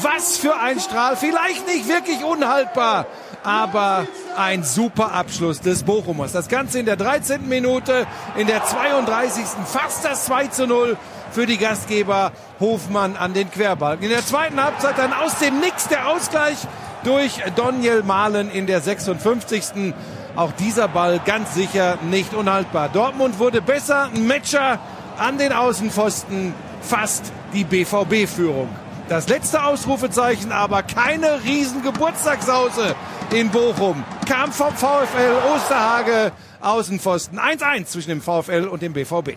Was 0.00 0.38
für 0.38 0.56
ein 0.56 0.80
Strahl. 0.80 1.16
Vielleicht 1.16 1.66
nicht 1.66 1.86
wirklich 1.88 2.24
unhaltbar, 2.24 3.04
aber 3.42 4.06
ein 4.34 4.64
super 4.64 5.12
Abschluss 5.12 5.60
des 5.60 5.82
Bochumers. 5.82 6.32
Das 6.32 6.48
Ganze 6.48 6.78
in 6.78 6.86
der 6.86 6.96
13. 6.96 7.46
Minute, 7.46 8.06
in 8.36 8.46
der 8.46 8.64
32. 8.64 9.44
fast 9.66 10.06
das 10.06 10.24
2 10.24 10.46
zu 10.46 10.66
0 10.66 10.96
für 11.34 11.46
die 11.46 11.58
Gastgeber 11.58 12.30
Hofmann 12.60 13.16
an 13.16 13.34
den 13.34 13.50
Querbalken. 13.50 14.04
In 14.04 14.10
der 14.10 14.24
zweiten 14.24 14.62
Halbzeit 14.62 14.96
dann 14.96 15.12
aus 15.12 15.38
dem 15.40 15.58
Nix 15.58 15.88
der 15.88 16.08
Ausgleich 16.08 16.56
durch 17.02 17.42
Daniel 17.56 18.04
Mahlen 18.04 18.50
in 18.50 18.66
der 18.66 18.80
56. 18.80 19.92
Auch 20.36 20.52
dieser 20.52 20.88
Ball 20.88 21.20
ganz 21.24 21.54
sicher 21.54 21.98
nicht 22.10 22.34
unhaltbar. 22.34 22.88
Dortmund 22.88 23.38
wurde 23.38 23.60
besser, 23.60 24.10
Matcher 24.16 24.78
an 25.18 25.38
den 25.38 25.52
Außenpfosten, 25.52 26.54
fast 26.82 27.32
die 27.52 27.64
BVB-Führung. 27.64 28.68
Das 29.08 29.28
letzte 29.28 29.64
Ausrufezeichen, 29.64 30.50
aber 30.50 30.82
keine 30.82 31.42
riesen 31.44 31.82
Geburtstagssause 31.82 32.94
in 33.32 33.50
Bochum. 33.50 34.02
Kam 34.26 34.50
vom 34.50 34.74
VfL 34.74 35.36
Osterhage 35.54 36.32
Außenpfosten. 36.60 37.38
1-1 37.38 37.86
zwischen 37.86 38.08
dem 38.10 38.22
VfL 38.22 38.66
und 38.66 38.82
dem 38.82 38.92
BVB. 38.92 39.36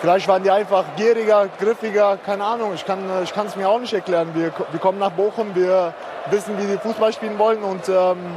Vielleicht 0.00 0.28
waren 0.28 0.44
die 0.44 0.50
einfach 0.50 0.84
gieriger, 0.96 1.48
griffiger, 1.58 2.18
keine 2.24 2.44
Ahnung. 2.44 2.72
Ich 2.74 2.86
kann 2.86 3.00
ich 3.24 3.32
es 3.36 3.56
mir 3.56 3.68
auch 3.68 3.80
nicht 3.80 3.92
erklären. 3.92 4.28
Wir, 4.32 4.52
wir 4.70 4.80
kommen 4.80 4.98
nach 4.98 5.10
Bochum, 5.10 5.54
wir 5.54 5.92
wissen, 6.30 6.56
wie 6.56 6.66
die 6.66 6.78
Fußball 6.78 7.12
spielen 7.12 7.36
wollen 7.38 7.64
und 7.64 7.88
ähm, 7.88 8.36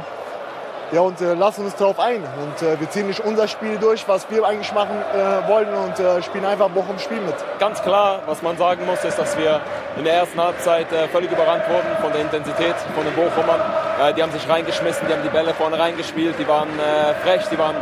ja 0.90 1.00
und 1.02 1.20
äh, 1.20 1.34
lassen 1.34 1.64
uns 1.64 1.76
darauf 1.76 2.00
ein. 2.00 2.16
Und 2.16 2.66
äh, 2.66 2.80
wir 2.80 2.90
ziehen 2.90 3.06
nicht 3.06 3.20
unser 3.20 3.46
Spiel 3.46 3.78
durch, 3.78 4.08
was 4.08 4.28
wir 4.28 4.44
eigentlich 4.44 4.72
machen 4.72 4.96
äh, 5.14 5.48
wollen 5.48 5.72
und 5.72 6.00
äh, 6.00 6.20
spielen 6.22 6.44
einfach 6.44 6.68
Bochum 6.68 6.98
Spiel 6.98 7.20
mit. 7.20 7.34
Ganz 7.60 7.80
klar, 7.80 8.22
was 8.26 8.42
man 8.42 8.56
sagen 8.56 8.84
muss, 8.84 9.04
ist, 9.04 9.18
dass 9.18 9.38
wir 9.38 9.60
in 9.96 10.04
der 10.04 10.14
ersten 10.14 10.40
Halbzeit 10.40 10.92
äh, 10.92 11.06
völlig 11.08 11.30
überrannt 11.30 11.68
wurden 11.68 11.96
von 12.00 12.12
der 12.12 12.22
Intensität 12.22 12.74
von 12.94 13.04
den 13.04 13.14
Bochumern. 13.14 13.60
Äh, 14.00 14.14
die 14.14 14.22
haben 14.22 14.32
sich 14.32 14.48
reingeschmissen, 14.48 15.06
die 15.06 15.12
haben 15.12 15.22
die 15.22 15.30
Bälle 15.30 15.54
vorne 15.54 15.78
reingespielt, 15.78 16.34
die 16.40 16.48
waren 16.48 16.68
äh, 16.80 17.14
frech, 17.22 17.42
die 17.52 17.58
waren 17.58 17.76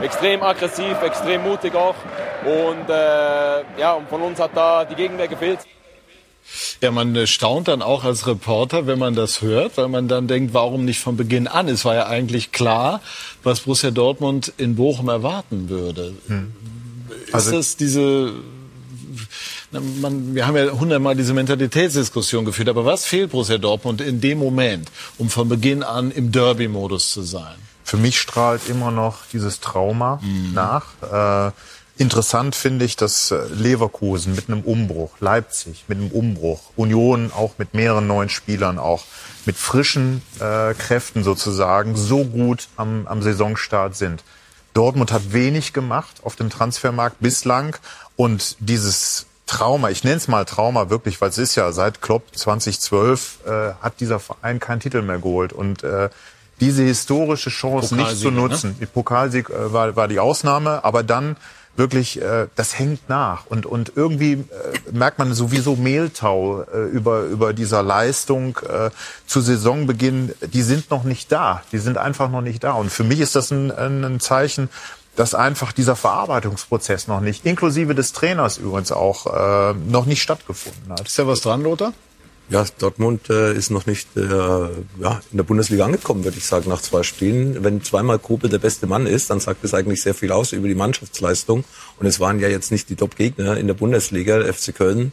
extrem 0.00 0.42
aggressiv, 0.42 1.02
extrem 1.02 1.42
mutig 1.42 1.74
auch. 1.74 1.94
Und 2.46 2.88
äh, 2.88 3.80
ja, 3.80 3.94
und 3.94 4.08
von 4.08 4.22
uns 4.22 4.38
hat 4.38 4.52
da 4.54 4.84
die 4.84 4.94
Gegenwehr 4.94 5.26
gefehlt. 5.26 5.58
Ja, 6.80 6.92
man 6.92 7.16
äh, 7.16 7.26
staunt 7.26 7.66
dann 7.66 7.82
auch 7.82 8.04
als 8.04 8.26
Reporter, 8.26 8.86
wenn 8.86 9.00
man 9.00 9.16
das 9.16 9.42
hört, 9.42 9.76
weil 9.76 9.88
man 9.88 10.06
dann 10.06 10.28
denkt, 10.28 10.54
warum 10.54 10.84
nicht 10.84 11.00
von 11.00 11.16
Beginn 11.16 11.48
an? 11.48 11.68
Es 11.68 11.84
war 11.84 11.96
ja 11.96 12.06
eigentlich 12.06 12.52
klar, 12.52 13.00
was 13.42 13.60
Borussia 13.60 13.90
Dortmund 13.90 14.52
in 14.56 14.76
Bochum 14.76 15.08
erwarten 15.08 15.68
würde. 15.68 16.14
Also- 17.32 17.50
ist 17.50 17.56
das 17.56 17.76
diese 17.76 18.32
man, 20.00 20.34
wir 20.34 20.46
haben 20.46 20.56
ja 20.56 20.70
hundertmal 20.70 21.16
diese 21.16 21.34
Mentalitätsdiskussion 21.34 22.44
geführt, 22.44 22.68
aber 22.68 22.84
was 22.84 23.04
fehlt 23.04 23.32
Borussia 23.32 23.58
Dortmund 23.58 24.00
in 24.00 24.20
dem 24.20 24.38
Moment, 24.38 24.90
um 25.18 25.28
von 25.28 25.48
Beginn 25.48 25.82
an 25.82 26.10
im 26.12 26.32
Derby-Modus 26.32 27.10
zu 27.10 27.22
sein? 27.22 27.56
Für 27.84 27.96
mich 27.96 28.18
strahlt 28.18 28.68
immer 28.68 28.90
noch 28.90 29.18
dieses 29.32 29.60
Trauma 29.60 30.20
nach. 30.52 30.86
Äh, 31.02 31.52
interessant 31.98 32.54
finde 32.54 32.84
ich, 32.84 32.96
dass 32.96 33.30
äh, 33.30 33.46
Leverkusen 33.50 34.34
mit 34.34 34.48
einem 34.48 34.60
Umbruch, 34.60 35.12
Leipzig 35.20 35.84
mit 35.88 35.98
einem 35.98 36.10
Umbruch, 36.10 36.60
Union 36.76 37.32
auch 37.34 37.52
mit 37.58 37.74
mehreren 37.74 38.06
neuen 38.06 38.28
Spielern 38.28 38.78
auch, 38.78 39.04
mit 39.44 39.56
frischen 39.56 40.22
äh, 40.40 40.74
Kräften 40.74 41.24
sozusagen 41.24 41.96
so 41.96 42.24
gut 42.24 42.68
am, 42.76 43.06
am 43.06 43.22
Saisonstart 43.22 43.96
sind. 43.96 44.24
Dortmund 44.74 45.10
hat 45.12 45.32
wenig 45.32 45.72
gemacht 45.72 46.20
auf 46.22 46.36
dem 46.36 46.50
Transfermarkt 46.50 47.20
bislang 47.20 47.76
und 48.16 48.56
dieses 48.60 49.26
Trauma, 49.46 49.90
ich 49.90 50.02
nenne 50.02 50.16
es 50.16 50.28
mal 50.28 50.44
Trauma 50.44 50.90
wirklich, 50.90 51.20
weil 51.20 51.30
es 51.30 51.38
ist 51.38 51.54
ja 51.54 51.70
seit 51.72 52.02
Klopp 52.02 52.36
2012 52.36 53.38
äh, 53.46 53.50
hat 53.80 54.00
dieser 54.00 54.18
Verein 54.18 54.58
keinen 54.58 54.80
Titel 54.80 55.02
mehr 55.02 55.18
geholt 55.18 55.52
und 55.52 55.84
äh, 55.84 56.10
diese 56.60 56.82
historische 56.82 57.50
Chance 57.50 57.94
nicht 57.94 58.16
zu 58.16 58.30
ne? 58.30 58.40
nutzen. 58.40 58.76
Die 58.80 58.86
Pokalsieg 58.86 59.50
äh, 59.50 59.72
war, 59.72 59.94
war 59.94 60.08
die 60.08 60.18
Ausnahme, 60.18 60.84
aber 60.84 61.02
dann 61.02 61.36
wirklich, 61.76 62.20
äh, 62.20 62.48
das 62.56 62.78
hängt 62.78 63.08
nach 63.08 63.46
und 63.46 63.66
und 63.66 63.92
irgendwie 63.94 64.32
äh, 64.32 64.44
merkt 64.92 65.18
man 65.18 65.32
sowieso 65.34 65.76
Mehltau 65.76 66.62
äh, 66.62 66.84
über 66.86 67.22
über 67.22 67.52
dieser 67.52 67.82
Leistung 67.82 68.58
äh, 68.68 68.90
zu 69.26 69.40
Saisonbeginn. 69.40 70.32
Die 70.52 70.62
sind 70.62 70.90
noch 70.90 71.04
nicht 71.04 71.30
da, 71.32 71.62
die 71.72 71.78
sind 71.78 71.98
einfach 71.98 72.30
noch 72.30 72.42
nicht 72.42 72.64
da 72.64 72.72
und 72.72 72.90
für 72.90 73.04
mich 73.04 73.20
ist 73.20 73.36
das 73.36 73.50
ein, 73.50 73.70
ein, 73.70 74.20
Zeichen, 74.20 74.68
dass 75.14 75.34
einfach 75.34 75.72
dieser 75.72 75.96
Verarbeitungsprozess 75.96 77.08
noch 77.08 77.20
nicht, 77.20 77.44
inklusive 77.44 77.94
des 77.94 78.12
Trainers 78.12 78.58
übrigens 78.58 78.92
auch, 78.92 79.26
äh, 79.26 79.74
noch 79.74 80.06
nicht 80.06 80.22
stattgefunden 80.22 80.90
hat. 80.90 81.06
Ist 81.06 81.18
da 81.18 81.26
was 81.26 81.40
dran, 81.40 81.62
Lothar? 81.62 81.92
Ja, 82.48 82.64
Dortmund 82.78 83.28
äh, 83.28 83.54
ist 83.54 83.70
noch 83.70 83.86
nicht 83.86 84.16
äh, 84.16 84.20
ja, 84.20 85.20
in 85.32 85.36
der 85.36 85.42
Bundesliga 85.42 85.84
angekommen, 85.84 86.22
würde 86.22 86.38
ich 86.38 86.44
sagen, 86.44 86.70
nach 86.70 86.80
zwei 86.80 87.02
Spielen. 87.02 87.64
Wenn 87.64 87.82
zweimal 87.82 88.20
Kobel 88.20 88.48
der 88.48 88.58
beste 88.58 88.86
Mann 88.86 89.06
ist, 89.06 89.30
dann 89.30 89.40
sagt 89.40 89.64
das 89.64 89.74
eigentlich 89.74 90.00
sehr 90.00 90.14
viel 90.14 90.30
aus 90.30 90.52
über 90.52 90.68
die 90.68 90.76
Mannschaftsleistung. 90.76 91.64
Und 91.98 92.06
es 92.06 92.20
waren 92.20 92.38
ja 92.38 92.48
jetzt 92.48 92.70
nicht 92.70 92.88
die 92.88 92.94
Top-Gegner 92.94 93.56
in 93.56 93.66
der 93.66 93.74
Bundesliga, 93.74 94.38
der 94.38 94.54
FC 94.54 94.72
Köln, 94.72 95.10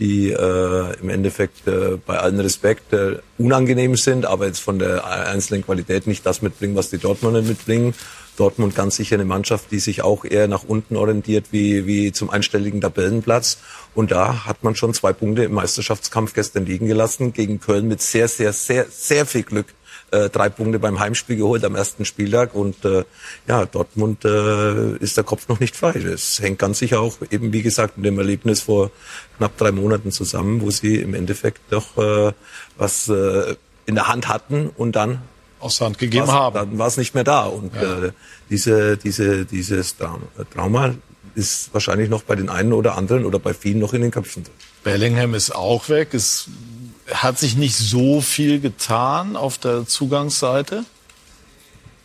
die 0.00 0.30
äh, 0.30 1.00
im 1.00 1.10
Endeffekt 1.10 1.68
äh, 1.68 1.96
bei 2.04 2.18
allen 2.18 2.40
Respekt 2.40 2.92
äh, 2.92 3.18
unangenehm 3.38 3.96
sind, 3.96 4.26
aber 4.26 4.46
jetzt 4.46 4.58
von 4.58 4.80
der 4.80 5.06
einzelnen 5.06 5.64
Qualität 5.64 6.08
nicht 6.08 6.26
das 6.26 6.42
mitbringen, 6.42 6.74
was 6.74 6.90
die 6.90 6.98
Dortmunder 6.98 7.42
mitbringen. 7.42 7.94
Dortmund 8.36 8.74
ganz 8.74 8.96
sicher 8.96 9.14
eine 9.14 9.24
Mannschaft, 9.24 9.70
die 9.70 9.78
sich 9.78 10.02
auch 10.02 10.24
eher 10.24 10.48
nach 10.48 10.64
unten 10.64 10.96
orientiert 10.96 11.46
wie, 11.50 11.86
wie 11.86 12.12
zum 12.12 12.30
einstelligen 12.30 12.80
Tabellenplatz. 12.80 13.58
Und 13.94 14.10
da 14.10 14.44
hat 14.46 14.64
man 14.64 14.74
schon 14.74 14.94
zwei 14.94 15.12
Punkte 15.12 15.44
im 15.44 15.52
Meisterschaftskampf 15.52 16.34
gestern 16.34 16.66
liegen 16.66 16.86
gelassen. 16.86 17.32
Gegen 17.32 17.60
Köln 17.60 17.88
mit 17.88 18.00
sehr, 18.00 18.28
sehr, 18.28 18.52
sehr, 18.52 18.86
sehr 18.90 19.26
viel 19.26 19.42
Glück 19.44 19.66
äh, 20.10 20.30
drei 20.30 20.48
Punkte 20.48 20.78
beim 20.78 21.00
Heimspiel 21.00 21.36
geholt 21.36 21.64
am 21.64 21.74
ersten 21.74 22.04
Spieltag. 22.04 22.54
Und 22.54 22.84
äh, 22.84 23.04
ja, 23.46 23.66
Dortmund 23.66 24.24
äh, 24.24 24.96
ist 24.96 25.16
der 25.16 25.24
Kopf 25.24 25.48
noch 25.48 25.60
nicht 25.60 25.76
frei. 25.76 25.92
Das 25.92 26.40
hängt 26.40 26.58
ganz 26.58 26.78
sicher 26.78 27.00
auch 27.00 27.16
eben, 27.30 27.52
wie 27.52 27.62
gesagt, 27.62 27.96
mit 27.96 28.06
dem 28.06 28.18
Erlebnis 28.18 28.62
vor 28.62 28.90
knapp 29.38 29.56
drei 29.56 29.72
Monaten 29.72 30.12
zusammen, 30.12 30.60
wo 30.60 30.70
sie 30.70 30.96
im 30.96 31.14
Endeffekt 31.14 31.60
doch 31.70 31.96
äh, 31.98 32.32
was 32.76 33.08
äh, 33.08 33.56
in 33.86 33.96
der 33.96 34.08
Hand 34.08 34.28
hatten 34.28 34.70
und 34.76 34.96
dann 34.96 35.20
Aus 35.64 35.78
der 35.78 35.86
Hand 35.86 35.98
gegeben 35.98 36.26
war's- 36.26 36.36
haben. 36.36 36.54
Dann 36.54 36.78
war 36.78 36.86
es 36.88 36.96
nicht 36.96 37.14
mehr 37.14 37.24
da. 37.24 37.44
Und 37.46 37.74
äh, 37.76 38.12
diese, 38.50 38.96
diese, 38.98 39.46
dieses 39.46 39.96
Trauma, 39.96 40.20
Trauma 40.52 40.94
ist 41.34 41.72
wahrscheinlich 41.72 42.08
noch 42.10 42.22
bei 42.22 42.36
den 42.36 42.48
einen 42.48 42.72
oder 42.72 42.96
anderen 42.96 43.24
oder 43.24 43.38
bei 43.38 43.54
vielen 43.54 43.78
noch 43.78 43.94
in 43.94 44.02
den 44.02 44.10
Köpfen 44.10 44.44
drin. 44.44 44.52
Bellingham 44.84 45.34
ist 45.34 45.54
auch 45.54 45.88
weg. 45.88 46.12
Es 46.12 46.48
hat 47.12 47.38
sich 47.38 47.56
nicht 47.56 47.76
so 47.76 48.20
viel 48.20 48.60
getan 48.60 49.36
auf 49.36 49.56
der 49.58 49.86
Zugangsseite. 49.86 50.84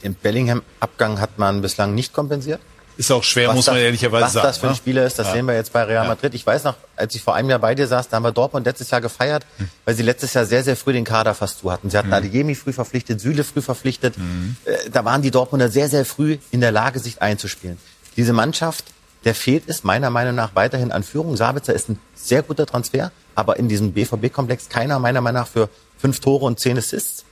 Den 0.04 0.16
Bellingham-Abgang 0.16 1.20
hat 1.20 1.38
man 1.38 1.62
bislang 1.62 1.94
nicht 1.94 2.14
kompensiert. 2.14 2.62
Ist 3.00 3.12
auch 3.12 3.24
schwer, 3.24 3.48
was 3.48 3.56
muss 3.56 3.68
man 3.68 3.76
das, 3.78 3.84
ehrlicherweise 3.86 4.26
was 4.26 4.34
sagen. 4.34 4.48
das 4.48 4.58
für 4.58 4.68
ein 4.68 4.72
ne? 4.72 4.76
Spieler 4.76 5.06
ist, 5.06 5.18
das 5.18 5.28
Ja. 5.28 5.34
sehen 5.34 5.46
wir 5.46 5.56
jetzt 5.56 5.72
bei 5.72 5.84
Real. 5.84 6.06
Madrid. 6.06 6.34
Ich 6.34 6.46
weiß 6.46 6.66
noch, 6.66 6.76
als 6.98 7.16
ich 7.16 7.24
vor 7.24 7.34
einem 7.34 7.50
Jahr 7.50 7.60
bei 7.60 7.74
dir 7.74 7.88
saß, 7.88 8.10
da 8.10 8.18
haben 8.18 8.24
wir 8.24 8.34
Dortmund 8.34 8.66
letztes 8.66 8.92
Jahr 8.92 9.00
gefeiert, 9.00 9.46
Hm. 9.58 9.70
weil 9.86 9.96
sie 9.96 10.04
letztes 10.04 10.34
Jahr 10.34 10.46
sehr, 10.46 10.66
sehr 10.66 10.76
früh 10.76 10.92
den 10.92 11.06
Kader 11.06 11.34
fast 11.34 11.60
zu 11.60 11.72
hatten. 11.72 11.90
Sie 11.90 11.98
hatten 11.98 12.10
Mhm. 12.10 12.14
Adeyemi 12.16 12.56
früh 12.56 12.74
verpflichtet, 12.74 13.22
Süle 13.22 13.46
früh 13.46 13.62
verpflichtet. 13.62 14.16
Äh, 14.66 14.90
Da 14.92 15.06
waren 15.06 15.22
die 15.22 15.32
Dortmunder 15.32 15.70
sehr, 15.70 15.88
sehr 15.88 16.04
früh 16.04 16.40
in 16.52 16.60
der 16.60 16.74
Lage, 16.74 17.00
sich 17.00 17.22
einzuspielen. 17.22 17.78
Diese 18.18 18.34
Mannschaft, 18.34 18.84
der 19.24 19.34
fehlt 19.34 19.64
es 19.68 19.86
meiner 19.86 20.10
Meinung 20.10 20.36
nach 20.36 20.56
weiterhin 20.56 20.92
an 20.92 21.04
Führung. 21.04 21.38
Sabitzer 21.38 21.74
ist 21.74 21.88
ein 21.88 22.00
sehr 22.16 22.44
guter 22.44 22.66
Transfer, 22.66 23.14
aber 23.34 23.56
in 23.56 23.70
diesem 23.70 23.94
BVB-Komplex 23.94 24.68
keiner 24.68 25.00
meiner 25.00 25.22
Meinung 25.22 25.42
nach 25.44 25.48
für 25.48 25.70
fünf 25.98 26.20
Tore 26.20 26.44
und 26.46 26.60
zehn 26.60 26.78
Assists. 26.78 27.24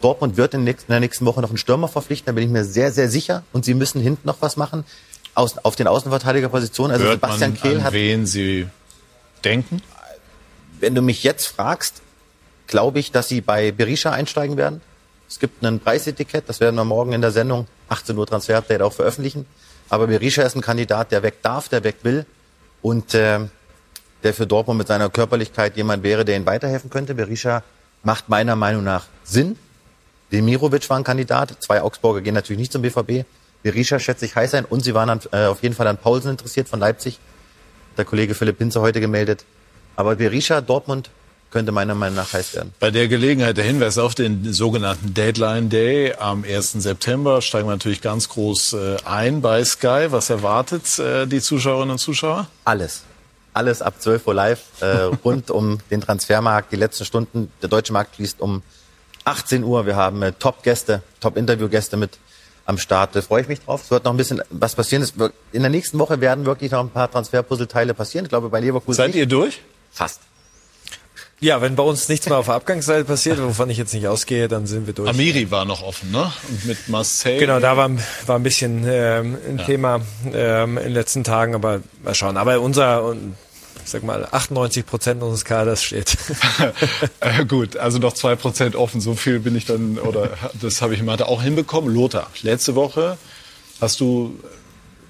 Dortmund 0.00 0.36
wird 0.36 0.54
in 0.54 0.64
der 0.64 1.00
nächsten 1.00 1.26
Woche 1.26 1.40
noch 1.40 1.48
einen 1.48 1.58
Stürmer 1.58 1.88
verpflichten, 1.88 2.26
da 2.26 2.32
bin 2.32 2.44
ich 2.44 2.50
mir 2.50 2.64
sehr, 2.64 2.92
sehr 2.92 3.08
sicher. 3.08 3.42
Und 3.52 3.64
sie 3.64 3.74
müssen 3.74 4.00
hinten 4.00 4.26
noch 4.26 4.36
was 4.40 4.56
machen. 4.56 4.84
aus, 5.34 5.58
auf 5.58 5.76
den 5.76 5.86
Außenverteidigerpositionen. 5.86 6.92
Also 6.92 7.06
Hört 7.06 7.14
Sebastian 7.20 7.52
man, 7.52 7.60
Kehl 7.60 7.76
an 7.78 7.84
hat, 7.84 7.92
wen 7.92 8.26
Sie 8.26 8.66
denken? 9.44 9.82
wenn 10.80 10.94
du 10.94 11.02
mich 11.02 11.24
jetzt 11.24 11.46
fragst, 11.46 12.02
glaube 12.66 12.98
ich, 12.98 13.12
dass 13.12 13.28
sie 13.28 13.40
bei 13.40 13.72
Berisha 13.72 14.10
einsteigen 14.10 14.56
werden. 14.56 14.80
Es 15.28 15.38
gibt 15.38 15.64
ein 15.64 15.80
Preisetikett, 15.80 16.48
das 16.48 16.60
werden 16.60 16.76
wir 16.76 16.84
morgen 16.84 17.12
in 17.12 17.20
der 17.20 17.32
Sendung 17.32 17.66
18 17.88 18.16
Uhr 18.16 18.26
Transfer-Update 18.26 18.82
auch 18.82 18.92
veröffentlichen. 18.92 19.46
Aber 19.88 20.06
Berisha 20.06 20.42
ist 20.42 20.54
ein 20.54 20.60
Kandidat, 20.60 21.12
der 21.12 21.22
weg 21.22 21.42
darf, 21.42 21.68
der 21.68 21.84
weg 21.84 21.96
will 22.02 22.26
und 22.82 23.14
äh, 23.14 23.40
der 24.22 24.34
für 24.34 24.46
Dortmund 24.46 24.78
mit 24.78 24.88
seiner 24.88 25.08
Körperlichkeit 25.08 25.76
jemand 25.76 26.02
wäre, 26.02 26.24
der 26.24 26.36
ihnen 26.36 26.46
weiterhelfen 26.46 26.90
könnte. 26.90 27.14
Berisha 27.14 27.62
macht 28.02 28.28
meiner 28.28 28.56
Meinung 28.56 28.84
nach 28.84 29.06
Sinn. 29.24 29.58
Demirovic 30.32 30.88
war 30.90 30.98
ein 30.98 31.04
Kandidat. 31.04 31.56
Zwei 31.60 31.82
Augsburger 31.82 32.20
gehen 32.20 32.34
natürlich 32.34 32.60
nicht 32.60 32.72
zum 32.72 32.82
BVB. 32.82 33.24
Berisha 33.62 33.98
schätze 33.98 34.24
ich 34.24 34.36
heiß 34.36 34.52
sein 34.52 34.64
und 34.64 34.84
sie 34.84 34.94
waren 34.94 35.10
an, 35.10 35.20
äh, 35.32 35.46
auf 35.46 35.62
jeden 35.62 35.74
Fall 35.74 35.86
an 35.86 35.96
Paulsen 35.96 36.30
interessiert 36.30 36.68
von 36.68 36.80
Leipzig. 36.80 37.18
Der 37.96 38.04
Kollege 38.04 38.34
Philipp 38.34 38.58
Pinzer 38.58 38.80
heute 38.80 39.00
gemeldet. 39.00 39.44
Aber 39.96 40.14
Berisha, 40.16 40.60
Dortmund 40.60 41.10
könnte 41.50 41.72
meiner 41.72 41.94
Meinung 41.94 42.16
nach 42.16 42.32
heiß 42.32 42.54
werden. 42.54 42.72
Bei 42.78 42.90
der 42.90 43.08
Gelegenheit 43.08 43.56
der 43.56 43.64
Hinweis 43.64 43.98
auf 43.98 44.14
den 44.14 44.52
sogenannten 44.52 45.14
Deadline 45.14 45.70
Day 45.70 46.14
am 46.18 46.44
1. 46.44 46.72
September 46.72 47.40
steigen 47.42 47.66
wir 47.66 47.72
natürlich 47.72 48.02
ganz 48.02 48.28
groß 48.28 48.74
äh, 48.74 48.96
ein 49.04 49.40
bei 49.40 49.64
Sky. 49.64 50.06
Was 50.10 50.30
erwartet 50.30 50.98
äh, 50.98 51.26
die 51.26 51.40
Zuschauerinnen 51.40 51.92
und 51.92 51.98
Zuschauer? 51.98 52.46
Alles. 52.64 53.02
Alles 53.54 53.82
ab 53.82 53.94
12 53.98 54.26
Uhr 54.26 54.34
live, 54.34 54.60
äh, 54.80 54.86
rund 55.24 55.50
um 55.50 55.78
den 55.90 56.00
Transfermarkt. 56.00 56.70
Die 56.70 56.76
letzten 56.76 57.04
Stunden, 57.04 57.50
der 57.62 57.68
deutsche 57.68 57.92
Markt 57.92 58.16
schließt 58.16 58.40
um 58.40 58.62
18 59.28 59.62
Uhr. 59.64 59.86
Wir 59.86 59.96
haben 59.96 60.22
äh, 60.22 60.32
Top-Gäste, 60.32 61.02
Top-Interview-Gäste 61.20 61.96
mit 61.96 62.18
am 62.64 62.78
Start. 62.78 63.14
Da 63.16 63.22
freue 63.22 63.42
ich 63.42 63.48
mich 63.48 63.60
drauf. 63.60 63.82
Es 63.84 63.90
wird 63.90 64.04
noch 64.04 64.12
ein 64.12 64.16
bisschen 64.16 64.42
was 64.50 64.74
passieren. 64.74 65.02
Es 65.02 65.18
wird, 65.18 65.32
in 65.52 65.62
der 65.62 65.70
nächsten 65.70 65.98
Woche 65.98 66.20
werden 66.20 66.44
wirklich 66.46 66.70
noch 66.70 66.80
ein 66.80 66.90
paar 66.90 67.10
Transferpuzzleteile 67.10 67.94
passieren. 67.94 68.24
Ich 68.26 68.30
glaube, 68.30 68.48
bei 68.48 68.60
Leverkusen 68.60 68.96
Seid 68.96 69.08
nicht. 69.08 69.16
ihr 69.16 69.26
durch? 69.26 69.60
Fast. 69.92 70.20
Ja, 71.40 71.62
wenn 71.62 71.76
bei 71.76 71.84
uns 71.84 72.08
nichts 72.08 72.28
mehr 72.28 72.36
auf 72.38 72.46
der 72.46 72.56
Abgangsseite 72.56 73.04
passiert, 73.04 73.40
wovon 73.40 73.70
ich 73.70 73.78
jetzt 73.78 73.94
nicht 73.94 74.08
ausgehe, 74.08 74.48
dann 74.48 74.66
sind 74.66 74.88
wir 74.88 74.92
durch. 74.94 75.08
Amiri 75.08 75.48
war 75.52 75.64
noch 75.64 75.82
offen, 75.82 76.10
ne? 76.10 76.32
Und 76.48 76.64
mit 76.64 76.88
Marseille. 76.88 77.38
Genau, 77.38 77.60
da 77.60 77.76
war, 77.76 77.90
war 78.26 78.36
ein 78.36 78.42
bisschen 78.42 78.84
ähm, 78.88 79.38
ein 79.48 79.58
Ja. 79.58 79.64
Thema 79.64 80.00
ähm, 80.32 80.78
in 80.78 80.84
den 80.84 80.92
letzten 80.94 81.22
Tagen, 81.22 81.54
aber 81.54 81.80
mal 82.02 82.14
schauen. 82.16 82.36
Aber 82.36 82.60
unser, 82.60 83.04
und, 83.04 83.36
ich 83.88 83.92
sag 83.92 84.02
mal, 84.02 84.28
98 84.30 84.84
Prozent 84.84 85.22
unseres 85.22 85.46
Kaders 85.46 85.82
steht. 85.82 86.16
Äh, 87.20 87.46
gut, 87.46 87.76
also 87.76 87.98
noch 87.98 88.12
zwei 88.12 88.36
Prozent 88.36 88.76
offen. 88.76 89.00
So 89.00 89.14
viel 89.14 89.40
bin 89.40 89.56
ich 89.56 89.64
dann, 89.64 89.98
oder 89.98 90.30
das 90.60 90.82
habe 90.82 90.94
ich 90.94 91.00
in 91.00 91.06
Mathe 91.06 91.26
auch 91.26 91.42
hinbekommen. 91.42 91.92
Lothar, 91.92 92.30
letzte 92.42 92.74
Woche 92.74 93.16
hast 93.80 94.00
du 94.00 94.38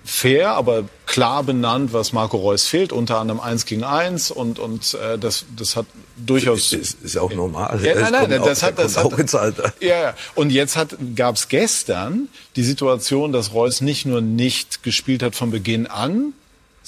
fair, 0.05 0.53
aber 0.53 0.85
klar 1.07 1.43
benannt, 1.43 1.93
was 1.93 2.13
Marco 2.13 2.37
Reus 2.37 2.67
fehlt, 2.67 2.93
unter 2.93 3.19
anderem 3.19 3.41
eins 3.41 3.67
gegen 3.67 3.85
eins 3.85 4.31
und, 4.31 4.59
und 4.59 4.95
äh, 4.95 5.19
das, 5.19 5.45
das 5.57 5.77
hat 5.77 5.87
durchaus... 6.17 6.73
Ist, 6.73 7.03
ist 7.03 7.19
auch 7.19 7.33
normal. 7.33 7.81
Ja, 7.83 8.11
nein, 8.11 8.31
nein, 8.31 8.43
das 8.43 8.63
auch, 8.63 8.69
hat, 8.69 8.79
das 8.79 8.97
hat, 8.97 9.05
auch 9.05 9.19
ins 9.19 9.35
Alter. 9.35 9.73
Ja, 9.81 10.01
ja. 10.01 10.15
Und 10.35 10.51
jetzt 10.51 10.77
hat, 10.77 10.97
gab 11.17 11.35
es 11.35 11.49
gestern 11.49 12.29
die 12.57 12.65
Situation, 12.65 13.33
dass 13.33 13.53
Reus 13.53 13.81
nicht 13.81 14.07
nur 14.07 14.21
nicht 14.21 14.83
gespielt 14.83 15.23
hat 15.23 15.35
von 15.35 15.51
Beginn 15.51 15.87
an, 15.87 16.33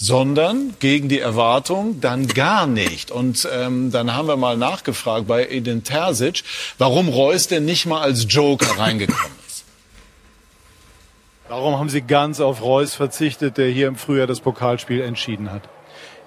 sondern 0.00 0.74
gegen 0.80 1.10
die 1.10 1.20
Erwartung 1.20 2.00
dann 2.00 2.26
gar 2.26 2.66
nicht. 2.66 3.10
Und 3.10 3.46
ähm, 3.52 3.92
dann 3.92 4.14
haben 4.14 4.28
wir 4.28 4.36
mal 4.36 4.56
nachgefragt 4.56 5.26
bei 5.26 5.46
Edin 5.46 5.84
Terzic, 5.84 6.42
warum 6.78 7.08
Reus 7.08 7.48
denn 7.48 7.66
nicht 7.66 7.84
mal 7.84 8.00
als 8.00 8.26
Joker 8.28 8.78
reingekommen 8.78 9.36
ist. 9.46 9.64
Warum 11.48 11.78
haben 11.78 11.90
Sie 11.90 12.00
ganz 12.00 12.40
auf 12.40 12.62
Reus 12.62 12.94
verzichtet, 12.94 13.58
der 13.58 13.68
hier 13.68 13.88
im 13.88 13.96
Frühjahr 13.96 14.26
das 14.26 14.40
Pokalspiel 14.40 15.02
entschieden 15.02 15.52
hat? 15.52 15.68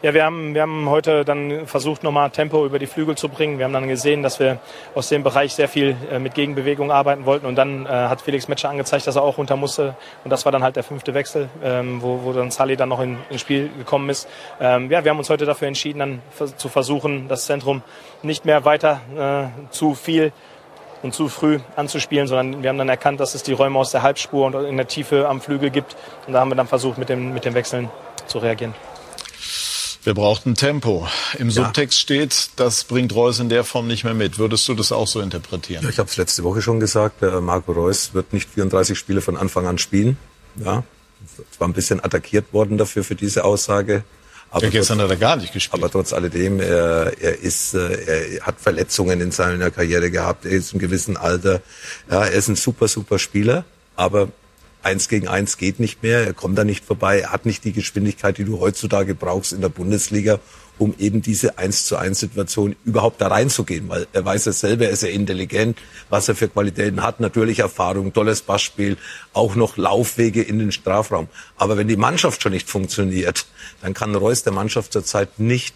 Ja, 0.04 0.14
wir 0.14 0.26
haben, 0.26 0.54
wir 0.54 0.64
haben 0.64 0.90
heute 0.90 1.24
dann 1.24 1.66
versucht, 1.66 2.04
nochmal 2.04 2.30
Tempo 2.30 2.66
über 2.66 2.78
die 2.78 2.88
Flügel 2.88 3.16
zu 3.16 3.30
bringen. 3.30 3.58
Wir 3.58 3.64
haben 3.64 3.72
dann 3.72 3.88
gesehen, 3.88 4.22
dass 4.22 4.38
wir 4.38 4.60
aus 4.96 5.08
dem 5.08 5.24
Bereich 5.24 5.56
sehr 5.56 5.70
viel 5.70 5.96
äh, 6.12 6.20
mit 6.20 6.36
Gegenbewegung 6.36 6.92
arbeiten 6.92 7.26
wollten. 7.26 7.46
Und 7.46 7.56
dann 7.56 7.86
äh, 7.86 7.88
hat 7.88 8.22
Felix 8.22 8.50
Metscher 8.50 8.68
angezeigt, 8.68 9.08
dass 9.08 9.16
er 9.16 9.22
auch 9.22 9.38
runter 9.38 9.56
musste. 9.56 9.96
Und 10.26 10.30
das 10.30 10.44
war 10.44 10.52
dann 10.52 10.62
halt 10.62 10.76
der 10.76 10.84
fünfte 10.84 11.14
Wechsel, 11.14 11.48
ähm, 11.64 12.02
wo, 12.02 12.20
wo 12.26 12.34
dann 12.34 12.52
Sally 12.52 12.76
dann 12.76 12.90
noch 12.90 13.00
in, 13.00 13.18
ins 13.30 13.40
Spiel 13.40 13.70
gekommen 13.78 14.10
ist. 14.10 14.28
Ähm, 14.60 14.92
ja, 14.92 15.06
wir 15.06 15.10
haben 15.10 15.20
uns 15.20 15.30
heute 15.30 15.46
dafür 15.46 15.70
entschieden, 15.70 16.00
dann 16.00 16.22
zu 16.58 16.68
versuchen, 16.68 17.30
das 17.30 17.46
Zentrum 17.46 17.82
nicht 18.24 18.44
mehr 18.44 18.66
weiter 18.66 19.00
äh, 19.18 19.72
zu 19.72 19.94
viel 19.94 20.34
und 21.02 21.14
zu 21.14 21.30
früh 21.30 21.60
anzuspielen, 21.78 22.28
sondern 22.28 22.62
wir 22.62 22.72
haben 22.72 22.78
dann 22.78 22.90
erkannt, 22.90 23.22
dass 23.22 23.36
es 23.36 23.44
die 23.44 23.54
Räume 23.54 23.80
aus 23.80 23.92
der 23.92 24.02
Halbspur 24.02 24.48
und 24.48 24.66
in 24.66 24.76
der 24.76 24.88
Tiefe 24.88 25.30
am 25.30 25.40
Flügel 25.40 25.70
gibt. 25.70 25.96
Und 26.28 26.34
da 26.34 26.42
haben 26.42 26.52
wir 26.52 26.56
dann 26.56 26.68
versucht, 26.68 26.98
mit 26.98 27.08
dem, 27.08 27.34
mit 27.34 27.46
dem 27.46 27.54
Wechseln 27.54 27.90
zu 28.28 28.40
reagieren. 28.40 28.74
Wir 30.04 30.14
brauchten 30.14 30.56
Tempo. 30.56 31.08
Im 31.40 31.50
Subtext 31.50 31.98
steht, 31.98 32.50
das 32.58 32.84
bringt 32.84 33.16
Reus 33.16 33.40
in 33.40 33.48
der 33.48 33.64
Form 33.64 33.88
nicht 33.88 34.04
mehr 34.04 34.14
mit. 34.14 34.38
Würdest 34.38 34.68
du 34.68 34.74
das 34.74 34.92
auch 34.92 35.08
so 35.08 35.22
interpretieren? 35.22 35.84
Ja, 35.84 35.90
ich 35.90 35.98
habe 35.98 36.10
es 36.10 36.18
letzte 36.18 36.44
Woche 36.44 36.62
schon 36.62 36.82
gesagt, 36.82 37.24
äh, 37.24 37.40
Marco 37.40 37.72
Reus 37.72 38.14
wird 38.14 38.34
nicht 38.34 38.50
34 38.50 38.98
Spiele 38.98 39.22
von 39.22 39.38
Anfang 39.38 39.66
an 39.66 39.78
spielen. 39.78 40.18
Ja, 40.58 40.84
war 41.58 41.68
ein 41.68 41.74
bisschen 41.74 42.04
attackiert 42.04 42.52
worden 42.52 42.78
dafür 42.78 43.06
für 43.06 43.16
diese 43.16 43.46
Aussage. 43.46 44.04
Ja, 44.54 44.70
gestern 44.70 45.00
trotz, 45.00 45.06
hat 45.06 45.10
er 45.12 45.18
gar 45.18 45.36
nicht 45.38 45.54
gespielt. 45.54 45.82
aber 45.82 45.90
trotz 45.92 46.14
alledem, 46.14 46.60
er, 46.60 47.14
er 47.20 47.40
ist, 47.40 47.74
äh, 47.74 48.36
er 48.38 48.46
hat 48.46 48.60
Verletzungen 48.60 49.22
in 49.22 49.32
seiner 49.32 49.72
Karriere 49.72 50.12
gehabt. 50.12 50.46
Er 50.46 50.52
ist 50.52 50.74
im 50.74 50.80
gewissen 50.80 51.16
Alter. 51.16 51.62
Ja, 52.12 52.26
er 52.26 52.32
ist 52.32 52.50
ein 52.50 52.56
super, 52.56 52.88
super 52.88 53.20
Spieler, 53.20 53.64
aber 53.96 54.28
eins 54.84 55.10
gegen 55.10 55.28
eins 55.28 55.58
geht 55.58 55.80
nicht 55.80 56.04
mehr. 56.04 56.26
Er 56.26 56.34
kommt 56.34 56.58
da 56.58 56.64
nicht 56.64 56.86
vorbei. 56.86 57.20
Er 57.20 57.32
hat 57.32 57.46
nicht 57.46 57.64
die 57.64 57.74
Geschwindigkeit, 57.74 58.38
die 58.38 58.44
du 58.44 58.60
heutzutage 58.60 59.16
brauchst 59.16 59.54
in 59.54 59.62
der 59.62 59.70
Bundesliga, 59.70 60.40
um 60.78 60.96
eben 61.00 61.22
diese 61.22 61.58
eins 61.58 61.86
zu 61.86 61.98
eins 61.98 62.20
Situation 62.20 62.76
überhaupt 62.84 63.22
da 63.22 63.28
reinzugehen, 63.28 63.90
weil 63.90 64.08
er 64.12 64.26
weiß 64.26 64.48
es 64.48 64.60
selber, 64.60 64.86
er 64.86 64.92
ist 64.92 65.04
ja 65.04 65.10
intelligent, 65.10 65.78
was 66.10 66.28
er 66.28 66.36
für 66.36 66.48
Qualitäten 66.48 67.04
hat, 67.04 67.20
natürlich 67.20 67.60
Erfahrung, 67.60 68.14
tolles 68.14 68.42
Passspiel, 68.42 68.98
auch 69.34 69.56
noch 69.56 69.78
Laufwege 69.78 70.42
in 70.42 70.60
den 70.60 70.72
Strafraum. 70.72 71.28
Aber 71.58 71.78
wenn 71.78 71.88
die 71.88 71.98
Mannschaft 71.98 72.42
schon 72.42 72.52
nicht 72.52 72.70
funktioniert, 72.70 73.46
dann 73.82 73.94
kann 73.94 74.16
Reus 74.16 74.44
der 74.44 74.54
Mannschaft 74.54 74.94
zurzeit 74.94 75.40
nicht 75.40 75.76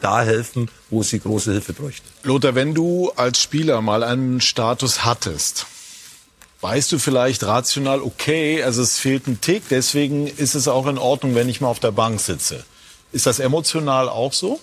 da 0.00 0.22
helfen, 0.22 0.70
wo 0.90 1.02
sie 1.02 1.18
große 1.18 1.52
Hilfe 1.52 1.72
bräuchte. 1.72 2.06
Lothar, 2.22 2.54
wenn 2.54 2.74
du 2.74 3.10
als 3.16 3.42
Spieler 3.42 3.82
mal 3.82 4.04
einen 4.04 4.40
Status 4.40 5.04
hattest, 5.04 5.66
weißt 6.60 6.90
du 6.92 6.98
vielleicht 6.98 7.44
rational, 7.44 8.02
okay, 8.02 8.62
also 8.62 8.82
es 8.82 8.98
fehlt 8.98 9.26
ein 9.26 9.40
Tick, 9.40 9.64
deswegen 9.70 10.26
ist 10.26 10.54
es 10.54 10.68
auch 10.68 10.86
in 10.86 10.98
Ordnung, 10.98 11.34
wenn 11.34 11.48
ich 11.48 11.60
mal 11.60 11.68
auf 11.68 11.80
der 11.80 11.92
Bank 11.92 12.20
sitze. 12.20 12.64
Ist 13.12 13.26
das 13.26 13.38
emotional 13.38 14.08
auch 14.08 14.32
so? 14.32 14.60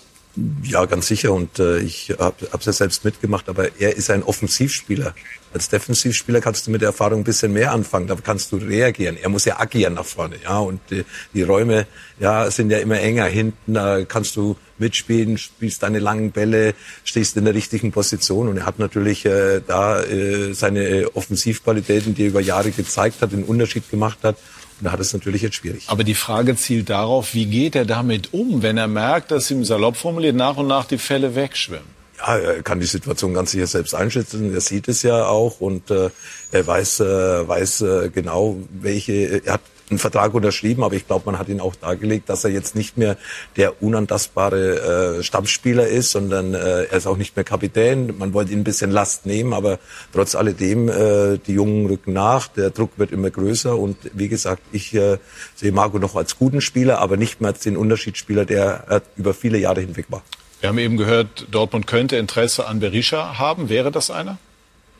Ja, 0.62 0.84
ganz 0.84 1.06
sicher. 1.06 1.32
Und 1.32 1.58
äh, 1.58 1.78
ich 1.78 2.14
habe 2.18 2.36
es 2.58 2.66
ja 2.66 2.72
selbst 2.72 3.04
mitgemacht, 3.04 3.48
aber 3.48 3.80
er 3.80 3.96
ist 3.96 4.10
ein 4.10 4.22
Offensivspieler. 4.22 5.14
Als 5.56 5.70
Defensivspieler 5.70 6.42
kannst 6.42 6.66
du 6.66 6.70
mit 6.70 6.82
der 6.82 6.88
Erfahrung 6.88 7.20
ein 7.20 7.24
bisschen 7.24 7.50
mehr 7.50 7.72
anfangen. 7.72 8.08
Da 8.08 8.14
kannst 8.22 8.52
du 8.52 8.56
reagieren. 8.56 9.16
Er 9.16 9.30
muss 9.30 9.46
ja 9.46 9.58
agieren 9.58 9.94
nach 9.94 10.04
vorne. 10.04 10.36
Ja, 10.44 10.58
und 10.58 10.80
äh, 10.92 11.04
die 11.32 11.44
Räume 11.44 11.86
ja 12.20 12.50
sind 12.50 12.68
ja 12.68 12.76
immer 12.76 13.00
enger. 13.00 13.24
Hinten 13.24 13.72
da 13.72 14.04
kannst 14.04 14.36
du 14.36 14.58
mitspielen, 14.76 15.38
spielst 15.38 15.82
deine 15.82 15.98
langen 15.98 16.30
Bälle, 16.30 16.74
stehst 17.04 17.38
in 17.38 17.46
der 17.46 17.54
richtigen 17.54 17.90
Position. 17.90 18.48
Und 18.48 18.58
er 18.58 18.66
hat 18.66 18.78
natürlich 18.78 19.24
äh, 19.24 19.62
da 19.66 20.02
äh, 20.02 20.52
seine 20.52 21.08
Offensivqualitäten, 21.14 22.14
die 22.14 22.24
er 22.24 22.28
über 22.28 22.42
Jahre 22.42 22.70
gezeigt 22.70 23.22
hat, 23.22 23.32
den 23.32 23.42
Unterschied 23.42 23.90
gemacht 23.90 24.18
hat. 24.24 24.36
Und 24.78 24.84
da 24.84 24.92
hat 24.92 25.00
es 25.00 25.14
natürlich 25.14 25.40
jetzt 25.40 25.54
schwierig. 25.54 25.84
Aber 25.86 26.04
die 26.04 26.14
Frage 26.14 26.54
zielt 26.56 26.90
darauf, 26.90 27.32
wie 27.32 27.46
geht 27.46 27.76
er 27.76 27.86
damit 27.86 28.34
um, 28.34 28.62
wenn 28.62 28.76
er 28.76 28.88
merkt, 28.88 29.30
dass 29.30 29.50
ihm 29.50 29.64
salopp 29.64 29.96
formuliert 29.96 30.36
nach 30.36 30.58
und 30.58 30.66
nach 30.66 30.84
die 30.84 30.98
Fälle 30.98 31.34
wegschwimmen? 31.34 31.96
Ja, 32.26 32.38
er 32.38 32.62
kann 32.62 32.80
die 32.80 32.86
Situation 32.86 33.34
ganz 33.34 33.52
sicher 33.52 33.66
selbst 33.66 33.94
einschätzen. 33.94 34.52
Er 34.52 34.60
sieht 34.60 34.88
es 34.88 35.02
ja 35.02 35.26
auch 35.26 35.60
und 35.60 35.90
äh, 35.90 36.10
er 36.50 36.66
weiß, 36.66 37.00
äh, 37.00 37.48
weiß 37.48 37.80
äh, 37.82 38.10
genau, 38.12 38.56
welche. 38.70 39.42
Er 39.44 39.54
hat 39.54 39.60
einen 39.88 40.00
Vertrag 40.00 40.34
unterschrieben, 40.34 40.82
aber 40.82 40.96
ich 40.96 41.06
glaube, 41.06 41.26
man 41.26 41.38
hat 41.38 41.48
ihn 41.48 41.60
auch 41.60 41.76
dargelegt, 41.76 42.28
dass 42.28 42.42
er 42.42 42.50
jetzt 42.50 42.74
nicht 42.74 42.96
mehr 42.96 43.16
der 43.56 43.80
unantastbare 43.80 45.18
äh, 45.18 45.22
Stammspieler 45.22 45.86
ist, 45.86 46.10
sondern 46.10 46.54
äh, 46.54 46.84
er 46.84 46.92
ist 46.92 47.06
auch 47.06 47.16
nicht 47.16 47.36
mehr 47.36 47.44
Kapitän. 47.44 48.18
Man 48.18 48.34
wollte 48.34 48.52
ihn 48.52 48.60
ein 48.60 48.64
bisschen 48.64 48.90
Last 48.90 49.26
nehmen, 49.26 49.52
aber 49.52 49.78
trotz 50.12 50.34
alledem, 50.34 50.88
äh, 50.88 51.38
die 51.38 51.52
Jungen 51.52 51.86
rücken 51.86 52.12
nach, 52.12 52.48
der 52.48 52.70
Druck 52.70 52.90
wird 52.96 53.12
immer 53.12 53.30
größer 53.30 53.78
und 53.78 53.96
wie 54.12 54.28
gesagt, 54.28 54.62
ich 54.72 54.92
äh, 54.94 55.18
sehe 55.54 55.70
Marco 55.70 56.00
noch 56.00 56.16
als 56.16 56.36
guten 56.36 56.60
Spieler, 56.60 56.98
aber 56.98 57.16
nicht 57.16 57.40
mehr 57.40 57.50
als 57.50 57.60
den 57.60 57.76
Unterschiedsspieler, 57.76 58.44
der 58.44 58.84
äh, 58.88 59.00
über 59.16 59.34
viele 59.34 59.58
Jahre 59.58 59.82
hinweg 59.82 60.06
war. 60.08 60.24
Wir 60.60 60.68
haben 60.70 60.78
eben 60.78 60.96
gehört, 60.96 61.46
Dortmund 61.50 61.86
könnte 61.86 62.16
Interesse 62.16 62.66
an 62.66 62.80
Berisha 62.80 63.38
haben. 63.38 63.68
Wäre 63.68 63.90
das 63.90 64.10
einer? 64.10 64.38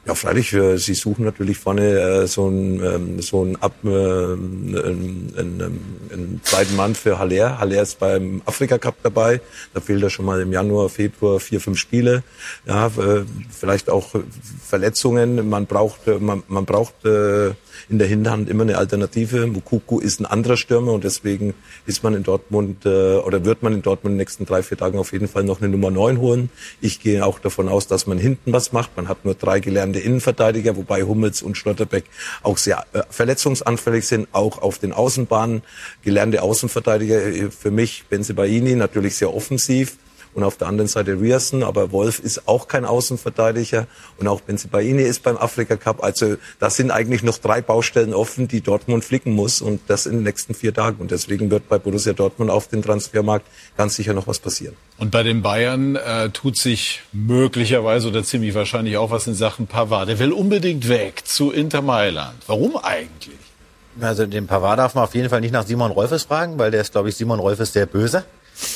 Ja, 0.07 0.15
freilich, 0.15 0.51
sie 0.51 0.95
suchen 0.95 1.25
natürlich 1.25 1.59
vorne 1.59 1.83
äh, 1.83 2.27
so 2.29 2.47
einen 2.47 2.79
ähm, 2.79 3.21
so 3.23 3.43
einen, 3.43 3.57
Ab, 3.57 3.73
äh, 3.83 3.89
einen, 3.89 5.35
einen, 5.37 6.09
einen 6.13 6.41
zweiten 6.45 6.77
Mann 6.77 6.95
für 6.95 7.19
Haller. 7.19 7.59
Haller 7.59 7.83
ist 7.83 7.99
beim 7.99 8.41
Afrika 8.47 8.79
Cup 8.79 8.99
dabei. 9.03 9.41
Da 9.75 9.81
fehlt 9.81 10.05
er 10.05 10.11
schon 10.11 10.27
mal 10.27 10.41
im 10.41 10.53
Januar, 10.53 10.91
Februar 10.91 11.41
vier, 11.41 11.61
fünf 11.61 11.81
Spiele. 11.81 12.23
Ja, 12.67 12.87
äh, 12.87 13.25
vielleicht 13.51 13.91
auch 13.91 14.15
Verletzungen. 14.65 15.49
Man 15.49 15.67
braucht, 15.67 16.07
äh, 16.07 16.19
man, 16.21 16.45
man 16.47 16.67
braucht 16.67 17.05
äh, 17.05 17.55
in 17.89 17.99
der 17.99 18.09
Hinterhand 18.09 18.49
immer 18.49 18.63
eine 18.63 18.79
Alternative. 18.79 19.47
Mukuku 19.47 19.99
ist 20.01 20.21
ein 20.21 20.27
anderer 20.27 20.57
Stürmer 20.57 20.93
und 20.93 21.05
deswegen 21.05 21.55
ist 21.87 22.03
man 22.03 22.15
in 22.15 22.23
Dortmund 22.23 22.85
äh, 22.85 23.17
oder 23.17 23.45
wird 23.45 23.63
man 23.63 23.73
in 23.73 23.83
Dortmund 23.83 24.13
in 24.13 24.19
den 24.19 24.19
nächsten 24.19 24.47
drei, 24.47 24.63
vier 24.63 24.77
Tagen 24.77 24.99
auf 24.99 25.13
jeden 25.13 25.29
Fall 25.29 25.45
noch 25.45 25.61
eine 25.61 25.69
Nummer 25.69 25.91
neun 25.91 26.19
holen. 26.19 26.51
Ich 26.81 27.01
gehe 27.01 27.25
auch 27.25 27.39
davon 27.39 27.69
aus, 27.69 27.87
dass 27.87 28.07
man 28.07 28.19
hinten 28.19 28.53
was 28.53 28.73
macht. 28.73 28.97
Man 28.97 29.09
hat 29.09 29.25
nur 29.25 29.35
drei 29.35 29.61
gelernte 29.61 30.01
Innenverteidiger, 30.01 30.77
wobei 30.77 31.03
Hummels 31.03 31.43
und 31.43 31.57
Schlotterbeck 31.57 32.05
auch 32.43 32.59
sehr 32.59 32.85
äh, 32.93 33.03
verletzungsanfällig 33.11 34.07
sind, 34.07 34.29
auch 34.33 34.63
auf 34.63 34.79
den 34.79 34.93
Außenbahnen. 34.93 35.63
Gelernte 36.03 36.43
Außenverteidiger 36.43 37.25
äh, 37.27 37.51
für 37.51 37.71
mich, 37.71 38.05
Benzebaini, 38.09 38.75
natürlich 38.75 39.17
sehr 39.17 39.33
offensiv 39.33 39.97
und 40.37 40.45
auf 40.45 40.59
der 40.59 40.69
anderen 40.69 40.87
Seite 40.87 41.19
Rierson, 41.19 41.63
aber 41.63 41.93
Wolf 41.93 42.19
ist 42.19 42.47
auch 42.47 42.69
kein 42.69 42.85
Außenverteidiger 42.85 43.87
und 44.19 44.29
auch 44.29 44.43
Benzibaini 44.43 45.03
ist 45.03 45.23
beim 45.23 45.39
Afrika 45.39 45.77
Cup. 45.77 46.05
Also 46.05 46.37
da 46.61 46.69
sind 46.69 46.91
eigentlich 46.91 47.23
noch 47.23 47.39
drei 47.39 47.63
Baustellen 47.63 48.13
offen, 48.13 48.47
die 48.47 48.61
Dortmund 48.61 49.03
flicken 49.03 49.33
muss 49.33 49.63
und 49.63 49.81
das 49.87 50.05
in 50.05 50.13
den 50.13 50.23
nächsten 50.25 50.55
vier 50.55 50.75
Tagen. 50.75 50.99
Und 50.99 51.11
deswegen 51.11 51.51
wird 51.51 51.71
bei 51.71 51.79
Borussia 51.79 52.13
Dortmund 52.13 52.51
auf 52.51 52.69
dem 52.69 52.83
Transfermarkt 52.83 53.47
ganz 53.79 53.97
sicher 53.97 54.13
noch 54.13 54.27
was 54.27 54.39
passieren. 54.39 54.77
Und 54.99 55.11
bei 55.11 55.23
den 55.23 55.41
Bayern 55.41 55.97
äh, 55.97 56.29
tut 56.29 56.59
sich 56.59 57.01
möglicherweise 57.13 58.09
oder 58.09 58.23
ziemlich 58.23 58.55
wahrscheinlich 58.55 58.99
auch 58.99 59.11
was 59.11 59.27
in 59.27 59.35
Sachen 59.35 59.67
Pavard. 59.67 60.11
Der 60.11 60.19
will 60.19 60.33
unbedingt 60.33 60.87
weg 60.87 61.23
zu 61.25 61.51
Inter 61.51 61.81
Mailand. 61.81 62.37
Warum 62.47 62.77
eigentlich? 62.77 63.39
Also 64.03 64.27
den 64.27 64.47
Pavard 64.47 64.79
darf 64.79 64.95
man 64.95 65.05
auf 65.05 65.15
jeden 65.15 65.31
Fall 65.31 65.41
nicht 65.41 65.53
nach 65.53 65.67
Simon 65.67 65.93
Rolfes 65.93 66.25
fragen, 66.25 66.59
weil 66.59 66.71
der 66.71 66.83
ist, 66.83 66.93
glaube 66.93 67.09
ich, 67.09 67.17
Simon 67.17 67.41
Rolfes 67.41 67.73
sehr 67.73 67.87
böse 67.87 68.27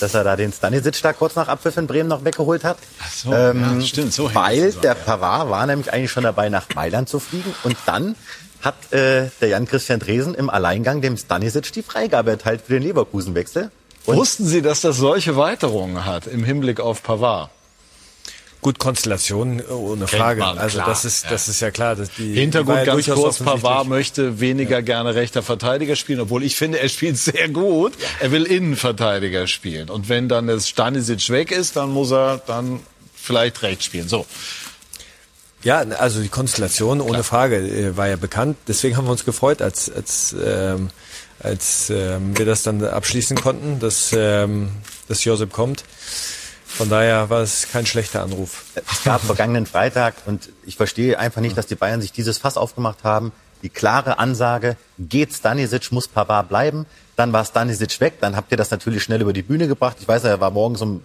dass 0.00 0.14
er 0.14 0.24
da 0.24 0.36
den 0.36 0.52
Stanisic 0.52 1.00
da 1.02 1.12
kurz 1.12 1.36
nach 1.36 1.48
Abpfiff 1.48 1.76
in 1.76 1.86
Bremen 1.86 2.08
noch 2.08 2.24
weggeholt 2.24 2.64
hat. 2.64 2.78
Ach 3.02 3.10
so, 3.10 3.32
ähm, 3.32 3.80
ja, 3.80 3.86
stimmt. 3.86 4.12
So 4.12 4.34
weil 4.34 4.72
der 4.72 4.94
Pavard 4.94 5.50
war 5.50 5.66
nämlich 5.66 5.92
eigentlich 5.92 6.10
schon 6.10 6.24
dabei, 6.24 6.48
nach 6.48 6.66
Mailand 6.74 7.08
zu 7.08 7.18
fliegen 7.18 7.54
und 7.64 7.76
dann 7.86 8.16
hat 8.62 8.92
äh, 8.92 9.30
der 9.40 9.48
Jan-Christian 9.48 10.00
Dresen 10.00 10.34
im 10.34 10.50
Alleingang 10.50 11.00
dem 11.00 11.16
Stanisic 11.16 11.72
die 11.72 11.82
Freigabe 11.82 12.32
erteilt 12.32 12.62
für 12.66 12.74
den 12.74 12.82
Leverkusenwechsel. 12.82 13.70
Wussten 14.06 14.46
Sie, 14.46 14.62
dass 14.62 14.80
das 14.80 14.96
solche 14.96 15.36
Weiterungen 15.36 16.04
hat 16.04 16.26
im 16.26 16.44
Hinblick 16.44 16.80
auf 16.80 17.02
Pavard? 17.02 17.50
Gut, 18.62 18.78
Konstellation 18.78 19.60
äh, 19.60 19.72
ohne 19.72 20.06
Frage. 20.06 20.40
Man, 20.40 20.58
also 20.58 20.78
das 20.78 21.04
ist 21.04 21.30
das 21.30 21.48
ist 21.48 21.60
ja 21.60 21.70
klar. 21.70 21.96
Dass 21.96 22.10
die, 22.12 22.34
Hintergrund 22.34 22.84
ganz 22.84 23.06
kurz, 23.06 23.38
Pavard 23.38 23.88
möchte 23.88 24.40
weniger 24.40 24.76
ja. 24.76 24.80
gerne 24.82 25.14
rechter 25.14 25.42
Verteidiger 25.42 25.96
spielen, 25.96 26.20
obwohl 26.20 26.42
ich 26.42 26.56
finde, 26.56 26.78
er 26.78 26.88
spielt 26.88 27.16
sehr 27.16 27.48
gut. 27.48 27.94
Er 28.20 28.32
will 28.32 28.44
Innenverteidiger 28.44 29.46
spielen. 29.46 29.88
Und 29.88 30.08
wenn 30.08 30.28
dann 30.28 30.46
das 30.46 30.68
Stanisic 30.68 31.30
weg 31.30 31.50
ist, 31.50 31.76
dann 31.76 31.90
muss 31.90 32.12
er 32.12 32.38
dann 32.46 32.80
vielleicht 33.14 33.62
rechts 33.62 33.86
spielen. 33.86 34.08
So. 34.08 34.26
Ja, 35.62 35.78
also 35.80 36.20
die 36.20 36.28
Konstellation 36.28 37.00
ohne 37.00 37.10
Klar. 37.10 37.24
Frage 37.24 37.56
äh, 37.56 37.96
war 37.96 38.08
ja 38.08 38.16
bekannt. 38.16 38.56
Deswegen 38.68 38.96
haben 38.96 39.06
wir 39.06 39.12
uns 39.12 39.24
gefreut, 39.24 39.62
als 39.62 39.90
als 39.90 40.34
ähm, 40.42 40.90
als 41.38 41.90
ähm, 41.90 42.36
wir 42.36 42.44
das 42.44 42.62
dann 42.62 42.84
abschließen 42.84 43.36
konnten, 43.36 43.78
dass 43.80 44.14
ähm, 44.14 44.70
dass 45.08 45.24
Josep 45.24 45.52
kommt. 45.52 45.84
Von 46.80 46.88
daher 46.88 47.28
war 47.28 47.42
es 47.42 47.68
kein 47.70 47.84
schlechter 47.84 48.22
Anruf. 48.22 48.64
Es 48.90 49.04
gab 49.04 49.20
vergangenen 49.20 49.66
Freitag 49.66 50.14
und 50.24 50.48
ich 50.64 50.76
verstehe 50.76 51.18
einfach 51.18 51.42
nicht, 51.42 51.54
dass 51.58 51.66
die 51.66 51.74
Bayern 51.74 52.00
sich 52.00 52.10
dieses 52.10 52.38
Fass 52.38 52.56
aufgemacht 52.56 53.04
haben. 53.04 53.32
Die 53.62 53.68
klare 53.68 54.18
Ansage, 54.18 54.78
geht 54.98 55.34
Stanisic, 55.34 55.92
muss 55.92 56.08
Pavard 56.08 56.48
bleiben. 56.48 56.86
Dann 57.16 57.34
war 57.34 57.44
Stanisic 57.44 58.00
weg, 58.00 58.14
dann 58.22 58.34
habt 58.34 58.50
ihr 58.50 58.56
das 58.56 58.70
natürlich 58.70 59.02
schnell 59.02 59.20
über 59.20 59.34
die 59.34 59.42
Bühne 59.42 59.68
gebracht. 59.68 59.98
Ich 60.00 60.08
weiß, 60.08 60.24
er 60.24 60.40
war 60.40 60.50
morgens 60.52 60.80
um 60.80 61.02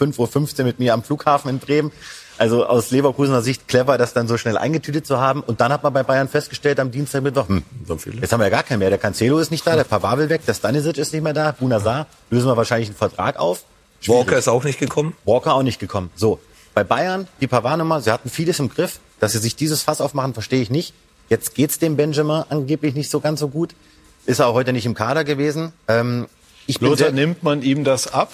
5.15 0.00 0.60
Uhr 0.60 0.64
mit 0.64 0.78
mir 0.78 0.94
am 0.94 1.02
Flughafen 1.02 1.50
in 1.50 1.58
Bremen. 1.58 1.92
Also 2.38 2.64
aus 2.64 2.90
Leverkusener 2.90 3.42
Sicht 3.42 3.68
clever, 3.68 3.98
das 3.98 4.14
dann 4.14 4.26
so 4.26 4.38
schnell 4.38 4.56
eingetütet 4.56 5.04
zu 5.04 5.20
haben. 5.20 5.42
Und 5.42 5.60
dann 5.60 5.70
hat 5.70 5.82
man 5.82 5.92
bei 5.92 6.02
Bayern 6.02 6.28
festgestellt 6.28 6.80
am 6.80 6.90
Dienstag 6.90 7.22
Mittwoch, 7.22 7.46
hm, 7.46 7.62
jetzt 7.86 8.32
haben 8.32 8.40
wir 8.40 8.46
ja 8.46 8.48
gar 8.48 8.62
keinen 8.62 8.78
mehr. 8.78 8.88
Der 8.88 8.98
Cancelo 8.98 9.38
ist 9.38 9.50
nicht 9.50 9.66
da, 9.66 9.76
der 9.76 9.84
Pavard 9.84 10.16
will 10.16 10.30
weg, 10.30 10.46
der 10.46 10.54
Stanisic 10.54 10.96
ist 10.96 11.12
nicht 11.12 11.22
mehr 11.22 11.34
da, 11.34 11.52
Bunazar, 11.52 12.06
lösen 12.30 12.46
wir 12.46 12.56
wahrscheinlich 12.56 12.88
einen 12.88 12.96
Vertrag 12.96 13.38
auf. 13.38 13.66
Schwierig. 14.00 14.26
Walker 14.26 14.38
ist 14.38 14.48
auch 14.48 14.64
nicht 14.64 14.78
gekommen. 14.78 15.14
Walker 15.24 15.54
auch 15.54 15.62
nicht 15.62 15.78
gekommen. 15.78 16.10
So, 16.16 16.40
bei 16.74 16.84
Bayern, 16.84 17.28
die 17.40 17.46
Pavard-Nummer, 17.46 18.00
sie 18.00 18.10
hatten 18.10 18.30
vieles 18.30 18.58
im 18.58 18.68
Griff. 18.68 19.00
Dass 19.20 19.32
sie 19.32 19.38
sich 19.38 19.54
dieses 19.54 19.82
Fass 19.82 20.00
aufmachen, 20.00 20.32
verstehe 20.32 20.62
ich 20.62 20.70
nicht. 20.70 20.94
Jetzt 21.28 21.54
geht's 21.54 21.78
dem 21.78 21.96
Benjamin 21.96 22.44
angeblich 22.48 22.94
nicht 22.94 23.10
so 23.10 23.20
ganz 23.20 23.40
so 23.40 23.48
gut. 23.48 23.74
Ist 24.24 24.40
er 24.40 24.46
auch 24.46 24.54
heute 24.54 24.72
nicht 24.72 24.86
im 24.86 24.94
Kader 24.94 25.24
gewesen. 25.24 25.72
Ähm, 25.88 26.26
ich 26.66 26.80
Lothar, 26.80 27.10
nimmt 27.10 27.42
man 27.42 27.62
ihm 27.62 27.84
das 27.84 28.12
ab, 28.12 28.32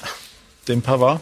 dem 0.68 0.82
Pavard? 0.82 1.20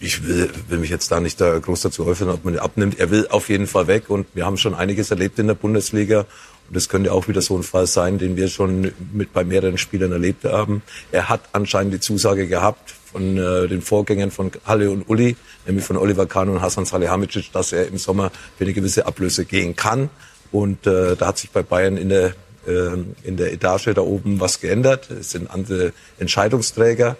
Ich 0.00 0.26
will, 0.26 0.50
will 0.68 0.78
mich 0.78 0.90
jetzt 0.90 1.12
da 1.12 1.20
nicht 1.20 1.40
da 1.40 1.56
groß 1.56 1.82
dazu 1.82 2.04
äußern, 2.04 2.28
ob 2.30 2.44
man 2.44 2.54
ihn 2.54 2.60
abnimmt. 2.60 2.98
Er 2.98 3.10
will 3.10 3.28
auf 3.28 3.48
jeden 3.48 3.68
Fall 3.68 3.86
weg 3.86 4.10
und 4.10 4.26
wir 4.34 4.44
haben 4.44 4.56
schon 4.56 4.74
einiges 4.74 5.12
erlebt 5.12 5.38
in 5.38 5.46
der 5.46 5.54
Bundesliga 5.54 6.20
und 6.68 6.76
das 6.76 6.88
könnte 6.88 7.12
auch 7.12 7.28
wieder 7.28 7.40
so 7.42 7.56
ein 7.56 7.62
Fall 7.62 7.86
sein, 7.86 8.18
den 8.18 8.36
wir 8.36 8.48
schon 8.48 8.92
mit 9.12 9.32
bei 9.32 9.44
mehreren 9.44 9.78
Spielern 9.78 10.10
erlebt 10.10 10.44
haben. 10.44 10.82
Er 11.12 11.28
hat 11.28 11.42
anscheinend 11.52 11.94
die 11.94 12.00
Zusage 12.00 12.48
gehabt 12.48 12.94
von 13.12 13.36
äh, 13.36 13.68
den 13.68 13.82
Vorgängern 13.82 14.30
von 14.30 14.50
Halle 14.64 14.90
und 14.90 15.08
Uli, 15.08 15.36
nämlich 15.66 15.84
von 15.84 15.96
Oliver 15.96 16.26
Kahn 16.26 16.48
und 16.48 16.60
Hasan 16.60 16.84
Salihamidzic, 16.84 17.52
dass 17.52 17.72
er 17.72 17.86
im 17.86 17.98
Sommer 17.98 18.32
für 18.56 18.64
eine 18.64 18.72
gewisse 18.72 19.06
Ablöse 19.06 19.44
gehen 19.44 19.76
kann. 19.76 20.10
Und 20.50 20.86
äh, 20.86 21.16
da 21.16 21.28
hat 21.28 21.38
sich 21.38 21.50
bei 21.50 21.62
Bayern 21.62 21.96
in 21.96 22.08
der, 22.08 22.34
äh, 22.66 22.96
in 23.22 23.36
der 23.36 23.52
Etage 23.52 23.90
da 23.94 24.02
oben 24.02 24.40
was 24.40 24.60
geändert. 24.60 25.10
Es 25.10 25.30
sind 25.30 25.50
andere 25.50 25.92
Entscheidungsträger. 26.18 27.16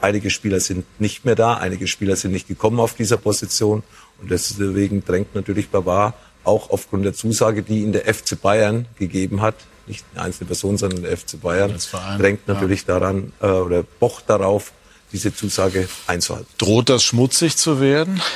Einige 0.00 0.30
Spieler 0.30 0.60
sind 0.60 0.86
nicht 0.98 1.24
mehr 1.26 1.34
da, 1.34 1.54
einige 1.54 1.86
Spieler 1.86 2.16
sind 2.16 2.32
nicht 2.32 2.48
gekommen 2.48 2.80
auf 2.80 2.94
dieser 2.94 3.18
Position. 3.18 3.82
Und 4.20 4.30
deswegen 4.30 5.04
drängt 5.04 5.34
natürlich 5.34 5.68
Bavard 5.68 6.14
auch 6.44 6.70
aufgrund 6.70 7.04
der 7.04 7.12
Zusage, 7.12 7.62
die 7.62 7.82
ihn 7.82 7.92
der 7.92 8.12
FC 8.12 8.40
Bayern 8.40 8.86
gegeben 8.98 9.42
hat, 9.42 9.54
nicht 9.86 10.04
eine 10.14 10.24
einzelne 10.24 10.48
Person, 10.48 10.76
sondern 10.76 11.02
der 11.02 11.16
FC 11.16 11.40
Bayern, 11.40 11.78
Verein, 11.78 12.18
drängt 12.18 12.48
natürlich 12.48 12.86
ja. 12.86 12.98
daran 12.98 13.32
äh, 13.40 13.46
oder 13.46 13.82
pocht 13.82 14.28
darauf, 14.28 14.72
diese 15.12 15.34
Zusage 15.34 15.88
einzuhalten. 16.06 16.48
Droht 16.58 16.88
das 16.88 17.02
schmutzig 17.02 17.56
zu 17.56 17.80
werden? 17.80 18.20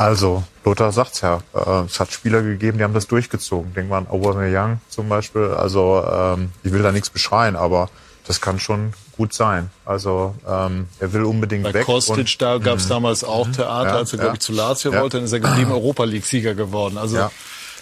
Also, 0.00 0.44
Lothar 0.64 0.92
sagt's 0.92 1.22
ja. 1.22 1.42
Äh, 1.52 1.86
es 1.86 1.98
hat 1.98 2.12
Spieler 2.12 2.40
gegeben, 2.40 2.78
die 2.78 2.84
haben 2.84 2.94
das 2.94 3.08
durchgezogen. 3.08 3.74
Denken 3.74 3.90
wir 3.90 3.96
an 3.96 4.06
Aubameyang 4.06 4.80
zum 4.88 5.08
Beispiel. 5.08 5.48
Also, 5.48 6.04
ähm, 6.08 6.52
ich 6.62 6.70
will 6.72 6.84
da 6.84 6.92
nichts 6.92 7.10
beschreien, 7.10 7.56
aber 7.56 7.90
das 8.28 8.40
kann 8.40 8.60
schon 8.60 8.92
gut 9.16 9.32
sein. 9.32 9.70
Also 9.84 10.34
ähm, 10.46 10.86
er 11.00 11.12
will 11.12 11.24
unbedingt 11.24 11.64
Bei 11.64 11.74
weg. 11.74 11.86
Bei 11.86 11.92
Kostic, 11.92 12.38
da 12.38 12.58
gab 12.58 12.78
es 12.78 12.84
mhm. 12.84 12.90
damals 12.90 13.24
auch 13.24 13.48
Theater, 13.50 13.88
ja, 13.88 13.96
als 13.96 14.12
er, 14.12 14.18
glaube 14.20 14.34
ich, 14.36 14.40
zu 14.40 14.52
Lazio 14.52 14.92
ja. 14.92 15.00
wollte, 15.00 15.16
dann 15.16 15.24
ist 15.24 15.32
er 15.32 15.40
geblieben 15.40 15.72
Europa 15.72 16.04
League-Sieger 16.04 16.54
geworden. 16.54 16.98
Also 16.98 17.16
ja. 17.16 17.30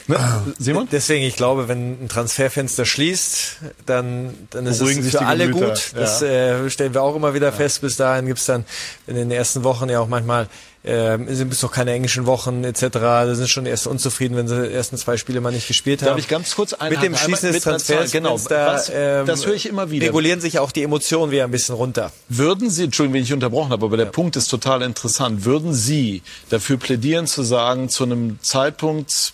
Ne? 0.09 0.19
Simon? 0.59 0.89
Deswegen, 0.91 1.25
ich 1.25 1.37
glaube, 1.37 1.69
wenn 1.69 2.05
ein 2.05 2.09
Transferfenster 2.09 2.85
schließt, 2.85 3.57
dann, 3.87 4.35
dann 4.51 4.67
ist 4.67 4.81
es 4.81 5.11
für 5.11 5.27
alle 5.27 5.49
Gemüter. 5.49 5.69
gut. 5.69 5.93
Das 5.95 6.21
ja. 6.21 6.65
äh, 6.65 6.71
stellen 6.71 6.95
wir 6.95 7.03
auch 7.03 7.17
immer 7.17 7.35
wieder 7.35 7.49
ja. 7.49 7.53
fest. 7.53 7.81
Bis 7.81 7.97
dahin 7.97 8.27
gibt's 8.27 8.47
dann 8.47 8.65
in 9.07 9.17
den 9.17 9.31
ersten 9.31 9.65
Wochen 9.65 9.89
ja 9.89 10.01
auch 10.01 10.09
manchmal 10.09 10.49
ähm, 10.87 11.27
sind 11.35 11.49
bis 11.49 11.63
noch 11.63 11.73
keine 11.73 11.93
englischen 11.93 12.27
Wochen 12.27 12.63
etc. 12.63 12.87
Da 12.93 13.35
sind 13.35 13.49
schon 13.49 13.67
erst 13.67 13.89
unzufrieden, 13.89 14.37
wenn 14.37 14.47
sie 14.47 14.69
die 14.69 14.73
ersten 14.73 14.97
zwei 14.97 15.17
Spiele 15.17 15.41
mal 15.41 15.51
nicht 15.51 15.67
gespielt 15.67 16.01
haben. 16.03 16.11
Darf 16.11 16.19
ich 16.19 16.29
ganz 16.29 16.55
kurz 16.55 16.77
Mit 16.89 17.03
dem 17.03 17.17
Schließen 17.17 17.53
des 17.53 17.65
Transfers, 17.65 18.13
genau, 18.13 18.35
Was, 18.35 18.91
ähm, 18.95 19.27
das 19.27 19.47
höre 19.47 19.55
ich 19.55 19.69
immer 19.69 19.91
wieder. 19.91 20.07
Regulieren 20.07 20.41
sich 20.41 20.61
auch 20.61 20.71
die 20.71 20.85
Emotionen 20.85 21.33
wieder 21.33 21.45
ein 21.45 21.51
bisschen 21.51 21.75
runter. 21.75 22.13
Würden 22.29 22.71
Sie, 22.71 22.85
Entschuldigung, 22.85 23.15
wenn 23.15 23.25
ich 23.25 23.33
unterbrochen 23.33 23.71
habe, 23.73 23.85
aber 23.85 23.97
der 23.97 24.07
ja. 24.07 24.13
Punkt 24.13 24.37
ist 24.37 24.47
total 24.47 24.83
interessant. 24.83 25.45
Würden 25.45 25.75
Sie 25.75 26.23
dafür 26.51 26.77
plädieren 26.77 27.27
zu 27.27 27.43
sagen, 27.43 27.89
zu 27.89 28.05
einem 28.05 28.39
Zeitpunkt 28.41 29.33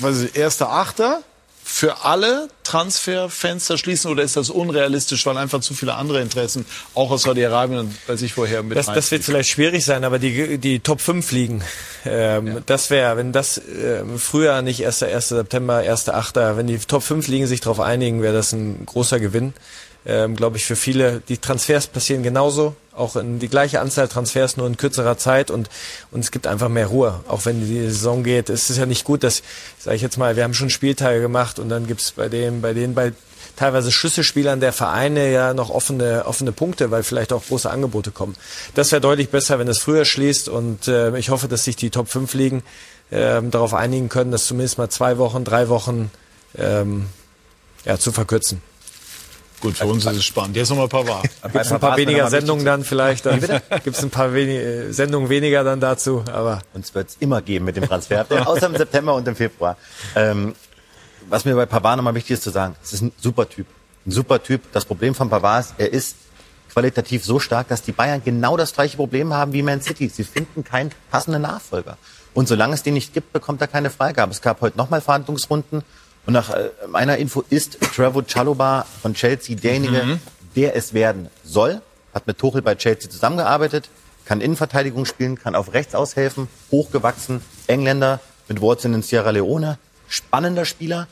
weiß 0.00 0.22
ich, 0.22 0.36
erster 0.36 0.70
Achter 0.70 1.22
für 1.64 2.04
alle 2.04 2.48
Transferfenster 2.64 3.78
schließen 3.78 4.10
oder 4.10 4.22
ist 4.22 4.36
das 4.36 4.50
unrealistisch, 4.50 5.24
weil 5.26 5.36
einfach 5.36 5.60
zu 5.60 5.74
viele 5.74 5.94
andere 5.94 6.20
Interessen 6.20 6.66
auch 6.94 7.10
aus 7.10 7.22
Saudi-Arabien 7.22 7.78
und 7.78 8.08
weiß 8.08 8.20
ich 8.22 8.34
vorher 8.34 8.62
mit 8.62 8.76
Das, 8.76 8.86
das 8.86 9.10
wird 9.10 9.22
vielleicht 9.22 9.48
schwierig 9.48 9.84
sein, 9.84 10.04
aber 10.04 10.18
die, 10.18 10.58
die 10.58 10.80
Top 10.80 11.00
5 11.00 11.30
liegen. 11.30 11.62
Ähm, 12.04 12.46
ja. 12.46 12.60
Das 12.66 12.90
wäre, 12.90 13.16
wenn 13.16 13.32
das 13.32 13.58
äh, 13.58 14.02
früher 14.18 14.60
nicht 14.62 14.84
1. 14.84 15.04
1. 15.04 15.28
September, 15.28 15.76
1. 15.76 16.08
8. 16.08 16.36
wenn 16.36 16.66
die 16.66 16.78
Top 16.78 17.04
5 17.04 17.28
liegen 17.28 17.46
sich 17.46 17.60
darauf 17.60 17.80
einigen, 17.80 18.22
wäre 18.22 18.34
das 18.34 18.52
ein 18.52 18.84
großer 18.84 19.20
Gewinn 19.20 19.54
ähm, 20.06 20.36
glaube 20.36 20.56
ich, 20.56 20.64
für 20.64 20.76
viele. 20.76 21.22
Die 21.28 21.38
Transfers 21.38 21.86
passieren 21.86 22.22
genauso, 22.22 22.74
auch 22.94 23.16
in 23.16 23.38
die 23.38 23.48
gleiche 23.48 23.80
Anzahl 23.80 24.08
Transfers, 24.08 24.56
nur 24.56 24.66
in 24.66 24.76
kürzerer 24.76 25.16
Zeit 25.16 25.50
und, 25.50 25.70
und 26.10 26.20
es 26.20 26.30
gibt 26.30 26.46
einfach 26.46 26.68
mehr 26.68 26.88
Ruhe. 26.88 27.20
Auch 27.28 27.44
wenn 27.44 27.60
die 27.60 27.80
Saison 27.88 28.24
geht, 28.24 28.50
es 28.50 28.70
ist 28.70 28.78
ja 28.78 28.86
nicht 28.86 29.04
gut, 29.04 29.22
dass, 29.22 29.42
sage 29.78 29.96
ich 29.96 30.02
jetzt 30.02 30.18
mal, 30.18 30.36
wir 30.36 30.44
haben 30.44 30.54
schon 30.54 30.70
Spieltage 30.70 31.20
gemacht 31.20 31.58
und 31.58 31.68
dann 31.68 31.86
gibt's 31.86 32.12
bei 32.12 32.28
dem, 32.28 32.60
bei 32.60 32.74
denen, 32.74 32.94
bei 32.94 33.12
teilweise 33.56 33.92
Schlüsselspielern 33.92 34.60
der 34.60 34.72
Vereine 34.72 35.30
ja 35.30 35.54
noch 35.54 35.70
offene, 35.70 36.24
offene 36.26 36.52
Punkte, 36.52 36.90
weil 36.90 37.02
vielleicht 37.02 37.32
auch 37.32 37.44
große 37.46 37.70
Angebote 37.70 38.10
kommen. 38.10 38.34
Das 38.74 38.92
wäre 38.92 39.00
deutlich 39.00 39.28
besser, 39.28 39.58
wenn 39.58 39.68
es 39.68 39.78
früher 39.78 40.04
schließt 40.04 40.48
und 40.48 40.88
äh, 40.88 41.16
ich 41.18 41.30
hoffe, 41.30 41.48
dass 41.48 41.64
sich 41.64 41.76
die 41.76 41.90
Top 41.90 42.08
5 42.08 42.32
Ligen 42.34 42.62
äh, 43.10 43.42
darauf 43.42 43.74
einigen 43.74 44.08
können, 44.08 44.32
das 44.32 44.46
zumindest 44.46 44.78
mal 44.78 44.88
zwei 44.88 45.18
Wochen, 45.18 45.44
drei 45.44 45.68
Wochen 45.68 46.10
ähm, 46.56 47.06
ja, 47.84 47.98
zu 47.98 48.12
verkürzen. 48.12 48.62
Gut, 49.62 49.76
für 49.76 49.86
uns 49.86 50.04
ist 50.04 50.16
es 50.16 50.24
spannend. 50.24 50.56
Jetzt 50.56 50.70
nochmal 50.70 50.88
Pavard. 50.88 51.22
Gibt 51.22 51.54
es 51.54 51.70
ein 51.72 51.78
paar 51.78 51.96
weniger 51.96 52.28
Sendungen 52.28 52.64
dann 52.64 52.82
vielleicht? 52.82 53.24
Dann 53.24 53.38
gibt 53.38 53.96
es 53.96 54.02
ein 54.02 54.10
paar 54.10 54.34
wenig, 54.34 54.56
äh, 54.56 54.90
Sendungen 54.92 55.28
weniger 55.28 55.62
dann 55.62 55.78
dazu. 55.78 56.24
Aber 56.32 56.62
Uns 56.74 56.92
wird 56.96 57.10
es 57.10 57.16
immer 57.20 57.40
geben 57.42 57.66
mit 57.66 57.76
dem 57.76 57.86
Transfer, 57.86 58.26
außer 58.46 58.66
im 58.66 58.76
September 58.76 59.14
und 59.14 59.28
im 59.28 59.36
Februar. 59.36 59.76
Ähm, 60.16 60.56
was 61.28 61.44
mir 61.44 61.54
bei 61.54 61.66
Pavard 61.66 61.96
nochmal 61.96 62.16
wichtig 62.16 62.32
ist 62.32 62.42
zu 62.42 62.50
sagen, 62.50 62.74
es 62.82 62.92
ist 62.92 63.02
ein 63.02 63.12
super 63.20 63.48
Typ. 63.48 63.68
Ein 64.04 64.10
super 64.10 64.42
Typ. 64.42 64.62
Das 64.72 64.84
Problem 64.84 65.14
von 65.14 65.30
Pavard 65.30 65.66
ist, 65.66 65.74
er 65.78 65.92
ist 65.92 66.16
qualitativ 66.72 67.24
so 67.24 67.38
stark, 67.38 67.68
dass 67.68 67.82
die 67.82 67.92
Bayern 67.92 68.20
genau 68.24 68.56
das 68.56 68.74
gleiche 68.74 68.96
Problem 68.96 69.32
haben 69.32 69.52
wie 69.52 69.62
Man 69.62 69.80
City. 69.80 70.08
Sie 70.08 70.24
finden 70.24 70.64
keinen 70.64 70.90
passenden 71.12 71.42
Nachfolger. 71.42 71.98
Und 72.34 72.48
solange 72.48 72.74
es 72.74 72.82
den 72.82 72.94
nicht 72.94 73.14
gibt, 73.14 73.32
bekommt 73.32 73.60
er 73.60 73.68
keine 73.68 73.90
Freigabe. 73.90 74.32
Es 74.32 74.42
gab 74.42 74.60
heute 74.60 74.76
nochmal 74.76 75.00
Verhandlungsrunden. 75.00 75.84
Und 76.26 76.34
nach 76.34 76.50
äh, 76.50 76.70
meiner 76.88 77.16
Info 77.18 77.44
ist 77.50 77.78
Trevor 77.94 78.24
Chalobah 78.26 78.86
von 79.02 79.14
Chelsea 79.14 79.56
derjenige, 79.56 80.04
Mhm. 80.04 80.20
der 80.56 80.76
es 80.76 80.94
werden 80.94 81.28
soll. 81.44 81.80
Hat 82.14 82.26
mit 82.26 82.38
Tuchel 82.38 82.62
bei 82.62 82.74
Chelsea 82.74 83.10
zusammengearbeitet, 83.10 83.88
kann 84.24 84.40
Innenverteidigung 84.40 85.04
spielen, 85.04 85.38
kann 85.38 85.54
auf 85.56 85.72
rechts 85.72 85.94
aushelfen, 85.94 86.46
hochgewachsen, 86.70 87.40
Engländer 87.66 88.20
mit 88.48 88.60
Wurzeln 88.60 88.94
in 88.94 89.02
Sierra 89.02 89.30
Leone, 89.30 89.78
spannender 90.08 90.64
Spieler. 90.64 91.08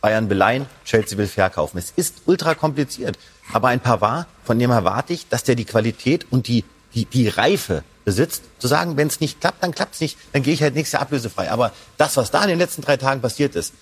Bayern 0.00 0.28
beleihen, 0.28 0.66
Chelsea 0.84 1.18
will 1.18 1.26
verkaufen. 1.26 1.76
Es 1.76 1.92
ist 1.96 2.22
ultra 2.26 2.54
kompliziert. 2.54 3.18
Aber 3.52 3.68
ein 3.68 3.80
Pavard, 3.80 4.26
von 4.44 4.56
dem 4.58 4.70
erwarte 4.70 5.12
ich, 5.12 5.28
dass 5.28 5.42
der 5.42 5.56
die 5.56 5.64
Qualität 5.64 6.26
und 6.30 6.46
die, 6.46 6.64
die, 6.94 7.04
die 7.04 7.26
Reife 7.28 7.82
besitzt, 8.04 8.44
zu 8.60 8.68
sagen, 8.68 8.96
wenn 8.96 9.08
es 9.08 9.18
nicht 9.20 9.40
klappt, 9.40 9.60
dann 9.62 9.72
klappt 9.74 9.94
es 9.96 10.00
nicht, 10.00 10.16
dann 10.32 10.44
gehe 10.44 10.54
ich 10.54 10.62
halt 10.62 10.74
nächstes 10.76 10.92
Jahr 10.92 11.02
ablösefrei. 11.02 11.50
Aber 11.50 11.72
das, 11.96 12.16
was 12.16 12.30
da 12.30 12.42
in 12.42 12.48
den 12.48 12.58
letzten 12.60 12.82
drei 12.82 12.96
Tagen 12.96 13.20
passiert 13.20 13.56
ist, 13.56 13.74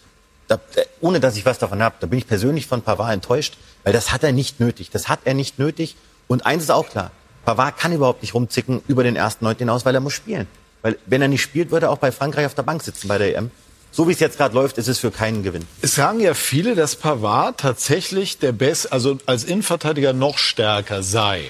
da, 0.49 0.57
äh, 0.75 0.85
ohne 1.01 1.21
dass 1.21 1.37
ich 1.37 1.45
was 1.47 1.59
davon 1.59 1.83
habe, 1.83 1.97
da 2.01 2.07
bin 2.07 2.19
ich 2.19 2.27
persönlich 2.27 2.67
von 2.67 2.83
Pavard 2.83 3.13
enttäuscht, 3.13 3.57
weil 3.85 3.93
das 3.93 4.13
hat 4.13 4.23
er 4.23 4.33
nicht 4.33 4.61
nötig. 4.61 4.91
Das 4.91 5.09
hat 5.09 5.21
er 5.25 5.35
nicht 5.35 5.59
nötig. 5.59 5.97
Und 6.29 6.47
eins 6.47 6.65
ist 6.65 6.71
auch 6.71 6.89
klar, 6.89 7.11
Pavard 7.45 7.79
kann 7.79 7.93
überhaupt 7.93 8.23
nicht 8.23 8.35
rumzicken 8.35 8.83
über 8.89 9.05
den 9.05 9.17
ersten 9.17 9.45
Neunten 9.45 9.61
hinaus, 9.61 9.85
weil 9.85 9.95
er 9.95 10.01
muss 10.01 10.15
spielen. 10.15 10.47
Weil 10.83 10.99
wenn 11.07 11.23
er 11.23 11.29
nicht 11.29 11.43
spielt, 11.43 11.71
würde 11.71 11.87
er 11.87 11.91
auch 11.91 11.99
bei 11.99 12.13
Frankreich 12.13 12.47
auf 12.47 12.55
der 12.55 12.63
Bank 12.63 12.83
sitzen 12.83 13.09
bei 13.09 13.19
der 13.19 13.37
EM. 13.37 13.51
So 13.93 14.09
wie 14.09 14.13
es 14.13 14.21
jetzt 14.21 14.37
gerade 14.37 14.55
läuft, 14.55 14.79
ist 14.79 14.89
es 14.89 14.99
für 14.99 15.11
keinen 15.11 15.43
Gewinn. 15.43 15.67
Es 15.81 15.95
sagen 15.95 16.21
ja 16.21 16.35
viele, 16.35 16.75
dass 16.75 16.97
Pavard 16.97 17.59
tatsächlich 17.59 18.39
der 18.39 18.53
Best, 18.53 18.93
also 18.93 19.19
als 19.27 19.45
Innenverteidiger 19.45 20.13
noch 20.13 20.39
stärker 20.39 21.03
sei. 21.03 21.45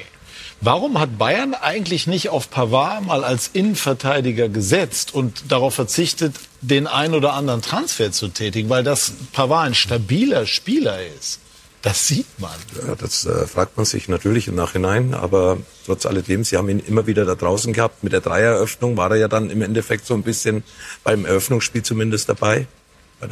Warum 0.60 0.98
hat 0.98 1.18
Bayern 1.18 1.54
eigentlich 1.54 2.06
nicht 2.06 2.30
auf 2.30 2.50
Pavard 2.50 3.04
mal 3.04 3.24
als 3.24 3.50
Innenverteidiger 3.52 4.48
gesetzt 4.48 5.14
und 5.14 5.52
darauf 5.52 5.74
verzichtet, 5.74 6.34
den 6.62 6.86
ein 6.86 7.14
oder 7.14 7.34
anderen 7.34 7.62
Transfer 7.62 8.10
zu 8.10 8.28
tätigen? 8.28 8.68
Weil 8.70 8.82
das 8.82 9.12
Pavard 9.32 9.66
ein 9.66 9.74
stabiler 9.74 10.46
Spieler 10.46 10.98
ist. 11.18 11.40
Das 11.82 12.08
sieht 12.08 12.26
man. 12.38 12.54
Ja, 12.84 12.94
das 12.96 13.26
äh, 13.26 13.46
fragt 13.46 13.76
man 13.76 13.86
sich 13.86 14.08
natürlich 14.08 14.48
im 14.48 14.56
Nachhinein, 14.56 15.14
aber 15.14 15.58
trotz 15.84 16.06
alledem, 16.06 16.42
sie 16.42 16.56
haben 16.56 16.68
ihn 16.68 16.80
immer 16.80 17.06
wieder 17.06 17.24
da 17.24 17.36
draußen 17.36 17.72
gehabt. 17.72 18.02
Mit 18.02 18.12
der 18.12 18.22
Dreieröffnung 18.22 18.96
war 18.96 19.10
er 19.10 19.18
ja 19.18 19.28
dann 19.28 19.50
im 19.50 19.62
Endeffekt 19.62 20.06
so 20.06 20.14
ein 20.14 20.22
bisschen 20.22 20.64
beim 21.04 21.26
Eröffnungsspiel 21.26 21.82
zumindest 21.82 22.28
dabei. 22.28 22.66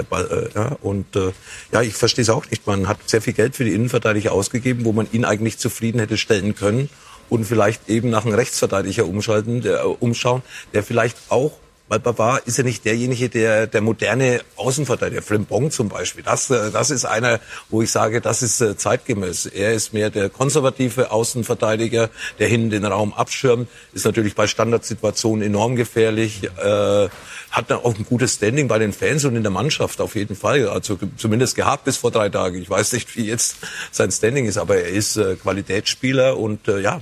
Ball, 0.08 0.50
äh, 0.54 0.58
ja, 0.58 0.76
und 0.82 1.16
äh, 1.16 1.32
ja, 1.72 1.82
ich 1.82 1.94
verstehe 1.94 2.22
es 2.22 2.30
auch 2.30 2.48
nicht. 2.48 2.66
Man 2.66 2.86
hat 2.86 2.98
sehr 3.06 3.20
viel 3.20 3.32
Geld 3.32 3.56
für 3.56 3.64
die 3.64 3.72
Innenverteidiger 3.72 4.32
ausgegeben, 4.32 4.84
wo 4.84 4.92
man 4.92 5.08
ihn 5.10 5.24
eigentlich 5.24 5.58
zufrieden 5.58 5.98
hätte 5.98 6.16
stellen 6.16 6.54
können 6.54 6.88
und 7.28 7.44
vielleicht 7.44 7.88
eben 7.88 8.10
nach 8.10 8.24
einem 8.24 8.34
Rechtsverteidiger 8.34 9.06
umschalten, 9.06 9.62
der, 9.62 9.80
äh, 9.80 9.84
umschauen, 9.84 10.42
der 10.72 10.82
vielleicht 10.82 11.16
auch 11.28 11.52
weil 11.86 12.00
Pavard 12.00 12.46
ist 12.46 12.56
ja 12.56 12.64
nicht 12.64 12.84
derjenige, 12.84 13.28
der 13.28 13.66
der 13.66 13.82
moderne 13.82 14.40
Außenverteidiger, 14.56 15.20
Frimpong 15.20 15.70
zum 15.70 15.90
Beispiel. 15.90 16.24
Das, 16.24 16.48
äh, 16.50 16.70
das 16.70 16.90
ist 16.90 17.04
einer, 17.04 17.40
wo 17.68 17.82
ich 17.82 17.90
sage, 17.90 18.20
das 18.20 18.42
ist 18.42 18.60
äh, 18.60 18.76
zeitgemäß. 18.76 19.46
Er 19.46 19.74
ist 19.74 19.92
mehr 19.92 20.08
der 20.08 20.30
konservative 20.30 21.10
Außenverteidiger, 21.10 22.08
der 22.38 22.48
hinten 22.48 22.70
den 22.70 22.84
Raum 22.86 23.12
abschirmt, 23.12 23.68
ist 23.92 24.06
natürlich 24.06 24.34
bei 24.34 24.46
Standardsituationen 24.46 25.42
enorm 25.42 25.76
gefährlich, 25.76 26.44
äh, 26.44 27.08
hat 27.54 27.70
dann 27.70 27.78
auch 27.78 27.94
ein 27.94 28.04
gutes 28.04 28.34
Standing 28.34 28.66
bei 28.66 28.80
den 28.80 28.92
Fans 28.92 29.24
und 29.24 29.36
in 29.36 29.42
der 29.44 29.52
Mannschaft 29.52 30.00
auf 30.00 30.16
jeden 30.16 30.34
Fall. 30.34 30.68
Also 30.68 30.98
zumindest 31.16 31.54
gehabt 31.54 31.84
bis 31.84 31.96
vor 31.96 32.10
drei 32.10 32.28
Tagen. 32.28 32.60
Ich 32.60 32.68
weiß 32.68 32.92
nicht, 32.94 33.16
wie 33.16 33.26
jetzt 33.26 33.56
sein 33.92 34.10
Standing 34.10 34.46
ist, 34.46 34.58
aber 34.58 34.76
er 34.76 34.88
ist 34.88 35.16
äh, 35.16 35.36
Qualitätsspieler 35.36 36.36
und 36.36 36.66
äh, 36.66 36.80
ja, 36.80 37.00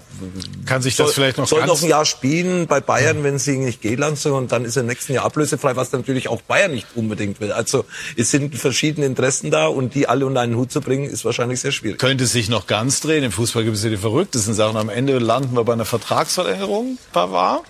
Kann 0.66 0.83
sich 0.83 0.95
das 0.97 1.07
soll, 1.07 1.15
vielleicht 1.15 1.39
noch 1.39 1.47
soll 1.47 1.65
noch 1.65 1.83
ein 1.83 1.89
Jahr 1.89 2.05
spielen 2.05 2.66
bei 2.66 2.81
Bayern, 2.81 3.24
wenn 3.24 3.39
sie 3.39 3.55
ihn 3.55 3.65
nicht 3.65 3.81
gehen 3.81 3.99
lassen 3.99 4.33
und 4.33 4.53
dann 4.53 4.66
ist 4.66 4.77
er 4.77 4.83
im 4.83 4.89
nächsten 4.89 5.15
Jahr 5.15 5.24
ablösefrei, 5.24 5.74
was 5.74 5.91
natürlich 5.93 6.29
auch 6.29 6.43
Bayern 6.43 6.73
nicht 6.73 6.87
unbedingt 6.95 7.41
will. 7.41 7.53
Also 7.53 7.87
es 8.19 8.31
sind 8.31 8.55
verschiedene 8.55 9.07
Interessen 9.07 9.51
da 9.51 9.69
und 9.69 9.95
die 9.95 10.07
alle 10.07 10.27
unter 10.27 10.43
einen 10.43 10.57
Hut 10.57 10.70
zu 10.70 10.83
bringen, 10.83 11.09
ist 11.09 11.24
wahrscheinlich 11.24 11.61
sehr 11.61 11.73
schwierig. 11.73 11.99
Könnte 11.99 12.27
sich 12.27 12.51
noch 12.51 12.66
ganz 12.66 13.01
drehen? 13.01 13.24
Im 13.24 13.33
Fußball 13.33 13.65
gibt 13.65 13.77
es 13.79 13.85
ja 13.85 13.91
die 13.91 13.97
verrücktesten 13.97 14.53
Sachen. 14.53 14.77
Am 14.77 14.91
Ende 14.91 15.19
landen 15.19 15.57
wir 15.57 15.65
bei 15.65 15.73
einer 15.73 15.87
Vertragsverlängerung, 15.87 16.99
Pavard. 17.12 17.62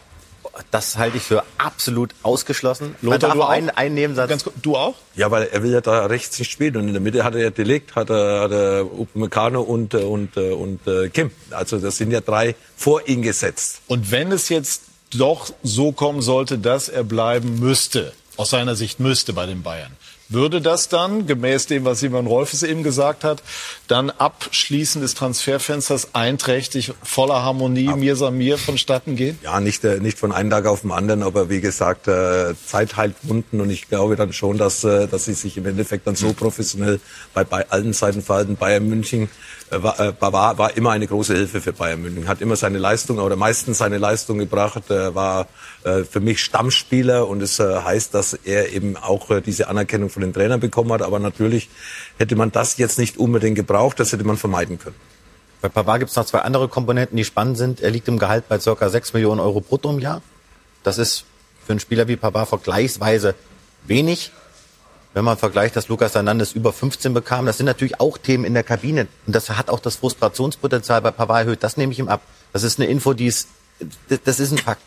Das 0.70 0.98
halte 0.98 1.16
ich 1.16 1.22
für 1.22 1.42
absolut 1.58 2.14
ausgeschlossen. 2.22 2.94
Lothar, 3.00 3.34
du 3.34 3.42
auch? 3.42 3.48
einen, 3.48 3.70
einen 3.70 3.94
Nebensatz. 3.94 4.28
Ganz 4.28 4.44
kurz, 4.44 4.56
du 4.60 4.76
auch? 4.76 4.94
Ja, 5.14 5.30
weil 5.30 5.48
er 5.50 5.62
will 5.62 5.72
ja 5.72 5.80
da 5.80 6.06
rechts 6.06 6.38
nicht 6.38 6.50
spielen 6.50 6.76
und 6.76 6.88
in 6.88 6.92
der 6.92 7.00
Mitte 7.00 7.24
hat 7.24 7.34
er 7.34 7.40
ja 7.40 7.50
Delikt, 7.50 7.94
hat 7.94 8.10
er, 8.10 8.42
hat 8.42 8.52
er 8.52 8.84
Upamecano 8.84 9.62
und, 9.62 9.94
äh, 9.94 9.98
und, 9.98 10.36
äh, 10.36 10.52
und 10.52 10.86
äh, 10.86 11.08
Kim. 11.08 11.30
Also 11.50 11.78
das 11.78 11.96
sind 11.96 12.10
ja 12.10 12.20
drei 12.20 12.54
vor 12.76 13.08
ihn 13.08 13.22
gesetzt. 13.22 13.80
Und 13.86 14.10
wenn 14.10 14.30
es 14.30 14.48
jetzt 14.48 14.82
doch 15.14 15.52
so 15.62 15.92
kommen 15.92 16.22
sollte, 16.22 16.58
dass 16.58 16.88
er 16.88 17.04
bleiben 17.04 17.58
müsste, 17.58 18.12
aus 18.36 18.50
seiner 18.50 18.76
Sicht 18.76 19.00
müsste 19.00 19.32
bei 19.32 19.46
den 19.46 19.62
Bayern, 19.62 19.92
würde 20.32 20.60
das 20.60 20.88
dann, 20.88 21.26
gemäß 21.26 21.66
dem, 21.66 21.84
was 21.84 22.00
Simon 22.00 22.26
Rolfes 22.26 22.62
eben 22.62 22.82
gesagt 22.82 23.24
hat, 23.24 23.42
dann 23.88 24.10
Abschließen 24.10 25.00
des 25.00 25.14
Transferfensters 25.14 26.14
einträchtig, 26.14 26.92
voller 27.02 27.42
Harmonie, 27.42 27.94
mir 27.94 28.16
Samir 28.16 28.58
vonstatten 28.58 29.16
gehen? 29.16 29.38
Ja, 29.42 29.60
nicht, 29.60 29.84
äh, 29.84 30.00
nicht 30.00 30.18
von 30.18 30.32
einem 30.32 30.50
Tag 30.50 30.66
auf 30.66 30.82
den 30.82 30.92
anderen, 30.92 31.22
aber 31.22 31.48
wie 31.48 31.60
gesagt, 31.60 32.08
äh, 32.08 32.54
Zeit 32.66 32.96
heilt 32.96 33.14
Wunden 33.22 33.60
und 33.60 33.70
ich 33.70 33.88
glaube 33.88 34.16
dann 34.16 34.32
schon, 34.32 34.58
dass, 34.58 34.84
äh, 34.84 35.06
dass 35.08 35.24
sie 35.26 35.34
sich 35.34 35.56
im 35.56 35.66
Endeffekt 35.66 36.06
dann 36.06 36.16
so 36.16 36.32
professionell 36.32 37.00
bei, 37.34 37.44
bei 37.44 37.68
allen 37.70 37.92
Seiten 37.92 38.22
verhalten. 38.22 38.56
Bayern 38.56 38.88
München 38.88 39.28
war, 39.72 39.98
äh, 40.00 40.12
war, 40.20 40.58
war 40.58 40.76
immer 40.76 40.90
eine 40.90 41.06
große 41.06 41.34
Hilfe 41.34 41.60
für 41.60 41.72
Bayern 41.72 42.02
München, 42.02 42.28
hat 42.28 42.40
immer 42.40 42.56
seine 42.56 42.78
Leistung 42.78 43.18
oder 43.18 43.36
meistens 43.36 43.78
seine 43.78 43.98
Leistung 43.98 44.38
gebracht, 44.38 44.90
äh, 44.90 45.14
war 45.14 45.48
äh, 45.84 46.04
für 46.04 46.20
mich 46.20 46.42
Stammspieler 46.42 47.26
und 47.28 47.42
es 47.42 47.58
äh, 47.58 47.80
heißt, 47.80 48.14
dass 48.14 48.34
er 48.34 48.72
eben 48.72 48.96
auch 48.96 49.30
äh, 49.30 49.40
diese 49.40 49.68
Anerkennung 49.68 50.10
von 50.10 50.22
den 50.22 50.32
Trainern 50.32 50.60
bekommen 50.60 50.92
hat, 50.92 51.02
aber 51.02 51.18
natürlich 51.18 51.70
hätte 52.18 52.36
man 52.36 52.52
das 52.52 52.76
jetzt 52.76 52.98
nicht 52.98 53.16
unbedingt 53.16 53.56
gebraucht, 53.56 53.98
das 54.00 54.12
hätte 54.12 54.24
man 54.24 54.36
vermeiden 54.36 54.78
können. 54.78 54.96
Bei 55.62 55.68
Pavard 55.68 56.00
gibt 56.00 56.10
es 56.10 56.16
noch 56.16 56.26
zwei 56.26 56.40
andere 56.40 56.68
Komponenten, 56.68 57.16
die 57.16 57.24
spannend 57.24 57.56
sind. 57.56 57.80
Er 57.80 57.90
liegt 57.90 58.08
im 58.08 58.18
Gehalt 58.18 58.48
bei 58.48 58.58
ca. 58.58 58.88
6 58.88 59.12
Millionen 59.12 59.40
Euro 59.40 59.60
brutto 59.60 59.90
im 59.90 60.00
Jahr. 60.00 60.20
Das 60.82 60.98
ist 60.98 61.24
für 61.64 61.72
einen 61.72 61.80
Spieler 61.80 62.08
wie 62.08 62.16
Pavard 62.16 62.48
vergleichsweise 62.48 63.36
wenig. 63.86 64.32
Wenn 65.14 65.24
man 65.24 65.36
vergleicht, 65.36 65.76
dass 65.76 65.88
Lukas 65.88 66.14
Hernandez 66.14 66.52
über 66.52 66.72
15 66.72 67.12
bekam, 67.12 67.44
das 67.46 67.58
sind 67.58 67.66
natürlich 67.66 68.00
auch 68.00 68.16
Themen 68.16 68.44
in 68.44 68.54
der 68.54 68.62
Kabine. 68.62 69.08
Und 69.26 69.34
das 69.36 69.50
hat 69.50 69.68
auch 69.68 69.80
das 69.80 69.96
Frustrationspotenzial 69.96 71.02
bei 71.02 71.10
Pavard 71.10 71.40
erhöht. 71.44 71.62
Das 71.62 71.76
nehme 71.76 71.92
ich 71.92 71.98
ihm 71.98 72.08
ab. 72.08 72.22
Das 72.52 72.62
ist 72.62 72.78
eine 72.80 72.88
Info, 72.88 73.12
die 73.12 73.26
ist, 73.26 73.48
das- 74.24 74.40
ist 74.40 74.52
ein 74.52 74.58
Fakt. 74.58 74.80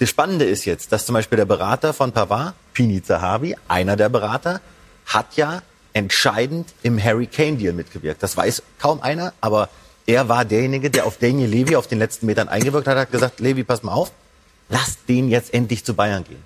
Das 0.00 0.08
Spannende 0.08 0.44
ist 0.44 0.64
jetzt, 0.64 0.92
dass 0.92 1.06
zum 1.06 1.14
Beispiel 1.14 1.36
der 1.36 1.44
Berater 1.44 1.92
von 1.92 2.12
Pavard, 2.12 2.54
Pini 2.72 3.02
Zahavi, 3.02 3.56
einer 3.68 3.96
der 3.96 4.08
Berater, 4.08 4.60
hat 5.06 5.36
ja 5.36 5.62
entscheidend 5.92 6.72
im 6.82 7.02
Harry 7.02 7.26
Kane 7.26 7.56
Deal 7.56 7.72
mitgewirkt. 7.72 8.22
Das 8.22 8.36
weiß 8.36 8.62
kaum 8.78 9.00
einer, 9.00 9.32
aber 9.40 9.68
er 10.06 10.28
war 10.28 10.44
derjenige, 10.44 10.90
der 10.90 11.06
auf 11.06 11.18
Daniel 11.18 11.48
Levy 11.50 11.76
auf 11.76 11.86
den 11.86 11.98
letzten 11.98 12.26
Metern 12.26 12.48
eingewirkt 12.48 12.86
hat, 12.86 12.96
hat 12.96 13.10
gesagt, 13.12 13.40
Levy, 13.40 13.64
pass 13.64 13.82
mal 13.82 13.92
auf, 13.92 14.12
lass 14.68 14.98
den 15.08 15.28
jetzt 15.28 15.52
endlich 15.52 15.84
zu 15.84 15.94
Bayern 15.94 16.24
gehen. 16.24 16.42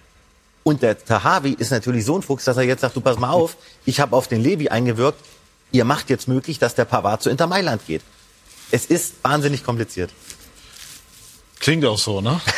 Und 0.64 0.82
der 0.82 1.02
Tahavi 1.02 1.52
ist 1.52 1.70
natürlich 1.70 2.04
so 2.04 2.16
ein 2.16 2.22
Fuchs, 2.22 2.44
dass 2.44 2.56
er 2.56 2.62
jetzt 2.62 2.82
sagt, 2.82 2.96
du 2.96 3.00
pass 3.00 3.18
mal 3.18 3.30
auf, 3.30 3.56
ich 3.84 4.00
habe 4.00 4.14
auf 4.16 4.28
den 4.28 4.40
Levy 4.40 4.68
eingewirkt, 4.68 5.18
ihr 5.72 5.84
macht 5.84 6.10
jetzt 6.10 6.28
möglich, 6.28 6.58
dass 6.58 6.74
der 6.74 6.84
Pavard 6.84 7.22
zu 7.22 7.30
Inter 7.30 7.46
Mailand 7.46 7.84
geht. 7.86 8.02
Es 8.70 8.86
ist 8.86 9.14
wahnsinnig 9.22 9.64
kompliziert. 9.64 10.10
Klingt 11.58 11.84
auch 11.84 11.98
so, 11.98 12.20
ne? 12.20 12.40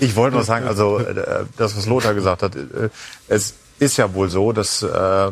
Ich 0.00 0.14
wollte 0.14 0.36
nur 0.36 0.44
sagen, 0.44 0.66
also 0.66 0.98
äh, 0.98 1.44
das, 1.56 1.76
was 1.76 1.86
Lothar 1.86 2.14
gesagt 2.14 2.42
hat, 2.42 2.54
äh, 2.54 2.90
es 3.28 3.54
ist 3.78 3.96
ja 3.96 4.12
wohl 4.14 4.28
so, 4.28 4.52
dass 4.52 4.82
äh, 4.82 4.88
äh, 4.88 5.30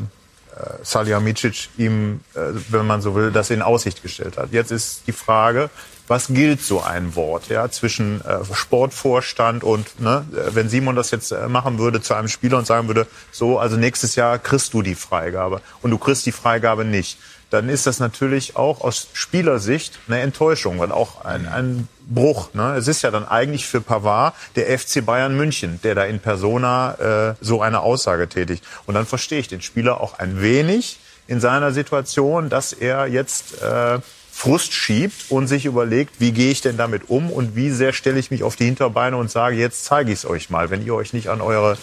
Salihamidzic 0.83 1.69
ihm, 1.77 2.21
äh, 2.35 2.41
wenn 2.71 2.87
man 2.87 3.03
so 3.03 3.15
will, 3.15 3.31
das 3.31 3.51
in 3.51 3.63
Aussicht 3.63 4.03
gestellt 4.03 4.39
hat. 4.39 4.53
Jetzt 4.53 4.71
ist 4.71 5.03
die 5.07 5.13
Frage, 5.13 5.71
was 6.09 6.29
gilt 6.29 6.63
so 6.63 6.83
ein 6.83 7.15
Wort 7.17 7.49
ja, 7.49 7.69
zwischen 7.71 8.21
äh, 8.23 8.39
Sportvorstand 8.53 9.65
und, 9.65 10.01
ne, 10.01 10.25
äh, 10.33 10.55
wenn 10.55 10.69
Simon 10.69 10.97
das 10.97 11.11
jetzt 11.11 11.33
äh, 11.33 11.49
machen 11.49 11.79
würde 11.79 12.01
zu 12.01 12.15
einem 12.15 12.29
Spieler 12.29 12.59
und 12.59 12.67
sagen 12.67 12.89
würde, 12.89 13.07
so, 13.33 13.59
also 13.59 13.77
nächstes 13.77 14.17
Jahr 14.17 14.39
kriegst 14.39 14.75
du 14.75 14.83
die 14.83 14.95
Freigabe 14.95 15.61
und 15.83 15.91
du 15.91 15.99
kriegst 15.99 16.27
die 16.27 16.33
Freigabe 16.33 16.85
nicht, 16.85 17.19
dann 17.51 17.69
ist 17.69 17.87
das 17.87 18.01
natürlich 18.01 18.57
auch 18.57 18.81
aus 18.81 19.09
Spielersicht 19.13 19.99
eine 20.09 20.21
Enttäuschung, 20.21 20.79
weil 20.79 20.91
auch 20.91 21.25
ein, 21.25 21.47
ein 21.47 21.89
Bruch. 22.09 22.55
Ne? 22.55 22.75
Es 22.77 22.89
ist 22.89 23.03
ja 23.03 23.11
dann 23.11 23.27
eigentlich 23.27 23.67
für 23.67 23.81
Pavard 23.81 24.35
der 24.57 24.77
FC 24.77 25.05
Bayern 25.05 25.37
München, 25.37 25.81
der 25.83 25.95
da 25.95 26.05
in 26.05 26.19
Persona 26.19 27.31
äh, 27.31 27.35
so 27.41 27.63
eine 27.63 27.81
Aussage 27.81 28.29
tätigt. 28.29 28.65
Und 28.87 28.95
dann 28.95 29.07
verstehe 29.07 29.39
ich 29.39 29.49
den 29.49 29.63
Spieler 29.63 30.01
auch 30.01 30.19
ein 30.19 30.43
wenig, 30.43 30.99
in 31.29 31.41
seiner 31.41 31.73
Situation, 31.73 32.49
dass 32.49 32.73
er 32.73 33.07
jetzt 33.07 33.61
äh, 33.63 33.99
Frust 34.37 34.75
schiebt 34.75 35.31
und 35.31 35.47
sich 35.47 35.65
überlegt, 35.65 36.21
wie 36.21 36.31
gehe 36.31 36.51
ich 36.51 36.61
denn 36.61 36.77
damit 36.77 37.09
um 37.09 37.33
und 37.33 37.57
wie 37.57 37.71
sehr 37.71 37.95
stelle 37.95 38.19
ich 38.19 38.31
mich 38.31 38.43
auf 38.43 38.55
die 38.55 38.67
Hinterbeine 38.67 39.17
und 39.17 39.31
sage, 39.31 39.57
jetzt 39.57 39.87
zeige 39.87 40.13
ich 40.13 40.19
es 40.19 40.27
euch 40.27 40.51
mal, 40.51 40.69
wenn 40.69 40.85
ihr 40.85 40.95
euch 40.95 41.15
nicht 41.15 41.31
an, 41.31 41.41
eure, 41.41 41.79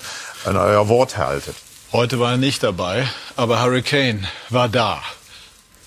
an 0.45 0.55
euer 0.55 0.87
Wort 0.87 1.17
haltet. 1.17 1.55
Heute 1.91 2.19
war 2.19 2.33
er 2.33 2.37
nicht 2.37 2.61
dabei, 2.61 3.07
aber 3.35 3.63
Hurricane 3.63 4.27
war 4.49 4.69
da. 4.69 5.01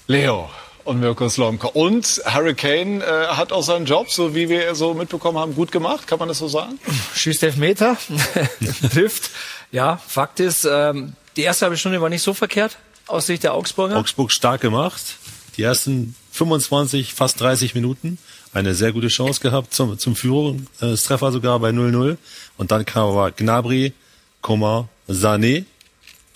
Leo 0.08 0.50
und 0.82 0.98
Mirko 0.98 1.28
Slomka. 1.28 1.68
Und 1.68 2.20
Hurricane 2.26 3.00
äh, 3.00 3.04
hat 3.28 3.52
auch 3.52 3.62
seinen 3.62 3.86
Job, 3.86 4.10
so 4.10 4.34
wie 4.34 4.48
wir 4.48 4.74
so 4.74 4.92
mitbekommen 4.92 5.38
haben, 5.38 5.54
gut 5.54 5.70
gemacht. 5.70 6.08
Kann 6.08 6.18
man 6.18 6.26
das 6.26 6.38
so 6.38 6.48
sagen? 6.48 6.80
Schießt 7.14 7.44
Elfmeter, 7.44 7.96
trifft. 8.90 9.30
Ja, 9.70 10.00
Fakt 10.08 10.40
ist, 10.40 10.66
ähm, 10.68 11.12
die 11.36 11.42
erste 11.42 11.66
halbe 11.66 11.76
Stunde 11.76 12.00
war 12.00 12.08
nicht 12.08 12.22
so 12.22 12.34
verkehrt 12.34 12.76
aus 13.06 13.26
Sicht 13.26 13.44
der 13.44 13.54
Augsburger. 13.54 13.96
Augsburg 13.96 14.32
stark 14.32 14.62
gemacht. 14.62 15.16
Die 15.56 15.62
ersten 15.62 16.16
25, 16.36 17.14
fast 17.14 17.40
30 17.40 17.74
Minuten 17.74 18.18
eine 18.52 18.74
sehr 18.74 18.92
gute 18.92 19.08
Chance 19.08 19.40
gehabt 19.40 19.74
zum, 19.74 19.98
zum 19.98 20.16
Führungstreffer 20.16 21.32
sogar 21.32 21.58
bei 21.60 21.70
0-0. 21.70 22.16
Und 22.56 22.70
dann 22.70 22.84
kam 22.84 23.08
aber 23.08 23.30
Gnabry, 23.32 23.92
Coman, 24.40 24.88
Sané, 25.08 25.64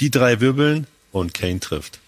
die 0.00 0.10
drei 0.10 0.40
wirbeln 0.40 0.86
und 1.12 1.34
Kane 1.34 1.60
trifft. 1.60 1.98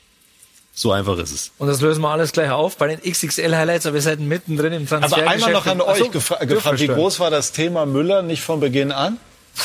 So 0.74 0.90
einfach 0.90 1.18
ist 1.18 1.32
es. 1.32 1.52
Und 1.58 1.68
das 1.68 1.80
lösen 1.82 2.00
wir 2.00 2.08
alles 2.08 2.32
gleich 2.32 2.50
auf 2.50 2.76
bei 2.78 2.88
den 2.88 3.00
XXL-Highlights, 3.00 3.86
aber 3.86 3.94
wir 3.94 4.02
sind 4.02 4.26
mittendrin 4.26 4.72
im 4.72 4.88
Transfer. 4.88 5.18
Aber 5.18 5.30
einmal 5.30 5.52
noch 5.52 5.66
an 5.66 5.80
euch 5.82 5.98
so, 5.98 6.08
gefra 6.08 6.42
gefragt, 6.44 6.80
wie 6.80 6.86
groß 6.86 7.20
war 7.20 7.30
das 7.30 7.52
Thema 7.52 7.84
Müller 7.84 8.22
nicht 8.22 8.42
von 8.42 8.60
Beginn 8.60 8.90
an? 8.90 9.18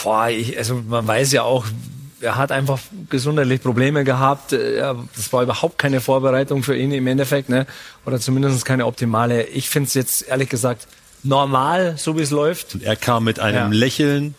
Boah, 0.04 0.28
ich, 0.28 0.58
also 0.58 0.76
man 0.76 1.08
weiß 1.08 1.32
ja 1.32 1.44
auch, 1.44 1.66
er 2.22 2.35
hat 2.35 2.52
einfach 2.52 2.80
gesundheitlich 3.10 3.61
Probleme 3.61 4.03
gehabt. 4.03 4.52
Das 4.52 5.31
war 5.34 5.44
überhaupt 5.44 5.77
keine 5.77 6.02
Vorbereitung 6.02 6.64
für 6.64 6.76
ihn 6.76 6.91
im 6.91 7.07
Endeffekt, 7.07 7.49
ne? 7.49 7.68
Oder 8.06 8.19
zumindest 8.19 8.65
keine 8.65 8.85
optimale. 8.85 9.44
Ich 9.48 9.69
finde 9.69 9.88
es 9.88 9.94
jetzt 9.94 10.27
ehrlich 10.27 10.49
gesagt 10.49 10.88
normal, 11.23 11.95
so 11.98 12.18
wie 12.18 12.22
es 12.22 12.31
läuft. 12.31 12.76
Und 12.76 12.84
er 12.84 12.95
kam 12.95 13.23
mit 13.23 13.39
einem 13.39 13.72
ja. 13.72 13.80
Lächeln 13.80 14.35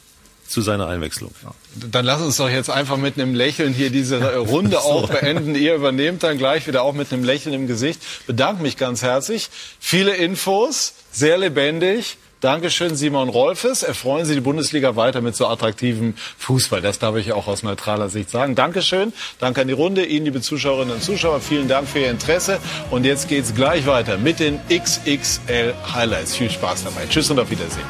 zu 0.49 0.63
seiner 0.63 0.89
Einwechslung. 0.89 1.31
Dann 1.75 2.07
lass 2.07 2.23
uns 2.23 2.39
doch 2.39 2.49
jetzt 2.49 2.71
einfach 2.71 2.97
mit 2.97 3.19
einem 3.19 3.35
Lächeln 3.35 3.75
hier 3.75 3.91
diese 3.91 4.37
Runde 4.39 4.81
auch 4.83 5.09
beenden. 5.09 5.55
Ihr 5.55 5.75
übernehmt 5.75 6.23
dann 6.23 6.39
gleich 6.39 6.67
wieder 6.67 6.83
auch 6.83 6.95
mit 6.95 7.13
einem 7.13 7.23
Lächeln 7.23 7.55
im 7.55 7.67
Gesicht. 7.67 8.01
Bedanke 8.27 8.63
mich 8.63 8.77
ganz 8.77 9.03
herzlich. 9.03 9.51
Viele 9.79 10.17
Infos, 10.17 10.95
sehr 11.13 11.37
lebendig. 11.37 12.17
Dankeschön, 12.41 12.95
Simon 12.95 13.29
Rolfes. 13.29 13.83
Erfreuen 13.83 14.25
Sie 14.25 14.35
die 14.35 14.41
Bundesliga 14.41 14.95
weiter 14.95 15.21
mit 15.21 15.35
so 15.35 15.49
attraktivem 15.49 16.15
Fußball. 16.39 16.81
Das 16.81 17.01
darf 17.01 17.17
ich 17.17 17.33
auch 17.33 17.49
aus 17.49 17.65
neutraler 17.65 18.09
Sicht 18.09 18.31
sagen. 18.31 18.55
Dankeschön. 18.55 19.13
Danke 19.41 19.63
an 19.63 19.67
die 19.67 19.73
Runde. 19.73 20.05
Ihnen, 20.05 20.27
liebe 20.27 20.41
Zuschauerinnen 20.41 20.95
und 20.95 21.03
Zuschauer, 21.03 21.41
vielen 21.41 21.67
Dank 21.67 21.89
für 21.89 21.99
Ihr 21.99 22.11
Interesse. 22.11 22.59
Und 22.91 23.05
jetzt 23.05 23.29
geht's 23.29 23.55
gleich 23.55 23.87
weiter 23.87 24.19
mit 24.19 24.39
den 24.39 24.61
XXL 24.69 25.75
Highlights. 25.93 26.37
Viel 26.37 26.51
Spaß 26.51 26.85
dabei. 26.85 27.07
Tschüss 27.09 27.29
und 27.31 27.41
auf 27.41 27.51
Wiedersehen. 27.51 27.87